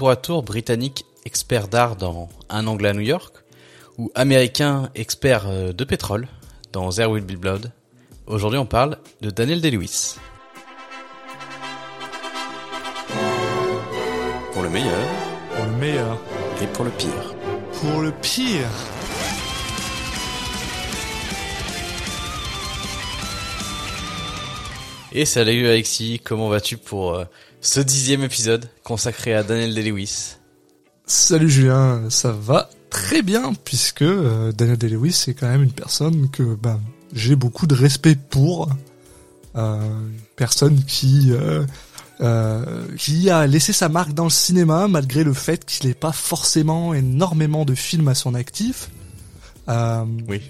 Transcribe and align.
tour 0.00 0.08
à 0.08 0.16
tour 0.16 0.42
britannique 0.42 1.04
expert 1.26 1.68
d'art 1.68 1.94
dans 1.94 2.30
Un 2.48 2.66
angle 2.66 2.86
à 2.86 2.94
New 2.94 3.02
York 3.02 3.34
ou 3.98 4.10
américain 4.14 4.88
expert 4.94 5.46
euh, 5.46 5.74
de 5.74 5.84
pétrole 5.84 6.26
dans 6.72 6.88
There 6.88 7.10
Will 7.10 7.22
Be 7.22 7.32
Blood. 7.32 7.70
Aujourd'hui, 8.26 8.58
on 8.58 8.64
parle 8.64 8.96
de 9.20 9.28
Daniel 9.28 9.60
Day-Lewis. 9.60 10.16
Pour 14.54 14.62
le 14.62 14.70
meilleur 14.70 15.06
Pour 15.54 15.66
le 15.66 15.72
meilleur. 15.72 16.18
et 16.62 16.66
pour 16.68 16.86
le 16.86 16.90
pire. 16.92 17.34
Pour 17.82 18.00
le 18.00 18.10
pire. 18.22 18.70
Et 25.12 25.26
salut 25.26 25.66
Alexis, 25.66 26.20
comment 26.24 26.48
vas-tu 26.48 26.78
pour 26.78 27.14
euh, 27.16 27.24
ce 27.60 27.80
dixième 27.80 28.22
épisode 28.22 28.68
consacré 28.84 29.34
à 29.34 29.42
Daniel 29.42 29.74
Day-Lewis 29.74 30.36
Salut 31.06 31.50
Julien, 31.50 32.08
ça 32.08 32.32
va 32.32 32.70
très 32.88 33.22
bien 33.22 33.52
puisque 33.64 34.02
euh, 34.02 34.52
Daniel 34.52 34.76
Day-Lewis 34.76 35.12
c'est 35.12 35.34
quand 35.34 35.48
même 35.48 35.62
une 35.62 35.72
personne 35.72 36.30
que 36.30 36.42
ben, 36.54 36.80
j'ai 37.12 37.36
beaucoup 37.36 37.66
de 37.66 37.74
respect 37.74 38.16
pour. 38.16 38.70
Euh, 39.56 39.80
une 39.80 40.20
personne 40.36 40.84
qui 40.84 41.32
euh, 41.32 41.64
euh, 42.20 42.86
qui 42.96 43.30
a 43.30 43.46
laissé 43.46 43.72
sa 43.72 43.88
marque 43.88 44.12
dans 44.12 44.24
le 44.24 44.30
cinéma 44.30 44.86
malgré 44.86 45.24
le 45.24 45.32
fait 45.32 45.64
qu'il 45.64 45.88
n'ait 45.88 45.94
pas 45.94 46.12
forcément 46.12 46.94
énormément 46.94 47.64
de 47.64 47.74
films 47.74 48.08
à 48.08 48.14
son 48.14 48.34
actif. 48.34 48.90
Euh, 49.68 50.04
Oui. 50.28 50.42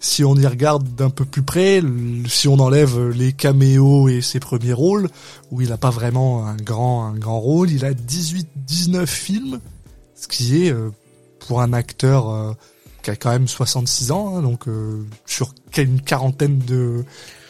Si, 0.00 0.24
on 0.24 0.34
y 0.34 0.46
regarde 0.46 0.82
d'un 0.96 1.10
peu 1.10 1.24
plus 1.24 1.42
près, 1.42 1.82
si 2.26 2.48
on 2.48 2.58
enlève 2.58 3.10
les 3.10 3.32
caméos 3.32 4.08
et 4.08 4.22
ses 4.22 4.40
premiers 4.40 4.72
rôles, 4.72 5.08
où 5.50 5.60
il 5.60 5.68
n'a 5.68 5.76
pas 5.76 5.90
vraiment 5.90 6.46
un 6.46 6.56
grand, 6.56 7.04
un 7.06 7.14
grand 7.18 7.38
rôle, 7.38 7.70
il 7.70 7.84
a 7.84 7.92
18, 7.94 8.48
19 8.66 9.08
films, 9.08 9.60
ce 10.14 10.26
qui 10.26 10.64
est, 10.66 10.72
euh, 10.72 10.90
pour 11.46 11.60
un 11.60 11.72
acteur 11.72 12.30
euh, 12.30 12.52
qui 13.02 13.10
a 13.10 13.16
quand 13.16 13.30
même 13.30 13.46
66 13.46 14.10
ans, 14.10 14.36
hein, 14.36 14.42
donc 14.42 14.66
euh, 14.68 15.04
sur 15.26 15.54
une 15.76 16.00
quarantaine 16.00 16.58
de 16.58 17.04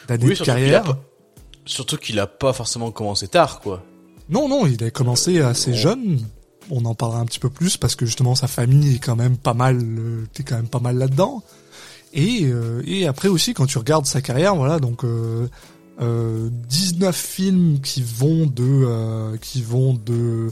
d'années 0.07 0.25
de 0.25 0.43
carrière. 0.45 0.83
pas- 0.83 0.99
Surtout 1.65 1.97
qu'il 1.97 2.19
a 2.19 2.27
pas 2.27 2.53
forcément 2.53 2.91
commencé 2.91 3.27
tard, 3.27 3.59
quoi. 3.61 3.83
Non, 4.29 4.49
non, 4.49 4.65
il 4.65 4.83
a 4.83 4.89
commencé 4.91 5.39
assez 5.41 5.73
jeune. 5.73 6.19
On 6.69 6.83
en 6.85 6.95
parlera 6.95 7.19
un 7.19 7.25
petit 7.25 7.39
peu 7.39 7.49
plus 7.49 7.77
parce 7.77 7.95
que 7.95 8.05
justement 8.05 8.33
sa 8.33 8.47
famille 8.47 8.95
est 8.95 8.99
quand 8.99 9.15
même 9.15 9.37
pas 9.37 9.53
mal, 9.53 9.77
euh, 9.81 10.25
t'es 10.33 10.43
quand 10.43 10.55
même 10.55 10.67
pas 10.69 10.79
mal 10.79 10.97
là-dedans. 10.97 11.43
Et 12.13 12.41
euh, 12.43 12.81
et 12.85 13.07
après 13.07 13.27
aussi 13.29 13.53
quand 13.53 13.65
tu 13.65 13.77
regardes 13.77 14.05
sa 14.05 14.21
carrière, 14.21 14.53
voilà, 14.55 14.79
donc 14.79 15.03
euh, 15.05 15.47
euh, 16.01 16.49
19 16.69 17.15
films 17.15 17.79
qui 17.81 18.01
vont 18.03 18.45
de 18.47 18.63
euh, 18.63 19.37
qui 19.37 19.61
vont 19.61 19.93
de 19.93 20.51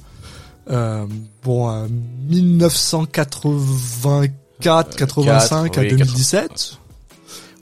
euh, 0.70 1.06
bon 1.44 1.70
euh, 1.70 1.88
1984, 2.30 4.96
85 4.96 5.78
à 5.78 5.82
oui, 5.82 5.88
2017. 5.90 6.78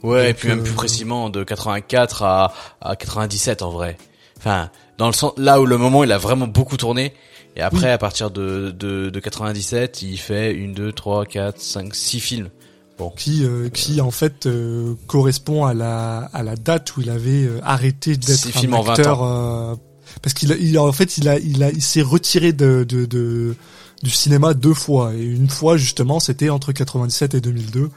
Ouais, 0.02 0.20
Donc, 0.22 0.30
et 0.30 0.34
puis 0.34 0.48
même 0.48 0.60
euh, 0.60 0.62
plus 0.62 0.72
précisément 0.74 1.28
de 1.30 1.42
84 1.42 2.22
à, 2.22 2.52
à 2.80 2.94
97 2.96 3.62
en 3.62 3.70
vrai. 3.70 3.96
Enfin, 4.36 4.70
dans 4.96 5.08
le 5.08 5.12
sens 5.12 5.32
là 5.36 5.60
où 5.60 5.66
le 5.66 5.76
moment 5.76 6.04
il 6.04 6.12
a 6.12 6.18
vraiment 6.18 6.46
beaucoup 6.46 6.76
tourné. 6.76 7.12
Et 7.56 7.60
après, 7.60 7.86
Oui. 7.86 7.92
à 7.92 7.98
partir 7.98 8.30
de, 8.30 8.70
de, 8.70 9.10
de 9.10 9.20
97, 9.20 10.02
il 10.02 10.16
fait 10.16 10.54
une, 10.54 10.74
deux, 10.74 10.92
trois, 10.92 11.26
quatre, 11.26 11.60
cinq, 11.60 11.92
six 11.92 12.20
films. 12.20 12.50
Bon. 12.98 13.10
qui 13.16 13.44
euh, 13.44 13.68
qui 13.68 14.00
en 14.00 14.10
fait 14.10 14.46
euh, 14.46 14.94
correspond 15.06 15.64
à 15.64 15.72
la 15.74 16.18
à 16.32 16.42
la 16.42 16.56
date 16.56 16.96
où 16.96 17.00
il 17.00 17.10
avait 17.10 17.44
euh, 17.44 17.60
arrêté 17.62 18.16
d'être 18.16 18.56
un 18.56 18.72
en 18.78 18.82
20 18.82 18.92
acteur 18.94 19.22
euh, 19.22 19.74
parce 20.20 20.34
qu'il 20.34 20.50
a, 20.52 20.56
il 20.56 20.76
en 20.80 20.90
fait 20.92 21.16
il 21.16 21.28
a 21.28 21.38
il 21.38 21.62
a 21.62 21.70
il 21.70 21.80
s'est 21.82 22.02
retiré 22.02 22.52
de, 22.52 22.84
de 22.88 23.04
de 23.06 23.54
du 24.02 24.10
cinéma 24.10 24.52
deux 24.54 24.74
fois 24.74 25.14
et 25.14 25.22
une 25.22 25.48
fois 25.48 25.76
justement 25.76 26.18
c'était 26.18 26.50
entre 26.50 26.72
97 26.72 27.34
et 27.34 27.40
2002 27.40 27.90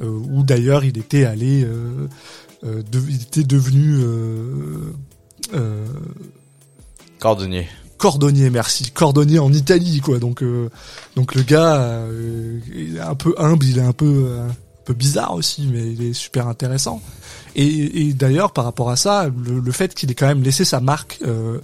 euh, 0.00 0.06
où 0.30 0.42
d'ailleurs 0.42 0.82
il 0.84 0.96
était 0.96 1.24
allé 1.24 1.64
euh, 1.64 2.06
euh, 2.64 2.82
de- 2.90 3.02
il 3.08 3.20
était 3.22 3.44
devenu 3.44 3.96
euh, 3.98 4.92
euh, 5.54 5.84
Cordonnier. 7.18 7.66
Cordonnier, 7.98 8.50
merci, 8.50 8.90
cordonnier 8.90 9.38
en 9.38 9.52
Italie, 9.52 10.00
quoi. 10.00 10.18
Donc, 10.18 10.42
euh, 10.42 10.70
donc 11.16 11.34
le 11.34 11.42
gars, 11.42 11.76
euh, 11.76 12.58
il 12.74 12.96
est 12.96 13.00
un 13.00 13.14
peu 13.14 13.34
humble, 13.38 13.66
il 13.66 13.78
est 13.78 13.82
un 13.82 13.92
peu, 13.92 14.24
euh, 14.28 14.48
un 14.48 14.84
peu 14.84 14.94
bizarre 14.94 15.34
aussi, 15.34 15.68
mais 15.70 15.92
il 15.92 16.02
est 16.02 16.12
super 16.14 16.48
intéressant. 16.48 17.02
Et, 17.56 18.02
et 18.02 18.12
d'ailleurs, 18.14 18.52
par 18.52 18.64
rapport 18.64 18.90
à 18.90 18.96
ça, 18.96 19.28
le, 19.28 19.60
le 19.60 19.72
fait 19.72 19.94
qu'il 19.94 20.10
ait 20.10 20.14
quand 20.14 20.28
même 20.28 20.42
laissé 20.42 20.64
sa 20.64 20.80
marque 20.80 21.18
euh, 21.26 21.58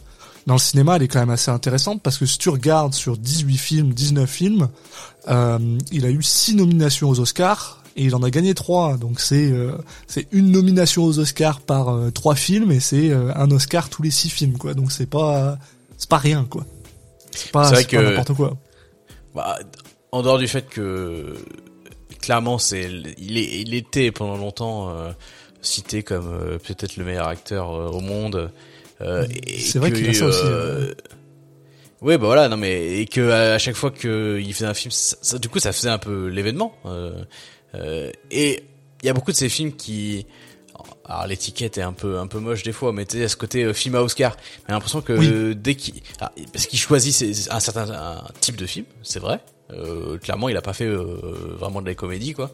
dans 0.47 0.55
le 0.55 0.61
cinéma, 0.61 0.97
elle 0.97 1.03
est 1.03 1.09
quand 1.09 1.21
même 1.21 1.31
assez 1.31 1.51
intéressante 1.51 2.03
parce 2.03 2.19
que 2.19 2.27
si 2.27 2.37
tu 2.39 2.51
regardes 2.51 2.95
sur 2.95 3.17
18 3.17 3.57
films, 3.57 3.95
19 3.95 4.29
films, 4.29 4.69
euh, 5.29 5.59
il 5.91 6.05
a 6.05 6.11
eu 6.11 6.23
6 6.23 6.57
nominations 6.57 7.09
aux 7.09 7.21
Oscars. 7.21 7.81
Et 7.97 8.07
il 8.07 8.15
en 8.17 8.25
a 8.25 8.31
gagné 8.31 8.55
trois, 8.55 8.97
donc 8.97 9.21
c'est 9.21 9.53
euh, 9.53 9.79
c'est 10.09 10.27
une 10.33 10.51
nomination 10.51 11.05
aux 11.05 11.21
Oscars 11.21 11.61
par 11.61 11.91
euh, 11.91 12.11
trois 12.11 12.35
films 12.35 12.73
et 12.73 12.81
c'est 12.81 13.11
euh, 13.11 13.33
un 13.37 13.49
Oscar 13.53 13.89
tous 13.89 14.03
les 14.03 14.11
six 14.11 14.31
films 14.31 14.59
quoi. 14.59 14.75
Donc 14.75 14.91
c'est 14.91 15.07
pas 15.07 15.57
c'est 16.05 16.11
pas 16.11 16.19
rien 16.19 16.45
quoi. 16.45 16.67
C'est 17.31 17.51
pas, 17.51 17.71
vrai 17.71 17.85
que- 17.87 17.97
n'importe 17.97 18.35
quoi. 18.35 18.59
Bah, 19.35 19.59
en 20.13 20.23
dehors 20.23 20.37
du 20.39 20.47
fait 20.49 20.69
que 20.69 21.35
clairement 22.21 22.59
c'est 22.59 22.85
il 23.19 23.39
est 23.39 23.61
il 23.63 23.73
était 23.75 24.13
pendant 24.13 24.37
longtemps 24.37 24.91
euh, 24.91 25.13
cité 25.63 26.03
comme 26.03 26.29
euh, 26.31 26.59
peut-être 26.59 26.97
le 26.99 27.05
meilleur 27.07 27.27
acteur 27.29 27.71
euh, 27.75 27.89
au 27.89 28.01
monde. 28.01 28.51
et 29.01 29.59
C'est 29.61 29.79
vrai 29.79 29.91
qu'il 29.93 30.09
a 30.11 30.13
ça 30.13 30.27
aussi, 30.27 30.43
Ouais, 32.03 32.19
bah 32.19 32.27
voilà, 32.27 32.49
non 32.51 32.59
mais 32.59 33.01
et 33.01 33.07
que 33.07 33.31
à 33.31 33.59
chaque 33.59 33.77
fois 33.77 33.91
que 33.91 34.39
il 34.39 34.53
faisait 34.53 34.67
un 34.67 34.75
film, 34.75 34.91
ça, 34.93 35.17
ça- 35.23 35.39
du 35.39 35.49
coup, 35.49 35.59
ça 35.59 35.73
faisait 35.73 35.89
un 35.89 35.97
peu 35.99 36.27
l'événement. 36.29 36.75
et 38.31 38.63
il 39.03 39.07
y 39.07 39.09
a 39.09 39.15
beaucoup 39.15 39.33
de 39.33 39.37
ces 39.37 39.49
films 39.49 39.73
qui, 39.75 40.27
alors 41.07 41.27
l'étiquette 41.27 41.77
est 41.79 41.83
un 41.83 41.93
peu 41.93 42.19
un 42.19 42.27
peu 42.27 42.39
moche 42.39 42.63
des 42.63 42.73
fois, 42.73 42.93
mais 42.93 43.05
tu 43.07 43.19
sais, 43.19 43.25
à 43.25 43.29
ce 43.29 43.37
côté 43.37 43.63
euh, 43.65 43.73
film 43.75 43.95
à 43.95 44.03
Oscar, 44.03 44.37
j'ai 44.67 44.73
l'impression 44.73 45.03
que 45.03 45.13
Oui. 45.13 45.55
dès 45.57 45.75
qu'il, 45.75 45.95
ah, 46.21 46.33
parce 46.53 46.67
qu'il 46.67 46.79
choisit 46.79 47.49
un 47.51 47.61
certain 47.61 47.91
un 47.91 48.23
type 48.41 48.57
de 48.57 48.67
film, 48.67 48.87
c'est 49.03 49.21
vrai. 49.21 49.41
Euh, 49.73 50.19
clairement, 50.19 50.49
il 50.49 50.57
a 50.57 50.63
pas 50.63 50.73
fait 50.75 50.87
euh, 50.87 51.03
vraiment 51.59 51.81
de 51.83 51.87
la 51.87 51.95
comédie, 51.95 52.33
quoi. 52.35 52.51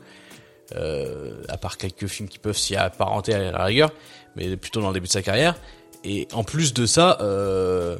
Euh, 0.77 1.43
à 1.49 1.57
part 1.57 1.77
quelques 1.79 2.07
films 2.07 2.29
qui 2.29 2.39
peuvent 2.39 2.57
s'y 2.57 2.77
apparenter 2.77 3.35
à 3.35 3.51
la 3.51 3.65
rigueur, 3.65 3.93
mais 4.37 4.57
plutôt 4.57 4.81
dans 4.81 4.89
le 4.89 4.95
début 4.95 5.09
de 5.09 5.13
sa 5.13 5.23
carrière. 5.23 5.57
Et 6.05 6.29
en 6.33 6.45
plus 6.45 6.73
de 6.73 6.87
ça, 6.87 7.19
euh, 7.21 7.97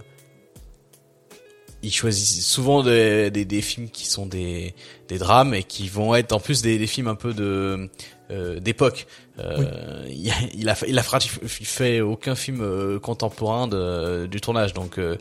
il 1.83 1.93
choisit 1.93 2.43
souvent 2.43 2.83
des, 2.83 3.31
des, 3.31 3.45
des 3.45 3.63
films 3.63 3.89
qui 3.89 4.07
sont 4.07 4.27
des, 4.27 4.75
des 5.09 5.19
drames 5.19 5.55
et 5.55 5.63
qui 5.65 5.89
vont 5.89 6.15
être 6.15 6.33
en 6.33 6.41
plus 6.41 6.61
des, 6.63 6.79
des 6.79 6.87
films 6.87 7.09
un 7.09 7.15
peu 7.15 7.33
de 7.33 7.89
euh, 8.31 8.61
d'époque. 8.61 9.07
Euh, 9.43 10.07
il, 10.09 10.31
a, 10.31 10.35
il 10.55 10.69
a 10.69 10.77
il 10.87 10.99
a 10.99 11.03
fait 11.03 12.01
aucun 12.01 12.35
film 12.35 12.61
euh, 12.61 12.99
contemporain 12.99 13.67
de, 13.67 14.27
du 14.27 14.41
tournage, 14.41 14.75
donc 14.75 14.99
euh, 14.99 15.17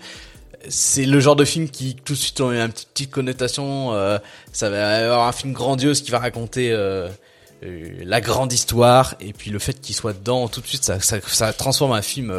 c'est 0.68 1.06
le 1.06 1.20
genre 1.20 1.36
de 1.36 1.46
film 1.46 1.70
qui 1.70 1.96
tout 1.96 2.14
de 2.14 2.18
suite 2.18 2.42
ont 2.42 2.52
une 2.52 2.70
petite, 2.70 2.90
petite 2.90 3.12
connotation. 3.12 3.94
euh, 3.94 4.20
ça 4.52 4.70
va 4.70 4.98
avoir 5.06 5.28
un 5.28 5.32
film 5.32 5.54
grandiose 5.54 6.02
qui 6.02 6.12
va 6.12 6.20
raconter 6.20 6.76
la 7.62 8.22
grande 8.22 8.54
histoire 8.54 9.16
et 9.20 9.34
puis 9.34 9.52
le 9.52 9.60
fait 9.60 9.80
qu'il 9.82 9.96
soit 9.96 10.14
dedans 10.14 10.48
tout 10.48 10.62
de 10.62 10.68
suite 10.68 10.84
ça, 10.84 11.00
ça, 11.02 11.18
ça 11.22 11.52
transforme 11.52 11.92
un 11.92 12.02
film 12.02 12.34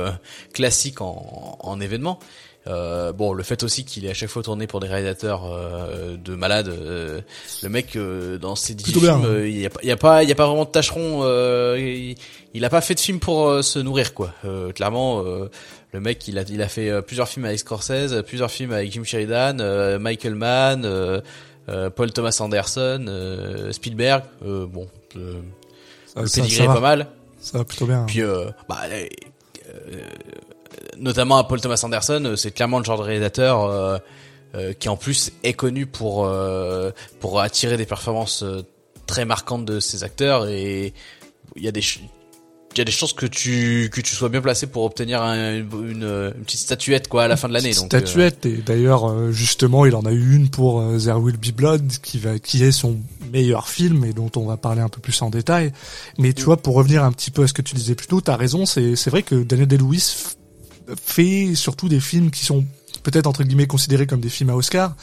classique 0.52 1.00
en, 1.00 1.58
en 1.60 1.80
événement. 1.80 2.18
Euh, 2.66 3.12
bon, 3.12 3.32
le 3.32 3.42
fait 3.42 3.62
aussi 3.62 3.84
qu'il 3.86 4.04
est 4.04 4.10
à 4.10 4.14
chaque 4.14 4.28
fois 4.28 4.42
tourné 4.42 4.66
pour 4.66 4.80
des 4.80 4.86
réalisateurs 4.88 5.46
euh, 5.46 6.16
de 6.16 6.34
malades. 6.34 6.68
euh, 6.68 7.20
le 7.62 7.68
mec 7.70 7.96
euh, 7.96 8.36
dans 8.36 8.54
ses 8.54 8.74
dix 8.74 8.92
films, 8.92 9.08
hein. 9.08 9.22
euh, 9.24 9.48
il 9.48 9.58
y 9.58 9.64
a, 9.66 9.70
pas- 9.70 9.80
il 9.82 9.88
y 9.88 9.92
a 9.92 9.96
pas, 9.96 10.22
il 10.22 10.28
y 10.28 10.32
a 10.32 10.34
pas 10.34 10.46
vraiment 10.46 10.64
de 10.66 10.70
tâcheron. 10.70 11.20
euh, 11.24 11.76
il, 11.80 12.16
il 12.52 12.64
a 12.64 12.68
pas 12.68 12.82
fait 12.82 12.94
de 12.94 13.00
film 13.00 13.18
pour 13.18 13.64
se 13.64 13.78
nourrir, 13.78 14.12
quoi. 14.12 14.34
Euh, 14.44 14.72
clairement, 14.72 15.22
euh, 15.24 15.48
le 15.92 16.00
mec, 16.00 16.28
il 16.28 16.38
a, 16.38 16.42
il 16.42 16.60
a 16.60 16.68
fait 16.68 17.00
plusieurs 17.02 17.28
films 17.28 17.46
avec 17.46 17.58
Scorsese, 17.60 18.22
plusieurs 18.26 18.50
films 18.50 18.72
avec 18.72 18.92
Jim 18.92 19.04
Sheridan, 19.04 19.58
euh, 19.60 19.98
Michael 19.98 20.34
Mann, 20.34 21.22
Paul 21.96 22.12
Thomas 22.12 22.36
Anderson, 22.40 23.04
euh, 23.08 23.72
Spielberg. 23.72 24.24
Euh, 24.44 24.66
bon, 24.66 24.86
euh, 25.16 25.40
Ça, 26.14 26.20
le 26.20 26.26
ça- 26.26 26.42
est 26.44 26.66
pas 26.66 26.80
mal. 26.80 27.06
ça 27.40 27.56
va 27.58 27.64
plutôt 27.64 27.86
bien. 27.86 28.04
Puis, 28.06 28.20
euh, 28.22 28.46
bah, 28.68 28.82
notamment 31.00 31.38
à 31.38 31.44
Paul 31.44 31.60
Thomas 31.60 31.80
Anderson, 31.82 32.22
euh, 32.24 32.36
c'est 32.36 32.50
clairement 32.52 32.78
le 32.78 32.84
genre 32.84 32.98
de 32.98 33.02
réalisateur 33.02 33.64
euh, 33.64 33.98
euh, 34.54 34.72
qui 34.72 34.88
en 34.88 34.96
plus 34.96 35.32
est 35.42 35.52
connu 35.54 35.86
pour 35.86 36.24
euh, 36.26 36.90
pour 37.20 37.40
attirer 37.40 37.76
des 37.76 37.86
performances 37.86 38.42
euh, 38.42 38.62
très 39.06 39.24
marquantes 39.24 39.64
de 39.64 39.80
ses 39.80 40.04
acteurs 40.04 40.46
et 40.48 40.92
il 41.56 41.64
y 41.64 41.68
a 41.68 41.72
des 41.72 41.80
il 42.72 42.78
y 42.78 42.80
a 42.80 42.84
des 42.84 42.92
chances 42.92 43.12
que 43.12 43.26
tu 43.26 43.90
que 43.92 44.00
tu 44.00 44.14
sois 44.14 44.28
bien 44.28 44.40
placé 44.40 44.68
pour 44.68 44.84
obtenir 44.84 45.20
un- 45.22 45.56
une, 45.56 45.68
une, 45.90 46.32
petite 46.44 46.60
statuette 46.60 47.08
quoi 47.08 47.24
à 47.24 47.28
la 47.28 47.36
fin 47.36 47.48
de 47.48 47.52
l'année. 47.54 47.70
Euh, 47.70 47.72
Statuette 48.00 48.46
et 48.46 48.58
d'ailleurs 48.58 49.32
justement 49.32 49.86
il 49.86 49.96
en 49.96 50.02
a 50.02 50.12
eu 50.12 50.36
une 50.36 50.50
pour 50.50 50.80
There 50.98 51.20
Will 51.20 51.36
Be 51.36 51.50
Blood 51.52 51.90
qui 52.02 52.18
va 52.18 52.38
qui 52.38 52.62
est 52.62 52.70
son 52.70 52.98
meilleur 53.32 53.68
film 53.68 54.04
et 54.04 54.12
dont 54.12 54.30
on 54.36 54.46
va 54.46 54.56
parler 54.56 54.80
un 54.82 54.88
peu 54.88 55.00
plus 55.00 55.20
en 55.22 55.30
détail. 55.30 55.72
Mais 56.18 56.32
tu 56.32 56.42
vois 56.44 56.56
pour 56.58 56.74
revenir 56.74 57.02
un 57.04 57.10
petit 57.12 57.30
peu 57.32 57.42
à 57.42 57.48
ce 57.48 57.52
que 57.52 57.62
tu 57.62 57.74
disais 57.74 57.94
plus 57.96 58.06
tôt, 58.08 58.20
t'as 58.20 58.36
raison, 58.36 58.66
c'est 58.66 58.94
c'est 58.96 59.10
vrai 59.10 59.22
que 59.24 59.36
Daniel 59.42 59.66
Day-Lewis 59.68 59.98
f- 60.16 60.34
fait 60.96 61.54
surtout 61.54 61.88
des 61.88 62.00
films 62.00 62.30
qui 62.30 62.44
sont 62.44 62.64
peut-être 63.02 63.26
entre 63.26 63.44
guillemets 63.44 63.66
considérés 63.66 64.06
comme 64.06 64.20
des 64.20 64.28
films 64.28 64.50
à 64.50 64.56
Oscar. 64.56 64.94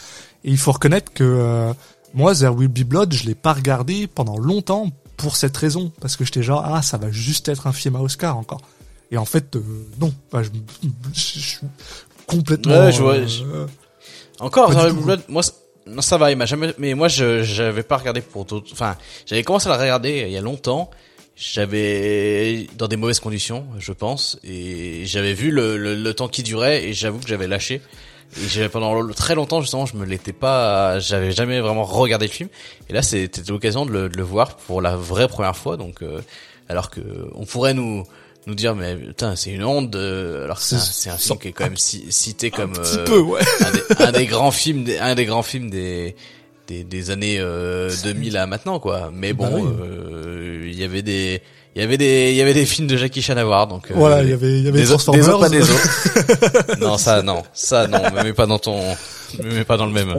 Et 0.44 0.52
il 0.52 0.58
faut 0.58 0.72
reconnaître 0.72 1.12
que 1.14 1.74
moi, 2.14 2.34
There 2.34 2.54
Will 2.54 2.68
Be 2.68 2.84
Blood, 2.84 3.14
je 3.14 3.26
l'ai 3.26 3.36
pas 3.36 3.54
regardé 3.54 4.08
pendant 4.08 4.38
longtemps 4.38 4.90
pour 5.18 5.36
cette 5.36 5.58
raison, 5.58 5.92
parce 6.00 6.16
que 6.16 6.24
j'étais 6.24 6.44
genre 6.44 6.64
ah 6.64 6.82
ça 6.82 6.98
va 6.98 7.12
juste 7.12 7.50
être 7.50 7.68
un 7.68 7.74
film 7.74 7.96
à 7.96 8.02
Oscar 8.02 8.38
encore. 8.38 8.62
Et 9.12 9.18
en 9.18 9.26
fait 9.26 9.58
non, 10.00 10.14
je, 10.34 10.50
suis 11.14 11.60
complètement. 12.28 12.80
Ouais, 12.80 12.92
je 12.92 13.02
vois, 13.02 13.16
encore 14.40 14.70
There 14.72 14.86
Will 14.86 14.96
Be 14.96 15.04
Blood, 15.04 15.22
moi 15.28 15.42
non 15.88 16.02
ça 16.02 16.18
va, 16.18 16.32
il 16.32 16.38
m'a 16.38 16.46
jamais. 16.46 16.74
Mais 16.78 16.94
moi 16.94 17.08
je 17.08 17.44
j'avais 17.44 17.84
pas 17.84 17.98
regardé 17.98 18.22
pour 18.22 18.46
d'autres. 18.46 18.70
Enfin, 18.72 18.96
j'avais 19.26 19.44
commencé 19.44 19.68
à 19.70 19.76
le 19.76 19.82
regarder 19.82 20.26
il 20.28 20.32
y 20.32 20.38
a 20.38 20.42
longtemps. 20.42 20.92
J'avais 21.40 22.68
dans 22.78 22.88
des 22.88 22.98
mauvaises 22.98 23.20
conditions, 23.20 23.68
je 23.78 23.92
pense, 23.92 24.40
et 24.44 25.06
j'avais 25.06 25.34
vu 25.34 25.52
le, 25.52 25.78
le, 25.78 25.96
le 25.96 26.14
temps 26.14 26.28
qui 26.28 26.42
durait 26.42 26.84
et 26.86 26.94
j'avoue 26.94 27.20
que 27.20 27.28
j'avais 27.28 27.48
lâché. 27.48 27.82
Et 28.36 28.48
j'ai 28.48 28.68
pendant 28.68 29.08
très 29.14 29.36
longtemps 29.36 29.62
justement, 29.62 29.86
je 29.86 29.96
me 29.96 30.06
l'étais 30.06 30.34
pas, 30.34 31.00
j'avais 31.00 31.32
jamais 31.32 31.60
vraiment 31.60 31.84
regardé 31.84 32.26
le 32.26 32.32
film. 32.32 32.50
Et 32.90 32.94
là, 32.94 33.02
c'était 33.02 33.42
l'occasion 33.50 33.86
de 33.86 33.92
le, 33.92 34.10
de 34.10 34.18
le, 34.18 34.24
voir 34.24 34.58
pour 34.58 34.82
la 34.82 34.96
vraie 34.96 35.28
première 35.28 35.56
fois. 35.56 35.78
Donc, 35.78 36.02
euh, 36.02 36.22
alors 36.70 36.90
que 36.90 37.02
on 37.36 37.46
pourrait 37.46 37.74
nous 37.74 38.04
nous 38.48 38.56
dire 38.56 38.76
mais 38.76 38.96
putain 38.96 39.36
c'est 39.36 39.52
une 39.52 39.64
honte 39.64 39.92
de... 39.92 40.42
alors 40.46 40.60
c'est 40.60 41.10
un, 41.10 41.14
un, 41.14 41.18
film 41.18 41.38
qui 41.38 41.50
est 41.50 41.52
quand 41.52 41.66
même 41.66 41.78
cité 41.78 42.50
comme 42.50 42.74
euh, 42.78 43.06
peu, 43.06 43.20
ouais. 43.20 43.42
un, 44.00 44.12
des, 44.14 44.26
grands 44.26 44.52
films 44.52 44.86
des, 44.86 44.98
un 44.98 45.16
des 45.16 45.26
grands 45.26 45.44
films 45.44 45.70
des 45.70 46.16
des, 46.68 46.86
des 46.86 47.12
années 47.12 47.40
euh, 47.40 47.92
2000 48.04 48.38
à 48.38 48.48
maintenant 48.48 48.80
quoi 48.80 49.12
mais 49.14 49.34
bon 49.34 49.66
bah 49.66 49.70
euh, 49.82 50.17
il 50.68 50.80
y 50.80 50.84
avait 50.84 51.02
des 51.02 51.42
il 51.76 51.82
y 51.82 51.84
avait 51.84 51.98
des 51.98 52.32
il 52.32 52.36
y 52.36 52.42
avait 52.42 52.54
des 52.54 52.66
films 52.66 52.88
de 52.88 52.98
Jackie 52.98 53.22
Chan 53.22 53.38
à 53.38 53.44
voir 53.44 53.68
donc 53.68 53.92
euh, 53.92 53.94
voilà 53.96 54.24
il 54.24 54.30
y 54.30 54.34
avait 54.34 54.60
il 54.60 54.66
y 54.66 54.68
avait 54.68 54.82
des, 54.82 54.88
Transformers 54.88 55.24
des 55.24 55.30
autres 55.30 55.40
pas 55.40 55.50
des 55.50 55.62
autres. 55.62 56.80
Non 56.80 56.98
ça 56.98 57.22
non. 57.22 57.44
Ça 57.54 57.88
non. 57.88 58.00
Mets 58.24 58.34
pas 58.34 58.46
dans 58.46 58.60
ton 58.60 58.82
mets 59.44 59.64
pas 59.64 59.78
dans 59.78 59.86
le 59.86 59.92
même. 59.92 60.14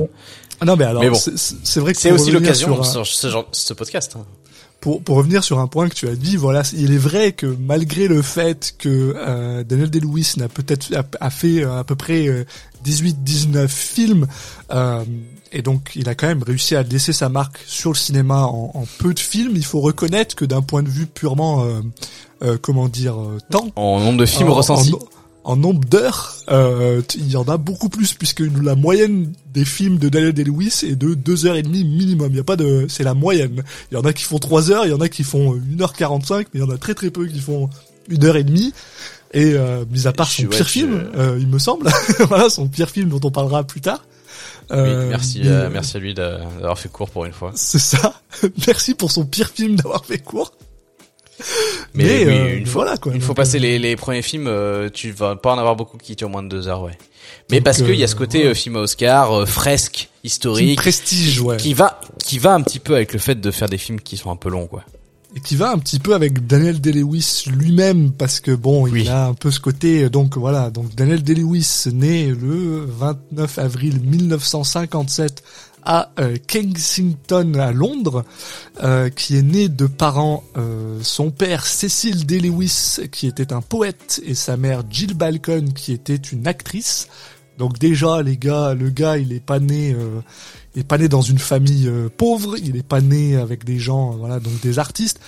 Non 0.64 0.76
mais 0.76 0.84
alors 0.84 1.04
c'est 1.16 1.80
vrai 1.80 1.92
que 1.92 1.98
c'est 1.98 2.12
aussi 2.12 2.30
l'occasion 2.30 2.82
sur, 2.82 3.06
ce 3.06 3.28
genre 3.28 3.46
ce 3.52 3.74
podcast 3.74 4.16
hein. 4.16 4.24
Pour 4.88 5.02
pour 5.02 5.16
revenir 5.16 5.44
sur 5.44 5.58
un 5.58 5.66
point 5.66 5.90
que 5.90 5.94
tu 5.94 6.08
as 6.08 6.14
dit 6.16 6.36
voilà 6.38 6.62
il 6.72 6.94
est 6.94 6.98
vrai 6.98 7.32
que 7.32 7.44
malgré 7.46 8.08
le 8.08 8.22
fait 8.22 8.74
que 8.78 9.14
euh, 9.14 9.62
Daniel 9.62 9.90
Day-Lewis 9.90 10.34
n'a 10.38 10.48
peut-être 10.48 10.90
a, 11.20 11.30
fait 11.30 11.62
euh, 11.62 11.78
à 11.78 11.84
peu 11.84 11.94
près 11.94 12.46
18 12.84 13.22
19 13.22 13.70
films 13.70 14.26
euh, 14.70 15.04
et 15.52 15.62
donc 15.62 15.92
il 15.94 16.08
a 16.08 16.14
quand 16.14 16.26
même 16.26 16.42
réussi 16.42 16.76
à 16.76 16.82
laisser 16.82 17.12
sa 17.12 17.28
marque 17.28 17.58
sur 17.66 17.90
le 17.90 17.96
cinéma 17.96 18.44
en, 18.44 18.70
en 18.74 18.84
peu 18.98 19.14
de 19.14 19.18
films. 19.18 19.52
Il 19.56 19.64
faut 19.64 19.80
reconnaître 19.80 20.34
que 20.34 20.44
d'un 20.44 20.62
point 20.62 20.82
de 20.82 20.88
vue 20.88 21.06
purement, 21.06 21.64
euh, 21.64 21.80
euh, 22.42 22.58
comment 22.60 22.88
dire, 22.88 23.18
euh, 23.18 23.38
temps, 23.50 23.68
en 23.76 24.00
nombre 24.00 24.18
de 24.18 24.26
films 24.26 24.50
ressentis, 24.50 24.94
en, 24.94 24.98
nombre 25.56 25.86
d'heures, 25.88 26.36
euh, 26.50 27.02
il 27.14 27.30
y 27.30 27.36
en 27.36 27.44
a 27.44 27.56
beaucoup 27.56 27.88
plus 27.88 28.14
puisque 28.14 28.40
la 28.40 28.74
moyenne 28.74 29.32
des 29.52 29.64
films 29.64 29.98
de 29.98 30.08
Daniel 30.08 30.32
Day-Lewis 30.32 30.80
est 30.84 30.96
de 30.96 31.14
deux 31.14 31.46
heures 31.46 31.56
et 31.56 31.62
demie 31.62 31.84
minimum. 31.84 32.28
Il 32.30 32.36
y 32.36 32.40
a 32.40 32.44
pas 32.44 32.56
de, 32.56 32.86
c'est 32.88 33.04
la 33.04 33.14
moyenne. 33.14 33.62
Il 33.90 33.94
y 33.94 33.98
en 33.98 34.04
a 34.04 34.12
qui 34.12 34.24
font 34.24 34.38
trois 34.38 34.70
heures, 34.70 34.84
il 34.86 34.90
y 34.90 34.94
en 34.94 35.00
a 35.00 35.08
qui 35.08 35.24
font 35.24 35.56
1h45, 35.56 36.34
mais 36.34 36.44
il 36.54 36.60
y 36.60 36.64
en 36.64 36.70
a 36.70 36.78
très 36.78 36.94
très 36.94 37.10
peu 37.10 37.26
qui 37.26 37.40
font 37.40 37.70
une 38.08 38.24
heure 38.24 38.36
et 38.36 38.44
demie. 38.44 38.72
Et 39.34 39.52
euh, 39.54 39.84
mis 39.90 40.06
à 40.06 40.12
part 40.12 40.30
son 40.30 40.46
pire 40.46 40.68
film, 40.68 41.10
il 41.38 41.48
me 41.48 41.58
semble, 41.58 41.90
voilà 42.28 42.48
son 42.48 42.68
pire 42.68 42.90
film 42.90 43.08
dont 43.08 43.20
on 43.24 43.30
parlera 43.30 43.64
plus 43.64 43.80
tard. 43.80 44.02
Euh, 44.70 45.08
merci, 45.08 45.42
euh, 45.46 45.70
merci 45.72 45.96
à 45.96 46.00
lui 46.00 46.14
d'avoir 46.14 46.78
fait 46.78 46.90
court 46.90 47.10
pour 47.10 47.24
une 47.24 47.32
fois. 47.32 47.52
C'est 47.54 47.78
ça. 47.78 48.20
merci 48.66 48.94
pour 48.94 49.10
son 49.10 49.24
pire 49.24 49.48
film 49.48 49.76
d'avoir 49.76 50.04
fait 50.04 50.18
court. 50.18 50.52
Mais, 51.94 52.26
oui, 52.26 52.32
euh, 52.32 52.58
une 52.58 52.66
fois, 52.66 52.84
voilà, 52.84 52.96
quoi. 52.96 53.14
Une 53.14 53.20
fois 53.20 53.34
passer 53.34 53.58
les, 53.58 53.78
les 53.78 53.96
premiers 53.96 54.22
films, 54.22 54.50
tu 54.92 55.12
vas 55.12 55.36
pas 55.36 55.54
en 55.54 55.58
avoir 55.58 55.76
beaucoup 55.76 55.96
qui 55.96 56.16
durent 56.16 56.30
moins 56.30 56.42
de 56.42 56.48
deux 56.48 56.68
heures, 56.68 56.82
ouais. 56.82 56.98
Mais 57.50 57.60
parce 57.60 57.82
qu'il 57.82 57.94
y 57.94 58.04
a 58.04 58.06
ce 58.06 58.14
côté 58.14 58.54
film 58.54 58.76
à 58.76 58.80
Oscar, 58.80 59.46
fresque, 59.48 60.08
historique, 60.24 60.78
prestige, 60.78 61.40
ouais. 61.40 61.56
qui 61.56 61.74
va, 61.74 62.00
qui 62.24 62.38
va 62.38 62.54
un 62.54 62.62
petit 62.62 62.78
peu 62.78 62.94
avec 62.94 63.12
le 63.12 63.18
fait 63.18 63.40
de 63.40 63.50
faire 63.50 63.68
des 63.68 63.78
films 63.78 64.00
qui 64.00 64.16
sont 64.16 64.30
un 64.30 64.36
peu 64.36 64.50
longs, 64.50 64.66
quoi 64.66 64.84
et 65.36 65.40
qui 65.40 65.56
va 65.56 65.70
un 65.70 65.78
petit 65.78 65.98
peu 65.98 66.14
avec 66.14 66.46
Daniel 66.46 66.80
Day-Lewis 66.80 67.44
lui-même 67.48 68.12
parce 68.12 68.40
que 68.40 68.50
bon, 68.50 68.86
il 68.86 69.08
a 69.08 69.26
un 69.26 69.34
peu 69.34 69.50
ce 69.50 69.60
côté 69.60 70.08
donc 70.08 70.36
voilà, 70.36 70.70
donc 70.70 70.94
Daniel 70.94 71.22
Day-Lewis 71.22 71.84
né 71.92 72.28
le 72.28 72.84
29 72.86 73.58
avril 73.58 74.00
1957 74.00 75.42
à 75.88 76.12
euh, 76.20 76.36
Kensington 76.46 77.54
à 77.54 77.72
Londres, 77.72 78.24
euh, 78.82 79.08
qui 79.08 79.36
est 79.36 79.42
né 79.42 79.68
de 79.68 79.86
parents 79.86 80.44
euh, 80.56 81.00
son 81.02 81.30
père 81.30 81.66
Cecil 81.66 82.26
Day-Lewis 82.26 83.00
qui 83.10 83.26
était 83.26 83.52
un 83.52 83.62
poète 83.62 84.20
et 84.24 84.34
sa 84.34 84.56
mère 84.56 84.82
Jill 84.88 85.14
Balcon 85.14 85.64
qui 85.74 85.92
était 85.92 86.14
une 86.14 86.46
actrice. 86.46 87.08
Donc 87.58 87.80
déjà 87.80 88.22
les 88.22 88.36
gars, 88.36 88.74
le 88.74 88.90
gars 88.90 89.18
il 89.18 89.32
est 89.32 89.44
pas 89.44 89.58
né 89.58 89.96
il 90.78 90.82
est 90.82 90.84
pas 90.84 90.98
né 90.98 91.08
dans 91.08 91.22
une 91.22 91.40
famille 91.40 91.88
euh, 91.88 92.08
pauvre, 92.08 92.56
il 92.56 92.76
est 92.76 92.86
pas 92.86 93.00
né 93.00 93.36
avec 93.36 93.64
des 93.64 93.80
gens, 93.80 94.12
euh, 94.12 94.16
voilà, 94.16 94.38
donc 94.38 94.60
des 94.60 94.78
artistes. 94.78 95.18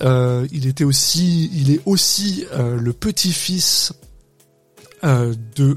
Euh, 0.00 0.48
il 0.50 0.66
était 0.66 0.82
aussi, 0.82 1.48
il 1.54 1.70
est 1.70 1.80
aussi 1.86 2.44
le 2.52 2.92
petit-fils 2.92 3.92
de 5.04 5.76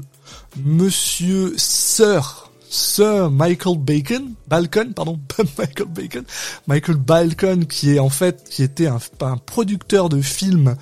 Monsieur 0.64 1.54
Sir 1.56 2.49
Sir 2.72 3.30
Michael 3.30 3.78
Bacon, 3.78 4.34
Balcon, 4.48 4.92
pardon, 4.94 5.18
Michael 5.58 5.88
Bacon, 5.88 6.24
Michael 6.68 6.96
Balcon, 6.96 7.60
qui 7.68 7.94
est 7.94 7.98
en 7.98 8.10
fait, 8.10 8.44
qui 8.48 8.62
était 8.62 8.86
un, 8.86 8.98
producteur 9.44 10.08
de 10.08 10.22
films, 10.22 10.76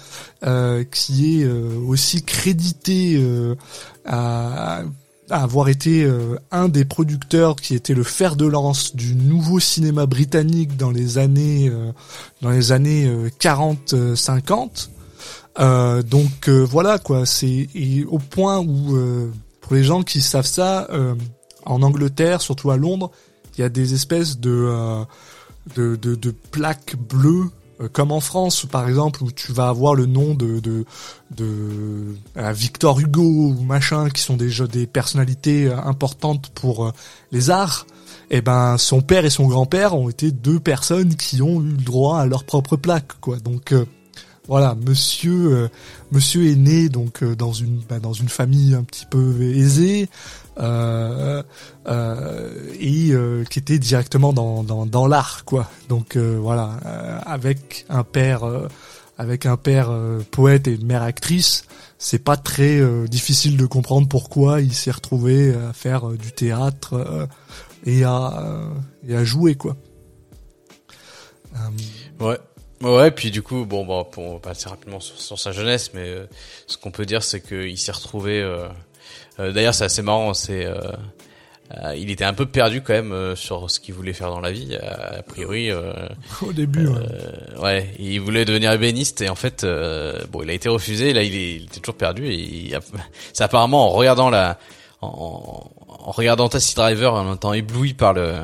qui 0.93 1.41
est 1.41 1.47
aussi 1.47 2.23
crédité 2.23 3.21
à 4.05 4.83
avoir 5.31 5.69
été 5.69 6.05
euh, 6.05 6.37
un 6.51 6.69
des 6.69 6.85
producteurs 6.85 7.57
qui 7.57 7.75
était 7.75 7.95
le 7.95 8.03
fer 8.03 8.37
de 8.37 8.47
lance 8.47 8.95
du 8.97 9.15
nouveau 9.15 9.61
cinéma 9.61 10.07
britannique 10.07 10.77
dans 10.77 10.91
les 10.91 11.19
années 11.19 11.69
euh, 11.69 11.93
dans 12.41 12.51
les 12.51 12.73
années 12.73 13.11
40 13.39 13.95
euh, 13.95 14.17
50 14.17 14.91
donc 16.09 16.49
voilà 16.49 16.99
quoi 17.01 17.27
c'est 17.27 17.69
au 18.09 18.21
point 18.21 18.59
où 18.61 18.97
pour 19.61 19.75
les 19.75 19.83
gens 19.83 20.05
qui 20.05 20.21
savent 20.21 20.47
ça 20.47 20.87
en 21.69 21.83
Angleterre 21.83 22.41
surtout 22.41 22.71
à 22.71 22.77
Londres 22.77 23.11
il 23.57 23.61
y 23.61 23.65
a 23.65 23.69
des 23.69 23.95
espèces 23.95 24.39
de 24.39 25.05
de, 25.75 25.97
de, 25.97 26.15
de 26.15 26.31
plaques 26.31 26.97
bleues 26.97 27.51
euh, 27.81 27.89
comme 27.93 28.11
en 28.11 28.21
France 28.21 28.67
par 28.67 28.89
exemple 28.89 29.23
où 29.23 29.31
tu 29.31 29.53
vas 29.53 29.69
avoir 29.69 29.95
le 29.95 30.07
nom 30.07 30.35
de 30.35 30.59
de, 30.59 30.85
de 31.31 32.17
euh, 32.37 32.53
Victor 32.53 32.99
Hugo 32.99 33.23
ou 33.23 33.63
machin 33.63 34.09
qui 34.11 34.21
sont 34.21 34.37
déjà 34.37 34.67
des 34.67 34.87
personnalités 34.87 35.67
euh, 35.67 35.79
importantes 35.79 36.51
pour 36.55 36.93
les 37.31 37.51
arts. 37.51 37.87
Et 38.31 38.39
eh 38.39 38.41
ben 38.43 38.77
son 38.79 39.01
père 39.01 39.25
et 39.25 39.31
son 39.31 39.47
grand-père 39.47 39.95
ont 39.95 40.09
été 40.09 40.33
deux 40.33 40.61
personnes 40.61 41.15
qui 41.15 41.41
ont 41.41 41.63
eu 41.63 41.69
le 41.69 41.83
droit 41.83 42.21
à 42.21 42.27
leur 42.27 42.45
propre 42.45 42.77
plaque 42.77 43.19
quoi. 43.21 43.39
Donc 43.39 43.75
voilà 44.47 44.75
monsieur 44.75 45.71
monsieur 46.13 46.51
est 46.51 46.57
né 46.57 46.89
donc 46.91 47.25
dans 47.25 47.53
une 47.53 47.81
bah, 47.89 48.01
dans 48.01 48.13
une 48.13 48.29
famille 48.29 48.75
un 48.75 48.83
petit 48.83 49.07
peu 49.07 49.41
aisée 49.41 50.11
euh, 50.59 51.43
euh, 51.87 52.51
et 52.81 53.11
euh, 53.13 53.45
qui 53.45 53.61
était 53.61 53.79
directement 53.79 54.33
dans, 54.33 54.65
dans, 54.65 54.87
dans 54.87 55.07
l'art 55.07 55.45
quoi. 55.45 55.71
Donc 55.89 56.17
voilà, 56.17 56.73
avec 57.25 57.87
un 57.89 58.05
père 58.05 58.45
avec 59.17 59.47
un 59.47 59.57
père 59.57 59.91
poète 60.31 60.69
et 60.69 60.75
une 60.75 60.87
mère 60.87 61.03
actrice, 61.03 61.65
c'est 61.99 62.23
pas 62.23 62.37
très 62.37 62.81
difficile 63.09 63.57
de 63.57 63.67
comprendre 63.67 64.09
pourquoi 64.09 64.61
il 64.61 64.75
s'est 64.75 64.91
retrouvé 64.91 65.55
à 65.55 65.73
faire 65.73 66.09
du 66.11 66.33
théâtre 66.33 67.29
et 67.85 68.05
à 68.05 68.71
et 69.07 69.17
à 69.17 69.25
jouer 69.25 69.55
quoi. 69.55 69.77
Ouais. 72.21 72.39
Ouais, 72.81 73.11
puis 73.11 73.33
du 73.33 73.43
coup, 73.43 73.65
bon, 73.65 73.85
bon, 73.85 74.05
pour 74.05 74.41
passer 74.41 74.69
rapidement 74.69 75.01
sur, 75.01 75.21
sur 75.21 75.37
sa 75.37 75.51
jeunesse, 75.51 75.91
mais 75.95 76.15
ce 76.69 76.77
qu'on 76.77 76.93
peut 76.93 77.07
dire, 77.07 77.25
c'est 77.25 77.41
qu'il 77.41 77.77
s'est 77.77 77.91
retrouvé 77.91 78.41
euh, 78.41 78.69
d'ailleurs, 79.39 79.75
c'est 79.75 79.85
assez 79.85 80.03
marrant. 80.03 80.35
C'est 80.35 80.67
euh, 80.67 80.81
euh, 81.83 81.95
il 81.97 82.11
était 82.11 82.25
un 82.25 82.33
peu 82.33 82.47
perdu 82.47 82.83
quand 82.83 82.95
même 82.95 83.37
sur 83.37 83.71
ce 83.71 83.79
qu'il 83.79 83.95
voulait 83.95 84.13
faire 84.13 84.31
dans 84.31 84.41
la 84.41 84.51
vie. 84.51 84.77
a 84.77 85.23
priori. 85.23 85.71
Au 86.43 86.53
début. 86.53 86.89
ouais. 87.61 87.95
Il 87.99 88.21
voulait 88.21 88.45
devenir 88.45 88.73
ébéniste 88.73 89.21
et 89.21 89.29
en 89.29 89.35
fait, 89.35 89.67
bon, 90.31 90.43
il 90.43 90.51
a 90.51 90.55
été 90.55 90.69
refusé. 90.69 91.13
Là, 91.13 91.23
il, 91.23 91.35
est, 91.35 91.57
il 91.57 91.65
était 91.65 91.81
toujours 91.81 91.97
perdu 91.97 92.27
et 92.31 92.73
c'est 93.33 93.45
apparemment 93.45 93.87
en 93.87 93.91
regardant 93.91 94.31
la, 94.31 94.59
en, 95.03 95.71
en 96.09 96.11
regardant 96.11 96.49
Taxi 96.49 96.75
Driver, 96.75 97.13
en 97.15 97.35
étant 97.35 97.53
ébloui 97.53 97.95
par 97.95 98.15
le 98.15 98.35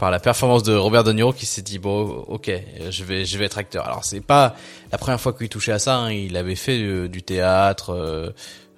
par 0.00 0.10
la 0.10 0.18
performance 0.18 0.62
de 0.62 0.74
Robert 0.74 1.04
De 1.04 1.12
Niro 1.12 1.34
qui 1.34 1.44
s'est 1.44 1.60
dit 1.60 1.78
bon 1.78 2.24
ok 2.26 2.50
je 2.88 3.04
vais 3.04 3.26
je 3.26 3.36
vais 3.36 3.44
être 3.44 3.58
acteur 3.58 3.86
alors 3.86 4.02
c'est 4.02 4.22
pas 4.22 4.56
la 4.90 4.96
première 4.96 5.20
fois 5.20 5.34
qu'il 5.34 5.50
touchait 5.50 5.72
à 5.72 5.78
ça 5.78 5.98
hein. 5.98 6.10
il 6.10 6.38
avait 6.38 6.54
fait 6.54 7.06
du 7.06 7.22
théâtre 7.22 8.32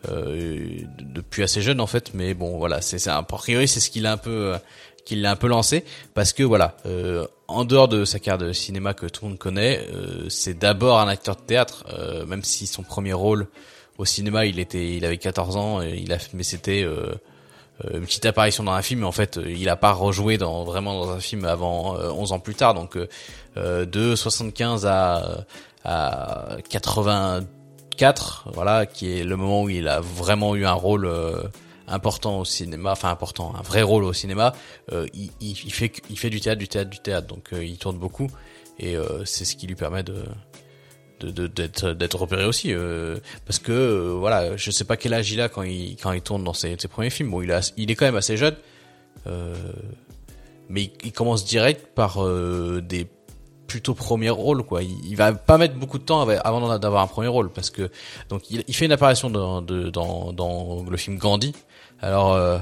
euh, 0.08 0.80
depuis 0.98 1.42
assez 1.42 1.62
jeune 1.62 1.80
en 1.80 1.86
fait, 1.86 2.12
mais 2.14 2.34
bon 2.34 2.58
voilà, 2.58 2.80
c'est 2.80 3.06
a 3.08 3.22
priori 3.22 3.68
c'est 3.68 3.80
ce 3.80 3.90
qu'il 3.90 4.06
a 4.06 4.12
un 4.12 4.16
peu 4.16 4.54
euh, 4.54 4.58
qu'il 5.04 5.22
l'a 5.22 5.30
un 5.30 5.36
peu 5.36 5.46
lancé 5.46 5.84
parce 6.14 6.32
que 6.32 6.42
voilà, 6.42 6.76
euh, 6.86 7.26
en 7.46 7.64
dehors 7.64 7.88
de 7.88 8.04
sa 8.04 8.18
carrière 8.18 8.46
de 8.48 8.52
cinéma 8.52 8.94
que 8.94 9.06
tout 9.06 9.24
le 9.24 9.30
monde 9.30 9.38
connaît, 9.38 9.86
c'est 10.28 10.58
d'abord 10.58 10.98
un 11.00 11.08
acteur 11.08 11.36
de 11.36 11.42
théâtre, 11.42 11.84
même 12.26 12.42
si 12.42 12.66
son 12.66 12.82
premier 12.82 13.12
rôle 13.12 13.46
au 13.98 14.04
cinéma, 14.06 14.46
il 14.46 14.58
était, 14.58 14.96
il 14.96 15.04
avait 15.04 15.18
14 15.18 15.56
ans, 15.56 15.82
il 15.82 16.12
a, 16.12 16.18
mais 16.32 16.44
c'était 16.44 16.82
une 16.82 18.00
petite 18.06 18.24
apparition 18.24 18.64
dans 18.64 18.72
un 18.72 18.80
film, 18.80 19.00
mais 19.00 19.06
en 19.06 19.12
fait, 19.12 19.38
il 19.44 19.68
a 19.68 19.76
pas 19.76 19.92
rejoué 19.92 20.38
dans 20.38 20.64
vraiment 20.64 20.94
dans 20.94 21.10
un 21.10 21.20
film 21.20 21.44
avant 21.44 21.94
11 21.96 22.32
ans 22.32 22.40
plus 22.40 22.54
tard. 22.54 22.72
Donc 22.72 22.96
de 23.56 24.16
75 24.16 24.86
à 24.86 25.44
à 25.84 26.56
84, 27.96 28.48
voilà, 28.52 28.86
qui 28.86 29.18
est 29.18 29.24
le 29.24 29.36
moment 29.36 29.62
où 29.62 29.68
il 29.68 29.88
a 29.88 30.00
vraiment 30.00 30.56
eu 30.56 30.64
un 30.64 30.72
rôle 30.72 31.06
important 31.92 32.40
au 32.40 32.44
cinéma, 32.44 32.92
enfin 32.92 33.10
important, 33.10 33.54
un 33.56 33.62
vrai 33.62 33.82
rôle 33.82 34.04
au 34.04 34.12
cinéma, 34.12 34.54
euh, 34.92 35.06
il, 35.14 35.30
il, 35.40 35.72
fait 35.72 35.92
il 36.10 36.18
fait 36.18 36.30
du 36.30 36.40
théâtre, 36.40 36.58
du 36.58 36.68
théâtre, 36.68 36.90
du 36.90 36.98
théâtre, 36.98 37.26
donc 37.26 37.52
euh, 37.52 37.64
il 37.64 37.76
tourne 37.76 37.98
beaucoup. 37.98 38.28
Et 38.78 38.96
euh, 38.96 39.24
c'est 39.24 39.44
ce 39.44 39.54
qui 39.56 39.66
lui 39.66 39.74
permet 39.74 40.02
de 40.02 40.24
d'être 41.20 41.92
d'être 41.92 42.18
repéré 42.18 42.44
aussi. 42.46 42.74
Parce 43.46 43.60
que 43.60 44.10
voilà 44.10 44.56
je 44.56 44.72
sais 44.72 44.84
pas 44.84 44.96
quel 44.96 45.14
âge 45.14 45.30
il 45.30 45.40
a 45.40 45.48
quand 45.48 45.62
il 45.62 45.96
quand 46.02 46.10
il 46.10 46.20
tourne 46.20 46.42
dans 46.42 46.52
ses, 46.52 46.74
ses 46.80 46.88
premiers 46.88 47.10
films. 47.10 47.30
Bon 47.30 47.42
il 47.42 47.52
a 47.52 47.60
il 47.76 47.92
est 47.92 47.94
quand 47.94 48.06
même 48.06 48.16
assez 48.16 48.36
jeune. 48.36 48.56
Mais 50.68 50.90
il, 51.04 51.12
commence 51.12 51.44
direct 51.44 51.94
par 51.94 52.18
des 52.82 53.06
plutôt 53.72 53.94
premier 53.94 54.28
rôle 54.28 54.62
quoi. 54.64 54.82
Il, 54.82 54.98
il, 55.06 55.16
va 55.16 55.32
pas 55.32 55.56
mettre 55.56 55.74
beaucoup 55.76 55.98
de 55.98 56.04
temps 56.04 56.28
avant 56.28 56.78
d'avoir 56.78 57.02
un 57.02 57.06
premier 57.06 57.28
rôle 57.28 57.50
parce 57.50 57.70
que 57.70 57.90
donc 58.28 58.50
il, 58.50 58.62
il 58.68 58.74
fait 58.74 58.84
une 58.84 58.92
apparition 58.92 59.30
dans, 59.30 59.62
dans 59.62 60.32
dans 60.32 60.84
le 60.88 60.96
film 60.98 61.16
Gandhi. 61.16 61.54
Alors, 62.02 62.34
euh, 62.34 62.58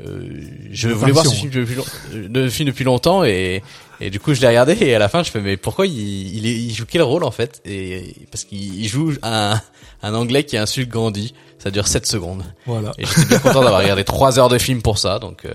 euh, 0.00 0.40
je 0.70 0.90
voulais 0.90 1.10
voir 1.10 1.26
ce 1.26 1.34
film 1.34 1.50
depuis, 1.50 1.74
le 2.12 2.48
film 2.50 2.68
depuis 2.68 2.84
longtemps 2.84 3.24
et, 3.24 3.64
et 4.00 4.10
du 4.10 4.20
coup 4.20 4.32
je 4.32 4.40
l'ai 4.40 4.46
regardé 4.46 4.76
et 4.80 4.94
à 4.94 5.00
la 5.00 5.08
fin 5.08 5.24
je 5.24 5.30
fais 5.32 5.40
mais 5.40 5.56
pourquoi 5.56 5.88
il, 5.88 6.36
il, 6.36 6.46
il 6.46 6.72
joue 6.72 6.84
quel 6.88 7.02
rôle 7.02 7.24
en 7.24 7.32
fait? 7.32 7.60
Et 7.64 8.14
parce 8.30 8.44
qu'il 8.44 8.86
joue 8.86 9.14
un, 9.24 9.60
un 10.02 10.14
anglais 10.14 10.44
qui 10.44 10.56
insulte 10.56 10.88
Gandhi. 10.88 11.34
Ça 11.58 11.72
dure 11.72 11.88
7 11.88 12.06
secondes. 12.06 12.44
Voilà. 12.66 12.92
Et 12.98 13.04
j'étais 13.04 13.24
bien 13.24 13.40
content 13.40 13.64
d'avoir 13.64 13.80
regardé 13.80 14.04
3 14.04 14.38
heures 14.38 14.48
de 14.48 14.58
film 14.58 14.82
pour 14.82 14.98
ça 14.98 15.18
donc 15.18 15.44
euh, 15.44 15.50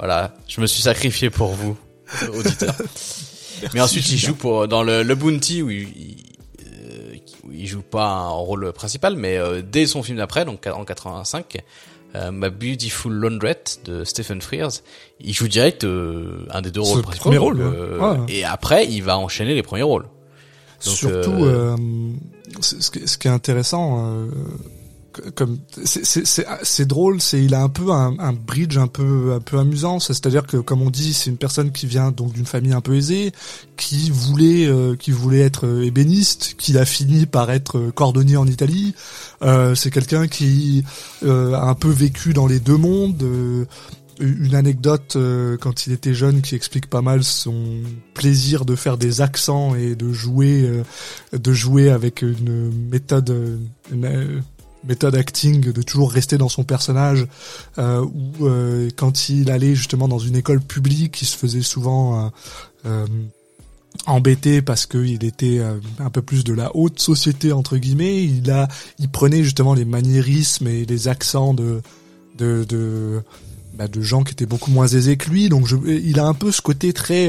voilà. 0.00 0.34
Je 0.48 0.60
me 0.60 0.66
suis 0.66 0.82
sacrifié 0.82 1.30
pour 1.30 1.52
vous 1.52 1.76
auditeurs 2.34 2.74
mais 3.74 3.80
ensuite 3.80 4.10
il 4.10 4.18
joue 4.18 4.34
pour 4.34 4.68
dans 4.68 4.82
le, 4.82 5.02
le 5.02 5.14
Bounty 5.14 5.62
où 5.62 5.70
il, 5.70 5.86
euh, 5.86 7.14
où 7.44 7.52
il 7.52 7.66
joue 7.66 7.82
pas 7.82 8.06
un 8.06 8.28
rôle 8.28 8.72
principal 8.72 9.16
mais 9.16 9.38
dès 9.62 9.86
son 9.86 10.02
film 10.02 10.18
d'après 10.18 10.44
donc 10.44 10.66
en 10.66 10.84
85 10.84 11.62
euh, 12.14 12.30
My 12.30 12.50
Beautiful 12.50 13.12
Laundrette 13.12 13.80
de 13.86 14.04
Stephen 14.04 14.42
Frears, 14.42 14.82
il 15.20 15.32
joue 15.32 15.48
direct 15.48 15.84
euh, 15.84 16.46
un 16.50 16.60
des 16.60 16.70
deux 16.70 16.82
rôles 16.82 17.00
principaux. 17.02 17.24
Premier 17.24 17.38
rôle, 17.38 17.60
euh, 17.60 18.16
Et 18.28 18.44
après, 18.44 18.86
il 18.86 19.02
va 19.02 19.16
enchaîner 19.16 19.54
les 19.54 19.62
premiers 19.62 19.82
rôles. 19.82 20.06
Surtout, 20.78 21.46
ce, 22.60 23.16
qui 23.16 23.28
est 23.28 23.30
intéressant, 23.30 24.26
comme 25.34 25.58
c'est 25.84 26.86
drôle, 26.86 27.20
c'est 27.20 27.42
il 27.42 27.54
a 27.54 27.62
un 27.62 27.68
peu 27.68 27.90
un, 27.90 28.16
un, 28.18 28.32
bridge 28.32 28.76
un 28.76 28.86
peu 28.86 29.32
un 29.34 29.40
peu 29.40 29.58
amusant. 29.58 30.00
C'est-à-dire 30.00 30.46
que 30.46 30.56
comme 30.56 30.82
on 30.82 30.90
dit, 30.90 31.12
c'est 31.12 31.30
une 31.30 31.36
personne 31.36 31.72
qui 31.72 31.86
vient 31.86 32.10
donc 32.10 32.32
d'une 32.32 32.46
famille 32.46 32.72
un 32.72 32.80
peu 32.80 32.94
aisée, 32.94 33.32
qui 33.76 34.10
voulait 34.10 34.66
euh, 34.66 34.96
qui 34.96 35.10
voulait 35.10 35.40
être 35.40 35.66
euh, 35.66 35.84
ébéniste, 35.84 36.54
qui 36.58 36.78
a 36.78 36.84
fini 36.84 37.26
par 37.26 37.50
être 37.50 37.78
euh, 37.78 37.90
cordonnier 37.90 38.36
en 38.36 38.46
Italie. 38.46 38.94
Euh, 39.42 39.74
c'est 39.74 39.90
quelqu'un 39.90 40.28
qui 40.28 40.84
a 41.24 41.68
un 41.68 41.74
peu 41.74 41.90
vécu 41.90 42.32
dans 42.32 42.46
les 42.46 42.60
deux 42.60 42.76
mondes. 42.76 43.24
une 44.20 44.54
anecdote 44.54 45.16
quand 45.60 45.86
il 45.86 45.92
était 45.92 46.14
jeune 46.14 46.42
qui 46.42 46.54
explique 46.54 46.88
pas 46.88 47.02
mal 47.02 47.24
son 47.24 47.80
plaisir 48.14 48.64
de 48.64 48.76
faire 48.76 48.96
des 48.98 49.20
accents 49.20 49.74
et 49.74 49.96
de 49.96 50.12
jouer 50.12 50.70
de 51.32 51.52
jouer 51.52 51.90
avec 51.90 52.22
une 52.22 52.70
méthode 52.90 53.60
une, 53.90 54.42
méthode 54.84 55.14
acting 55.14 55.60
de 55.72 55.82
toujours 55.82 56.10
rester 56.10 56.38
dans 56.38 56.48
son 56.48 56.64
personnage 56.64 57.26
euh, 57.78 58.04
ou 58.04 58.46
euh, 58.46 58.90
quand 58.96 59.28
il 59.28 59.50
allait 59.50 59.74
justement 59.74 60.08
dans 60.08 60.18
une 60.18 60.36
école 60.36 60.60
publique 60.60 61.22
il 61.22 61.26
se 61.26 61.36
faisait 61.36 61.62
souvent 61.62 62.26
euh, 62.26 62.28
euh 62.86 63.06
embêter 64.06 64.62
parce 64.62 64.86
qu'il 64.86 65.22
était 65.22 65.58
euh, 65.58 65.78
un 65.98 66.08
peu 66.08 66.22
plus 66.22 66.44
de 66.44 66.54
la 66.54 66.74
haute 66.74 66.98
société 66.98 67.52
entre 67.52 67.76
guillemets. 67.76 68.24
Il 68.24 68.50
a 68.50 68.66
il 68.98 69.10
prenait 69.10 69.44
justement 69.44 69.74
les 69.74 69.84
maniérismes 69.84 70.66
et 70.66 70.86
les 70.86 71.08
accents 71.08 71.52
de 71.52 71.82
de 72.38 72.64
de, 72.64 73.22
bah, 73.74 73.88
de 73.88 74.00
gens 74.00 74.24
qui 74.24 74.32
étaient 74.32 74.46
beaucoup 74.46 74.70
moins 74.70 74.86
aisés 74.86 75.18
que 75.18 75.28
lui. 75.28 75.50
Donc 75.50 75.68
il 75.86 76.18
a 76.18 76.26
un 76.26 76.32
peu 76.32 76.50
ce 76.50 76.62
côté 76.62 76.94
très 76.94 77.28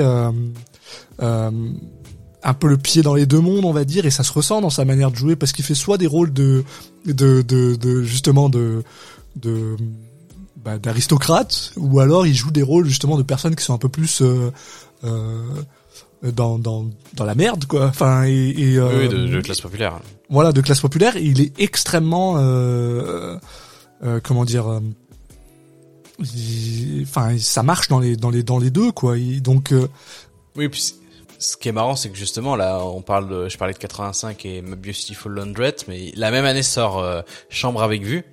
un 2.43 2.53
peu 2.53 2.67
le 2.67 2.77
pied 2.77 3.01
dans 3.01 3.13
les 3.15 3.25
deux 3.25 3.39
mondes, 3.39 3.65
on 3.65 3.71
va 3.71 3.85
dire, 3.85 4.05
et 4.05 4.11
ça 4.11 4.23
se 4.23 4.31
ressent 4.31 4.61
dans 4.61 4.69
sa 4.69 4.85
manière 4.85 5.11
de 5.11 5.15
jouer 5.15 5.35
parce 5.35 5.51
qu'il 5.51 5.63
fait 5.63 5.75
soit 5.75 5.97
des 5.97 6.07
rôles 6.07 6.33
de, 6.33 6.63
de, 7.05 7.41
de, 7.41 7.75
de 7.75 8.03
justement 8.03 8.49
de, 8.49 8.83
de 9.37 9.77
bah, 10.57 10.77
d'aristocrate, 10.77 11.71
ou 11.77 11.99
alors 11.99 12.27
il 12.27 12.33
joue 12.33 12.51
des 12.51 12.63
rôles 12.63 12.85
justement 12.85 13.17
de 13.17 13.23
personnes 13.23 13.55
qui 13.55 13.63
sont 13.63 13.73
un 13.73 13.77
peu 13.77 13.89
plus 13.89 14.21
euh, 14.21 14.51
euh, 15.03 16.31
dans, 16.31 16.57
dans, 16.57 16.85
dans 17.13 17.25
la 17.25 17.35
merde, 17.35 17.65
quoi. 17.65 17.87
Enfin, 17.87 18.23
et, 18.25 18.53
et 18.57 18.77
euh, 18.77 18.99
oui, 18.99 19.09
de, 19.09 19.27
de, 19.27 19.41
classe 19.41 19.61
populaire. 19.61 19.99
Voilà, 20.29 20.51
de 20.51 20.61
classe 20.61 20.79
populaire. 20.79 21.17
il 21.17 21.41
est 21.41 21.59
extrêmement, 21.59 22.35
euh, 22.37 23.37
euh, 24.03 24.19
comment 24.23 24.45
dire. 24.45 24.81
Enfin, 27.01 27.37
ça 27.37 27.63
marche 27.63 27.87
dans 27.87 27.99
les 27.99 28.15
dans 28.15 28.29
les 28.29 28.43
dans 28.43 28.59
les 28.59 28.69
deux, 28.69 28.91
quoi. 28.91 29.15
donc. 29.41 29.73
oui, 30.55 30.69
puis 30.69 30.95
ce 31.43 31.57
qui 31.57 31.69
est 31.69 31.73
marrant, 31.73 31.95
c'est 31.95 32.09
que 32.09 32.17
justement 32.17 32.55
là, 32.55 32.79
on 32.83 33.01
parle 33.01 33.29
de, 33.29 33.49
je 33.49 33.57
parlais 33.57 33.73
de 33.73 33.77
85 33.79 34.45
et 34.45 34.61
My 34.61 34.75
Beautiful 34.75 35.31
Laundrette, 35.33 35.85
mais 35.87 36.11
la 36.15 36.31
même 36.31 36.45
année 36.45 36.63
sort 36.63 36.99
euh, 36.99 37.21
Chambre 37.49 37.83
avec 37.83 38.03
vue. 38.03 38.23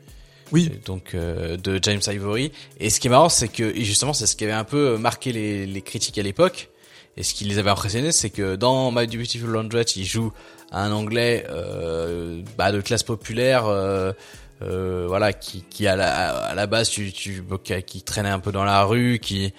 Oui. 0.53 0.71
Donc 0.85 1.15
euh, 1.15 1.57
de 1.57 1.79
James 1.83 2.01
Ivory. 2.07 2.53
Et 2.79 2.91
ce 2.91 3.01
qui 3.01 3.09
est 3.09 3.11
marrant, 3.11 3.29
c'est 3.29 3.49
que 3.49 3.63
et 3.63 3.85
justement, 3.85 4.13
c'est 4.13 4.27
ce 4.27 4.37
qui 4.37 4.45
avait 4.45 4.53
un 4.53 4.65
peu 4.65 4.97
marqué 4.97 5.33
les, 5.33 5.67
les 5.67 5.83
critiques 5.83 6.19
à 6.19 6.23
l'époque. 6.23 6.71
Et 7.17 7.23
ce 7.23 7.35
qui 7.35 7.45
les 7.45 7.59
avait 7.59 7.71
impressionnés, 7.71 8.13
c'est 8.13 8.31
que 8.31 8.57
dans 8.57 8.91
My 8.93 9.07
Beautiful 9.07 9.51
Laundrette, 9.51 9.97
il 9.97 10.05
joue 10.05 10.33
un 10.73 10.93
Anglais 10.93 11.45
euh, 11.51 12.43
bah, 12.57 12.73
de 12.73 12.81
classe 12.81 13.03
populaire. 13.03 13.67
Euh, 13.67 14.13
euh, 14.63 15.07
voilà 15.09 15.33
qui 15.33 15.65
qui 15.71 15.87
à 15.87 15.97
la, 15.97 16.35
à 16.37 16.55
la 16.55 16.67
base 16.67 16.91
tu, 16.91 17.13
tu 17.13 17.43
qui 17.87 18.03
traînait 18.03 18.29
un 18.29 18.41
peu 18.41 18.53
dans 18.53 18.65
la 18.65 18.85
rue 18.85 19.19
qui 19.19 19.55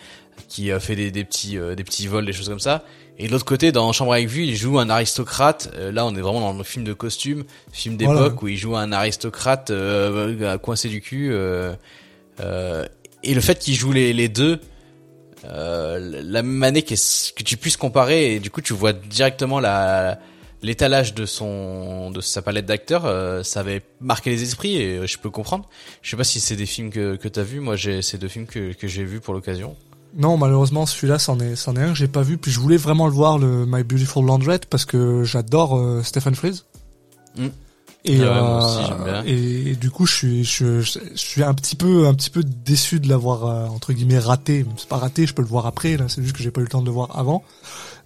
qui 0.48 0.70
fait 0.79 0.96
des, 0.96 1.10
des 1.10 1.24
petits 1.24 1.58
des 1.58 1.84
petits 1.84 2.05
vols 2.05 2.25
des 2.25 2.34
choses 2.34 2.50
comme 2.50 2.60
ça 2.60 2.86
et 3.22 3.28
de 3.28 3.32
l'autre 3.32 3.46
côté, 3.46 3.72
dans 3.72 3.94
Chambre 3.94 4.13
avec 4.13 4.28
vue, 4.28 4.46
il 4.46 4.56
joue 4.56 4.80
un 4.80 4.90
aristocrate. 4.90 5.70
Euh, 5.75 5.92
là, 5.92 6.08
on 6.08 6.16
est 6.16 6.22
vraiment 6.22 6.40
dans 6.40 6.54
le 6.54 6.63
film 6.63 6.84
de 6.84 6.94
costume, 6.94 7.44
film 7.72 7.96
d'époque 7.96 8.42
où 8.42 8.48
il 8.48 8.58
joue 8.58 8.75
un 8.75 8.92
aristocrate 8.92 9.70
euh, 9.70 10.58
coincé 10.58 10.90
du 10.90 11.01
cul. 11.01 11.30
Euh, 11.32 11.74
euh, 12.40 12.84
et 13.22 13.36
le 13.36 13.42
fait 13.42 13.60
qu'il 13.60 13.75
joue 13.75 13.92
les, 13.92 14.12
les 14.13 14.28
deux, 14.28 14.60
la 15.44 16.42
même 16.42 16.63
année 16.63 16.82
que, 16.82 16.96
que 16.96 17.44
tu 17.44 17.58
puisses 17.58 17.78
comparer, 17.78 18.34
et 18.34 18.40
du 18.40 18.50
coup, 18.50 18.62
tu 18.62 18.74
vois 18.74 18.94
directement 18.94 19.60
la 19.60 20.18
l'étalage 20.63 21.16
de 21.16 21.25
son 21.25 22.12
de 22.12 22.22
sa 22.22 22.44
palette 22.44 22.68
d'acteurs 22.68 23.44
ça 23.44 23.62
avait 23.62 23.82
marqué 24.00 24.30
les 24.30 24.44
esprits 24.44 24.78
et 24.78 25.08
je 25.08 25.18
peux 25.18 25.32
comprendre 25.32 25.68
je 26.04 26.12
sais 26.12 26.18
pas 26.18 26.24
si 26.24 26.40
c'est 26.40 26.56
des 26.56 26.68
films 26.68 26.92
que 26.92 27.16
que 27.16 27.28
t'as 27.28 27.42
vu 27.42 27.60
moi 27.62 27.75
j'ai 27.75 28.04
ces 28.04 28.20
deux 28.20 28.28
films 28.28 28.46
que 28.46 28.72
que 28.74 28.88
j'ai 28.88 29.04
vus 29.04 29.22
pour 29.22 29.34
l'occasion 29.34 29.75
non, 30.15 30.38
malheureusement, 30.38 30.86
celui-là, 30.86 31.20
c'en 31.20 31.39
est, 31.39 31.56
c'en 31.56 31.75
est 31.75 31.82
un 31.82 31.89
que 31.89 31.98
j'ai 31.98 32.08
pas 32.08 32.22
vu. 32.22 32.38
Puis 32.38 32.51
je 32.51 32.60
voulais 32.60 32.77
vraiment 32.77 33.08
le 33.08 33.13
voir, 33.13 33.38
le 33.38 33.65
My 33.65 33.84
Beautiful 33.84 34.25
Laundrette, 34.25 34.65
parce 34.65 34.86
que 34.86 35.24
j'adore 35.24 35.77
euh, 35.77 36.03
Stephen 36.03 36.36
Frears. 36.36 36.65
Mm. 37.38 37.48
Et, 38.03 38.22
ah 38.24 38.60
euh, 39.06 39.24
et, 39.25 39.75
du 39.75 39.91
coup, 39.91 40.08
je 40.08 40.13
suis, 40.13 40.44
je, 40.44 40.82
je, 40.82 41.00
suis 41.13 41.44
un 41.44 41.53
petit 41.53 41.75
peu, 41.75 42.08
un 42.08 42.15
petit 42.15 42.32
peu 42.32 42.44
déçu 42.44 43.00
de 43.00 43.08
l'avoir 43.08 43.46
euh, 43.46 43.68
entre 43.68 43.94
guillemets 43.94 44.18
raté. 44.18 44.65
C'est 44.77 44.89
pas 44.89 44.98
raté, 44.98 45.27
je 45.27 45.36
peux 45.36 45.44
le 45.44 45.48
voir 45.48 45.68
après. 45.68 45.98
Là, 45.98 46.06
c'est 46.08 46.24
juste 46.24 46.36
que 46.36 46.41
j'ai 46.41 46.50
pas 46.50 46.62
eu 46.62 46.63
le 46.63 46.70
temps 46.70 46.82
de 46.82 46.88
le 46.88 46.91
voir 46.91 47.18
avant. 47.18 47.44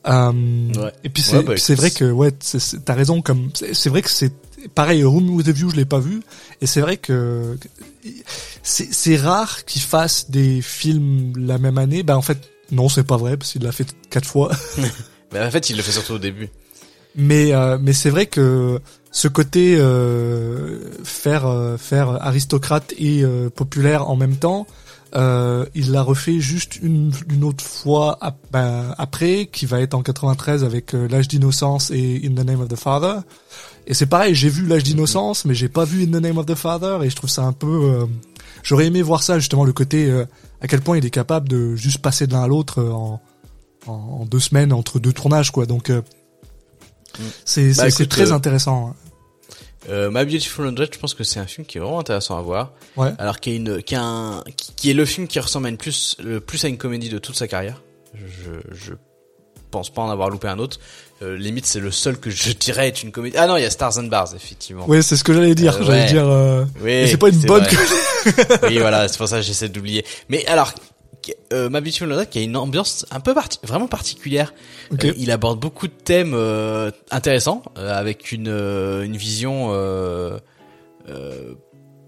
Euh, 0.07 0.31
ouais. 0.74 0.91
Et 1.05 1.09
puis 1.09 1.24
c'est, 1.24 1.41
bah, 1.43 1.55
c'est 1.55 1.75
vrai 1.75 1.91
que 1.91 2.12
ouais, 2.12 2.31
t'as 2.83 2.93
raison. 2.93 3.21
Comme 3.21 3.50
c'est 3.53 3.89
vrai 3.89 4.01
que 4.01 4.09
c'est 4.09 4.33
pareil. 4.74 5.03
Room 5.03 5.29
with 5.31 5.48
a 5.48 5.51
View, 5.51 5.69
je 5.69 5.75
l'ai 5.75 5.86
pas 5.86 6.00
vu. 6.00 6.22
Et 6.62 6.67
c'est 6.67 6.81
vrai 6.81 6.98
que 6.98 7.57
c'est 8.63 9.17
rare 9.17 9.65
qu'il 9.65 9.81
fasse 9.81 10.29
des 10.29 10.62
films 10.62 11.34
la 11.38 11.57
même 11.57 11.77
année. 11.77 12.03
Ben 12.03 12.15
en 12.15 12.22
fait, 12.22 12.50
non, 12.72 12.89
c'est 12.89 13.03
pas 13.03 13.17
vrai 13.17 13.38
parce 13.38 13.51
qu'il 13.51 13.63
l'a 13.63 13.72
fait 13.72 13.88
quatre 14.10 14.27
fois. 14.27 14.51
ben 15.31 15.48
en 15.48 15.51
fait, 15.51 15.69
il 15.69 15.77
le 15.77 15.84
fait 15.84 15.91
surtout 15.91 16.13
au 16.13 16.19
début. 16.19 16.50
Mais 17.15 17.53
euh, 17.53 17.77
mais 17.79 17.93
c'est 17.93 18.10
vrai 18.10 18.25
que 18.25 18.81
ce 19.15 19.29
côté 19.29 19.77
euh, 19.79 20.77
faire 21.05 21.45
euh, 21.48 21.77
faire 21.77 22.22
aristocrate 22.22 22.93
et 22.98 23.24
euh, 23.24 23.50
populaire 23.50 24.10
en 24.10 24.17
même 24.17 24.36
temps, 24.36 24.67
euh, 25.15 25.65
il 25.75 25.91
l'a 25.91 26.01
refait 26.01 26.39
juste 26.39 26.77
une, 26.81 27.12
une 27.29 27.43
autre 27.43 27.63
fois 27.63 28.19
ben, 28.51 28.93
après, 28.98 29.48
qui 29.51 29.65
va 29.65 29.79
être 29.81 29.93
en 29.93 30.01
93 30.01 30.63
avec 30.63 30.93
l'âge 30.93 31.27
d'innocence 31.27 31.91
et 31.91 32.22
In 32.25 32.36
the 32.36 32.45
Name 32.45 32.62
of 32.62 32.67
the 32.67 32.75
Father. 32.75 33.19
Et 33.88 33.93
c'est 33.93 34.07
pareil, 34.07 34.36
j'ai 34.36 34.50
vu 34.50 34.65
l'âge 34.65 34.84
d'innocence, 34.84 35.45
mais 35.45 35.53
j'ai 35.53 35.69
pas 35.69 35.86
vu 35.86 36.03
In 36.03 36.17
the 36.17 36.22
Name 36.22 36.38
of 36.38 36.45
the 36.45 36.55
Father, 36.55 37.00
et 37.03 37.10
je 37.10 37.15
trouve 37.15 37.29
ça 37.29 37.43
un 37.43 37.53
peu 37.53 38.07
J'aurais 38.65 38.88
aimé 38.88 39.03
voir 39.03 39.22
ça 39.22 39.38
justement 39.38 39.63
le 39.63 39.74
côté 39.74 40.10
euh, 40.10 40.25
à 40.60 40.67
quel 40.67 40.81
point 40.81 40.98
il 40.98 41.05
est 41.05 41.12
capable 41.12 41.48
de 41.48 41.75
juste 41.75 42.00
passer 42.00 42.25
de 42.25 42.34
l'un 42.34 42.41
à 42.41 42.48
l'autre 42.48 42.79
euh, 42.79 42.91
en, 42.91 43.22
en, 43.86 44.25
deux 44.25 44.39
semaines 44.39 44.74
entre 44.74 45.00
deux 45.00 45.13
tournages 45.13 45.51
quoi. 45.51 45.67
Donc 45.67 45.91
euh, 45.91 46.01
mm. 47.19 47.24
c'est 47.45 47.77
bah, 47.77 47.91
c'est 47.91 48.10
très 48.10 48.31
intéressant. 48.31 48.95
Euh, 49.89 50.09
My 50.11 50.25
Beautiful 50.25 50.65
Hundred, 50.67 50.89
je 50.93 50.99
pense 50.99 51.13
que 51.13 51.23
c'est 51.23 51.39
un 51.39 51.45
film 51.47 51.65
qui 51.65 51.77
est 51.77 51.81
vraiment 51.81 51.99
intéressant 51.99 52.37
à 52.37 52.41
voir. 52.41 52.71
Ouais. 52.97 53.11
Alors 53.17 53.39
qui 53.39 53.51
est 53.51 53.55
une, 53.57 53.81
qui, 53.83 53.93
est 53.93 53.97
un, 53.97 54.43
qui, 54.57 54.73
qui 54.75 54.89
est 54.91 54.93
le 54.93 55.05
film 55.05 55.27
qui 55.27 55.39
ressemble 55.39 55.67
à 55.67 55.69
une 55.69 55.77
plus, 55.77 56.17
le 56.23 56.39
plus 56.39 56.63
à 56.65 56.67
une 56.67 56.77
comédie 56.77 57.09
de 57.09 57.17
toute 57.19 57.35
sa 57.35 57.47
carrière. 57.47 57.81
Je, 58.15 58.51
je 58.73 58.93
pense 59.71 59.89
pas 59.93 60.01
en 60.01 60.09
avoir 60.09 60.29
loupé 60.29 60.47
un 60.47 60.57
autre. 60.59 60.79
Euh, 61.21 61.37
limite, 61.37 61.65
c'est 61.65 61.79
le 61.79 61.91
seul 61.91 62.17
que 62.17 62.29
je 62.29 62.51
dirais 62.53 62.87
est 62.87 63.03
une 63.03 63.11
comédie. 63.11 63.37
Ah 63.37 63.47
non, 63.47 63.57
il 63.57 63.63
y 63.63 63.65
a 63.65 63.69
Stars 63.69 63.97
and 63.99 64.03
Bars, 64.07 64.33
effectivement. 64.35 64.87
Ouais, 64.87 65.01
c'est 65.01 65.15
ce 65.17 65.23
que 65.23 65.33
j'allais 65.33 65.55
dire. 65.55 65.75
Euh, 65.75 65.83
j'allais 65.83 66.01
ouais. 66.01 66.05
dire. 66.07 66.27
euh, 66.27 66.65
Oui, 66.81 67.07
c'est 67.09 67.17
pas 67.17 67.29
une 67.29 67.39
bonne. 67.41 67.63
comédie. 67.65 68.53
oui, 68.63 68.77
voilà, 68.79 69.07
c'est 69.07 69.17
pour 69.17 69.27
ça 69.27 69.37
que 69.37 69.41
j'essaie 69.43 69.69
d'oublier. 69.69 70.05
Mais 70.29 70.45
alors, 70.47 70.73
euh, 71.53 71.70
Ma 71.70 71.82
Beautiful 71.82 72.25
qui 72.29 72.39
a 72.39 72.41
une 72.41 72.58
ambiance 72.58 73.05
un 73.12 73.20
peu 73.20 73.34
parti 73.34 73.60
vraiment 73.63 73.88
particulière. 73.88 74.53
Euh, 74.91 75.13
il 75.17 75.32
aborde 75.32 75.60
beaucoup 75.60 75.88
de 75.88 75.94
thèmes 75.94 76.34
euh, 76.34 76.91
intéressants, 77.12 77.63
euh, 77.77 77.98
avec 77.98 78.32
une 78.32 78.48
une 78.48 79.17
vision 79.17 79.72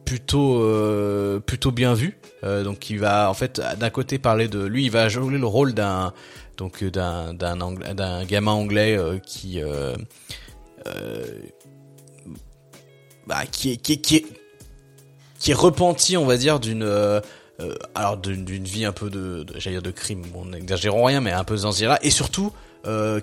plutôt 0.06 1.42
plutôt 1.46 1.72
bien 1.72 1.94
vue. 1.94 2.18
Donc, 2.44 2.90
il 2.90 3.00
va 3.00 3.30
en 3.30 3.34
fait 3.34 3.62
d'un 3.80 3.90
côté 3.90 4.20
parler 4.20 4.48
de 4.48 4.64
lui, 4.64 4.86
il 4.86 4.92
va 4.92 5.10
jouer 5.10 5.38
le 5.38 5.46
rôle 5.46 5.74
d'un 5.74 6.14
donc 6.58 6.84
d'un 6.84 7.34
d'un 7.34 8.26
gamin 8.26 8.52
anglais 8.52 8.98
qui 9.26 9.62
bah, 13.28 13.46
qui 13.52 13.72
est 13.72 13.78
qui 13.78 13.94
est, 13.94 13.98
qui 13.98 14.16
est 14.18 14.26
qui 15.40 15.52
est 15.52 15.56
repenti, 15.56 16.18
on 16.18 16.26
va 16.26 16.38
dire, 16.38 16.60
d'une 16.60 16.84
euh, 17.60 17.76
alors 17.96 18.18
d'une 18.18 18.64
vie 18.64 18.86
un 18.86 18.92
peu 18.92 19.10
de, 19.10 19.44
de 19.44 19.60
j'allais 19.60 19.78
dire 19.78 19.84
de 19.84 19.92
crime, 19.92 20.22
bon, 20.34 20.46
n'exagérons 20.46 21.04
rien, 21.04 21.22
mais 21.22 21.32
un 21.32 21.44
peu 21.44 21.58
dans 21.58 21.72
ce 21.72 21.86
là 21.86 22.00
et 22.02 22.12
surtout 22.12 22.52
euh, 22.86 23.20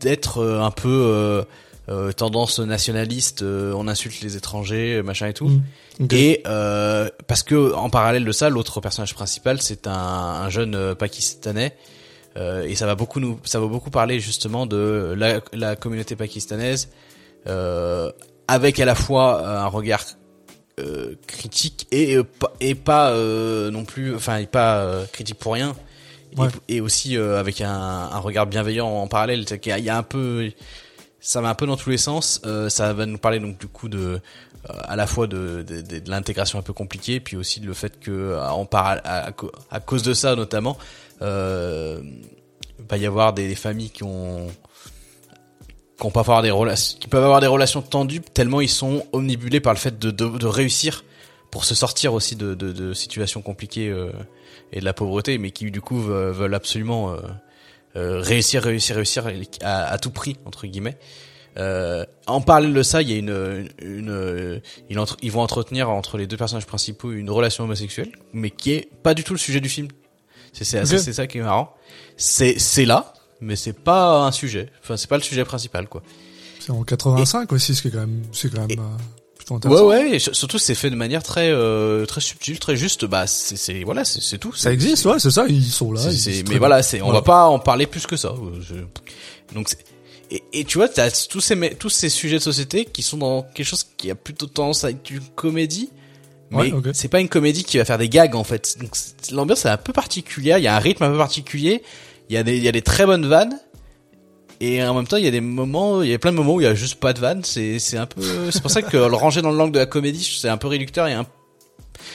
d'être 0.00 0.38
euh, 0.38 0.60
un 0.60 0.70
peu 0.70 0.88
euh, 0.88 1.42
euh, 1.88 2.12
tendance 2.12 2.60
nationaliste, 2.60 3.42
euh, 3.42 3.72
on 3.76 3.88
insulte 3.88 4.20
les 4.20 4.36
étrangers, 4.36 5.02
machin 5.02 5.26
et 5.26 5.32
tout. 5.32 5.48
Mm. 5.48 6.06
Et 6.12 6.42
euh, 6.46 7.08
parce 7.26 7.42
que 7.42 7.74
en 7.74 7.90
parallèle 7.90 8.24
de 8.24 8.32
ça, 8.32 8.48
l'autre 8.50 8.80
personnage 8.80 9.14
principal, 9.14 9.60
c'est 9.60 9.86
un, 9.86 9.92
un 9.92 10.48
jeune 10.48 10.74
euh, 10.74 10.94
pakistanais. 10.94 11.76
Euh, 12.36 12.62
et 12.62 12.76
ça 12.76 12.86
va 12.86 12.94
beaucoup 12.94 13.20
nous, 13.20 13.38
ça 13.44 13.60
va 13.60 13.66
beaucoup 13.66 13.90
parler 13.90 14.18
justement 14.20 14.64
de 14.64 15.14
la, 15.16 15.40
la 15.52 15.76
communauté 15.76 16.16
pakistanaise, 16.16 16.88
euh, 17.46 18.10
avec 18.48 18.80
à 18.80 18.84
la 18.86 18.94
fois 18.94 19.46
un 19.46 19.66
regard 19.66 20.04
euh, 20.80 21.14
critique 21.26 21.86
et 21.90 22.16
euh, 22.16 22.24
pas- 22.24 22.52
et 22.60 22.74
pas 22.74 23.10
euh, 23.10 23.70
non 23.70 23.84
plus, 23.84 24.14
enfin 24.14 24.38
et 24.38 24.46
pas 24.46 24.78
euh, 24.78 25.04
critique 25.12 25.38
pour 25.38 25.52
rien, 25.54 25.74
Et- 26.32 26.40
Ouais. 26.40 26.48
et, 26.68 26.80
aussi 26.80 27.16
euh, 27.16 27.38
avec 27.38 27.60
un, 27.60 27.70
un 27.70 28.18
regard 28.18 28.46
bienveillant 28.46 28.88
en 28.88 29.06
parallèle. 29.06 29.44
Qu'il 29.44 29.68
y 29.70 29.72
a- 29.72 29.78
il 29.78 29.84
y 29.84 29.90
a 29.90 29.98
un 29.98 30.02
peu, 30.02 30.50
ça 31.20 31.40
va 31.42 31.50
un 31.50 31.54
peu 31.54 31.66
dans 31.66 31.76
tous 31.76 31.90
les 31.90 31.98
sens. 31.98 32.40
Euh, 32.46 32.68
ça 32.70 32.92
va 32.94 33.04
nous 33.06 33.18
parler 33.18 33.38
donc 33.38 33.58
du 33.58 33.66
coup 33.68 33.88
de 33.88 33.98
euh, 34.70 34.72
à 34.84 34.94
la 34.96 35.06
fois 35.06 35.26
de, 35.26 35.62
de, 35.66 35.80
de- 35.82 35.98
de 35.98 36.10
l'intégration 36.10 36.58
un 36.58 36.62
peu 36.62 36.72
compliquée, 36.72 37.20
puis 37.20 37.36
aussi 37.36 37.60
de 37.60 37.66
le 37.66 37.74
fait 37.74 37.98
que 38.00 38.38
en 38.38 38.66
à, 38.72 39.30
à 39.70 39.80
cause 39.80 40.02
de 40.04 40.14
ça 40.14 40.36
notamment, 40.36 40.78
euh, 41.20 42.00
il 42.78 42.84
va 42.88 42.96
y 42.96 43.06
avoir 43.06 43.32
des, 43.32 43.48
des 43.48 43.54
familles 43.54 43.90
qui 43.90 44.04
ont 44.04 44.46
pas 46.10 46.20
avoir 46.20 46.42
des 46.42 46.50
relations, 46.50 46.98
qui 46.98 47.08
peuvent 47.08 47.22
avoir 47.24 47.40
des 47.40 47.46
relations 47.46 47.82
tendues 47.82 48.20
tellement 48.20 48.60
ils 48.60 48.68
sont 48.68 49.06
omnibulés 49.12 49.60
par 49.60 49.72
le 49.72 49.78
fait 49.78 49.98
de, 49.98 50.10
de, 50.10 50.38
de 50.38 50.46
réussir 50.46 51.04
pour 51.50 51.64
se 51.64 51.74
sortir 51.74 52.14
aussi 52.14 52.34
de, 52.34 52.54
de, 52.54 52.72
de 52.72 52.94
situations 52.94 53.42
compliquées 53.42 53.88
euh, 53.88 54.10
et 54.72 54.80
de 54.80 54.84
la 54.84 54.94
pauvreté, 54.94 55.36
mais 55.38 55.50
qui 55.50 55.70
du 55.70 55.80
coup 55.82 56.00
ve- 56.00 56.30
veulent 56.30 56.54
absolument 56.54 57.12
euh, 57.12 57.16
euh, 57.96 58.20
réussir, 58.20 58.62
réussir, 58.62 58.96
réussir 58.96 59.26
à, 59.62 59.84
à 59.84 59.98
tout 59.98 60.10
prix 60.10 60.36
entre 60.46 60.66
guillemets. 60.66 60.96
En 62.26 62.40
parallèle 62.40 62.72
de 62.72 62.82
ça, 62.82 63.02
il 63.02 63.10
y 63.10 63.14
a 63.14 63.18
une, 63.18 63.68
une, 63.82 64.08
une- 64.08 64.62
ils, 64.88 64.98
entre- 64.98 65.18
ils 65.20 65.30
vont 65.30 65.42
entretenir 65.42 65.90
entre 65.90 66.16
les 66.16 66.26
deux 66.26 66.38
personnages 66.38 66.64
principaux 66.66 67.12
une 67.12 67.28
relation 67.28 67.64
homosexuelle, 67.64 68.10
mais 68.32 68.50
qui 68.50 68.72
est 68.72 68.88
pas 69.02 69.12
du 69.12 69.22
tout 69.22 69.34
le 69.34 69.38
sujet 69.38 69.60
du 69.60 69.68
film. 69.68 69.88
C'est 70.98 71.12
ça 71.12 71.26
qui 71.26 71.38
est 71.38 71.42
marrant. 71.42 71.74
C'est 72.16 72.58
c'est 72.58 72.84
là, 72.86 73.12
mais 73.42 73.56
c'est 73.56 73.72
pas 73.74 74.24
un 74.24 74.32
sujet. 74.32 74.70
Enfin, 74.82 74.96
c'est 74.96 75.08
pas 75.08 75.16
le 75.18 75.22
sujet 75.22 75.44
principal, 75.44 75.88
quoi. 75.88 76.02
C'est 76.60 76.70
en 76.70 76.82
85 76.84 77.52
aussi, 77.52 77.74
ce 77.74 77.82
qui 77.82 77.88
est 77.88 77.90
quand 77.90 77.98
même, 77.98 78.22
c'est 78.32 78.50
quand 78.52 78.60
même 78.60 78.70
Et- 78.70 78.78
euh, 78.78 78.82
plutôt 79.36 79.54
Ouais, 79.54 79.58
intéressant. 79.58 79.86
ouais. 79.88 80.10
Et 80.14 80.18
sur- 80.20 80.34
surtout, 80.36 80.58
c'est 80.58 80.74
fait 80.76 80.90
de 80.90 80.94
manière 80.96 81.22
très 81.24 81.50
euh, 81.50 82.06
très 82.06 82.20
subtile, 82.20 82.58
très 82.60 82.76
juste. 82.76 83.04
Bah, 83.04 83.26
c'est 83.26 83.56
c'est 83.56 83.82
voilà, 83.82 84.04
c'est 84.04 84.38
tout. 84.38 84.54
Ça 84.54 84.72
existe, 84.72 85.04
ouais, 85.06 85.18
c'est 85.18 85.30
ça. 85.32 85.44
Ils 85.48 85.64
sont 85.64 85.92
là. 85.92 86.00
ils- 86.10 86.44
mais 86.48 86.58
voilà, 86.58 86.82
c'est 86.84 87.00
on 87.02 87.06
Voilà. 87.06 87.18
va 87.20 87.24
pas 87.24 87.44
en 87.46 87.58
parler 87.58 87.86
plus 87.86 88.06
que 88.06 88.16
ça. 88.16 88.32
Donc 89.54 89.68
c'est- 89.68 89.84
et, 90.30 90.42
et 90.52 90.64
tu 90.64 90.78
vois, 90.78 90.88
t'as 90.88 91.10
tous 91.28 91.40
ces 91.40 91.74
tous 91.76 91.90
ces 91.90 92.08
sujets 92.08 92.36
de 92.38 92.42
société 92.42 92.84
qui 92.86 93.02
sont 93.02 93.18
dans 93.18 93.42
quelque 93.42 93.66
chose 93.66 93.84
qui 93.96 94.10
a 94.10 94.14
plutôt 94.14 94.46
tendance 94.46 94.84
à 94.84 94.90
être 94.90 95.10
une 95.10 95.20
comédie. 95.34 95.90
Mais 96.50 96.70
Ouais, 96.72 96.82
c'est 96.92 97.08
pas 97.08 97.20
une 97.20 97.28
comédie 97.30 97.64
qui 97.64 97.78
va 97.78 97.84
faire 97.86 97.98
des 97.98 98.08
gags 98.10 98.34
en 98.34 98.44
fait. 98.44 98.76
Donc 98.78 98.90
l'ambiance 99.32 99.64
est 99.64 99.70
un 99.70 99.76
peu 99.78 99.92
particulière, 99.92 100.58
il 100.58 100.64
y 100.64 100.68
a 100.68 100.76
un 100.76 100.78
rythme 100.78 101.02
un 101.04 101.10
peu 101.10 101.16
particulier, 101.18 101.82
il 102.30 102.34
y 102.34 102.36
a 102.38 102.42
des 102.42 102.56
il 102.56 102.62
y 102.62 102.68
a 102.68 102.72
des 102.72 102.82
très 102.82 103.06
bonnes 103.06 103.26
vannes 103.26 103.58
et 104.60 104.82
en 104.82 104.94
même 104.94 105.06
temps 105.06 105.16
il 105.16 105.24
y 105.24 105.28
a 105.28 105.30
des 105.30 105.40
moments, 105.40 106.02
il 106.02 106.10
y 106.10 106.14
a 106.14 106.18
plein 106.18 106.30
de 106.32 106.36
moments 106.36 106.54
où 106.54 106.60
il 106.60 106.64
y 106.64 106.66
a 106.66 106.74
juste 106.74 107.00
pas 107.00 107.12
de 107.12 107.20
vannes, 107.20 107.42
c'est 107.44 107.78
c'est 107.78 107.96
un 107.98 108.06
peu 108.06 108.20
c'est 108.50 108.62
pour 108.62 108.70
ça 108.70 108.82
que 108.82 108.96
le 108.96 109.16
ranger 109.16 109.42
dans 109.42 109.50
le 109.50 109.56
langue 109.56 109.72
de 109.72 109.78
la 109.78 109.86
comédie, 109.86 110.22
c'est 110.40 110.48
un 110.48 110.56
peu 110.56 110.68
réducteur 110.68 111.06
et 111.08 111.12
un 111.14 111.26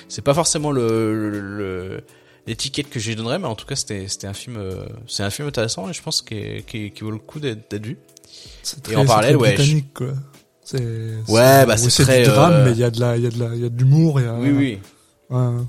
c'est 0.10 0.22
pas 0.24 0.34
forcément 0.34 0.72
le, 0.72 1.30
le- 1.30 1.40
le- 1.40 2.04
l'étiquette 2.46 2.90
que 2.90 3.00
j'y 3.00 3.16
donnerais 3.16 3.40
mais 3.40 3.48
en 3.48 3.56
tout 3.56 3.66
cas 3.66 3.76
c'était 3.76 4.08
c'était 4.08 4.28
un 4.28 4.34
film 4.34 4.56
euh, 4.58 4.86
c'est 5.08 5.24
un 5.24 5.30
film 5.30 5.48
intéressant 5.50 5.90
et 5.90 5.94
je 5.94 6.02
pense 6.02 6.22
qu'il 6.22 6.64
qui, 6.66 6.92
qui 6.92 7.04
vaut 7.04 7.12
le 7.12 7.18
coup 7.20 7.40
d'être 7.40 7.70
d'être 7.70 7.86
vu. 7.86 7.98
C'est 8.64 8.78
Et 8.80 8.82
très- 8.82 8.96
en 8.96 9.02
c'est 9.02 9.08
parallèle, 9.08 9.38
très 9.38 9.42
ouais, 9.64 9.84
quoi. 9.94 10.08
C'est, 10.64 10.78
Ouais, 11.30 11.66
bah, 11.66 11.76
oui, 11.82 11.90
c'est 11.90 12.04
très, 12.04 12.24
du 12.24 12.28
drame, 12.30 12.52
euh, 12.54 12.66
mais 12.66 12.72
il 12.72 12.78
y 12.80 12.84
a 12.84 12.90
de 12.92 13.00
la, 13.00 13.16
il 13.16 13.24
y 13.24 13.28
a 13.28 13.30
de 13.30 13.40
la, 13.40 13.56
il 13.56 13.62
y 13.62 13.66
a 13.66 13.70
de 13.70 13.78
l'humour, 13.78 14.20
il 14.20 14.26
y 14.26 14.30
a. 14.30 14.34
Oui 14.34 14.50
oui. 14.52 14.80
Ouais. 15.30 15.62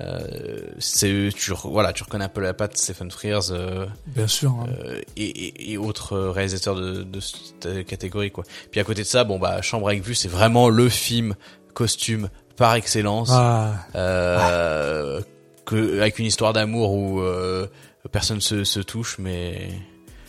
Euh, 0.00 0.60
c'est 0.78 1.30
tu 1.34 1.52
voilà, 1.64 1.92
tu 1.94 2.02
reconnais 2.02 2.24
un 2.26 2.28
peu 2.28 2.42
la 2.42 2.52
patte 2.52 2.76
Stephen 2.76 3.10
Frears 3.10 3.50
euh, 3.50 3.86
Bien 4.06 4.26
sûr. 4.26 4.50
hein. 4.50 4.66
euh, 4.84 5.00
et, 5.16 5.24
et, 5.24 5.72
et 5.72 5.78
autres 5.78 6.18
réalisateurs 6.18 6.74
de, 6.74 7.02
de 7.02 7.20
cette 7.20 7.86
catégorie 7.86 8.30
quoi. 8.30 8.44
Puis 8.70 8.78
à 8.80 8.84
côté 8.84 9.02
de 9.02 9.06
ça, 9.06 9.24
bon 9.24 9.38
bah 9.38 9.62
Chambre 9.62 9.88
avec 9.88 10.02
vue, 10.02 10.14
c'est 10.14 10.28
vraiment 10.28 10.68
le 10.68 10.88
film 10.90 11.34
costume 11.72 12.28
par 12.56 12.74
excellence, 12.74 13.30
Ah, 13.32 13.74
euh, 13.94 15.20
que 15.64 15.98
avec 16.00 16.18
une 16.18 16.26
histoire 16.26 16.52
d'amour 16.52 16.92
où 16.92 17.20
euh, 17.20 17.66
personne 18.12 18.40
se, 18.40 18.64
se 18.64 18.80
touche, 18.80 19.16
mais 19.18 19.68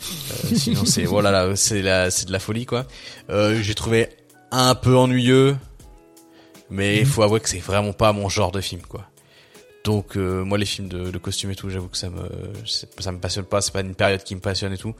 euh, 0.02 0.54
sinon 0.56 0.84
c'est 0.86 1.04
voilà 1.04 1.30
là, 1.30 1.56
c'est 1.56 1.82
la 1.82 2.10
c'est 2.10 2.26
de 2.26 2.32
la 2.32 2.38
folie 2.38 2.64
quoi. 2.66 2.86
Euh, 3.30 3.60
J'ai 3.62 3.74
trouvé 3.74 4.08
un 4.50 4.74
peu 4.74 4.96
ennuyeux, 4.96 5.56
mais 6.70 6.96
il 6.96 7.00
Mhm. 7.02 7.06
faut 7.06 7.22
avouer 7.22 7.40
que 7.40 7.48
c'est 7.48 7.58
vraiment 7.60 7.92
pas 7.92 8.12
mon 8.12 8.28
genre 8.28 8.50
de 8.52 8.60
film 8.62 8.82
quoi. 8.82 9.07
Donc 9.88 10.18
euh, 10.18 10.44
moi 10.44 10.58
les 10.58 10.66
films 10.66 10.88
de, 10.88 11.10
de 11.10 11.16
costumes 11.16 11.50
et 11.50 11.54
tout, 11.54 11.70
j'avoue 11.70 11.88
que 11.88 11.96
ça 11.96 12.10
me 12.10 12.28
ça 12.66 13.10
me 13.10 13.18
passionne 13.18 13.46
pas, 13.46 13.62
c'est 13.62 13.72
pas 13.72 13.80
une 13.80 13.94
période 13.94 14.22
qui 14.22 14.34
me 14.34 14.40
passionne 14.40 14.74
et 14.74 14.76
tout. 14.76 14.94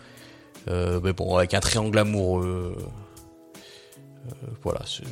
Euh, 0.68 0.98
mais 1.05 1.12
bon, 1.12 1.37
avec 1.37 1.53
un 1.53 1.61
triangle 1.61 1.98
amoureux, 1.98 2.74
euh, 2.74 4.33
voilà, 4.62 4.81
c'est- 4.87 5.05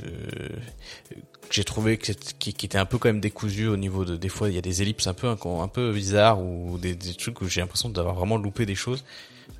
j'ai 1.50 1.62
trouvé 1.62 1.98
que 1.98 2.10
qui, 2.12 2.48
était 2.64 2.78
un 2.78 2.86
peu 2.86 2.96
quand 2.96 3.10
même 3.10 3.20
décousu 3.20 3.66
au 3.66 3.76
niveau 3.76 4.06
de 4.06 4.16
des 4.16 4.30
fois 4.30 4.48
il 4.48 4.54
y 4.54 4.58
a 4.58 4.62
des 4.62 4.80
ellipses 4.80 5.08
un 5.08 5.12
peu 5.12 5.28
un 5.28 5.68
peu 5.68 5.92
bizarres 5.92 6.40
ou 6.40 6.78
des, 6.78 6.96
trucs 6.96 7.42
où 7.42 7.46
j'ai 7.46 7.60
l'impression 7.60 7.90
d'avoir 7.90 8.14
vraiment 8.14 8.38
loupé 8.38 8.64
des 8.64 8.74
choses 8.74 9.04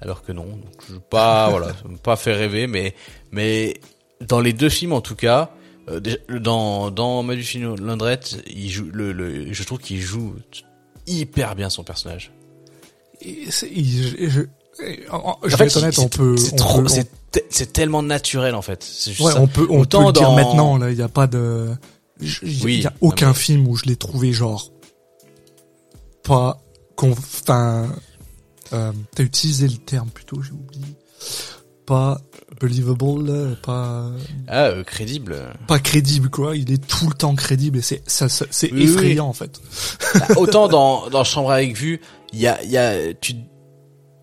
alors 0.00 0.22
que 0.22 0.32
non. 0.32 0.46
Donc 0.46 0.82
je 0.88 0.96
pas 0.96 1.50
voilà, 1.54 1.74
m'a 1.84 1.98
pas 1.98 2.16
fait 2.16 2.32
rêver, 2.32 2.66
mais 2.66 2.94
mais 3.32 3.80
dans 4.22 4.40
les 4.40 4.54
deux 4.54 4.70
films 4.70 4.94
en 4.94 5.02
tout 5.02 5.14
cas. 5.14 5.50
Euh, 5.88 6.00
dans 6.40 6.90
dans 6.90 7.22
Madufino 7.22 7.76
Landrette, 7.76 8.38
il 8.48 8.70
joue 8.70 8.88
le, 8.92 9.12
le 9.12 9.52
je 9.52 9.62
trouve 9.62 9.78
qu'il 9.78 10.00
joue 10.00 10.34
hyper 11.06 11.54
bien 11.54 11.70
son 11.70 11.84
personnage. 11.84 12.32
Et 13.20 13.50
c'est- 13.50 13.70
il- 13.70 14.28
je, 14.28 14.42
en- 15.10 15.38
En 15.42 15.46
vais 15.46 15.56
fait, 15.56 15.64
être 15.66 15.76
honnête, 15.76 15.98
on 15.98 16.08
peut, 16.08 16.36
c'est 16.36 16.56
trop 16.56 16.86
c'est 16.88 17.08
te- 17.30 17.38
c'est 17.50 17.72
tellement 17.72 18.02
naturel 18.02 18.54
en 18.56 18.62
fait. 18.62 18.84
Juste 18.84 19.20
ouais, 19.20 19.32
ça. 19.32 19.40
on 19.40 19.46
peut, 19.46 19.66
on 19.70 19.80
Autant 19.80 20.00
peut 20.00 20.06
le 20.06 20.12
dire 20.12 20.22
dans- 20.28 20.34
maintenant, 20.34 20.76
là, 20.76 20.90
il 20.90 20.98
y 20.98 21.02
a 21.02 21.08
pas 21.08 21.26
de, 21.28 21.68
il 22.20 22.64
Oui, 22.64 22.80
y 22.82 22.86
a 22.86 22.92
aucun 23.00 23.28
mais- 23.28 23.34
film 23.34 23.68
où 23.68 23.76
je 23.76 23.84
l'ai 23.84 23.96
trouvé 23.96 24.32
genre, 24.32 24.70
pas, 26.24 26.60
enfin, 27.00 27.88
euh, 28.72 28.92
t'as 29.14 29.22
utilisé 29.22 29.68
le 29.68 29.76
terme 29.76 30.08
plutôt, 30.10 30.42
j'ai 30.42 30.52
oublié. 30.52 30.84
Pas 31.86 32.20
believable, 32.60 33.56
pas, 33.62 34.10
Ah, 34.48 34.64
euh, 34.66 34.82
crédible. 34.84 35.36
pas 35.68 35.78
crédible, 35.78 36.30
quoi. 36.30 36.56
Il 36.56 36.72
est 36.72 36.84
tout 36.84 37.06
le 37.08 37.14
temps 37.14 37.34
crédible 37.34 37.78
et 37.78 37.82
c'est, 37.82 38.02
ça, 38.08 38.28
ça- 38.28 38.46
c'est 38.50 38.72
Oui, 38.72 38.84
effrayant, 38.84 39.26
en 39.28 39.32
fait. 39.32 39.60
Bah, 40.14 40.26
autant 40.36 40.66
dans 40.68 41.08
dans 41.10 41.22
Chambre 41.24 41.50
avec 41.52 41.76
vue, 41.76 42.00
il 42.32 42.40
y 42.40 42.46
a 42.48 42.60
il 42.64 42.70
y 42.70 42.76
a 42.78 43.14
tu 43.14 43.34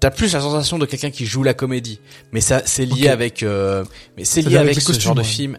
t'as 0.01 0.11
plus 0.11 0.33
la 0.33 0.41
sensation 0.41 0.77
de 0.77 0.85
quelqu'un 0.85 1.09
qui 1.11 1.25
joue 1.25 1.43
la 1.43 1.53
comédie, 1.53 1.99
mais 2.33 2.41
ça 2.41 2.61
c'est 2.65 2.85
lié 2.85 3.07
avec 3.07 3.43
euh, 3.43 3.85
mais 4.17 4.25
c'est 4.25 4.41
lié 4.41 4.55
avec 4.57 4.59
avec 4.65 4.75
les 4.75 4.81
ce 4.81 4.87
costumes, 4.87 5.03
genre 5.05 5.15
de 5.15 5.23
film. 5.23 5.57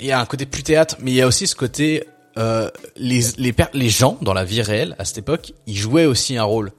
Il 0.00 0.06
y 0.06 0.12
a 0.12 0.20
un 0.20 0.26
côté 0.26 0.46
plus 0.46 0.62
théâtre, 0.64 0.96
mais 1.00 1.12
il 1.12 1.14
y 1.14 1.22
a 1.22 1.26
aussi 1.28 1.46
ce 1.46 1.54
côté 1.54 2.04
euh, 2.38 2.68
les 2.96 3.20
les 3.38 3.54
les 3.72 3.88
gens 3.88 4.18
dans 4.20 4.34
la 4.34 4.44
vie 4.44 4.62
réelle 4.62 4.96
à 4.98 5.04
cette 5.04 5.18
époque, 5.18 5.52
ils 5.68 5.76
jouaient 5.76 6.06
aussi 6.06 6.36
un 6.36 6.44
rôle. 6.44 6.72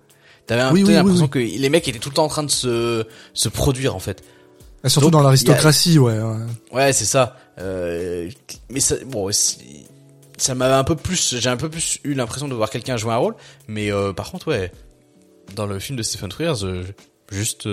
T'avais 0.48 0.62
un 0.62 0.74
Oui, 0.74 0.84
l'impression 0.84 1.28
que 1.30 1.40
les 1.40 1.70
mecs 1.70 1.88
étaient 1.88 2.00
tout 2.00 2.10
le 2.10 2.16
temps 2.16 2.26
en 2.26 2.30
train 2.30 2.44
de 2.44 2.52
se 2.52 3.06
se 3.34 3.48
produire 3.48 3.96
en 3.96 4.00
fait. 4.00 4.22
Ah, 4.84 4.90
surtout 4.90 5.08
Donc, 5.08 5.14
dans 5.14 5.20
a- 5.20 5.24
l'aristocratie, 5.24 6.00
ouais. 6.00 6.20
ouais. 6.20 6.38
Ouais, 6.72 6.94
c'est 6.94 7.06
ça. 7.06 7.38
Euh, 7.60 8.30
mais 8.70 8.80
ça, 8.80 8.96
bon, 9.06 9.30
ça 10.38 10.56
m'a 10.56 10.78
un 10.78 10.84
peu 10.84 10.96
plus, 10.96 11.36
j'ai 11.38 11.50
un 11.50 11.58
peu 11.58 11.70
plus 11.70 12.00
eu 12.04 12.14
l'impression 12.14 12.48
de 12.48 12.56
voir 12.56 12.70
quelqu'un 12.70 12.98
jouer 12.98 13.14
un 13.14 13.18
rôle. 13.18 13.36
Mais 13.68 13.92
euh, 13.92 14.12
par 14.14 14.32
contre, 14.32 14.48
ouais, 14.48 14.72
dans 15.56 15.66
le 15.68 15.78
film 15.80 15.98
de 15.98 16.04
Stephen 16.04 16.32
Frears, 16.32 16.64
euh, 16.66 16.84
juste, 17.32 17.68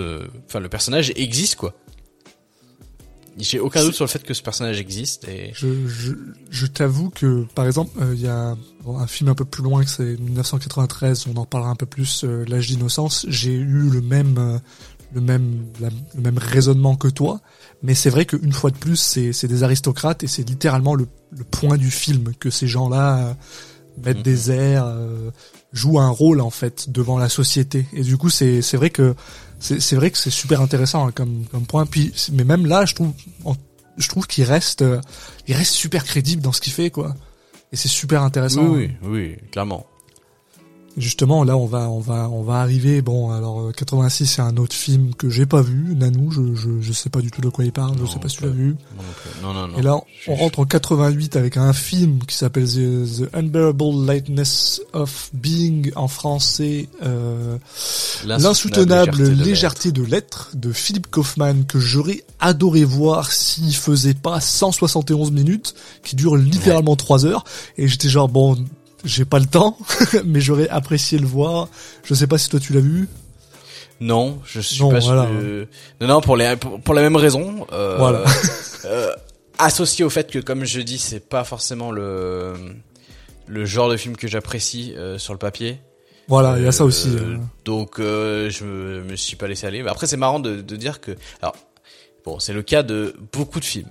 enfin, 0.46 0.60
le 0.60 0.68
personnage 0.68 1.12
existe 1.16 1.56
quoi. 1.56 1.74
J'ai 3.40 3.60
aucun 3.60 3.84
doute 3.84 3.94
sur 3.94 4.04
le 4.04 4.08
fait 4.08 4.24
que 4.24 4.34
ce 4.34 4.42
personnage 4.42 4.80
existe 4.80 5.28
et 5.28 5.52
Je, 5.54 5.86
je, 5.86 6.10
je 6.50 6.66
t'avoue 6.66 7.08
que, 7.10 7.44
par 7.54 7.66
exemple, 7.66 7.92
euh, 8.02 8.12
il 8.14 8.20
y 8.20 8.26
a 8.26 8.56
bon, 8.82 8.98
un 8.98 9.06
film 9.06 9.30
un 9.30 9.34
peu 9.36 9.44
plus 9.44 9.62
loin 9.62 9.84
que 9.84 9.90
c'est 9.90 10.16
1993, 10.18 11.26
on 11.32 11.36
en 11.36 11.46
parlera 11.46 11.70
un 11.70 11.76
peu 11.76 11.86
plus, 11.86 12.24
euh, 12.24 12.44
L'âge 12.48 12.68
d'innocence. 12.68 13.26
J'ai 13.28 13.52
eu 13.54 13.88
le 13.90 14.00
même, 14.00 14.38
euh, 14.38 14.58
le 15.12 15.20
même, 15.20 15.66
la- 15.80 15.88
le 16.14 16.20
même 16.20 16.38
raisonnement 16.38 16.96
que 16.96 17.08
toi, 17.08 17.40
mais 17.82 17.94
c'est 17.94 18.10
vrai 18.10 18.26
qu'une 18.26 18.52
fois 18.52 18.70
de 18.70 18.76
plus, 18.76 18.96
c'est, 18.96 19.32
c'est 19.32 19.48
des 19.48 19.62
aristocrates 19.62 20.22
et 20.24 20.26
c'est 20.26 20.42
littéralement 20.48 20.94
le, 20.94 21.06
le 21.30 21.44
point 21.44 21.76
du 21.78 21.90
film 21.90 22.32
que 22.38 22.50
ces 22.50 22.66
gens-là 22.66 23.18
euh, 23.18 23.34
mettent 24.04 24.18
Mhm. 24.18 24.22
des 24.22 24.50
airs, 24.50 24.84
euh, 24.86 25.30
jouent 25.72 25.98
un 26.00 26.10
rôle 26.10 26.40
en 26.40 26.50
fait 26.50 26.90
devant 26.90 27.18
la 27.18 27.28
société. 27.28 27.86
Et 27.92 28.02
du 28.02 28.16
coup, 28.16 28.30
c'est, 28.30 28.62
c'est 28.62 28.76
vrai 28.76 28.90
que 28.90 29.14
c'est, 29.60 29.80
c'est 29.80 29.96
vrai 29.96 30.10
que 30.10 30.18
c'est 30.18 30.30
super 30.30 30.60
intéressant 30.60 31.08
hein, 31.08 31.12
comme, 31.12 31.44
comme 31.50 31.66
point. 31.66 31.86
Puis, 31.86 32.12
mais 32.32 32.44
même 32.44 32.66
là, 32.66 32.84
je 32.84 32.94
trouve, 32.94 33.12
en- 33.44 33.56
je 33.96 34.08
trouve 34.08 34.26
qu'il 34.26 34.44
reste, 34.44 34.82
euh, 34.82 35.00
il 35.48 35.54
reste 35.56 35.72
super 35.72 36.04
crédible 36.04 36.42
dans 36.42 36.52
ce 36.52 36.60
qu'il 36.60 36.72
fait, 36.72 36.90
quoi. 36.90 37.14
Et 37.72 37.76
c'est 37.76 37.88
super 37.88 38.22
intéressant. 38.22 38.64
oui, 38.66 38.90
oui, 39.02 39.08
oui, 39.10 39.36
clairement. 39.50 39.84
Justement, 40.98 41.44
là, 41.44 41.56
on 41.56 41.66
va, 41.66 41.88
on 41.88 42.00
va, 42.00 42.28
on 42.30 42.42
va 42.42 42.60
arriver. 42.60 43.02
Bon, 43.02 43.30
alors 43.30 43.60
euh, 43.60 43.72
86, 43.72 44.26
c'est 44.26 44.42
un 44.42 44.56
autre 44.56 44.74
film 44.74 45.14
que 45.14 45.30
j'ai 45.30 45.46
pas 45.46 45.62
vu. 45.62 45.94
Nanou, 45.94 46.30
je, 46.30 46.54
je, 46.54 46.80
je 46.80 46.92
sais 46.92 47.08
pas 47.10 47.20
du 47.20 47.30
tout 47.30 47.40
de 47.40 47.48
quoi 47.48 47.64
il 47.64 47.72
parle. 47.72 47.96
Non, 47.96 48.06
je 48.06 48.12
sais 48.12 48.18
pas 48.18 48.28
si 48.28 48.38
tu 48.38 48.44
l'as 48.44 48.50
vu. 48.50 48.76
Non. 49.42 49.54
Non, 49.54 49.68
non. 49.68 49.78
Et 49.78 49.82
là, 49.82 49.98
on 50.26 50.34
rentre 50.34 50.58
en 50.60 50.64
88 50.64 51.36
avec 51.36 51.56
un 51.56 51.72
film 51.72 52.18
qui 52.26 52.36
s'appelle 52.36 52.66
The, 52.66 53.28
The 53.28 53.34
Unbearable 53.34 54.04
Lightness 54.06 54.82
of 54.92 55.30
Being 55.32 55.92
en 55.96 56.08
français. 56.08 56.88
Euh, 57.02 57.56
L'insoutenable 58.26 59.22
légèreté 59.22 59.92
de 59.92 60.02
l'être 60.02 60.50
de 60.54 60.72
Philippe 60.72 61.08
Kaufman 61.10 61.64
que 61.66 61.78
j'aurais 61.78 62.24
adoré 62.40 62.84
voir 62.84 63.32
s'il 63.32 63.74
faisait 63.74 64.14
pas 64.14 64.40
171 64.40 65.30
minutes 65.30 65.74
qui 66.02 66.16
dure 66.16 66.36
littéralement 66.36 66.96
3 66.96 67.26
heures 67.26 67.44
et 67.76 67.88
j'étais 67.88 68.08
genre 68.08 68.28
bon 68.28 68.56
j'ai 69.04 69.24
pas 69.24 69.38
le 69.38 69.46
temps 69.46 69.76
mais 70.24 70.40
j'aurais 70.40 70.68
apprécié 70.68 71.18
le 71.18 71.26
voir 71.26 71.68
je 72.04 72.14
sais 72.14 72.26
pas 72.26 72.38
si 72.38 72.48
toi 72.48 72.58
tu 72.60 72.72
l'as 72.72 72.80
vu 72.80 73.08
Non, 74.00 74.40
je 74.44 74.60
suis 74.60 74.80
Non, 74.80 74.90
pas 74.90 74.98
voilà. 75.00 75.26
sûr. 75.26 75.66
Non, 76.00 76.06
non, 76.06 76.20
pour 76.20 76.36
les 76.36 76.56
pour, 76.56 76.80
pour 76.80 76.94
la 76.94 77.02
même 77.02 77.16
raison. 77.16 77.66
Euh, 77.72 77.96
Voilà. 77.98 78.22
euh, 78.84 79.12
associé 79.58 80.04
au 80.04 80.10
fait 80.10 80.30
que, 80.30 80.38
comme 80.38 80.64
je 80.64 80.80
dis, 80.80 80.98
c'est 80.98 81.18
pas 81.28 81.42
forcément 81.44 81.90
le 81.90 82.54
le 83.48 83.64
genre 83.64 83.88
de 83.90 83.96
film 83.96 84.14
que 84.16 84.28
j'apprécie 84.28 84.94
euh, 84.96 85.18
sur 85.18 85.32
le 85.32 85.38
papier. 85.38 85.80
voilà 86.28 86.58
il 86.58 86.64
y 86.64 86.68
a 86.68 86.72
ça 86.72 86.84
aussi. 86.84 87.08
Donc, 87.64 87.94
je 87.98 88.64
me, 88.64 89.02
me 89.02 89.16
suis 89.16 89.36
pas 89.36 89.48
laissé 89.48 89.66
aller. 89.66 89.82
Mais 89.82 89.90
après, 89.90 90.06
c'est 90.06 90.16
marrant 90.18 90.38
de, 90.38 90.60
de 90.60 90.76
dire 90.76 91.00
que, 91.00 91.12
alors, 91.42 91.56
bon, 92.24 92.38
c'est 92.38 92.52
le 92.52 92.62
cas 92.62 92.82
de 92.84 93.16
beaucoup 93.32 93.58
de 93.58 93.64
films 93.64 93.90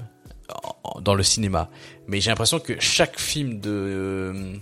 dans 1.02 1.15
le 1.15 1.24
cinéma. 1.24 1.70
Mais 2.08 2.22
j'ai 2.22 2.30
l'impression 2.30 2.60
que 2.62 2.74
chaque 2.80 3.20
film 3.20 3.60
de 3.60 4.54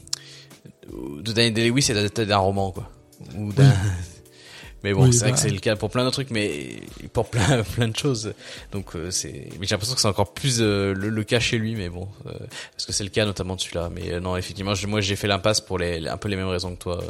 de 0.92 1.32
Daniel 1.32 1.54
Day-Lewis 1.54 1.88
adapté 1.92 2.26
d'un 2.26 2.38
roman, 2.38 2.72
quoi. 2.72 2.90
Ou 3.38 3.52
d'un. 3.54 3.74
Mais 4.84 4.94
bon, 4.94 5.06
Oui, 5.06 5.14
c'est 5.14 5.22
vrai 5.22 5.32
que 5.32 5.40
c'est 5.40 5.50
le 5.50 5.58
cas 5.60 5.76
pour 5.76 5.90
plein 5.90 6.04
d'autres 6.04 6.18
trucs, 6.18 6.30
mais 6.30 6.76
pour 7.12 7.28
plein 7.28 7.64
plein 7.76 7.88
de 7.88 7.96
choses. 7.98 8.34
Donc 8.72 8.96
euh, 8.96 9.10
c'est. 9.10 9.50
Mais 9.60 9.66
j'ai 9.66 9.74
l'impression 9.74 9.96
que 9.96 10.02
c'est 10.02 10.08
encore 10.08 10.32
plus 10.32 10.58
euh, 10.62 10.94
le, 10.94 11.10
le 11.10 11.24
cas 11.24 11.40
chez 11.40 11.58
lui, 11.58 11.74
mais 11.76 11.90
bon, 11.90 12.08
euh, 12.28 12.32
parce 12.74 12.86
que 12.86 12.94
c'est 12.94 13.04
le 13.04 13.10
cas 13.10 13.26
notamment 13.26 13.56
de 13.56 13.62
celui-là. 13.62 13.90
Mais 13.92 14.20
non, 14.20 14.38
effectivement, 14.38 14.76
je- 14.76 14.86
moi 14.86 15.02
j'ai 15.02 15.16
fait 15.16 15.28
l'impasse 15.28 15.60
pour 15.60 15.80
les, 15.80 16.08
un 16.08 16.18
peu 16.18 16.30
les 16.30 16.36
mêmes 16.36 16.50
raisons 16.50 16.76
que 16.76 16.82
toi. 16.84 17.04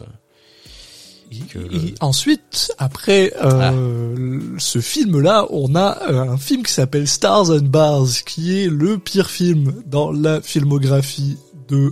que 1.49 1.59
le- 1.59 1.75
Et 1.75 1.95
ensuite, 1.99 2.71
après 2.77 3.33
euh, 3.43 4.39
ce 4.57 4.79
film-là, 4.79 5.45
on 5.49 5.75
a 5.75 6.09
un 6.13 6.37
film 6.37 6.63
qui 6.63 6.71
s'appelle 6.71 7.07
Stars 7.09 7.49
and 7.49 7.63
Bars, 7.65 8.07
qui 8.25 8.57
est 8.63 8.67
le 8.69 8.97
pire 8.99 9.29
film 9.29 9.81
dans 9.85 10.13
la 10.13 10.39
filmographie 10.41 11.37
de 11.67 11.91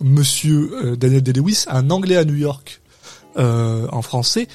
Monsieur 0.00 0.70
euh, 0.84 0.96
Daniel 0.96 1.22
Day-Lewis, 1.22 1.64
un 1.68 1.90
Anglais 1.90 2.16
à 2.16 2.24
New 2.24 2.34
York 2.36 2.80
euh, 3.36 3.86
en 3.90 4.02
français. 4.02 4.46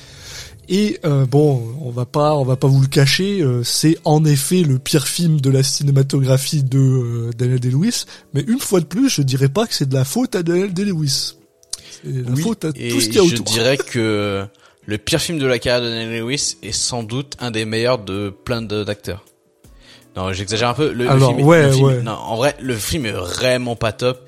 Et 0.70 1.00
euh, 1.04 1.26
bon, 1.26 1.62
on 1.82 1.90
va 1.90 2.06
pas, 2.06 2.36
on 2.36 2.46
va 2.46 2.56
pas 2.56 2.68
vous 2.68 2.80
le 2.80 2.88
cacher, 2.88 3.42
euh, 3.42 3.64
c'est 3.64 3.98
en 4.06 4.24
effet 4.24 4.62
le 4.64 4.80
pire 4.80 5.06
film 5.08 5.42
de 5.42 5.50
la 5.50 5.62
cinématographie 5.62 6.64
de 6.64 6.80
euh, 6.80 7.32
Daniel 7.38 7.60
Day-Lewis. 7.60 8.06
Mais 8.34 8.42
une 8.48 8.60
fois 8.60 8.80
de 8.80 8.86
plus, 8.86 9.10
je 9.10 9.22
dirais 9.22 9.50
pas 9.50 9.68
que 9.68 9.74
c'est 9.74 9.90
de 9.90 9.94
la 9.94 10.06
faute 10.06 10.36
à 10.36 10.44
Daniel 10.44 10.74
Day-Lewis. 10.74 11.36
C'est 12.02 12.12
la 12.12 12.32
Oui, 12.32 12.42
faute 12.42 12.64
à 12.64 12.70
et 12.76 12.88
tout 12.90 13.02
ce 13.02 13.08
qu'il 13.08 13.16
y 13.16 13.20
a 13.20 13.28
je 13.28 13.34
autour. 13.34 13.46
dirais 13.46 13.78
que 13.92 14.46
le 14.86 14.98
pire 14.98 15.20
film 15.22 15.38
de 15.38 15.46
la 15.46 15.60
carrière 15.60 15.84
de 15.84 15.90
Daniel 15.94 16.22
Lewis 16.22 16.56
est 16.64 16.72
sans 16.72 17.04
doute 17.04 17.36
un 17.40 17.52
des 17.52 17.66
meilleurs 17.66 18.00
de 18.00 18.30
plein 18.46 18.62
d'acteurs. 18.62 19.26
Non, 20.16 20.32
j'exagère 20.32 20.70
un 20.70 20.74
peu. 20.76 20.94
Le, 20.94 21.04
le 21.06 21.10
Alors, 21.10 21.36
film, 21.36 21.46
ouais, 21.46 21.64
le 21.66 21.72
film- 21.74 21.86
ouais. 21.88 22.02
Non, 22.04 22.12
en 22.14 22.38
vrai, 22.38 22.56
le 22.62 22.76
film 22.76 23.06
est 23.06 23.12
vraiment 23.12 23.76
pas 23.76 23.92
top. 23.92 24.26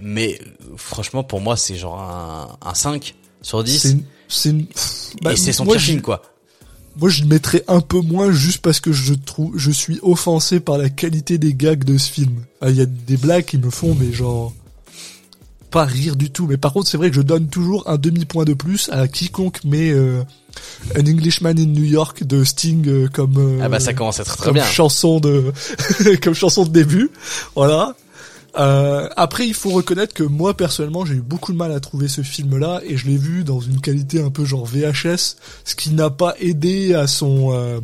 Mais 0.00 0.38
franchement, 0.76 1.22
pour 1.24 1.40
moi, 1.40 1.56
c'est 1.56 1.76
genre 1.76 2.00
un, 2.00 2.56
un 2.68 2.74
5 2.74 3.14
sur 3.42 3.62
10. 3.64 3.96
C'est 4.28 4.50
une- 4.50 4.66
pff, 4.66 5.10
bah, 5.22 5.32
et 5.32 5.36
c'est 5.36 5.52
son 5.52 5.64
moi, 5.64 5.74
pire 5.76 5.82
film, 5.84 6.00
quoi. 6.02 6.22
Moi, 6.96 7.08
je 7.08 7.22
le 7.22 7.28
mettrais 7.28 7.64
un 7.68 7.80
peu 7.80 8.00
moins 8.00 8.30
juste 8.32 8.58
parce 8.58 8.80
que 8.80 8.92
je 8.92 9.14
trouve, 9.14 9.52
je 9.56 9.70
suis 9.70 9.98
offensé 10.02 10.60
par 10.60 10.76
la 10.78 10.88
qualité 10.90 11.38
des 11.38 11.54
gags 11.54 11.84
de 11.84 11.96
ce 11.98 12.10
film. 12.10 12.44
Ah, 12.60 12.70
Il 12.70 12.76
y 12.76 12.80
a 12.80 12.86
des 12.86 13.16
blagues 13.16 13.44
qui 13.44 13.58
me 13.58 13.70
font, 13.70 13.94
mais 13.98 14.12
genre, 14.12 14.52
pas 15.70 15.84
rire 15.84 16.16
du 16.16 16.30
tout. 16.30 16.46
Mais 16.46 16.56
par 16.56 16.72
contre, 16.72 16.88
c'est 16.88 16.96
vrai 16.96 17.10
que 17.10 17.16
je 17.16 17.22
donne 17.22 17.48
toujours 17.48 17.88
un 17.88 17.96
demi-point 17.96 18.44
de 18.44 18.54
plus 18.54 18.88
à 18.92 19.06
quiconque 19.08 19.62
met 19.64 19.90
euh, 19.92 20.22
An 20.96 21.06
Englishman 21.06 21.50
in 21.50 21.66
New 21.66 21.84
York 21.84 22.24
de 22.24 22.42
Sting 22.42 22.86
euh, 22.88 23.08
comme 23.08 23.36
euh, 23.38 23.60
Ah 23.62 23.68
bah 23.68 23.78
ça 23.78 23.94
commence 23.94 24.18
à 24.18 24.22
être 24.22 24.36
très 24.36 24.50
bien. 24.52 24.64
chanson 24.64 25.20
de 25.20 25.52
comme 26.22 26.34
chanson 26.34 26.64
de 26.64 26.70
début. 26.70 27.10
Voilà. 27.54 27.94
Euh, 28.58 29.08
après, 29.16 29.46
il 29.46 29.54
faut 29.54 29.70
reconnaître 29.70 30.12
que 30.12 30.22
moi 30.24 30.54
personnellement, 30.56 31.04
j'ai 31.04 31.14
eu 31.14 31.20
beaucoup 31.20 31.52
de 31.52 31.56
mal 31.56 31.70
à 31.72 31.78
trouver 31.80 32.08
ce 32.08 32.22
film-là 32.22 32.80
et 32.84 32.96
je 32.96 33.06
l'ai 33.06 33.16
vu 33.16 33.44
dans 33.44 33.60
une 33.60 33.80
qualité 33.80 34.20
un 34.20 34.30
peu 34.30 34.44
genre 34.44 34.66
VHS, 34.66 35.36
ce 35.64 35.74
qui 35.76 35.90
n'a 35.90 36.10
pas 36.10 36.34
aidé 36.40 36.94
à 36.94 37.06
son 37.06 37.52
euh, 37.52 37.80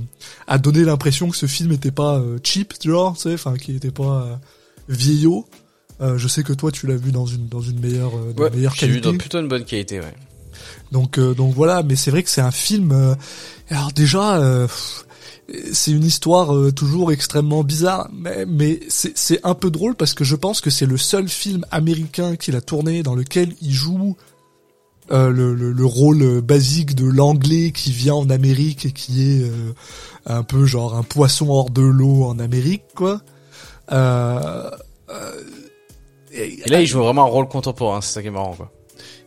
à 0.48 0.58
donner 0.58 0.82
l'impression 0.84 1.30
que 1.30 1.36
ce 1.36 1.46
film 1.46 1.70
était 1.72 1.92
pas 1.92 2.16
euh, 2.18 2.38
cheap, 2.42 2.74
genre, 2.84 3.14
tu 3.16 3.22
sais, 3.22 3.34
enfin, 3.34 3.54
qui 3.56 3.76
était 3.76 3.90
pas 3.92 4.22
euh, 4.24 4.34
vieillot. 4.88 5.46
Euh, 6.00 6.18
je 6.18 6.28
sais 6.28 6.42
que 6.42 6.52
toi, 6.52 6.70
tu 6.72 6.86
l'as 6.86 6.96
vu 6.96 7.12
dans 7.12 7.26
une 7.26 7.48
dans 7.48 7.62
une 7.62 7.80
meilleure 7.80 8.14
euh, 8.16 8.32
dans 8.34 8.42
Ouais, 8.42 8.48
une 8.50 8.56
meilleure 8.56 8.74
j'ai 8.74 8.86
vu 8.86 8.94
qualité. 8.94 9.12
dans 9.12 9.18
plutôt 9.18 9.38
une 9.40 9.48
bonne 9.48 9.64
qualité, 9.64 10.00
ouais. 10.00 10.14
Donc 10.92 11.18
euh, 11.18 11.32
donc 11.34 11.54
voilà, 11.54 11.82
mais 11.82 11.96
c'est 11.96 12.10
vrai 12.10 12.22
que 12.22 12.28
c'est 12.28 12.40
un 12.42 12.50
film. 12.50 12.92
euh, 12.92 13.14
alors 13.70 13.92
déjà, 13.92 14.36
euh, 14.36 14.66
pff, 14.66 15.05
c'est 15.72 15.92
une 15.92 16.04
histoire 16.04 16.54
euh, 16.54 16.72
toujours 16.72 17.12
extrêmement 17.12 17.62
bizarre, 17.62 18.08
mais, 18.12 18.44
mais 18.46 18.80
c'est 18.88 19.40
un 19.44 19.54
peu 19.54 19.70
drôle 19.70 19.94
parce 19.94 20.12
que 20.14 20.24
je 20.24 20.34
pense 20.36 20.60
que 20.60 20.70
c'est 20.70 20.86
le 20.86 20.96
seul 20.96 21.28
film 21.28 21.64
américain 21.70 22.36
qu'il 22.36 22.56
a 22.56 22.60
tourné 22.60 23.02
dans 23.02 23.14
lequel 23.14 23.54
il 23.62 23.72
joue 23.72 24.16
euh, 25.12 25.30
le, 25.30 25.54
le, 25.54 25.70
le 25.70 25.84
rôle 25.86 26.40
basique 26.40 26.96
de 26.96 27.06
l'anglais 27.06 27.70
qui 27.70 27.92
vient 27.92 28.14
en 28.16 28.28
Amérique 28.28 28.86
et 28.86 28.90
qui 28.92 29.22
est 29.22 29.42
euh, 29.44 29.72
un 30.26 30.42
peu 30.42 30.64
genre 30.66 30.96
un 30.96 31.04
poisson 31.04 31.48
hors 31.48 31.70
de 31.70 31.82
l'eau 31.82 32.24
en 32.24 32.40
Amérique, 32.40 32.82
quoi. 32.96 33.20
Euh, 33.92 34.68
euh, 35.10 35.42
et- 36.32 36.60
Et 36.66 36.68
là, 36.68 36.80
il 36.80 36.86
joue 36.88 36.98
vraiment 36.98 37.22
un 37.22 37.28
rôle 37.30 37.46
contemporain, 37.48 38.00
c'est 38.00 38.14
ça 38.14 38.22
qui 38.22 38.28
est 38.28 38.32
marrant, 38.32 38.54
quoi. 38.54 38.72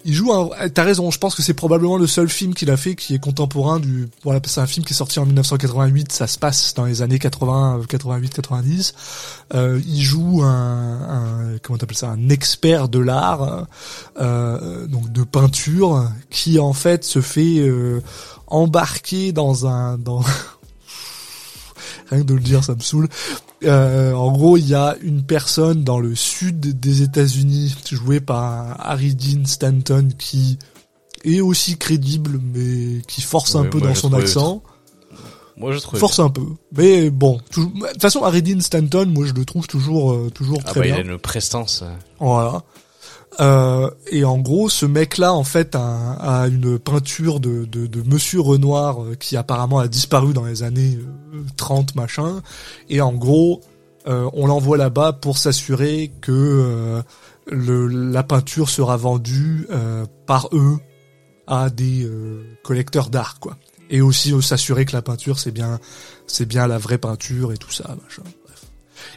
Il 0.06 0.14
joue 0.14 0.32
un, 0.32 0.50
euh, 0.62 0.70
t'as 0.70 0.84
raison, 0.84 1.12
je 1.12 1.18
pense 1.18 1.36
que 1.36 1.42
c'est 1.42 1.54
probablement 1.54 1.98
le 1.98 2.08
seul 2.08 2.30
film 2.30 2.54
qu'il 2.54 2.72
a 2.72 2.78
fait 2.78 2.96
qui 2.96 3.16
est 3.16 3.20
contemporain 3.20 3.80
du, 3.80 4.08
voilà, 4.24 4.40
c'est 4.46 4.62
un 4.62 4.68
film 4.68 4.86
qui 4.86 4.94
est 4.94 4.96
sorti 4.96 5.20
en 5.20 5.26
1988, 5.26 6.12
ça 6.12 6.28
se 6.28 6.38
passe 6.40 6.74
dans 6.74 6.86
les 6.86 7.02
années 7.02 7.20
80, 7.20 7.82
88, 7.88 8.34
90. 8.34 8.94
Euh, 9.54 9.82
il 9.86 10.02
joue 10.02 10.42
un, 10.44 11.54
un 11.54 11.58
comment 11.62 11.78
t'appelles 11.78 11.98
ça, 11.98 12.10
un 12.10 12.30
expert 12.30 12.88
de 12.90 13.00
l'art, 13.00 13.68
euh, 14.20 14.88
donc 14.88 15.12
de 15.12 15.24
peinture, 15.24 16.10
qui 16.30 16.60
en 16.60 16.74
fait 16.74 17.04
se 17.04 17.22
fait 17.22 17.60
euh, 17.60 18.02
embarquer 18.48 19.32
dans 19.32 19.68
un, 19.68 19.98
dans, 19.98 20.22
rien 22.10 22.22
que 22.22 22.26
de 22.26 22.34
le 22.36 22.42
dire, 22.42 22.64
ça 22.64 22.76
me 22.76 22.82
saoule. 22.82 23.10
Euh, 23.64 24.14
en 24.14 24.32
gros, 24.32 24.56
il 24.58 24.68
y 24.68 24.74
a 24.76 24.96
une 25.02 25.24
personne 25.24 25.84
dans 25.84 26.00
le 26.00 26.16
sud 26.16 26.80
des 26.80 27.02
États-Unis, 27.02 27.76
jouée 27.92 28.22
par 28.22 28.76
Harry 28.80 29.16
Dean 29.16 29.44
Stanton, 29.46 30.10
qui 30.18 30.58
est 31.26 31.42
aussi 31.42 31.78
crédible, 31.78 32.40
mais 32.54 33.02
qui 33.08 33.22
force 33.22 33.56
un 33.56 33.66
peu 33.66 33.82
dans 33.82 33.96
son 33.96 34.14
accent. 34.14 34.64
Moi, 35.58 35.74
je 35.74 35.80
trouve. 35.80 36.00
Force 36.00 36.20
un 36.20 36.30
peu. 36.30 36.46
Mais 36.78 37.10
bon, 37.10 37.36
de 37.38 37.42
toute 37.54 38.02
façon, 38.02 38.24
Harry 38.24 38.42
Dean 38.42 38.62
Stanton, 38.62 39.06
moi, 39.14 39.26
je 39.28 39.34
le 39.34 39.44
trouve 39.44 39.68
toujours, 39.68 40.14
euh, 40.14 40.30
toujours 40.34 40.60
Ah 40.66 40.70
très 40.70 40.80
bah, 40.80 40.86
il 40.88 40.94
bien. 40.94 41.02
a 41.02 41.06
une 41.14 41.18
prestance. 41.18 41.82
euh. 41.84 41.92
Voilà. 42.22 42.64
Euh, 43.40 43.90
et 44.12 44.26
en 44.26 44.38
gros, 44.40 44.70
ce 44.70 44.86
mec-là, 44.86 45.34
en 45.34 45.44
fait, 45.44 45.76
a, 45.76 46.48
une 46.48 46.80
peinture 46.80 47.40
de, 47.40 47.66
de, 47.66 47.88
de 47.88 48.02
Monsieur 48.02 48.42
Renoir 48.42 49.04
euh, 49.04 49.16
qui 49.16 49.38
apparemment 49.38 49.80
a 49.80 49.88
disparu 49.88 50.34
dans 50.34 50.46
les 50.46 50.64
années 50.64 50.98
euh, 51.34 51.44
30, 51.56 51.96
machin. 51.96 52.42
Et 52.90 53.02
en 53.02 53.14
gros, 53.14 53.62
euh, 54.08 54.30
on 54.34 54.48
l'envoie 54.48 54.78
là-bas 54.78 55.14
pour 55.14 55.38
s'assurer 55.38 56.12
que 56.22 56.32
euh, 56.32 57.02
le, 57.48 57.88
la 57.88 58.24
peinture 58.24 58.70
sera 58.70 58.98
vendue 58.98 59.68
euh, 59.72 60.06
par 60.26 60.50
eux 60.54 60.80
à 61.48 61.70
des 61.70 62.06
euh, 62.06 62.44
collecteurs 62.64 63.10
d'art, 63.10 63.40
quoi. 63.40 63.58
Et 63.90 64.02
aussi 64.02 64.34
euh, 64.34 64.42
s'assurer 64.42 64.86
que 64.86 64.94
la 64.94 65.02
peinture 65.02 65.40
c'est 65.40 65.52
bien, 65.52 65.80
c'est 66.28 66.46
bien 66.46 66.68
la 66.68 66.78
vraie 66.78 67.00
peinture 67.00 67.52
et 67.52 67.58
tout 67.58 67.72
ça, 67.72 67.96
machin. 68.04 68.24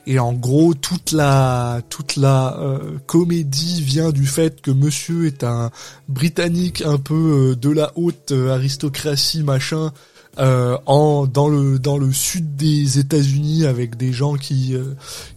Et 0.07 0.19
en 0.19 0.33
gros, 0.33 0.75
toute 0.75 1.13
la 1.13 1.81
toute 1.89 2.17
la 2.17 2.57
euh, 2.59 2.99
comédie 3.07 3.83
vient 3.83 4.11
du 4.11 4.27
fait 4.27 4.61
que 4.61 4.71
Monsieur 4.71 5.27
est 5.27 5.45
un 5.45 5.71
Britannique 6.09 6.83
un 6.83 6.99
peu 6.99 7.51
euh, 7.53 7.57
de 7.57 7.71
la 7.71 7.93
haute 7.97 8.33
euh, 8.33 8.53
aristocratie, 8.53 9.43
machin, 9.43 9.93
en 10.39 11.27
dans 11.27 11.49
le 11.49 11.79
dans 11.79 11.99
le 11.99 12.13
sud 12.13 12.57
des 12.57 12.99
États-Unis 12.99 13.67
avec 13.67 13.97
des 13.97 14.13
gens 14.13 14.35
qui 14.35 14.75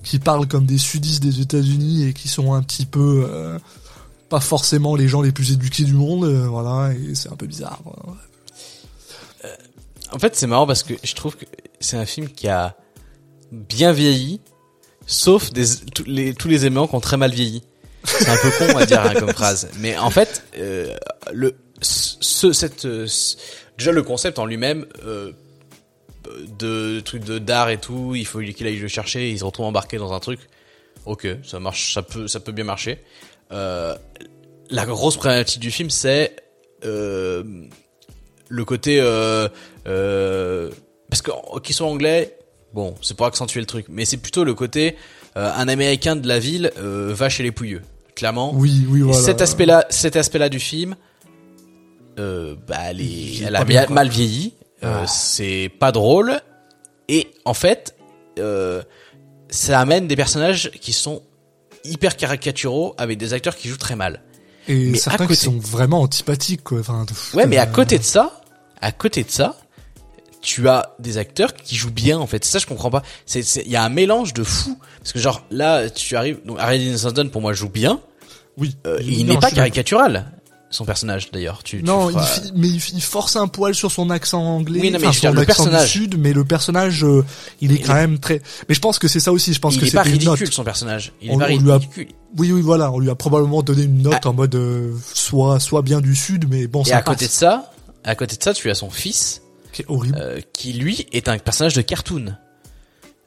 qui 0.04 0.20
parlent 0.20 0.48
comme 0.48 0.66
des 0.66 0.78
sudistes 0.78 1.22
des 1.22 1.42
États-Unis 1.42 2.06
et 2.06 2.14
qui 2.14 2.30
sont 2.30 2.54
un 2.54 2.64
petit 2.64 2.86
peu 2.86 3.28
pas 4.30 4.40
forcément 4.40 4.96
les 4.96 5.10
gens 5.10 5.22
les 5.22 5.34
plus 5.34 5.52
éduqués 5.52 5.84
du 5.84 5.94
monde, 5.94 6.26
voilà, 6.48 6.94
et 6.94 7.14
c'est 7.14 7.30
un 7.30 7.36
peu 7.36 7.46
bizarre. 7.46 7.82
En 10.14 10.20
fait, 10.20 10.34
c'est 10.38 10.48
marrant 10.48 10.66
parce 10.66 10.84
que 10.84 10.94
je 11.04 11.14
trouve 11.14 11.36
que 11.36 11.46
c'est 11.82 11.98
un 11.98 12.06
film 12.06 12.30
qui 12.30 12.48
a 12.48 12.78
bien 13.52 13.92
vieilli, 13.92 14.42
sauf 15.06 15.52
des, 15.52 15.66
tous 15.94 16.04
les, 16.06 16.34
tous 16.34 16.48
les 16.48 16.66
éléments 16.66 16.88
qui 16.88 16.96
ont 16.96 17.00
très 17.02 17.18
mal 17.18 17.32
vieilli. 17.32 17.64
C'est 18.04 18.30
un 18.30 18.38
peu 18.38 18.52
con 18.58 18.78
à 18.78 18.86
dire 18.86 19.02
hein, 19.02 19.14
comme 19.16 19.30
phrase, 19.34 19.70
mais 19.80 19.98
en 19.98 20.10
fait, 20.12 20.44
euh, 20.58 20.96
le 21.34 21.56
ce 21.82 22.54
cette 22.54 22.86
euh, 22.86 23.08
ce- 23.08 23.36
déjà 23.78 23.92
le 23.92 24.04
concept 24.04 24.38
en 24.40 24.46
lui-même 24.46 24.86
euh, 25.06 25.32
de 26.60 27.00
trucs 27.02 27.24
de 27.24 27.40
d'art 27.40 27.70
et 27.70 27.80
tout, 27.80 28.14
il 28.16 28.26
faut 28.26 28.40
qu'il 28.40 28.68
aille 28.68 28.78
le 28.78 28.88
chercher, 28.88 29.30
il 29.32 29.40
se 29.40 29.44
retrouve 29.44 29.66
embarqué 29.66 29.98
dans 29.98 30.14
un 30.14 30.20
truc. 30.20 30.40
Ok, 31.06 31.28
ça 31.44 31.60
marche, 31.60 31.94
ça 31.94 32.02
peut 32.02 32.28
ça 32.28 32.40
peut 32.40 32.52
bien 32.52 32.64
marcher. 32.64 33.00
Euh, 33.52 33.96
la 34.70 34.86
grosse 34.86 35.18
problématique 35.18 35.60
du 35.62 35.70
film, 35.72 35.90
c'est 35.90 36.36
euh, 36.84 37.44
le 38.50 38.66
côté 38.66 39.00
euh, 39.02 39.48
parce 41.10 41.22
qu'ils 41.62 41.76
soient 41.76 41.88
anglais, 41.88 42.38
bon, 42.76 42.94
c'est 43.02 43.16
pour 43.18 43.26
accentuer 43.26 43.62
le 43.62 43.66
truc, 43.66 43.86
mais 43.90 44.06
c'est 44.06 44.18
plutôt 44.18 44.44
le 44.44 44.54
côté 44.54 44.96
euh, 45.38 45.52
un 45.56 45.68
américain 45.68 46.16
de 46.16 46.28
la 46.28 46.38
ville 46.40 46.72
euh, 46.78 47.12
va 47.16 47.30
chez 47.30 47.42
les 47.42 47.52
pouilleux, 47.52 47.82
clairement. 48.16 48.52
Oui, 48.54 48.86
oui, 48.90 49.00
Et 49.00 49.04
voilà. 49.04 49.20
cet 49.22 49.42
aspect-là, 49.42 49.86
cet 49.90 50.16
aspect-là 50.18 50.50
du 50.50 50.60
film, 50.60 50.96
euh, 52.20 52.56
bah, 52.68 52.78
elle, 52.90 53.02
est- 53.02 53.42
elle 53.46 53.56
a 53.56 53.64
bien, 53.66 53.88
mal 53.88 54.10
vieilli. 54.10 54.54
Euh, 54.84 55.02
Ah. 55.04 55.08
C'est 55.08 55.72
pas 55.80 55.92
drôle. 55.92 56.40
Et 57.08 57.28
en 57.46 57.54
fait, 57.54 57.96
euh, 58.40 58.82
ça 59.50 59.80
amène 59.80 60.08
des 60.08 60.16
personnages 60.16 60.70
qui 60.82 60.92
sont 60.94 61.22
hyper 61.84 62.18
caricaturaux 62.18 62.94
avec 62.98 63.18
des 63.18 63.34
acteurs 63.34 63.56
qui 63.56 63.68
jouent 63.70 63.78
très 63.78 63.96
mal. 63.96 64.22
Et 64.68 64.90
mais 64.92 64.98
certains 64.98 65.28
qui 65.28 65.36
sont 65.36 65.58
vraiment 65.60 66.02
antipathiques, 66.02 66.64
quoi. 66.64 66.80
Enfin, 66.80 67.06
Ouais, 67.36 67.46
mais 67.48 67.58
à 67.58 67.64
euh, 67.64 67.72
côté 67.72 68.00
de 68.00 68.04
ça, 68.04 68.42
à 68.82 68.92
côté 68.92 69.24
de 69.24 69.30
ça, 69.30 69.56
tu 70.46 70.70
as 70.70 70.92
des 71.00 71.18
acteurs 71.18 71.54
qui 71.54 71.76
jouent 71.76 71.92
bien 71.92 72.18
en 72.20 72.28
fait. 72.28 72.46
C'est 72.46 72.52
ça 72.52 72.60
je 72.60 72.68
comprends 72.68 72.92
pas. 72.92 73.02
C'est 73.26 73.42
c'est- 73.42 73.64
il 73.66 73.72
y 73.72 73.76
a 73.76 73.84
un 73.84 73.90
mélange 73.90 74.34
de 74.34 74.44
fou 74.44 74.78
parce 75.00 75.12
que 75.12 75.20
genre 75.20 75.44
là 75.52 75.90
tu 75.90 76.16
arrives 76.16 76.40
donc 76.46 76.58
Harry 76.60 76.98
Sandon 76.98 77.28
pour 77.30 77.42
moi 77.42 77.54
joue 77.54 77.70
bien. 77.70 78.00
Oui. 78.58 78.76
Euh, 78.88 79.00
il 79.02 79.26
n'est 79.26 79.38
pas 79.38 79.52
caricatural 79.52 80.32
son 80.72 80.84
personnage 80.86 81.32
d'ailleurs. 81.32 81.64
Tu, 81.64 81.78
tu 81.78 81.84
Non, 81.84 82.10
feras- 82.10 82.26
fi- 82.26 82.52
mais 82.56 82.68
il, 82.68 83.02
force 83.02 83.38
un 83.38 83.48
poil 83.48 83.74
sur 83.76 83.92
son 83.92 84.10
accent 84.10 84.42
anglais, 84.44 84.80
Oui, 84.82 84.92
non, 84.92 85.00
mais 85.00 85.08
enfin, 85.08 85.20
dire, 85.20 85.30
son 85.32 85.40
le 85.40 85.46
personnage. 85.46 85.94
du 85.94 86.00
sud, 86.00 86.18
mais 86.20 86.34
le 86.34 86.44
personnage, 86.44 87.04
euh, 87.06 87.24
il 87.62 87.72
est 87.72 87.76
Il 87.76 87.82
quand 87.86 87.94
est- 87.96 88.08
même 88.08 88.20
très. 88.20 88.42
Mais 88.68 88.76
je 88.76 88.82
pense 88.82 89.00
que 89.00 89.08
c'est 89.08 89.22
ça 89.22 89.32
aussi. 89.32 89.54
Je 89.54 89.60
pense 89.60 89.76
il 89.76 89.80
que 89.82 89.86
est 89.86 89.92
pas 89.92 90.04
c'était 90.04 90.18
une 90.18 90.24
note. 90.26 90.34
ridicule 90.34 90.54
son 90.54 90.64
personnage. 90.66 91.14
Il 91.22 91.32
On- 91.32 91.36
est 91.36 91.46
pas 91.48 91.52
on 91.54 91.58
lui 91.60 91.72
a- 91.72 91.76
ridicule. 91.78 92.08
Oui, 92.38 92.52
oui, 92.52 92.60
voilà. 92.62 92.92
On 92.92 93.00
lui 93.00 93.10
a 93.10 93.16
probablement 93.16 93.62
donné 93.64 93.84
une 93.84 94.02
note 94.02 94.20
Ah. 94.26 94.28
en 94.30 94.34
mode 94.34 94.54
euh, 94.56 94.92
soit, 95.14 95.60
soit 95.62 95.82
bien 95.82 96.02
du 96.02 96.14
sud, 96.16 96.48
mais 96.50 96.68
bon, 96.68 96.84
Et 96.84 96.92
à 96.92 97.02
côté 97.02 97.28
de 97.28 97.32
ça, 97.32 97.72
à 98.04 98.16
côté 98.16 98.36
de 98.36 98.44
ça, 98.44 98.54
tu 98.54 98.70
as 98.70 98.76
son 98.76 98.90
fils 98.90 99.44
Qui 99.76 99.82
est 99.84 99.86
horrible. 99.90 100.18
euh, 100.20 100.40
qui 100.54 100.74
lui 100.74 101.06
est 101.12 101.28
un 101.30 101.38
personnage 101.38 101.74
de 101.76 101.82
cartoon. 101.84 102.36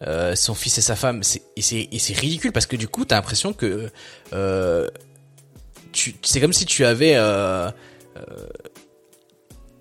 Euh, 0.07 0.35
son 0.37 0.55
fils 0.55 0.79
et 0.79 0.81
sa 0.81 0.95
femme, 0.97 1.23
c'est 1.23 1.43
et 1.57 1.63
c'est 1.63 1.89
et 1.93 1.99
c'est 1.99 2.15
ridicule 2.17 2.53
parce 2.53 2.67
que 2.67 2.77
du 2.77 2.89
coup, 2.89 3.05
t'as 3.05 3.17
l'impression 3.17 3.53
que 3.53 3.91
euh, 4.33 4.89
tu 5.93 6.15
c'est 6.23 6.41
comme 6.41 6.53
si 6.53 6.65
tu 6.67 6.85
avais 6.85 7.17
euh, 7.17 7.69
euh, 8.17 8.47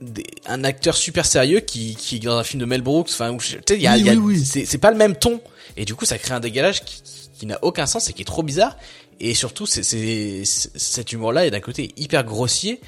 des- 0.01 0.25
un 0.45 0.63
acteur 0.63 0.95
super 0.95 1.25
sérieux 1.25 1.59
qui 1.59 1.95
qui 1.95 2.15
est 2.17 2.19
dans 2.19 2.37
un 2.37 2.43
film 2.43 2.59
de 2.61 2.65
Mel 2.65 2.81
Brooks, 2.81 3.09
enfin, 3.11 3.35
tu 3.37 3.47
sais, 3.47 3.59
il 3.75 3.81
y 3.81 3.87
a, 3.87 3.93
Oui, 3.93 3.99
il 3.99 4.05
y 4.05 4.09
a- 4.09 4.13
oui, 4.13 4.19
oui. 4.37 4.65
c'est 4.65 4.77
pas 4.77 4.91
le 4.91 4.97
même 4.97 5.15
ton 5.15 5.39
et 5.75 5.85
du 5.85 5.95
coup, 5.95 6.05
ça 6.05 6.17
crée 6.17 6.33
un 6.33 6.39
décalage 6.39 6.83
qui, 6.83 7.01
qui 7.39 7.45
n'a 7.45 7.59
aucun 7.63 7.85
sens 7.85 8.09
et 8.09 8.13
qui 8.13 8.23
est 8.23 8.25
trop 8.25 8.43
bizarre. 8.43 8.75
Et 9.19 9.33
surtout, 9.33 9.65
c'est 9.65 9.83
c'est 9.83 10.43
c'est- 10.45 10.77
cet 10.77 11.11
humour-là 11.13 11.45
est 11.45 11.51
d'un 11.51 11.59
côté 11.59 11.91
hyper 11.97 12.23
grossier 12.23 12.79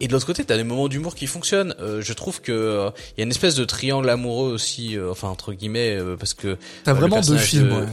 et 0.00 0.08
de 0.08 0.12
l'autre 0.12 0.26
côté, 0.26 0.44
t'as 0.44 0.56
des 0.56 0.64
moments 0.64 0.88
d'humour 0.88 1.14
qui 1.14 1.26
fonctionnent. 1.26 1.74
Euh, 1.80 2.00
je 2.02 2.12
trouve 2.12 2.40
que 2.40 2.52
euh, 2.52 2.90
y 3.18 3.20
a 3.20 3.24
une 3.24 3.30
espèce 3.30 3.54
de 3.54 3.64
triangle 3.64 4.08
amoureux 4.08 4.50
aussi, 4.52 4.96
euh, 4.96 5.10
enfin 5.10 5.28
entre 5.28 5.52
guillemets, 5.52 5.96
euh, 5.96 6.16
parce 6.16 6.34
que 6.34 6.56
T'as 6.84 6.92
vraiment 6.94 7.20
deux 7.20 7.36
films, 7.36 7.68
de- 7.68 7.74
ouais. 7.74 7.86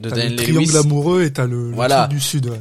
de 0.00 0.10
T'as 0.10 0.28
le 0.28 0.36
triangle 0.36 0.58
Lewis, 0.66 0.76
amoureux 0.76 1.22
et 1.24 1.32
t'as 1.32 1.46
le, 1.46 1.70
le 1.70 1.74
Voilà. 1.74 2.06
du 2.08 2.20
sud, 2.20 2.46
ouais. 2.46 2.60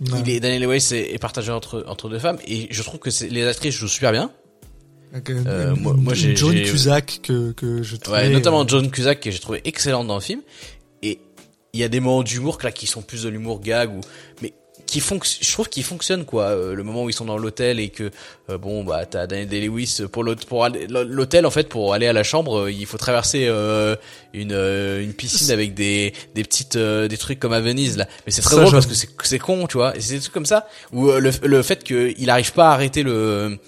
il 0.00 0.12
Ouais. 0.12 0.30
est 0.32 0.40
Daniel 0.40 0.62
Lewis 0.62 0.88
est, 0.92 1.14
est 1.14 1.18
partagé 1.18 1.52
entre 1.52 1.84
entre 1.86 2.08
deux 2.08 2.18
femmes 2.18 2.38
et 2.46 2.68
je 2.70 2.82
trouve 2.82 2.98
que 3.00 3.10
les 3.24 3.46
actrices 3.46 3.74
jouent 3.74 3.88
super 3.88 4.12
bien. 4.12 4.30
Avec, 5.12 5.30
Euh, 5.30 5.74
moi- 5.74 5.94
moi, 5.96 6.14
j'ai- 6.14 6.36
John 6.36 6.54
Cusack 6.54 7.20
que, 7.22 7.50
que 7.52 7.82
je 7.82 7.96
trouvais. 7.96 8.18
Ouais, 8.18 8.28
notamment 8.30 8.62
euh, 8.62 8.68
John 8.68 8.90
Cusack 8.90 9.18
que 9.20 9.30
j'ai 9.32 9.40
trouvé 9.40 9.60
excellente 9.64 10.06
dans 10.06 10.14
le 10.14 10.20
film. 10.20 10.40
Et 11.02 11.18
il 11.72 11.80
y 11.80 11.84
a 11.84 11.88
des 11.88 11.98
moments 11.98 12.22
d'humour 12.22 12.58
là 12.62 12.70
qui 12.70 12.86
sont 12.86 13.02
plus 13.02 13.24
de 13.24 13.28
l'humour 13.28 13.60
gag 13.60 13.90
ou 13.90 14.00
mais 14.42 14.52
qui 14.90 15.00
je 15.40 15.52
trouve 15.52 15.68
qu'ils 15.68 15.84
fonctionnent 15.84 16.24
quoi. 16.24 16.44
Euh, 16.46 16.74
le 16.74 16.82
moment 16.82 17.04
où 17.04 17.08
ils 17.08 17.12
sont 17.14 17.24
dans 17.24 17.38
l'hôtel 17.38 17.78
et 17.78 17.88
que 17.90 18.10
euh, 18.50 18.58
bon 18.58 18.82
bah 18.84 19.06
t'as 19.06 19.26
Daniel 19.26 19.70
pour 20.10 20.24
l'hôtel 20.24 20.46
pour 20.48 20.66
l'hôtel 20.68 21.46
en 21.46 21.50
fait 21.50 21.68
pour 21.68 21.94
aller 21.94 22.06
à 22.08 22.12
la 22.12 22.22
chambre 22.24 22.62
euh, 22.64 22.70
il 22.72 22.86
faut 22.86 22.98
traverser 22.98 23.46
euh, 23.48 23.94
une 24.34 24.52
une 24.52 25.14
piscine 25.14 25.50
avec 25.52 25.74
des 25.74 26.12
des 26.34 26.42
petites 26.42 26.76
euh, 26.76 27.08
des 27.08 27.16
trucs 27.16 27.38
comme 27.38 27.52
à 27.52 27.60
Venise 27.60 27.96
là. 27.96 28.06
Mais 28.26 28.32
c'est 28.32 28.42
très 28.42 28.56
drôle 28.56 28.72
parce 28.72 28.86
que 28.86 28.94
c'est 28.94 29.08
c'est 29.22 29.38
con 29.38 29.66
tu 29.66 29.76
vois. 29.78 29.96
Et 29.96 30.00
c'est 30.00 30.14
des 30.14 30.20
trucs 30.20 30.34
comme 30.34 30.46
ça 30.46 30.66
où 30.92 31.08
euh, 31.08 31.20
le 31.20 31.30
le 31.44 31.62
fait 31.62 31.84
que 31.84 32.12
il 32.18 32.28
arrive 32.28 32.52
pas 32.52 32.70
à 32.70 32.72
arrêter 32.72 33.02
le 33.02 33.58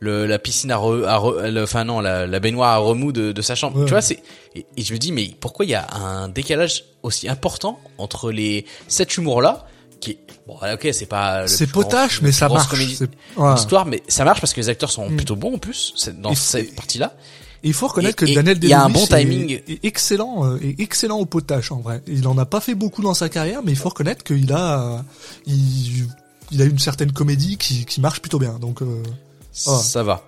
le, 0.00 0.26
la 0.26 0.40
piscine 0.40 0.72
à, 0.72 0.78
re, 0.78 1.04
à 1.06 1.16
re- 1.20 1.48
le- 1.48 1.62
enfin 1.62 1.84
non 1.84 2.00
la, 2.00 2.26
la 2.26 2.40
baignoire 2.40 2.70
à 2.72 2.78
remous 2.78 3.12
de, 3.12 3.30
de 3.30 3.40
sa 3.42 3.54
chambre 3.54 3.78
Ouais. 3.78 3.84
tu 3.84 3.90
vois 3.90 4.02
c'est 4.02 4.18
et, 4.56 4.66
et 4.76 4.82
je 4.82 4.92
me 4.92 4.98
dis 4.98 5.12
mais 5.12 5.30
pourquoi 5.38 5.64
il 5.64 5.70
y 5.70 5.74
a 5.76 5.86
un 5.94 6.28
décalage 6.28 6.84
aussi 7.04 7.28
important 7.28 7.78
entre 7.98 8.32
les 8.32 8.64
cet 8.88 9.16
humour 9.16 9.40
là 9.42 9.64
qui 9.64 9.71
bon 10.46 10.54
ok 10.56 10.88
c'est 10.92 11.06
pas 11.06 11.46
C'est 11.46 11.70
grand- 11.70 11.82
potache, 11.82 12.20
mais 12.22 12.32
ça 12.32 12.48
marche. 12.48 12.68
voilà. 13.36 13.54
d'histoire 13.54 13.86
mais 13.86 14.02
ça 14.08 14.24
marche 14.24 14.40
parce 14.40 14.52
que 14.52 14.60
les 14.60 14.68
acteurs 14.68 14.90
sont 14.90 15.08
Mm. 15.08 15.16
plutôt 15.16 15.36
bons 15.36 15.54
en 15.54 15.58
plus 15.58 15.94
dans 16.18 16.30
Et 16.32 16.34
cette 16.34 16.66
c'est- 16.68 16.74
partie 16.74 16.98
là 16.98 17.14
Et 17.64 17.68
il 17.68 17.74
faut 17.74 17.86
reconnaître 17.86 18.20
Et- 18.24 18.26
que 18.26 18.34
Daniel 18.34 18.58
il 18.60 18.68
y 18.68 18.72
a 18.72 18.82
un 18.82 18.88
Day-Lewis 18.88 19.06
bon 19.08 19.16
est- 19.16 19.20
timing. 19.20 19.62
est, 19.68 19.84
excellent, 19.84 20.44
euh, 20.46 20.58
est 20.64 20.80
excellent 20.80 21.18
au 21.20 21.26
potage 21.26 21.70
en 21.70 21.76
vrai. 21.78 22.02
Il 22.08 22.26
en 22.26 22.36
a 22.38 22.44
pas 22.44 22.60
fait 22.60 22.74
beaucoup 22.74 23.02
dans 23.02 23.14
sa 23.14 23.28
carrière, 23.28 23.60
mais 23.64 23.70
il 23.70 23.76
faut 23.78 23.88
reconnaître 23.90 24.24
qu'il 24.24 24.52
a, 24.52 24.80
euh, 24.80 24.98
il, 25.46 26.06
il 26.50 26.60
a 26.60 26.64
une 26.64 26.80
certaine 26.80 27.12
comédie 27.12 27.56
qui, 27.58 27.84
qui 27.84 28.00
marche 28.00 28.18
plutôt 28.20 28.40
bien. 28.40 28.58
Donc, 28.60 28.82
euh, 28.82 29.02
Ah. 29.68 29.78
ça 29.78 30.02
va 30.02 30.22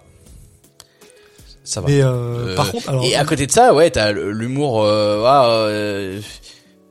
ça 1.64 1.80
va 1.80 1.88
mais 1.88 2.02
euh, 2.02 2.50
Euh, 2.50 2.54
par 2.56 2.70
contre, 2.70 2.88
alors 2.90 3.04
et 3.04 3.16
à 3.16 3.24
côté 3.24 3.46
de 3.46 3.50
ça 3.52 3.72
ouais 3.72 3.90
t'as 3.90 4.12
l'humour 4.12 4.82
euh, 4.84 5.22
ouais, 5.22 5.48
euh, 5.50 6.20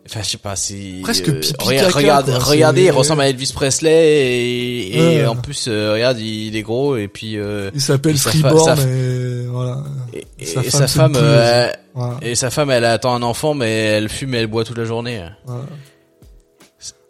Enfin, 0.05 0.21
je 0.21 0.29
sais 0.31 0.37
pas, 0.37 0.55
c'est 0.57 0.99
Presque 1.01 1.29
euh, 1.29 1.39
pipi 1.39 1.63
regarde, 1.65 1.93
regarde- 1.93 2.29
regardez, 2.29 2.83
il 2.83 2.91
ressemble 2.91 3.21
à 3.21 3.29
Elvis 3.29 3.51
Presley 3.53 3.89
et, 3.91 4.97
et 4.97 4.99
Ouais. 5.21 5.25
en 5.25 5.37
plus, 5.37 5.67
euh, 5.69 5.93
regarde, 5.93 6.19
il 6.19 6.53
est 6.57 6.61
gros 6.61 6.97
et 6.97 7.07
puis 7.07 7.37
euh, 7.37 7.71
il 7.73 7.79
s'appelle 7.79 8.17
fa- 8.17 8.29
Freeborn 8.31 8.79
et 8.81 9.45
voilà. 9.47 9.81
et, 10.13 10.25
et- 10.39 10.45
Sa 10.45 10.59
et 10.59 10.63
femme, 10.63 10.71
sa 10.81 10.87
femme, 10.87 11.11
une 11.13 11.17
euh, 11.21 11.67
voilà, 11.93 12.17
et 12.21 12.35
sa 12.35 12.49
femme, 12.49 12.69
elle 12.69 12.83
attend 12.83 13.15
un 13.15 13.21
enfant, 13.23 13.53
mais 13.53 13.71
elle 13.71 14.09
fume 14.09 14.35
et 14.35 14.39
elle 14.39 14.47
boit 14.47 14.65
toute 14.65 14.77
la 14.77 14.83
journée. 14.85 15.23
voilà. 15.45 15.63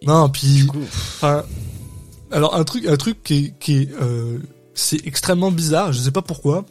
Non, 0.06 0.30
puis 0.30 0.66
coup, 0.68 0.82
Enfin, 0.84 1.44
alors 2.32 2.56
un 2.56 2.64
truc, 2.64 2.86
un 2.86 2.98
truc 2.98 3.24
qui 3.24 3.46
est, 3.46 3.54
qui 3.60 3.78
est, 3.84 3.90
euh, 4.02 4.38
c'est 4.76 5.06
extrêmement 5.08 5.50
bizarre. 5.52 5.94
Je 5.94 6.00
sais 6.00 6.12
pas 6.12 6.22
pourquoi, 6.22 6.66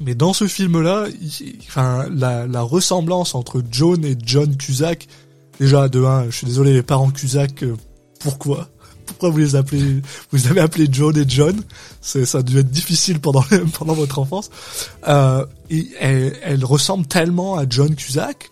mais 0.00 0.14
dans 0.14 0.32
ce 0.32 0.46
film-là, 0.46 1.06
il- 1.22 1.58
enfin, 1.68 2.06
la, 2.12 2.46
la 2.46 2.62
ressemblance 2.62 3.34
entre 3.34 3.62
John 3.70 4.04
et 4.04 4.16
John 4.24 4.56
Cusack, 4.56 5.06
déjà 5.60 5.88
de 5.88 6.02
un, 6.04 6.26
je 6.26 6.36
suis 6.36 6.46
désolé 6.46 6.72
les 6.72 6.82
parents 6.82 7.10
Cusack, 7.10 7.62
euh, 7.62 7.76
pourquoi? 8.20 8.68
Pourquoi 9.06 9.30
vous 9.30 9.38
les 9.38 9.54
appelez, 9.54 10.02
vous 10.32 10.46
avez 10.48 10.60
appelés 10.60 10.88
John 10.90 11.16
et 11.16 11.24
John? 11.26 11.62
C'est, 12.00 12.26
ça 12.26 12.38
a 12.38 12.42
dû 12.42 12.58
être 12.58 12.70
difficile 12.70 13.20
pendant 13.20 13.44
pendant 13.78 13.94
votre 13.94 14.18
enfance. 14.18 14.50
Euh, 15.06 15.46
et 15.70 15.86
elle, 16.00 16.36
elle 16.42 16.64
ressemble 16.64 17.06
tellement 17.06 17.56
à 17.56 17.64
John 17.68 17.94
Cusack, 17.94 18.50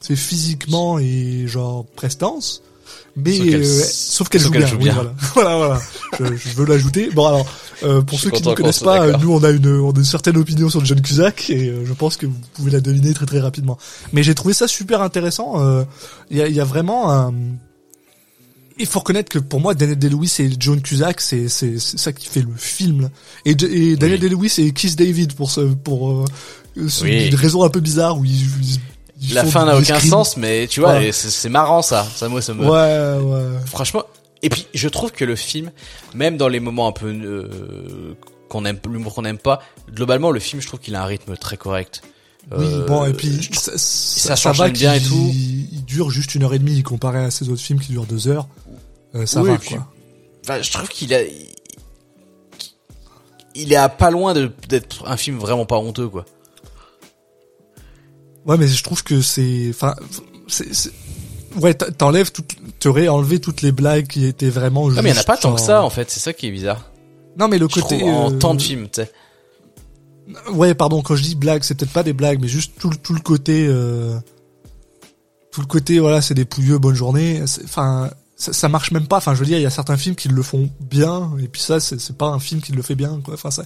c'est 0.00 0.16
physiquement 0.16 0.98
et 0.98 1.46
genre 1.46 1.86
prestance 1.96 2.62
mais 3.16 3.36
Sauf 3.36 3.46
qu'elle- 3.46 3.62
euh, 3.62 3.84
sauf 3.84 4.28
qu'elle 4.28 4.40
sauf 4.40 4.52
joue, 4.52 4.58
qu'elle 4.60 4.78
bien. 4.78 4.78
oui, 4.78 4.90
voilà, 4.94 5.14
voilà, 5.34 5.56
voilà. 5.56 5.80
Je, 6.18 6.36
je 6.36 6.54
veux 6.56 6.66
l'ajouter. 6.66 7.10
Bon 7.14 7.26
alors, 7.26 7.46
euh, 7.82 8.02
pour 8.02 8.18
Je 8.18 8.24
ceux 8.24 8.30
qui 8.30 8.42
ne 8.46 8.54
connaissent 8.54 8.80
pas, 8.80 9.06
d'accord. 9.06 9.20
nous 9.20 9.32
on 9.32 9.42
a 9.44 9.50
une, 9.50 9.66
on 9.80 9.92
a 9.92 9.96
une 9.98 10.04
certaine 10.04 10.36
opinion 10.36 10.68
sur 10.68 10.84
John 10.84 11.00
Cusack 11.00 11.50
et 11.50 11.68
euh, 11.68 11.84
je 11.86 11.92
pense 11.92 12.16
que 12.16 12.26
vous 12.26 12.34
pouvez 12.54 12.70
la 12.70 12.80
deviner 12.80 13.12
très 13.14 13.26
très 13.26 13.40
rapidement. 13.40 13.78
Mais 14.12 14.22
j'ai 14.22 14.34
trouvé 14.34 14.54
ça 14.54 14.66
super 14.68 15.02
intéressant. 15.02 15.60
euh, 15.64 15.84
Il 16.30 16.36
y, 16.38 16.42
a, 16.42 16.48
y 16.48 16.60
a 16.60 16.64
vraiment 16.64 17.10
un 17.12 17.32
il 18.76 18.86
faut 18.86 18.98
reconnaître 18.98 19.28
que 19.30 19.38
pour 19.38 19.60
moi, 19.60 19.72
Daniel 19.74 19.96
Day-Lewis 19.96 20.34
et 20.40 20.50
John 20.58 20.80
Cusack, 20.80 21.20
c'est 21.20 21.48
c'est 21.48 21.78
c'est 21.78 21.96
ça 21.96 22.12
qui 22.12 22.26
fait 22.26 22.40
le 22.42 22.48
film. 22.56 23.02
là. 23.02 23.08
Et, 23.44 23.50
et 23.52 23.96
Daniel 23.96 24.18
Oui. 24.18 24.28
Day-Lewis 24.28 24.54
et 24.58 24.72
Keith 24.72 24.96
David 24.96 25.34
pour 25.34 25.48
ce 25.52 25.60
pour 25.60 26.10
euh, 26.10 26.24
Oui. 27.02 27.28
une 27.28 27.34
raison 27.36 27.62
un 27.62 27.68
peu 27.68 27.78
bizarre 27.78 28.18
où 28.18 28.24
ils- 28.24 28.32
ils 28.32 28.80
La 29.32 29.44
fin 29.44 29.64
n'a 29.64 29.76
aucun 29.78 30.00
sens, 30.00 30.36
mais 30.36 30.66
tu 30.66 30.80
vois, 30.80 31.00
c'est 31.12 31.48
marrant 31.48 31.82
ça. 31.82 32.06
Ça, 32.16 32.28
moi, 32.28 32.42
ça 32.42 32.52
me. 32.54 32.64
Ouais, 32.64 33.22
ouais. 33.22 33.58
Franchement. 33.66 34.02
Et 34.42 34.50
puis, 34.50 34.66
je 34.74 34.88
trouve 34.88 35.10
que 35.12 35.24
le 35.24 35.36
film, 35.36 35.70
même 36.14 36.36
dans 36.36 36.48
les 36.48 36.60
moments 36.60 36.86
un 36.88 36.92
peu 36.92 37.06
euh, 37.08 38.14
qu'on 38.50 38.64
aime, 38.66 38.78
l'humour 38.90 39.14
qu'on 39.14 39.22
n'aime 39.22 39.38
pas, 39.38 39.62
globalement, 39.90 40.30
le 40.30 40.40
film, 40.40 40.60
je 40.60 40.66
trouve 40.66 40.80
qu'il 40.80 40.94
a 40.96 41.02
un 41.02 41.06
rythme 41.06 41.34
très 41.36 41.56
correct. 41.56 42.02
Oui, 42.54 42.66
Euh, 42.66 42.86
bon, 42.86 43.06
et 43.06 43.14
puis 43.14 43.40
ça, 43.52 43.72
ça 43.78 44.28
va 44.30 44.36
s'enchaîne 44.36 44.72
bien 44.72 44.92
et 44.94 45.00
tout. 45.00 45.30
Il 45.32 45.82
dure 45.86 46.10
juste 46.10 46.34
une 46.34 46.42
heure 46.42 46.52
et 46.52 46.58
demie 46.58 46.82
comparé 46.82 47.20
à 47.24 47.30
ces 47.30 47.48
autres 47.48 47.62
films 47.62 47.80
qui 47.80 47.92
durent 47.92 48.04
deux 48.04 48.28
heures. 48.28 48.48
Euh, 49.14 49.24
ça 49.24 49.40
Oui, 49.40 49.48
va, 49.50 49.56
puis- 49.58 49.76
quoi. 49.76 49.86
Enfin, 50.44 50.60
je 50.60 50.70
trouve 50.70 50.88
qu'il 50.88 51.14
a, 51.14 51.20
il 53.54 53.72
est 53.72 53.76
à 53.76 53.88
pas 53.88 54.10
loin 54.10 54.34
d'être 54.34 55.06
un 55.08 55.16
film 55.16 55.38
vraiment 55.38 55.64
pas 55.66 55.78
honteux, 55.78 56.08
quoi. 56.08 56.24
Ouais, 58.46 58.56
mais 58.58 58.66
je 58.68 58.82
trouve 58.82 59.02
que 59.02 59.20
c'est, 59.22 59.66
enfin, 59.70 59.94
c'est, 60.48 60.74
c'est- 60.74 60.92
ouais, 61.60 61.74
t'enlèves 61.74 62.30
tout, 62.32 62.44
t'aurais 62.78 63.08
enlevé 63.08 63.40
toutes 63.40 63.62
les 63.62 63.72
blagues 63.72 64.06
qui 64.06 64.26
étaient 64.26 64.50
vraiment. 64.50 64.88
Non, 64.90 64.96
mais 65.02 65.02
il 65.02 65.06
y 65.06 65.08
en 65.08 65.12
a 65.12 65.14
juste 65.14 65.26
pas 65.26 65.36
tant 65.36 65.54
que 65.54 65.60
ça, 65.60 65.82
en 65.82 65.90
fait. 65.90 66.10
C'est 66.10 66.20
ça 66.20 66.32
qui 66.32 66.48
est 66.48 66.50
bizarre. 66.50 66.90
Non, 67.38 67.48
mais 67.48 67.58
le 67.58 67.66
Je 67.68 67.74
côté 67.80 67.98
trouve, 67.98 68.10
en 68.10 68.30
euh, 68.32 68.38
temps 68.38 68.54
de 68.54 68.62
film, 68.62 68.84
tu 68.88 69.00
sais. 69.02 69.10
Ouais, 70.52 70.74
pardon, 70.74 71.02
quand 71.02 71.16
je 71.16 71.22
dis 71.22 71.34
blague, 71.34 71.62
c'est 71.64 71.74
peut-être 71.74 71.92
pas 71.92 72.02
des 72.02 72.12
blagues, 72.12 72.38
mais 72.40 72.48
juste 72.48 72.72
tout, 72.78 72.90
le- 72.90 72.96
tout 72.96 73.12
le 73.14 73.20
côté, 73.20 73.66
euh, 73.68 74.16
tout 75.52 75.60
le 75.60 75.66
côté, 75.66 75.98
voilà, 75.98 76.20
c'est 76.22 76.34
des 76.34 76.44
pouilleux, 76.44 76.78
bonne 76.78 76.94
journée. 76.94 77.42
C'est- 77.46 77.64
Enfin, 77.64 78.10
ça, 78.36 78.52
ça 78.52 78.68
marche 78.68 78.90
même 78.90 79.06
pas. 79.06 79.18
Enfin, 79.18 79.34
je 79.34 79.40
veux 79.40 79.46
dire, 79.46 79.58
il 79.58 79.62
y 79.62 79.66
a 79.66 79.70
certains 79.70 79.96
films 79.96 80.16
qui 80.16 80.28
le 80.28 80.42
font 80.42 80.68
bien, 80.80 81.30
et 81.42 81.48
puis 81.48 81.60
ça, 81.62 81.78
c'est 81.80 82.00
c'est 82.00 82.16
pas 82.16 82.26
un 82.26 82.38
film 82.38 82.60
qui 82.60 82.72
le 82.72 82.82
fait 82.82 82.94
bien, 82.94 83.20
quoi. 83.24 83.34
Enfin, 83.34 83.50
ça. 83.50 83.64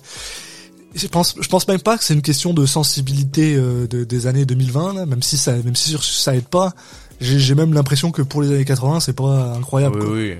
Je 0.94 1.06
pense, 1.06 1.34
je 1.40 1.48
pense 1.48 1.68
même 1.68 1.80
pas 1.80 1.98
que 1.98 2.04
c'est 2.04 2.14
une 2.14 2.22
question 2.22 2.54
de 2.54 2.64
sensibilité 2.66 3.54
euh, 3.56 3.86
de- 3.86 4.04
des 4.04 4.26
années 4.26 4.46
2020, 4.46 4.94
là, 4.94 5.06
même 5.06 5.22
si 5.22 5.36
ça, 5.36 5.52
même 5.52 5.76
si 5.76 5.96
ça 6.00 6.34
aide 6.34 6.48
pas. 6.48 6.72
J'ai 7.20 7.54
même 7.54 7.72
l'impression 7.74 8.10
que 8.10 8.22
pour 8.22 8.42
les 8.42 8.48
années 8.52 8.64
80, 8.64 9.00
c'est 9.00 9.12
pas 9.12 9.52
incroyable. 9.54 10.00
Oui, 10.00 10.06
quoi. 10.06 10.14
oui. 10.16 10.34